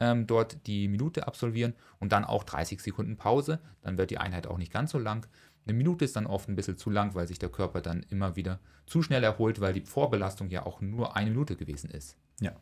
Ähm, 0.00 0.26
dort 0.26 0.66
die 0.66 0.86
Minute 0.86 1.26
absolvieren 1.26 1.74
und 1.98 2.12
dann 2.12 2.24
auch 2.24 2.44
30 2.44 2.80
Sekunden 2.80 3.16
Pause. 3.16 3.58
Dann 3.82 3.98
wird 3.98 4.10
die 4.10 4.18
Einheit 4.18 4.46
auch 4.46 4.58
nicht 4.58 4.72
ganz 4.72 4.92
so 4.92 4.98
lang. 4.98 5.26
Eine 5.66 5.76
Minute 5.76 6.04
ist 6.04 6.16
dann 6.16 6.26
oft 6.26 6.48
ein 6.48 6.56
bisschen 6.56 6.78
zu 6.78 6.88
lang, 6.88 7.14
weil 7.14 7.28
sich 7.28 7.38
der 7.38 7.50
Körper 7.50 7.80
dann 7.80 8.04
immer 8.08 8.36
wieder 8.36 8.58
zu 8.86 9.02
schnell 9.02 9.22
erholt, 9.22 9.60
weil 9.60 9.74
die 9.74 9.82
Vorbelastung 9.82 10.48
ja 10.50 10.64
auch 10.64 10.80
nur 10.80 11.16
eine 11.16 11.30
Minute 11.30 11.56
gewesen 11.56 11.90
ist. 11.90 12.16
Ja. 12.40 12.52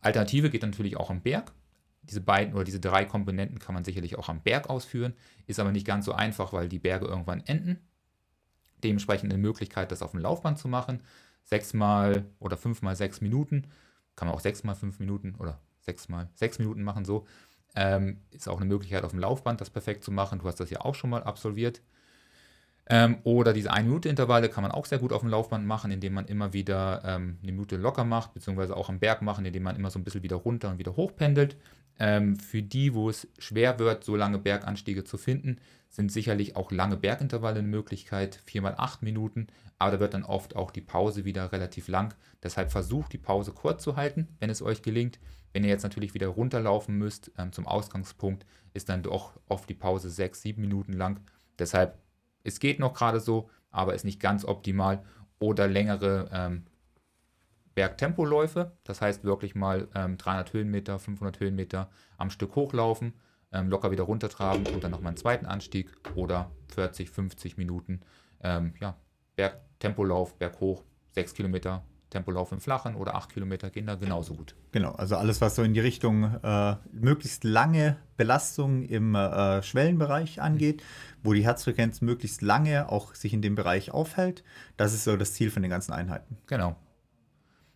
Alternative 0.00 0.50
geht 0.50 0.62
natürlich 0.62 0.96
auch 0.96 1.10
am 1.10 1.20
Berg. 1.20 1.52
Diese 2.02 2.20
beiden 2.20 2.54
oder 2.54 2.64
diese 2.64 2.80
drei 2.80 3.04
Komponenten 3.04 3.58
kann 3.58 3.74
man 3.74 3.84
sicherlich 3.84 4.16
auch 4.16 4.28
am 4.28 4.40
Berg 4.40 4.70
ausführen, 4.70 5.14
ist 5.46 5.60
aber 5.60 5.72
nicht 5.72 5.86
ganz 5.86 6.06
so 6.06 6.12
einfach, 6.12 6.52
weil 6.52 6.68
die 6.68 6.78
Berge 6.78 7.06
irgendwann 7.06 7.44
enden. 7.46 7.78
Dementsprechend 8.82 9.32
eine 9.32 9.40
Möglichkeit, 9.40 9.92
das 9.92 10.02
auf 10.02 10.12
dem 10.12 10.20
Laufband 10.20 10.58
zu 10.58 10.68
machen. 10.68 11.02
Sechsmal 11.44 12.24
oder 12.38 12.56
fünfmal 12.56 12.96
sechs 12.96 13.20
Minuten. 13.20 13.66
Kann 14.16 14.28
man 14.28 14.34
auch 14.34 14.40
sechsmal 14.40 14.74
fünf 14.74 14.98
Minuten 15.00 15.34
oder 15.36 15.60
sechsmal 15.88 16.28
sechs 16.34 16.58
Minuten 16.58 16.82
machen, 16.82 17.04
so. 17.04 17.26
Ähm, 17.74 18.18
ist 18.30 18.48
auch 18.48 18.56
eine 18.56 18.66
Möglichkeit, 18.66 19.04
auf 19.04 19.12
dem 19.12 19.20
Laufband 19.20 19.60
das 19.60 19.70
perfekt 19.70 20.02
zu 20.02 20.10
machen. 20.10 20.38
Du 20.38 20.46
hast 20.46 20.58
das 20.58 20.70
ja 20.70 20.80
auch 20.80 20.94
schon 20.94 21.10
mal 21.10 21.22
absolviert. 21.22 21.80
Ähm, 22.90 23.18
oder 23.24 23.52
diese 23.52 23.70
1-Minute-Intervalle 23.70 24.48
kann 24.48 24.62
man 24.62 24.72
auch 24.72 24.86
sehr 24.86 24.98
gut 24.98 25.12
auf 25.12 25.20
dem 25.20 25.28
Laufband 25.30 25.66
machen, 25.66 25.90
indem 25.90 26.14
man 26.14 26.26
immer 26.26 26.54
wieder 26.54 27.02
ähm, 27.04 27.38
eine 27.42 27.52
Minute 27.52 27.76
locker 27.76 28.04
macht, 28.04 28.32
beziehungsweise 28.32 28.76
auch 28.76 28.88
am 28.88 28.98
Berg 28.98 29.20
machen, 29.20 29.44
indem 29.44 29.62
man 29.62 29.76
immer 29.76 29.90
so 29.90 29.98
ein 29.98 30.04
bisschen 30.04 30.22
wieder 30.22 30.36
runter 30.36 30.70
und 30.70 30.78
wieder 30.78 30.96
hoch 30.96 31.14
pendelt. 31.14 31.56
Ähm, 31.98 32.36
für 32.36 32.62
die, 32.62 32.94
wo 32.94 33.10
es 33.10 33.28
schwer 33.38 33.78
wird, 33.78 34.04
so 34.04 34.16
lange 34.16 34.38
Berganstiege 34.38 35.04
zu 35.04 35.18
finden, 35.18 35.58
sind 35.90 36.12
sicherlich 36.12 36.56
auch 36.56 36.70
lange 36.70 36.96
Bergintervalle 36.96 37.58
eine 37.58 37.68
Möglichkeit, 37.68 38.40
4 38.46 38.62
mal 38.62 38.74
8 38.76 39.02
Minuten, 39.02 39.48
aber 39.78 39.92
da 39.92 40.00
wird 40.00 40.14
dann 40.14 40.24
oft 40.24 40.56
auch 40.56 40.70
die 40.70 40.80
Pause 40.80 41.24
wieder 41.24 41.52
relativ 41.52 41.88
lang. 41.88 42.14
Deshalb 42.42 42.70
versucht 42.70 43.12
die 43.12 43.18
Pause 43.18 43.52
kurz 43.52 43.82
zu 43.82 43.96
halten, 43.96 44.28
wenn 44.38 44.50
es 44.50 44.62
euch 44.62 44.82
gelingt. 44.82 45.18
Wenn 45.58 45.64
ihr 45.64 45.70
jetzt 45.70 45.82
natürlich 45.82 46.14
wieder 46.14 46.28
runterlaufen 46.28 46.96
müsst 46.96 47.32
ähm, 47.36 47.50
zum 47.50 47.66
Ausgangspunkt, 47.66 48.46
ist 48.74 48.88
dann 48.88 49.02
doch 49.02 49.40
oft 49.48 49.68
die 49.68 49.74
Pause 49.74 50.08
6, 50.08 50.40
7 50.42 50.60
Minuten 50.60 50.92
lang. 50.92 51.18
Deshalb 51.58 51.98
es 52.44 52.60
geht 52.60 52.78
noch 52.78 52.94
gerade 52.94 53.18
so, 53.18 53.50
aber 53.72 53.94
ist 53.94 54.04
nicht 54.04 54.20
ganz 54.20 54.44
optimal. 54.44 55.02
Oder 55.40 55.66
längere 55.66 56.30
ähm, 56.32 56.66
Bergtempoläufe, 57.74 58.70
das 58.84 59.00
heißt 59.00 59.24
wirklich 59.24 59.56
mal 59.56 59.88
ähm, 59.96 60.16
300 60.16 60.52
Höhenmeter, 60.52 61.00
500 61.00 61.40
Höhenmeter 61.40 61.90
am 62.18 62.30
Stück 62.30 62.54
hochlaufen, 62.54 63.14
ähm, 63.50 63.68
locker 63.68 63.90
wieder 63.90 64.04
runtertraben 64.04 64.64
und 64.68 64.84
dann 64.84 64.92
nochmal 64.92 65.10
einen 65.10 65.16
zweiten 65.16 65.46
Anstieg 65.46 65.90
oder 66.14 66.52
40, 66.68 67.10
50 67.10 67.56
Minuten 67.56 68.02
ähm, 68.44 68.74
ja, 68.78 68.96
Bergtempolauf, 69.34 70.38
berghoch, 70.38 70.84
6 71.16 71.34
Kilometer 71.34 71.82
Tempolauf 72.10 72.52
im 72.52 72.60
Flachen 72.60 72.94
oder 72.94 73.14
8 73.14 73.32
Kilometer 73.32 73.70
gehen 73.70 73.86
da 73.86 73.94
genauso 73.94 74.34
gut. 74.34 74.54
Genau, 74.72 74.92
also 74.92 75.16
alles, 75.16 75.40
was 75.40 75.56
so 75.56 75.62
in 75.62 75.74
die 75.74 75.80
Richtung 75.80 76.24
äh, 76.42 76.76
möglichst 76.92 77.44
lange 77.44 77.96
Belastung 78.16 78.82
im 78.82 79.14
äh, 79.14 79.62
Schwellenbereich 79.62 80.40
angeht, 80.40 80.82
wo 81.22 81.34
die 81.34 81.44
Herzfrequenz 81.44 82.00
möglichst 82.00 82.42
lange 82.42 82.88
auch 82.90 83.14
sich 83.14 83.34
in 83.34 83.42
dem 83.42 83.54
Bereich 83.54 83.90
aufhält, 83.90 84.42
das 84.76 84.94
ist 84.94 85.04
so 85.04 85.16
das 85.16 85.34
Ziel 85.34 85.50
von 85.50 85.62
den 85.62 85.70
ganzen 85.70 85.92
Einheiten. 85.92 86.38
Genau. 86.46 86.76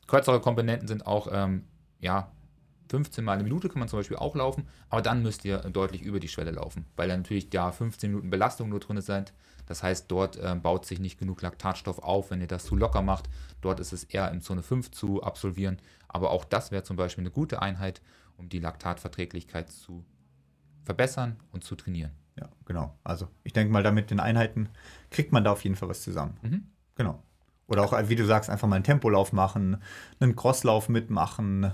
Kürzere 0.07 0.41
Komponenten 0.41 0.89
sind 0.89 1.07
auch, 1.07 1.29
ähm, 1.31 1.65
ja, 2.01 2.33
15 2.91 3.25
Mal 3.25 3.33
eine 3.33 3.45
Minute 3.45 3.71
kann 3.71 3.79
man 3.79 3.89
zum 3.89 3.99
Beispiel 3.99 4.19
auch 4.19 4.35
laufen, 4.35 4.69
aber 4.91 5.01
dann 5.01 5.23
müsst 5.23 5.47
ihr 5.47 5.59
deutlich 5.59 6.03
über 6.03 6.21
die 6.21 6.29
Schwelle 6.29 6.51
laufen, 6.51 6.85
weil 6.95 7.09
dann 7.09 7.21
natürlich 7.21 7.49
da 7.49 7.73
15 7.73 8.11
Minuten 8.11 8.29
Belastung 8.29 8.69
nur 8.69 8.81
drin 8.81 9.01
sind. 9.01 9.33
Das 9.73 9.83
heißt, 9.83 10.11
dort 10.11 10.37
äh, 10.37 10.55
baut 10.55 10.85
sich 10.85 11.01
nicht 11.01 11.19
genug 11.19 11.41
Laktatstoff 11.41 11.99
auf, 12.01 12.31
wenn 12.31 12.43
ihr 12.43 12.47
das 12.47 12.67
zu 12.67 12.77
locker 12.77 13.01
macht. 13.01 13.31
Dort 13.63 13.81
ist 13.81 13.95
es 13.95 14.05
eher 14.05 14.31
in 14.31 14.43
Zone 14.43 14.63
5 14.63 14.91
zu 14.91 15.23
absolvieren. 15.23 15.79
Aber 16.09 16.31
auch 16.31 16.45
das 16.45 16.73
wäre 16.73 16.83
zum 16.83 16.99
Beispiel 16.99 17.23
eine 17.23 17.31
gute 17.31 17.63
Einheit, 17.63 18.03
um 18.37 18.51
die 18.51 18.59
Laktatverträglichkeit 18.59 19.71
zu 19.71 20.05
verbessern 20.85 21.41
und 21.53 21.65
zu 21.65 21.75
trainieren. 21.75 22.11
Ja, 22.39 22.51
genau. 22.67 22.95
Also 23.03 23.29
ich 23.45 23.55
denke 23.55 23.73
mal, 23.73 23.83
damit 23.83 24.11
den 24.11 24.21
Einheiten 24.21 24.69
kriegt 25.09 25.33
man 25.33 25.43
da 25.43 25.53
auf 25.53 25.65
jeden 25.65 25.77
Fall 25.77 25.89
was 25.89 26.03
zusammen. 26.03 26.37
Mhm. 26.43 26.67
Genau. 26.95 27.23
Oder 27.67 27.83
auch, 27.83 27.95
wie 28.11 28.17
du 28.17 28.27
sagst, 28.27 28.51
einfach 28.51 28.69
mal 28.69 28.77
einen 28.77 28.85
Tempolauf 28.85 29.33
machen, 29.33 29.83
einen 30.21 30.37
Crosslauf 30.37 30.91
mitmachen, 30.91 31.73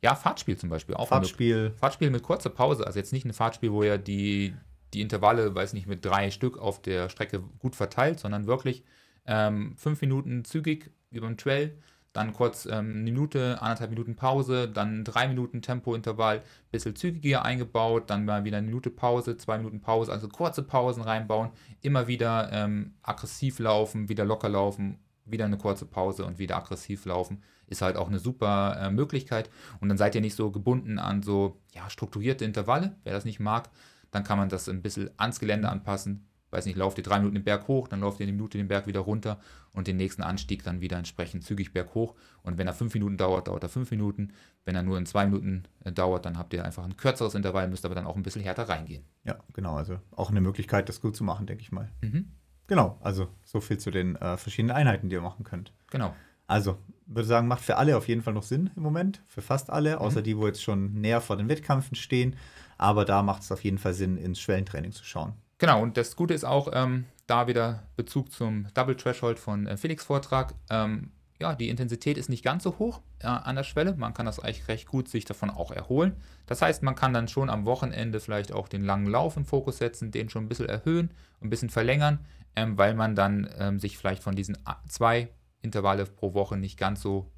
ja, 0.00 0.14
Fahrtspiel 0.14 0.56
zum 0.56 0.68
Beispiel. 0.70 0.94
Auch 0.94 1.08
Fahrtspiel. 1.08 1.72
Fahrtspiel 1.76 2.10
mit 2.10 2.22
kurzer 2.22 2.50
Pause. 2.50 2.86
Also 2.86 3.00
jetzt 3.00 3.12
nicht 3.12 3.26
ein 3.26 3.32
Fahrtspiel, 3.32 3.72
wo 3.72 3.82
ihr 3.82 3.98
die, 3.98 4.54
die 4.94 5.00
Intervalle, 5.00 5.54
weiß 5.54 5.72
nicht, 5.72 5.86
mit 5.86 6.04
drei 6.04 6.30
Stück 6.30 6.58
auf 6.58 6.82
der 6.82 7.08
Strecke 7.08 7.42
gut 7.58 7.76
verteilt, 7.76 8.20
sondern 8.20 8.46
wirklich 8.46 8.84
ähm, 9.26 9.74
fünf 9.76 10.00
Minuten 10.00 10.44
zügig 10.44 10.90
über 11.10 11.26
den 11.26 11.36
Trail, 11.36 11.76
dann 12.12 12.32
kurz 12.32 12.66
ähm, 12.66 12.90
eine 12.90 13.02
Minute, 13.02 13.62
anderthalb 13.62 13.90
Minuten 13.90 14.16
Pause, 14.16 14.68
dann 14.68 15.04
drei 15.04 15.28
Minuten 15.28 15.62
Tempointervall, 15.62 16.42
bisschen 16.72 16.96
zügiger 16.96 17.44
eingebaut, 17.44 18.10
dann 18.10 18.24
mal 18.24 18.44
wieder 18.44 18.58
eine 18.58 18.66
Minute 18.66 18.90
Pause, 18.90 19.36
zwei 19.36 19.58
Minuten 19.58 19.80
Pause, 19.80 20.10
also 20.10 20.28
kurze 20.28 20.62
Pausen 20.62 21.02
reinbauen, 21.02 21.50
immer 21.82 22.08
wieder 22.08 22.50
ähm, 22.52 22.94
aggressiv 23.02 23.60
laufen, 23.60 24.08
wieder 24.08 24.24
locker 24.24 24.48
laufen, 24.48 24.98
wieder 25.24 25.44
eine 25.44 25.58
kurze 25.58 25.86
Pause 25.86 26.24
und 26.24 26.38
wieder 26.38 26.56
aggressiv 26.56 27.04
laufen 27.04 27.42
ist 27.70 27.82
halt 27.82 27.96
auch 27.96 28.08
eine 28.08 28.18
super 28.18 28.76
äh, 28.78 28.90
Möglichkeit. 28.90 29.48
Und 29.80 29.88
dann 29.88 29.96
seid 29.96 30.14
ihr 30.14 30.20
nicht 30.20 30.34
so 30.34 30.50
gebunden 30.50 30.98
an 30.98 31.22
so 31.22 31.60
ja, 31.72 31.88
strukturierte 31.88 32.44
Intervalle. 32.44 32.96
Wer 33.04 33.12
das 33.12 33.24
nicht 33.24 33.40
mag, 33.40 33.70
dann 34.10 34.24
kann 34.24 34.38
man 34.38 34.48
das 34.48 34.68
ein 34.68 34.82
bisschen 34.82 35.10
ans 35.16 35.40
Gelände 35.40 35.68
anpassen. 35.68 36.26
Weiß 36.50 36.66
nicht, 36.66 36.76
lauft 36.76 36.98
ihr 36.98 37.04
drei 37.04 37.18
Minuten 37.18 37.36
den 37.36 37.44
Berg 37.44 37.68
hoch, 37.68 37.86
dann 37.86 38.00
lauft 38.00 38.18
ihr 38.18 38.24
eine 38.24 38.32
Minute 38.32 38.58
den 38.58 38.66
Berg 38.66 38.88
wieder 38.88 39.00
runter 39.00 39.38
und 39.72 39.86
den 39.86 39.96
nächsten 39.96 40.22
Anstieg 40.22 40.64
dann 40.64 40.80
wieder 40.80 40.98
entsprechend 40.98 41.44
zügig 41.44 41.72
berghoch. 41.72 42.16
Und 42.42 42.58
wenn 42.58 42.66
er 42.66 42.72
fünf 42.72 42.92
Minuten 42.94 43.16
dauert, 43.16 43.46
dauert 43.46 43.62
er 43.62 43.68
fünf 43.68 43.92
Minuten. 43.92 44.32
Wenn 44.64 44.74
er 44.74 44.82
nur 44.82 44.98
in 44.98 45.06
zwei 45.06 45.26
Minuten 45.26 45.62
äh, 45.84 45.92
dauert, 45.92 46.26
dann 46.26 46.38
habt 46.38 46.52
ihr 46.52 46.64
einfach 46.64 46.84
ein 46.84 46.96
kürzeres 46.96 47.36
Intervall, 47.36 47.68
müsst 47.68 47.84
aber 47.84 47.94
dann 47.94 48.06
auch 48.06 48.16
ein 48.16 48.24
bisschen 48.24 48.42
härter 48.42 48.68
reingehen. 48.68 49.04
Ja, 49.22 49.38
genau. 49.52 49.76
Also 49.76 50.00
auch 50.10 50.30
eine 50.30 50.40
Möglichkeit, 50.40 50.88
das 50.88 51.00
gut 51.00 51.14
zu 51.14 51.22
machen, 51.22 51.46
denke 51.46 51.62
ich 51.62 51.70
mal. 51.70 51.88
Mhm. 52.02 52.32
Genau, 52.66 52.98
also 53.00 53.28
so 53.44 53.60
viel 53.60 53.78
zu 53.78 53.90
den 53.90 54.16
äh, 54.16 54.36
verschiedenen 54.36 54.76
Einheiten, 54.76 55.08
die 55.08 55.14
ihr 55.14 55.20
machen 55.20 55.44
könnt. 55.44 55.72
Genau. 55.90 56.14
Also, 56.46 56.78
würde 57.06 57.28
sagen, 57.28 57.46
macht 57.46 57.62
für 57.62 57.76
alle 57.76 57.96
auf 57.96 58.08
jeden 58.08 58.22
Fall 58.22 58.34
noch 58.34 58.42
Sinn 58.42 58.70
im 58.74 58.82
Moment. 58.82 59.22
Für 59.26 59.42
fast 59.42 59.70
alle, 59.70 59.96
mhm. 59.96 59.98
außer 59.98 60.22
die, 60.22 60.36
wo 60.36 60.46
jetzt 60.48 60.62
schon 60.62 60.94
näher 60.94 61.20
vor 61.20 61.36
den 61.36 61.48
Wettkämpfen 61.48 61.96
stehen. 61.96 62.36
Aber 62.80 63.04
da 63.04 63.22
macht 63.22 63.42
es 63.42 63.52
auf 63.52 63.62
jeden 63.62 63.76
Fall 63.76 63.92
Sinn, 63.92 64.16
ins 64.16 64.40
Schwellentraining 64.40 64.92
zu 64.92 65.04
schauen. 65.04 65.34
Genau, 65.58 65.82
und 65.82 65.98
das 65.98 66.16
Gute 66.16 66.32
ist 66.32 66.44
auch, 66.44 66.70
ähm, 66.72 67.04
da 67.26 67.46
wieder 67.46 67.82
Bezug 67.94 68.32
zum 68.32 68.68
Double 68.72 68.96
Threshold 68.96 69.38
von 69.38 69.66
äh, 69.66 69.76
Felix 69.76 70.02
Vortrag. 70.02 70.54
Ähm, 70.70 71.10
ja, 71.38 71.54
die 71.54 71.68
Intensität 71.68 72.16
ist 72.16 72.30
nicht 72.30 72.42
ganz 72.42 72.62
so 72.62 72.78
hoch 72.78 73.02
äh, 73.18 73.26
an 73.26 73.56
der 73.56 73.64
Schwelle. 73.64 73.94
Man 73.96 74.14
kann 74.14 74.24
das 74.24 74.40
eigentlich 74.40 74.66
recht 74.68 74.88
gut 74.88 75.08
sich 75.08 75.26
davon 75.26 75.50
auch 75.50 75.70
erholen. 75.70 76.16
Das 76.46 76.62
heißt, 76.62 76.82
man 76.82 76.94
kann 76.94 77.12
dann 77.12 77.28
schon 77.28 77.50
am 77.50 77.66
Wochenende 77.66 78.18
vielleicht 78.18 78.50
auch 78.50 78.66
den 78.66 78.82
langen 78.82 79.06
Lauf 79.06 79.36
im 79.36 79.44
Fokus 79.44 79.76
setzen, 79.76 80.10
den 80.10 80.30
schon 80.30 80.46
ein 80.46 80.48
bisschen 80.48 80.70
erhöhen, 80.70 81.10
ein 81.42 81.50
bisschen 81.50 81.68
verlängern, 81.68 82.20
ähm, 82.56 82.78
weil 82.78 82.94
man 82.94 83.14
dann 83.14 83.46
ähm, 83.58 83.78
sich 83.78 83.98
vielleicht 83.98 84.22
von 84.22 84.34
diesen 84.34 84.56
zwei 84.88 85.28
Intervalle 85.60 86.06
pro 86.06 86.32
Woche 86.32 86.56
nicht 86.56 86.78
ganz 86.78 87.02
so 87.02 87.30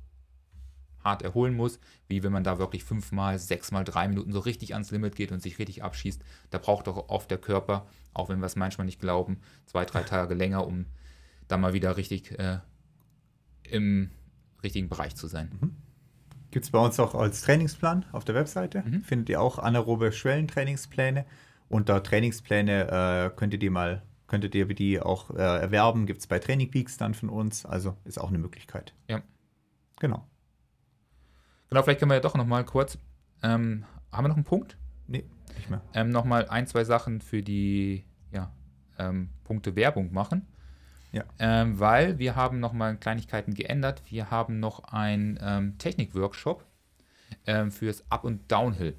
hart 1.04 1.22
erholen 1.22 1.54
muss, 1.54 1.78
wie 2.08 2.22
wenn 2.22 2.32
man 2.32 2.44
da 2.44 2.58
wirklich 2.58 2.84
fünfmal, 2.84 3.38
sechsmal, 3.38 3.84
drei 3.84 4.08
Minuten 4.08 4.32
so 4.32 4.40
richtig 4.40 4.74
ans 4.74 4.90
Limit 4.90 5.16
geht 5.16 5.32
und 5.32 5.42
sich 5.42 5.58
richtig 5.58 5.82
abschießt. 5.82 6.22
Da 6.50 6.58
braucht 6.58 6.86
doch 6.86 7.08
oft 7.08 7.30
der 7.30 7.38
Körper, 7.38 7.86
auch 8.14 8.28
wenn 8.28 8.40
wir 8.40 8.46
es 8.46 8.56
manchmal 8.56 8.86
nicht 8.86 9.00
glauben, 9.00 9.38
zwei, 9.66 9.84
drei 9.84 10.02
Tage 10.02 10.34
länger, 10.34 10.66
um 10.66 10.86
da 11.48 11.56
mal 11.56 11.72
wieder 11.72 11.96
richtig 11.96 12.38
äh, 12.38 12.58
im 13.64 14.10
richtigen 14.62 14.88
Bereich 14.88 15.16
zu 15.16 15.26
sein. 15.26 15.50
Mhm. 15.60 15.76
Gibt 16.50 16.66
es 16.66 16.70
bei 16.70 16.78
uns 16.78 17.00
auch 17.00 17.14
als 17.14 17.40
Trainingsplan 17.42 18.04
auf 18.12 18.24
der 18.24 18.34
Webseite. 18.34 18.82
Mhm. 18.82 19.02
Findet 19.02 19.30
ihr 19.30 19.40
auch 19.40 19.58
anaerobe 19.58 20.12
Schwellentrainingspläne. 20.12 21.24
Unter 21.68 22.02
Trainingspläne 22.02 23.30
äh, 23.32 23.36
könnt 23.36 23.54
ihr 23.54 23.58
die 23.58 23.70
mal 23.70 24.02
könntet 24.32 24.54
ihr 24.54 24.64
die 24.66 24.98
auch 24.98 25.28
äh, 25.30 25.42
erwerben. 25.42 26.06
Gibt 26.06 26.20
es 26.20 26.26
bei 26.26 26.38
Training 26.38 26.70
Peaks 26.70 26.96
dann 26.96 27.12
von 27.12 27.28
uns. 27.28 27.66
Also 27.66 27.98
ist 28.04 28.18
auch 28.18 28.30
eine 28.30 28.38
Möglichkeit. 28.38 28.94
Ja. 29.06 29.20
Genau. 30.00 30.26
Genau, 31.72 31.84
vielleicht 31.84 32.00
können 32.00 32.10
wir 32.10 32.16
ja 32.16 32.20
doch 32.20 32.34
noch 32.34 32.44
mal 32.44 32.66
kurz. 32.66 32.98
Ähm, 33.42 33.86
haben 34.12 34.24
wir 34.24 34.28
noch 34.28 34.36
einen 34.36 34.44
Punkt? 34.44 34.76
Nee, 35.06 35.24
nicht 35.56 35.70
mehr. 35.70 35.80
Ähm, 35.94 36.10
noch 36.10 36.26
mal 36.26 36.46
ein, 36.50 36.66
zwei 36.66 36.84
Sachen 36.84 37.22
für 37.22 37.42
die 37.42 38.04
ja, 38.30 38.52
ähm, 38.98 39.30
Punkte 39.42 39.74
Werbung 39.74 40.12
machen. 40.12 40.46
Ja. 41.12 41.24
Ähm, 41.38 41.80
weil 41.80 42.18
wir 42.18 42.36
haben 42.36 42.60
nochmal 42.60 42.98
Kleinigkeiten 42.98 43.54
geändert. 43.54 44.02
Wir 44.04 44.30
haben 44.30 44.60
noch 44.60 44.84
einen 44.84 45.38
ähm, 45.40 45.78
Technik-Workshop 45.78 46.62
ähm, 47.46 47.70
fürs 47.70 48.04
Up- 48.10 48.24
und 48.24 48.52
Downhill. 48.52 48.94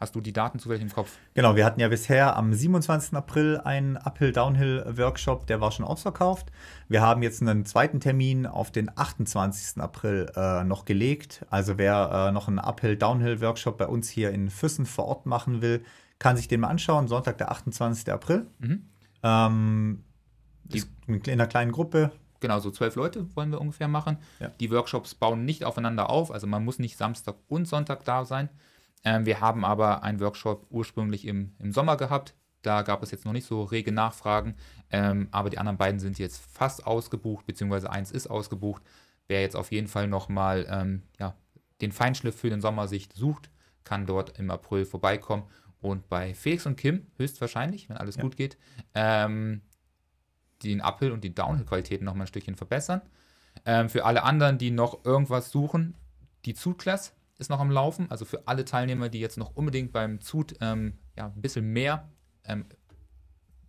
Hast 0.00 0.14
du 0.14 0.20
die 0.20 0.32
Daten 0.32 0.58
zufällig 0.60 0.82
im 0.82 0.92
Kopf? 0.92 1.16
Genau, 1.34 1.56
wir 1.56 1.64
hatten 1.64 1.80
ja 1.80 1.88
bisher 1.88 2.36
am 2.36 2.54
27. 2.54 3.14
April 3.14 3.60
einen 3.64 3.96
Uphill-Downhill-Workshop, 3.96 5.46
der 5.48 5.60
war 5.60 5.72
schon 5.72 5.84
ausverkauft. 5.84 6.52
Wir 6.88 7.02
haben 7.02 7.22
jetzt 7.22 7.42
einen 7.42 7.64
zweiten 7.66 7.98
Termin 8.00 8.46
auf 8.46 8.70
den 8.70 8.90
28. 8.96 9.82
April 9.82 10.30
äh, 10.36 10.62
noch 10.64 10.84
gelegt. 10.84 11.44
Also 11.50 11.78
wer 11.78 12.28
äh, 12.28 12.32
noch 12.32 12.46
einen 12.48 12.58
Uphill-Downhill-Workshop 12.60 13.76
bei 13.78 13.86
uns 13.86 14.08
hier 14.08 14.30
in 14.30 14.50
Füssen 14.50 14.86
vor 14.86 15.06
Ort 15.06 15.26
machen 15.26 15.62
will, 15.62 15.84
kann 16.18 16.36
sich 16.36 16.48
den 16.48 16.60
mal 16.60 16.68
anschauen. 16.68 17.08
Sonntag, 17.08 17.38
der 17.38 17.50
28. 17.50 18.12
April. 18.12 18.46
Mhm. 18.60 18.84
Ähm, 19.22 20.04
Die- 20.64 20.82
in 21.06 21.22
einer 21.28 21.46
kleinen 21.46 21.72
Gruppe. 21.72 22.12
Genau, 22.40 22.60
so 22.60 22.70
zwölf 22.70 22.94
Leute 22.94 23.26
wollen 23.34 23.50
wir 23.50 23.60
ungefähr 23.60 23.88
machen. 23.88 24.18
Ja. 24.38 24.48
Die 24.60 24.70
Workshops 24.70 25.14
bauen 25.16 25.44
nicht 25.44 25.64
aufeinander 25.64 26.08
auf, 26.08 26.30
also 26.30 26.46
man 26.46 26.64
muss 26.64 26.78
nicht 26.78 26.96
Samstag 26.96 27.34
und 27.48 27.66
Sonntag 27.66 28.04
da 28.04 28.24
sein. 28.24 28.48
Ähm, 29.04 29.26
wir 29.26 29.40
haben 29.40 29.64
aber 29.64 30.02
einen 30.02 30.20
Workshop 30.20 30.66
ursprünglich 30.70 31.26
im, 31.26 31.54
im 31.58 31.72
Sommer 31.72 31.96
gehabt. 31.96 32.34
Da 32.62 32.82
gab 32.82 33.02
es 33.02 33.10
jetzt 33.10 33.24
noch 33.24 33.32
nicht 33.32 33.46
so 33.46 33.62
rege 33.62 33.92
Nachfragen, 33.92 34.56
ähm, 34.90 35.28
aber 35.30 35.48
die 35.48 35.58
anderen 35.58 35.78
beiden 35.78 36.00
sind 36.00 36.18
jetzt 36.18 36.40
fast 36.40 36.86
ausgebucht, 36.86 37.46
beziehungsweise 37.46 37.90
eins 37.90 38.10
ist 38.10 38.26
ausgebucht. 38.26 38.82
Wer 39.28 39.42
jetzt 39.42 39.54
auf 39.56 39.70
jeden 39.70 39.86
Fall 39.86 40.08
nochmal 40.08 40.66
ähm, 40.68 41.02
ja, 41.20 41.36
den 41.80 41.92
Feinschliff 41.92 42.36
für 42.36 42.50
den 42.50 42.60
Sommer 42.60 42.88
sich 42.88 43.08
sucht, 43.14 43.50
kann 43.84 44.06
dort 44.06 44.38
im 44.38 44.50
April 44.50 44.84
vorbeikommen. 44.84 45.44
Und 45.80 46.08
bei 46.08 46.34
Felix 46.34 46.66
und 46.66 46.76
Kim 46.76 47.06
höchstwahrscheinlich, 47.16 47.88
wenn 47.88 47.96
alles 47.96 48.16
Ja. 48.16 48.22
gut 48.22 48.36
geht, 48.36 48.58
ähm, 48.94 49.62
den 50.64 50.80
Uphill 50.80 51.12
und 51.12 51.22
die 51.22 51.34
Downhill-Qualitäten 51.34 52.04
nochmal 52.04 52.24
ein 52.24 52.28
Stückchen 52.28 52.56
verbessern. 52.56 53.02
Ähm, 53.64 53.88
für 53.88 54.04
alle 54.04 54.24
anderen, 54.24 54.58
die 54.58 54.72
noch 54.72 55.04
irgendwas 55.04 55.50
suchen, 55.50 55.94
die 56.44 56.54
Zut-Class 56.54 57.14
ist 57.38 57.50
noch 57.50 57.60
am 57.60 57.70
Laufen. 57.70 58.10
Also 58.10 58.24
für 58.24 58.46
alle 58.46 58.64
Teilnehmer, 58.64 59.08
die 59.08 59.20
jetzt 59.20 59.38
noch 59.38 59.54
unbedingt 59.54 59.92
beim 59.92 60.20
Zut 60.20 60.54
ähm, 60.60 60.98
ja, 61.16 61.26
ein 61.26 61.40
bisschen 61.40 61.72
mehr 61.72 62.08
ähm, 62.44 62.66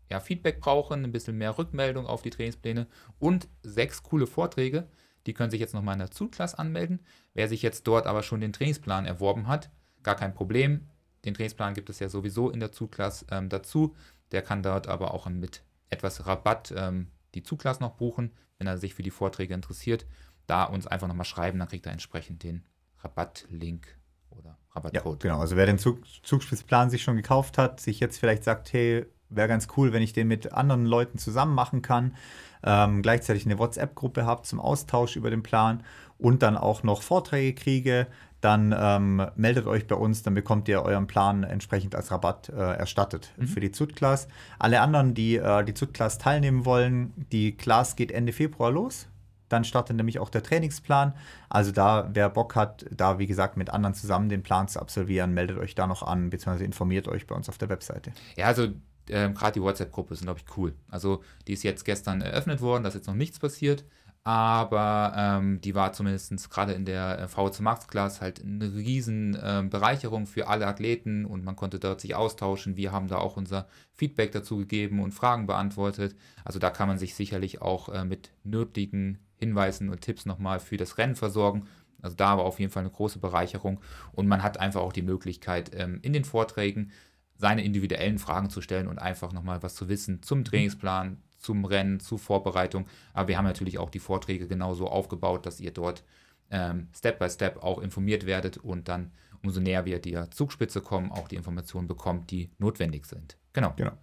ja, 0.09 0.19
Feedback 0.19 0.59
brauchen, 0.59 1.03
ein 1.03 1.11
bisschen 1.11 1.37
mehr 1.37 1.57
Rückmeldung 1.57 2.07
auf 2.07 2.21
die 2.21 2.31
Trainingspläne 2.31 2.87
und 3.19 3.47
sechs 3.61 4.01
coole 4.03 4.27
Vorträge, 4.27 4.87
die 5.27 5.33
können 5.33 5.51
sich 5.51 5.59
jetzt 5.59 5.73
nochmal 5.73 5.93
in 5.93 5.99
der 5.99 6.11
Zut-Class 6.11 6.55
anmelden. 6.55 6.99
Wer 7.33 7.47
sich 7.47 7.61
jetzt 7.61 7.85
dort 7.87 8.07
aber 8.07 8.23
schon 8.23 8.41
den 8.41 8.53
Trainingsplan 8.53 9.05
erworben 9.05 9.47
hat, 9.47 9.69
gar 10.01 10.15
kein 10.15 10.33
Problem. 10.33 10.87
Den 11.25 11.33
Trainingsplan 11.33 11.73
gibt 11.73 11.89
es 11.89 11.99
ja 11.99 12.09
sowieso 12.09 12.49
in 12.49 12.59
der 12.59 12.71
Zut-Class 12.71 13.25
ähm, 13.29 13.49
dazu. 13.49 13.95
Der 14.31 14.41
kann 14.41 14.63
dort 14.63 14.87
aber 14.87 15.13
auch 15.13 15.27
mit 15.29 15.63
etwas 15.89 16.25
Rabatt 16.25 16.73
ähm, 16.75 17.07
die 17.35 17.43
Zugklasse 17.43 17.81
noch 17.81 17.95
buchen, 17.95 18.31
wenn 18.57 18.67
er 18.67 18.77
sich 18.77 18.95
für 18.95 19.03
die 19.03 19.11
Vorträge 19.11 19.53
interessiert. 19.53 20.05
Da 20.47 20.63
uns 20.63 20.87
einfach 20.87 21.07
nochmal 21.07 21.25
schreiben, 21.25 21.59
dann 21.59 21.67
kriegt 21.67 21.85
er 21.85 21.91
entsprechend 21.91 22.43
den 22.43 22.63
Rabattlink 23.03 23.88
oder 24.31 24.49
Ja, 24.49 24.57
Rabattcode. 24.76 25.19
genau. 25.21 25.39
Also 25.39 25.55
wer 25.55 25.65
den 25.65 25.77
Zug 25.77 25.99
Zugspitzplan 26.23 26.89
sich 26.89 27.03
schon 27.03 27.15
gekauft 27.15 27.57
hat, 27.57 27.80
sich 27.80 27.99
jetzt 27.99 28.17
vielleicht 28.19 28.43
sagt, 28.43 28.71
hey, 28.73 29.05
wäre 29.30 29.47
ganz 29.47 29.67
cool, 29.77 29.93
wenn 29.93 30.01
ich 30.01 30.13
den 30.13 30.27
mit 30.27 30.53
anderen 30.53 30.85
Leuten 30.85 31.17
zusammen 31.17 31.53
machen 31.53 31.81
kann, 31.81 32.15
ähm, 32.63 33.01
gleichzeitig 33.01 33.45
eine 33.45 33.59
WhatsApp-Gruppe 33.59 34.26
habt 34.26 34.45
zum 34.45 34.59
Austausch 34.59 35.15
über 35.15 35.30
den 35.30 35.43
Plan 35.43 35.84
und 36.17 36.41
dann 36.41 36.57
auch 36.57 36.84
noch 36.84 37.01
Vorträge 37.03 37.53
kriege, 37.53 38.07
dann 38.41 38.73
ähm, 38.77 39.26
meldet 39.35 39.67
euch 39.67 39.85
bei 39.85 39.95
uns, 39.95 40.23
dann 40.23 40.34
bekommt 40.34 40.67
ihr 40.67 40.81
euren 40.81 41.07
Plan 41.07 41.43
entsprechend 41.43 41.93
als 41.93 42.09
Rabatt 42.11 42.49
äh, 42.49 42.53
erstattet 42.55 43.31
Mhm. 43.38 43.47
für 43.47 43.59
die 43.59 43.71
Zut-Class. 43.71 44.27
Alle 44.57 44.81
anderen, 44.81 45.13
die 45.13 45.35
äh, 45.35 45.63
die 45.63 45.73
Zut-Class 45.73 46.17
teilnehmen 46.17 46.65
wollen, 46.65 47.13
die 47.31 47.55
Class 47.55 47.95
geht 47.95 48.11
Ende 48.11 48.34
Februar 48.34 48.71
los. 48.71 49.07
Dann 49.49 49.63
startet 49.63 49.97
nämlich 49.97 50.19
auch 50.19 50.30
der 50.30 50.43
Trainingsplan. 50.43 51.13
Also 51.49 51.71
da, 51.71 52.09
wer 52.13 52.30
Bock 52.30 52.55
hat, 52.55 52.85
da 52.91 53.19
wie 53.19 53.27
gesagt 53.27 53.57
mit 53.57 53.69
anderen 53.69 53.93
zusammen 53.93 54.30
den 54.30 54.43
Plan 54.43 54.67
zu 54.67 54.80
absolvieren, 54.80 55.34
meldet 55.34 55.57
euch 55.57 55.76
da 55.76 55.88
noch 55.88 56.03
an, 56.03 56.30
beziehungsweise 56.30 56.65
informiert 56.65 57.07
euch 57.07 57.27
bei 57.27 57.35
uns 57.35 57.49
auf 57.49 57.57
der 57.57 57.69
Webseite. 57.69 58.11
Ja, 58.38 58.45
also 58.45 58.69
ähm, 59.09 59.34
gerade 59.34 59.53
die 59.53 59.61
WhatsApp-Gruppe 59.61 60.13
ist, 60.13 60.21
glaube 60.21 60.39
ich, 60.39 60.57
cool. 60.57 60.73
Also 60.89 61.23
die 61.47 61.53
ist 61.53 61.63
jetzt 61.63 61.84
gestern 61.84 62.21
eröffnet 62.21 62.61
worden, 62.61 62.84
da 62.84 62.89
ist 62.89 62.95
jetzt 62.95 63.07
noch 63.07 63.15
nichts 63.15 63.39
passiert, 63.39 63.84
aber 64.23 65.13
ähm, 65.15 65.61
die 65.61 65.76
war 65.76 65.93
zumindest 65.93 66.49
gerade 66.49 66.73
in 66.73 66.85
der 66.85 67.19
äh, 67.19 67.27
VZ 67.27 67.61
Max 67.61 67.88
Class 67.88 68.21
halt 68.21 68.43
eine 68.43 68.73
riesen 68.76 69.38
ähm, 69.41 69.69
Bereicherung 69.69 70.27
für 70.27 70.47
alle 70.47 70.67
Athleten 70.67 71.26
und 71.26 71.43
man 71.43 71.55
konnte 71.55 71.80
dort 71.80 72.01
sich 72.01 72.15
austauschen. 72.15 72.77
Wir 72.77 72.91
haben 72.91 73.07
da 73.07 73.17
auch 73.17 73.38
unser 73.38 73.67
Feedback 73.93 74.31
dazu 74.31 74.57
gegeben 74.57 74.99
und 74.99 75.13
Fragen 75.13 75.47
beantwortet. 75.47 76.15
Also 76.43 76.59
da 76.59 76.69
kann 76.69 76.88
man 76.88 76.99
sich 76.99 77.15
sicherlich 77.15 77.61
auch 77.61 77.89
äh, 77.89 78.05
mit 78.05 78.31
nötigen 78.43 79.19
Hinweisen 79.39 79.89
und 79.89 80.01
Tipps 80.01 80.25
nochmal 80.25 80.59
für 80.59 80.77
das 80.77 80.97
Rennen 80.97 81.15
versorgen. 81.15 81.67
Also 82.01 82.15
da 82.15 82.37
war 82.37 82.45
auf 82.45 82.59
jeden 82.59 82.71
Fall 82.71 82.83
eine 82.83 82.91
große 82.91 83.19
Bereicherung 83.19 83.79
und 84.11 84.27
man 84.27 84.43
hat 84.43 84.59
einfach 84.59 84.81
auch 84.81 84.93
die 84.93 85.01
Möglichkeit, 85.01 85.71
ähm, 85.73 85.99
in 86.01 86.13
den 86.13 86.23
Vorträgen 86.23 86.91
seine 87.35 87.63
individuellen 87.63 88.19
Fragen 88.19 88.49
zu 88.49 88.61
stellen 88.61 88.87
und 88.87 88.99
einfach 88.99 89.31
nochmal 89.31 89.63
was 89.63 89.75
zu 89.75 89.87
wissen 89.87 90.21
zum 90.21 90.43
Trainingsplan, 90.43 91.21
zum 91.37 91.63
Rennen, 91.63 91.99
zur 92.01 92.19
Vorbereitung. 92.19 92.85
Aber 93.13 93.29
wir 93.29 93.37
haben 93.37 93.45
natürlich 93.45 93.79
auch 93.79 93.89
die 93.89 93.99
Vorträge 93.99 94.47
genauso 94.47 94.87
aufgebaut, 94.87 95.45
dass 95.45 95.61
ihr 95.61 95.71
dort 95.71 96.03
ähm, 96.51 96.89
Step 96.93 97.19
by 97.19 97.29
Step 97.29 97.63
auch 97.63 97.79
informiert 97.79 98.25
werdet 98.25 98.57
und 98.57 98.89
dann 98.89 99.11
umso 99.41 99.61
näher 99.61 99.85
wir 99.85 99.99
der 99.99 100.31
Zugspitze 100.31 100.81
kommen, 100.81 101.11
auch 101.11 101.29
die 101.29 101.37
Informationen 101.37 101.87
bekommt, 101.87 102.29
die 102.31 102.51
notwendig 102.57 103.05
sind. 103.05 103.37
Genau. 103.53 103.73
Genau. 103.77 103.93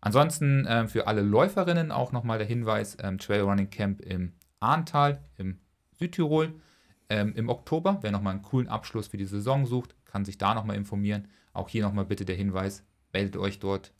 Ansonsten 0.00 0.66
ähm, 0.68 0.86
für 0.86 1.08
alle 1.08 1.22
Läuferinnen 1.22 1.90
auch 1.90 2.12
nochmal 2.12 2.38
der 2.38 2.46
Hinweis, 2.46 2.96
Trail 3.18 3.40
Running 3.40 3.70
Camp 3.70 4.02
im 4.02 4.34
Ahrntal 4.64 5.22
im 5.36 5.58
Südtirol 5.92 6.54
ähm, 7.08 7.34
im 7.34 7.48
Oktober. 7.48 7.98
Wer 8.00 8.10
nochmal 8.10 8.34
einen 8.34 8.42
coolen 8.42 8.68
Abschluss 8.68 9.08
für 9.08 9.16
die 9.16 9.26
Saison 9.26 9.66
sucht, 9.66 9.94
kann 10.04 10.24
sich 10.24 10.38
da 10.38 10.54
nochmal 10.54 10.76
informieren. 10.76 11.28
Auch 11.52 11.68
hier 11.68 11.82
nochmal 11.82 12.04
bitte 12.04 12.24
der 12.24 12.36
Hinweis, 12.36 12.84
meldet 13.12 13.36
euch 13.36 13.58
dort 13.58 13.92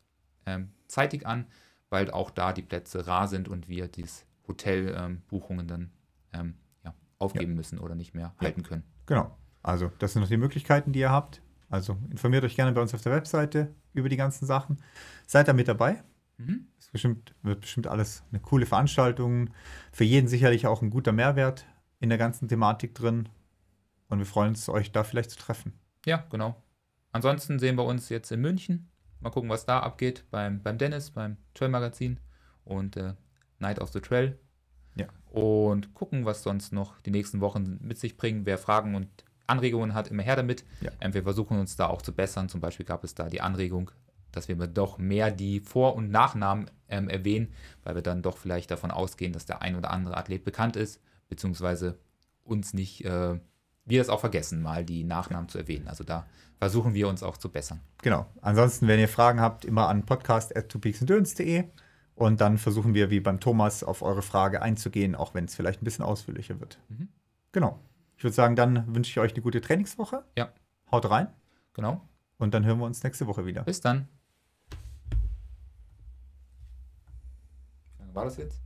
ähm, 0.47 0.70
zeitig 0.89 1.27
an, 1.27 1.47
weil 1.91 2.11
auch 2.11 2.31
da 2.31 2.53
die 2.53 2.62
Plätze 2.62 3.07
rar 3.07 3.28
sind 3.28 3.49
und 3.49 3.69
wir 3.69 3.89
die 3.89 4.07
Hotelbuchungen 4.49 5.69
dann 5.69 5.91
ähm, 6.32 6.55
ja, 6.85 6.95
aufgeben 7.19 7.55
müssen 7.55 7.78
oder 7.78 7.95
nicht 7.95 8.15
mehr 8.15 8.35
halten 8.41 8.62
können. 8.62 8.85
Genau. 9.07 9.36
Also 9.62 9.91
das 9.99 10.12
sind 10.12 10.23
noch 10.23 10.28
die 10.28 10.36
Möglichkeiten, 10.36 10.93
die 10.93 11.01
ihr 11.01 11.11
habt. 11.11 11.41
Also 11.69 11.97
informiert 12.11 12.45
euch 12.45 12.57
gerne 12.57 12.73
bei 12.73 12.81
uns 12.82 12.95
auf 12.95 13.03
der 13.03 13.12
Webseite 13.12 13.74
über 13.95 14.09
die 14.09 14.16
ganzen 14.16 14.47
Sachen. 14.47 14.78
Seid 15.27 15.49
da 15.49 15.53
mit 15.53 15.69
dabei. 15.69 16.03
Mhm. 16.39 16.66
Es 16.78 16.89
bestimmt, 16.89 17.35
wird 17.43 17.61
bestimmt 17.62 17.86
alles 17.86 18.23
eine 18.31 18.40
coole 18.40 18.66
Veranstaltung. 18.66 19.51
Für 19.93 20.05
jeden 20.05 20.28
sicherlich 20.28 20.66
auch 20.66 20.82
ein 20.82 20.90
guter 20.90 21.12
Mehrwert 21.12 21.66
in 22.01 22.09
der 22.09 22.19
ganzen 22.19 22.48
Thematik 22.48 22.94
drin. 22.94 23.28
Und 24.09 24.19
wir 24.19 24.27
freuen 24.27 24.51
uns, 24.51 24.69
euch 24.69 24.93
da 24.93 25.05
vielleicht 25.05 25.31
zu 25.31 25.39
treffen. 25.39 25.73
Ja, 26.06 26.24
genau. 26.31 26.62
Ansonsten 27.12 27.59
sehen 27.59 27.77
wir 27.77 27.85
uns 27.85 28.09
jetzt 28.09 28.31
in 28.32 28.40
München. 28.40 28.90
Mal 29.20 29.31
gucken, 29.31 29.48
was 29.48 29.65
da 29.65 29.81
abgeht 29.81 30.24
beim, 30.31 30.62
beim 30.62 30.78
Dennis, 30.78 31.11
beim 31.11 31.39
Trail 31.55 31.70
Magazin 31.70 32.20
und 32.65 32.97
äh, 32.97 33.15
Night 33.59 33.81
of 33.81 33.90
the 33.93 34.01
Trail. 34.01 34.39
Ja. 34.97 35.06
Und 35.31 35.94
gucken, 35.94 36.24
was 36.24 36.43
sonst 36.43 36.73
noch 36.73 37.01
die 37.01 37.11
nächsten 37.11 37.40
Wochen 37.40 37.78
mit 37.81 37.98
sich 37.98 38.16
bringen. 38.16 38.44
Wer 38.47 38.59
Fragen 38.59 38.94
und 38.94 39.09
Anregungen 39.47 39.94
hat, 39.94 40.11
immer 40.11 40.23
her 40.23 40.36
damit. 40.36 40.65
Ja. 40.81 40.90
Ähm, 41.01 41.15
wir 41.15 41.23
versuchen 41.23 41.59
uns 41.59 41.77
da 41.77 41.86
auch 41.86 42.02
zu 42.02 42.12
bessern. 42.12 42.48
Zum 42.48 42.61
Beispiel 42.61 42.86
gab 42.86 43.05
es 43.05 43.15
da 43.15 43.28
die 43.28 43.40
Anregung, 43.40 43.90
dass 44.36 44.48
wir 44.48 44.56
doch 44.66 44.98
mehr 44.98 45.31
die 45.31 45.61
Vor- 45.61 45.94
und 45.97 46.11
Nachnamen 46.11 46.70
ähm, 46.89 47.09
erwähnen, 47.09 47.52
weil 47.82 47.94
wir 47.94 48.02
dann 48.02 48.23
doch 48.23 48.36
vielleicht 48.36 48.70
davon 48.70 48.90
ausgehen, 48.90 49.32
dass 49.32 49.47
der 49.47 49.62
ein 49.62 49.77
oder 49.77 49.90
andere 49.90 50.16
Athlet 50.16 50.44
bekannt 50.44 50.77
ist, 50.77 51.01
beziehungsweise 51.28 51.98
uns 52.43 52.74
nicht, 52.74 53.05
äh, 53.05 53.39
wir 53.85 53.98
das 53.98 54.09
auch 54.09 54.20
vergessen, 54.20 54.62
mal 54.62 54.85
die 54.85 55.05
Nachnamen 55.05 55.48
zu 55.48 55.59
erwähnen. 55.59 55.89
Also 55.89 56.05
da 56.05 56.27
versuchen 56.59 56.94
wir 56.94 57.09
uns 57.09 57.23
auch 57.23 57.36
zu 57.36 57.51
bessern. 57.51 57.81
Genau. 58.02 58.27
Ansonsten, 58.40 58.89
wenn 58.89 59.01
ihr 59.01 59.09
Fragen 59.09 59.40
habt, 59.40 59.65
immer 59.65 59.89
an 59.89 60.05
podcast.twopeaksandurance.de 60.06 61.65
und 62.15 62.40
dann 62.40 62.59
versuchen 62.59 62.94
wir, 62.94 63.11
wie 63.11 63.20
beim 63.20 63.40
Thomas, 63.40 63.82
auf 63.82 64.02
eure 64.02 64.23
Frage 64.23 64.62
einzugehen, 64.62 65.15
auch 65.15 65.35
wenn 65.35 65.47
es 65.47 65.55
vielleicht 65.55 65.82
ein 65.82 65.85
bisschen 65.85 66.05
ausführlicher 66.05 66.61
wird. 66.61 66.78
Mhm. 66.89 67.09
Genau. 67.52 67.81
Ich 68.16 68.24
würde 68.24 68.35
sagen, 68.35 68.56
dann 68.56 68.94
wünsche 68.94 69.11
ich 69.11 69.19
euch 69.19 69.32
eine 69.32 69.43
gute 69.43 69.61
Trainingswoche. 69.61 70.24
Ja. 70.36 70.51
Haut 70.90 71.11
rein 71.11 71.28
Genau. 71.74 72.01
und 72.39 72.55
dann 72.55 72.65
hören 72.65 72.78
wir 72.78 72.86
uns 72.86 73.02
nächste 73.02 73.27
Woche 73.27 73.44
wieder. 73.47 73.65
Bis 73.65 73.81
dann. 73.81 74.09
Wie 78.15 78.55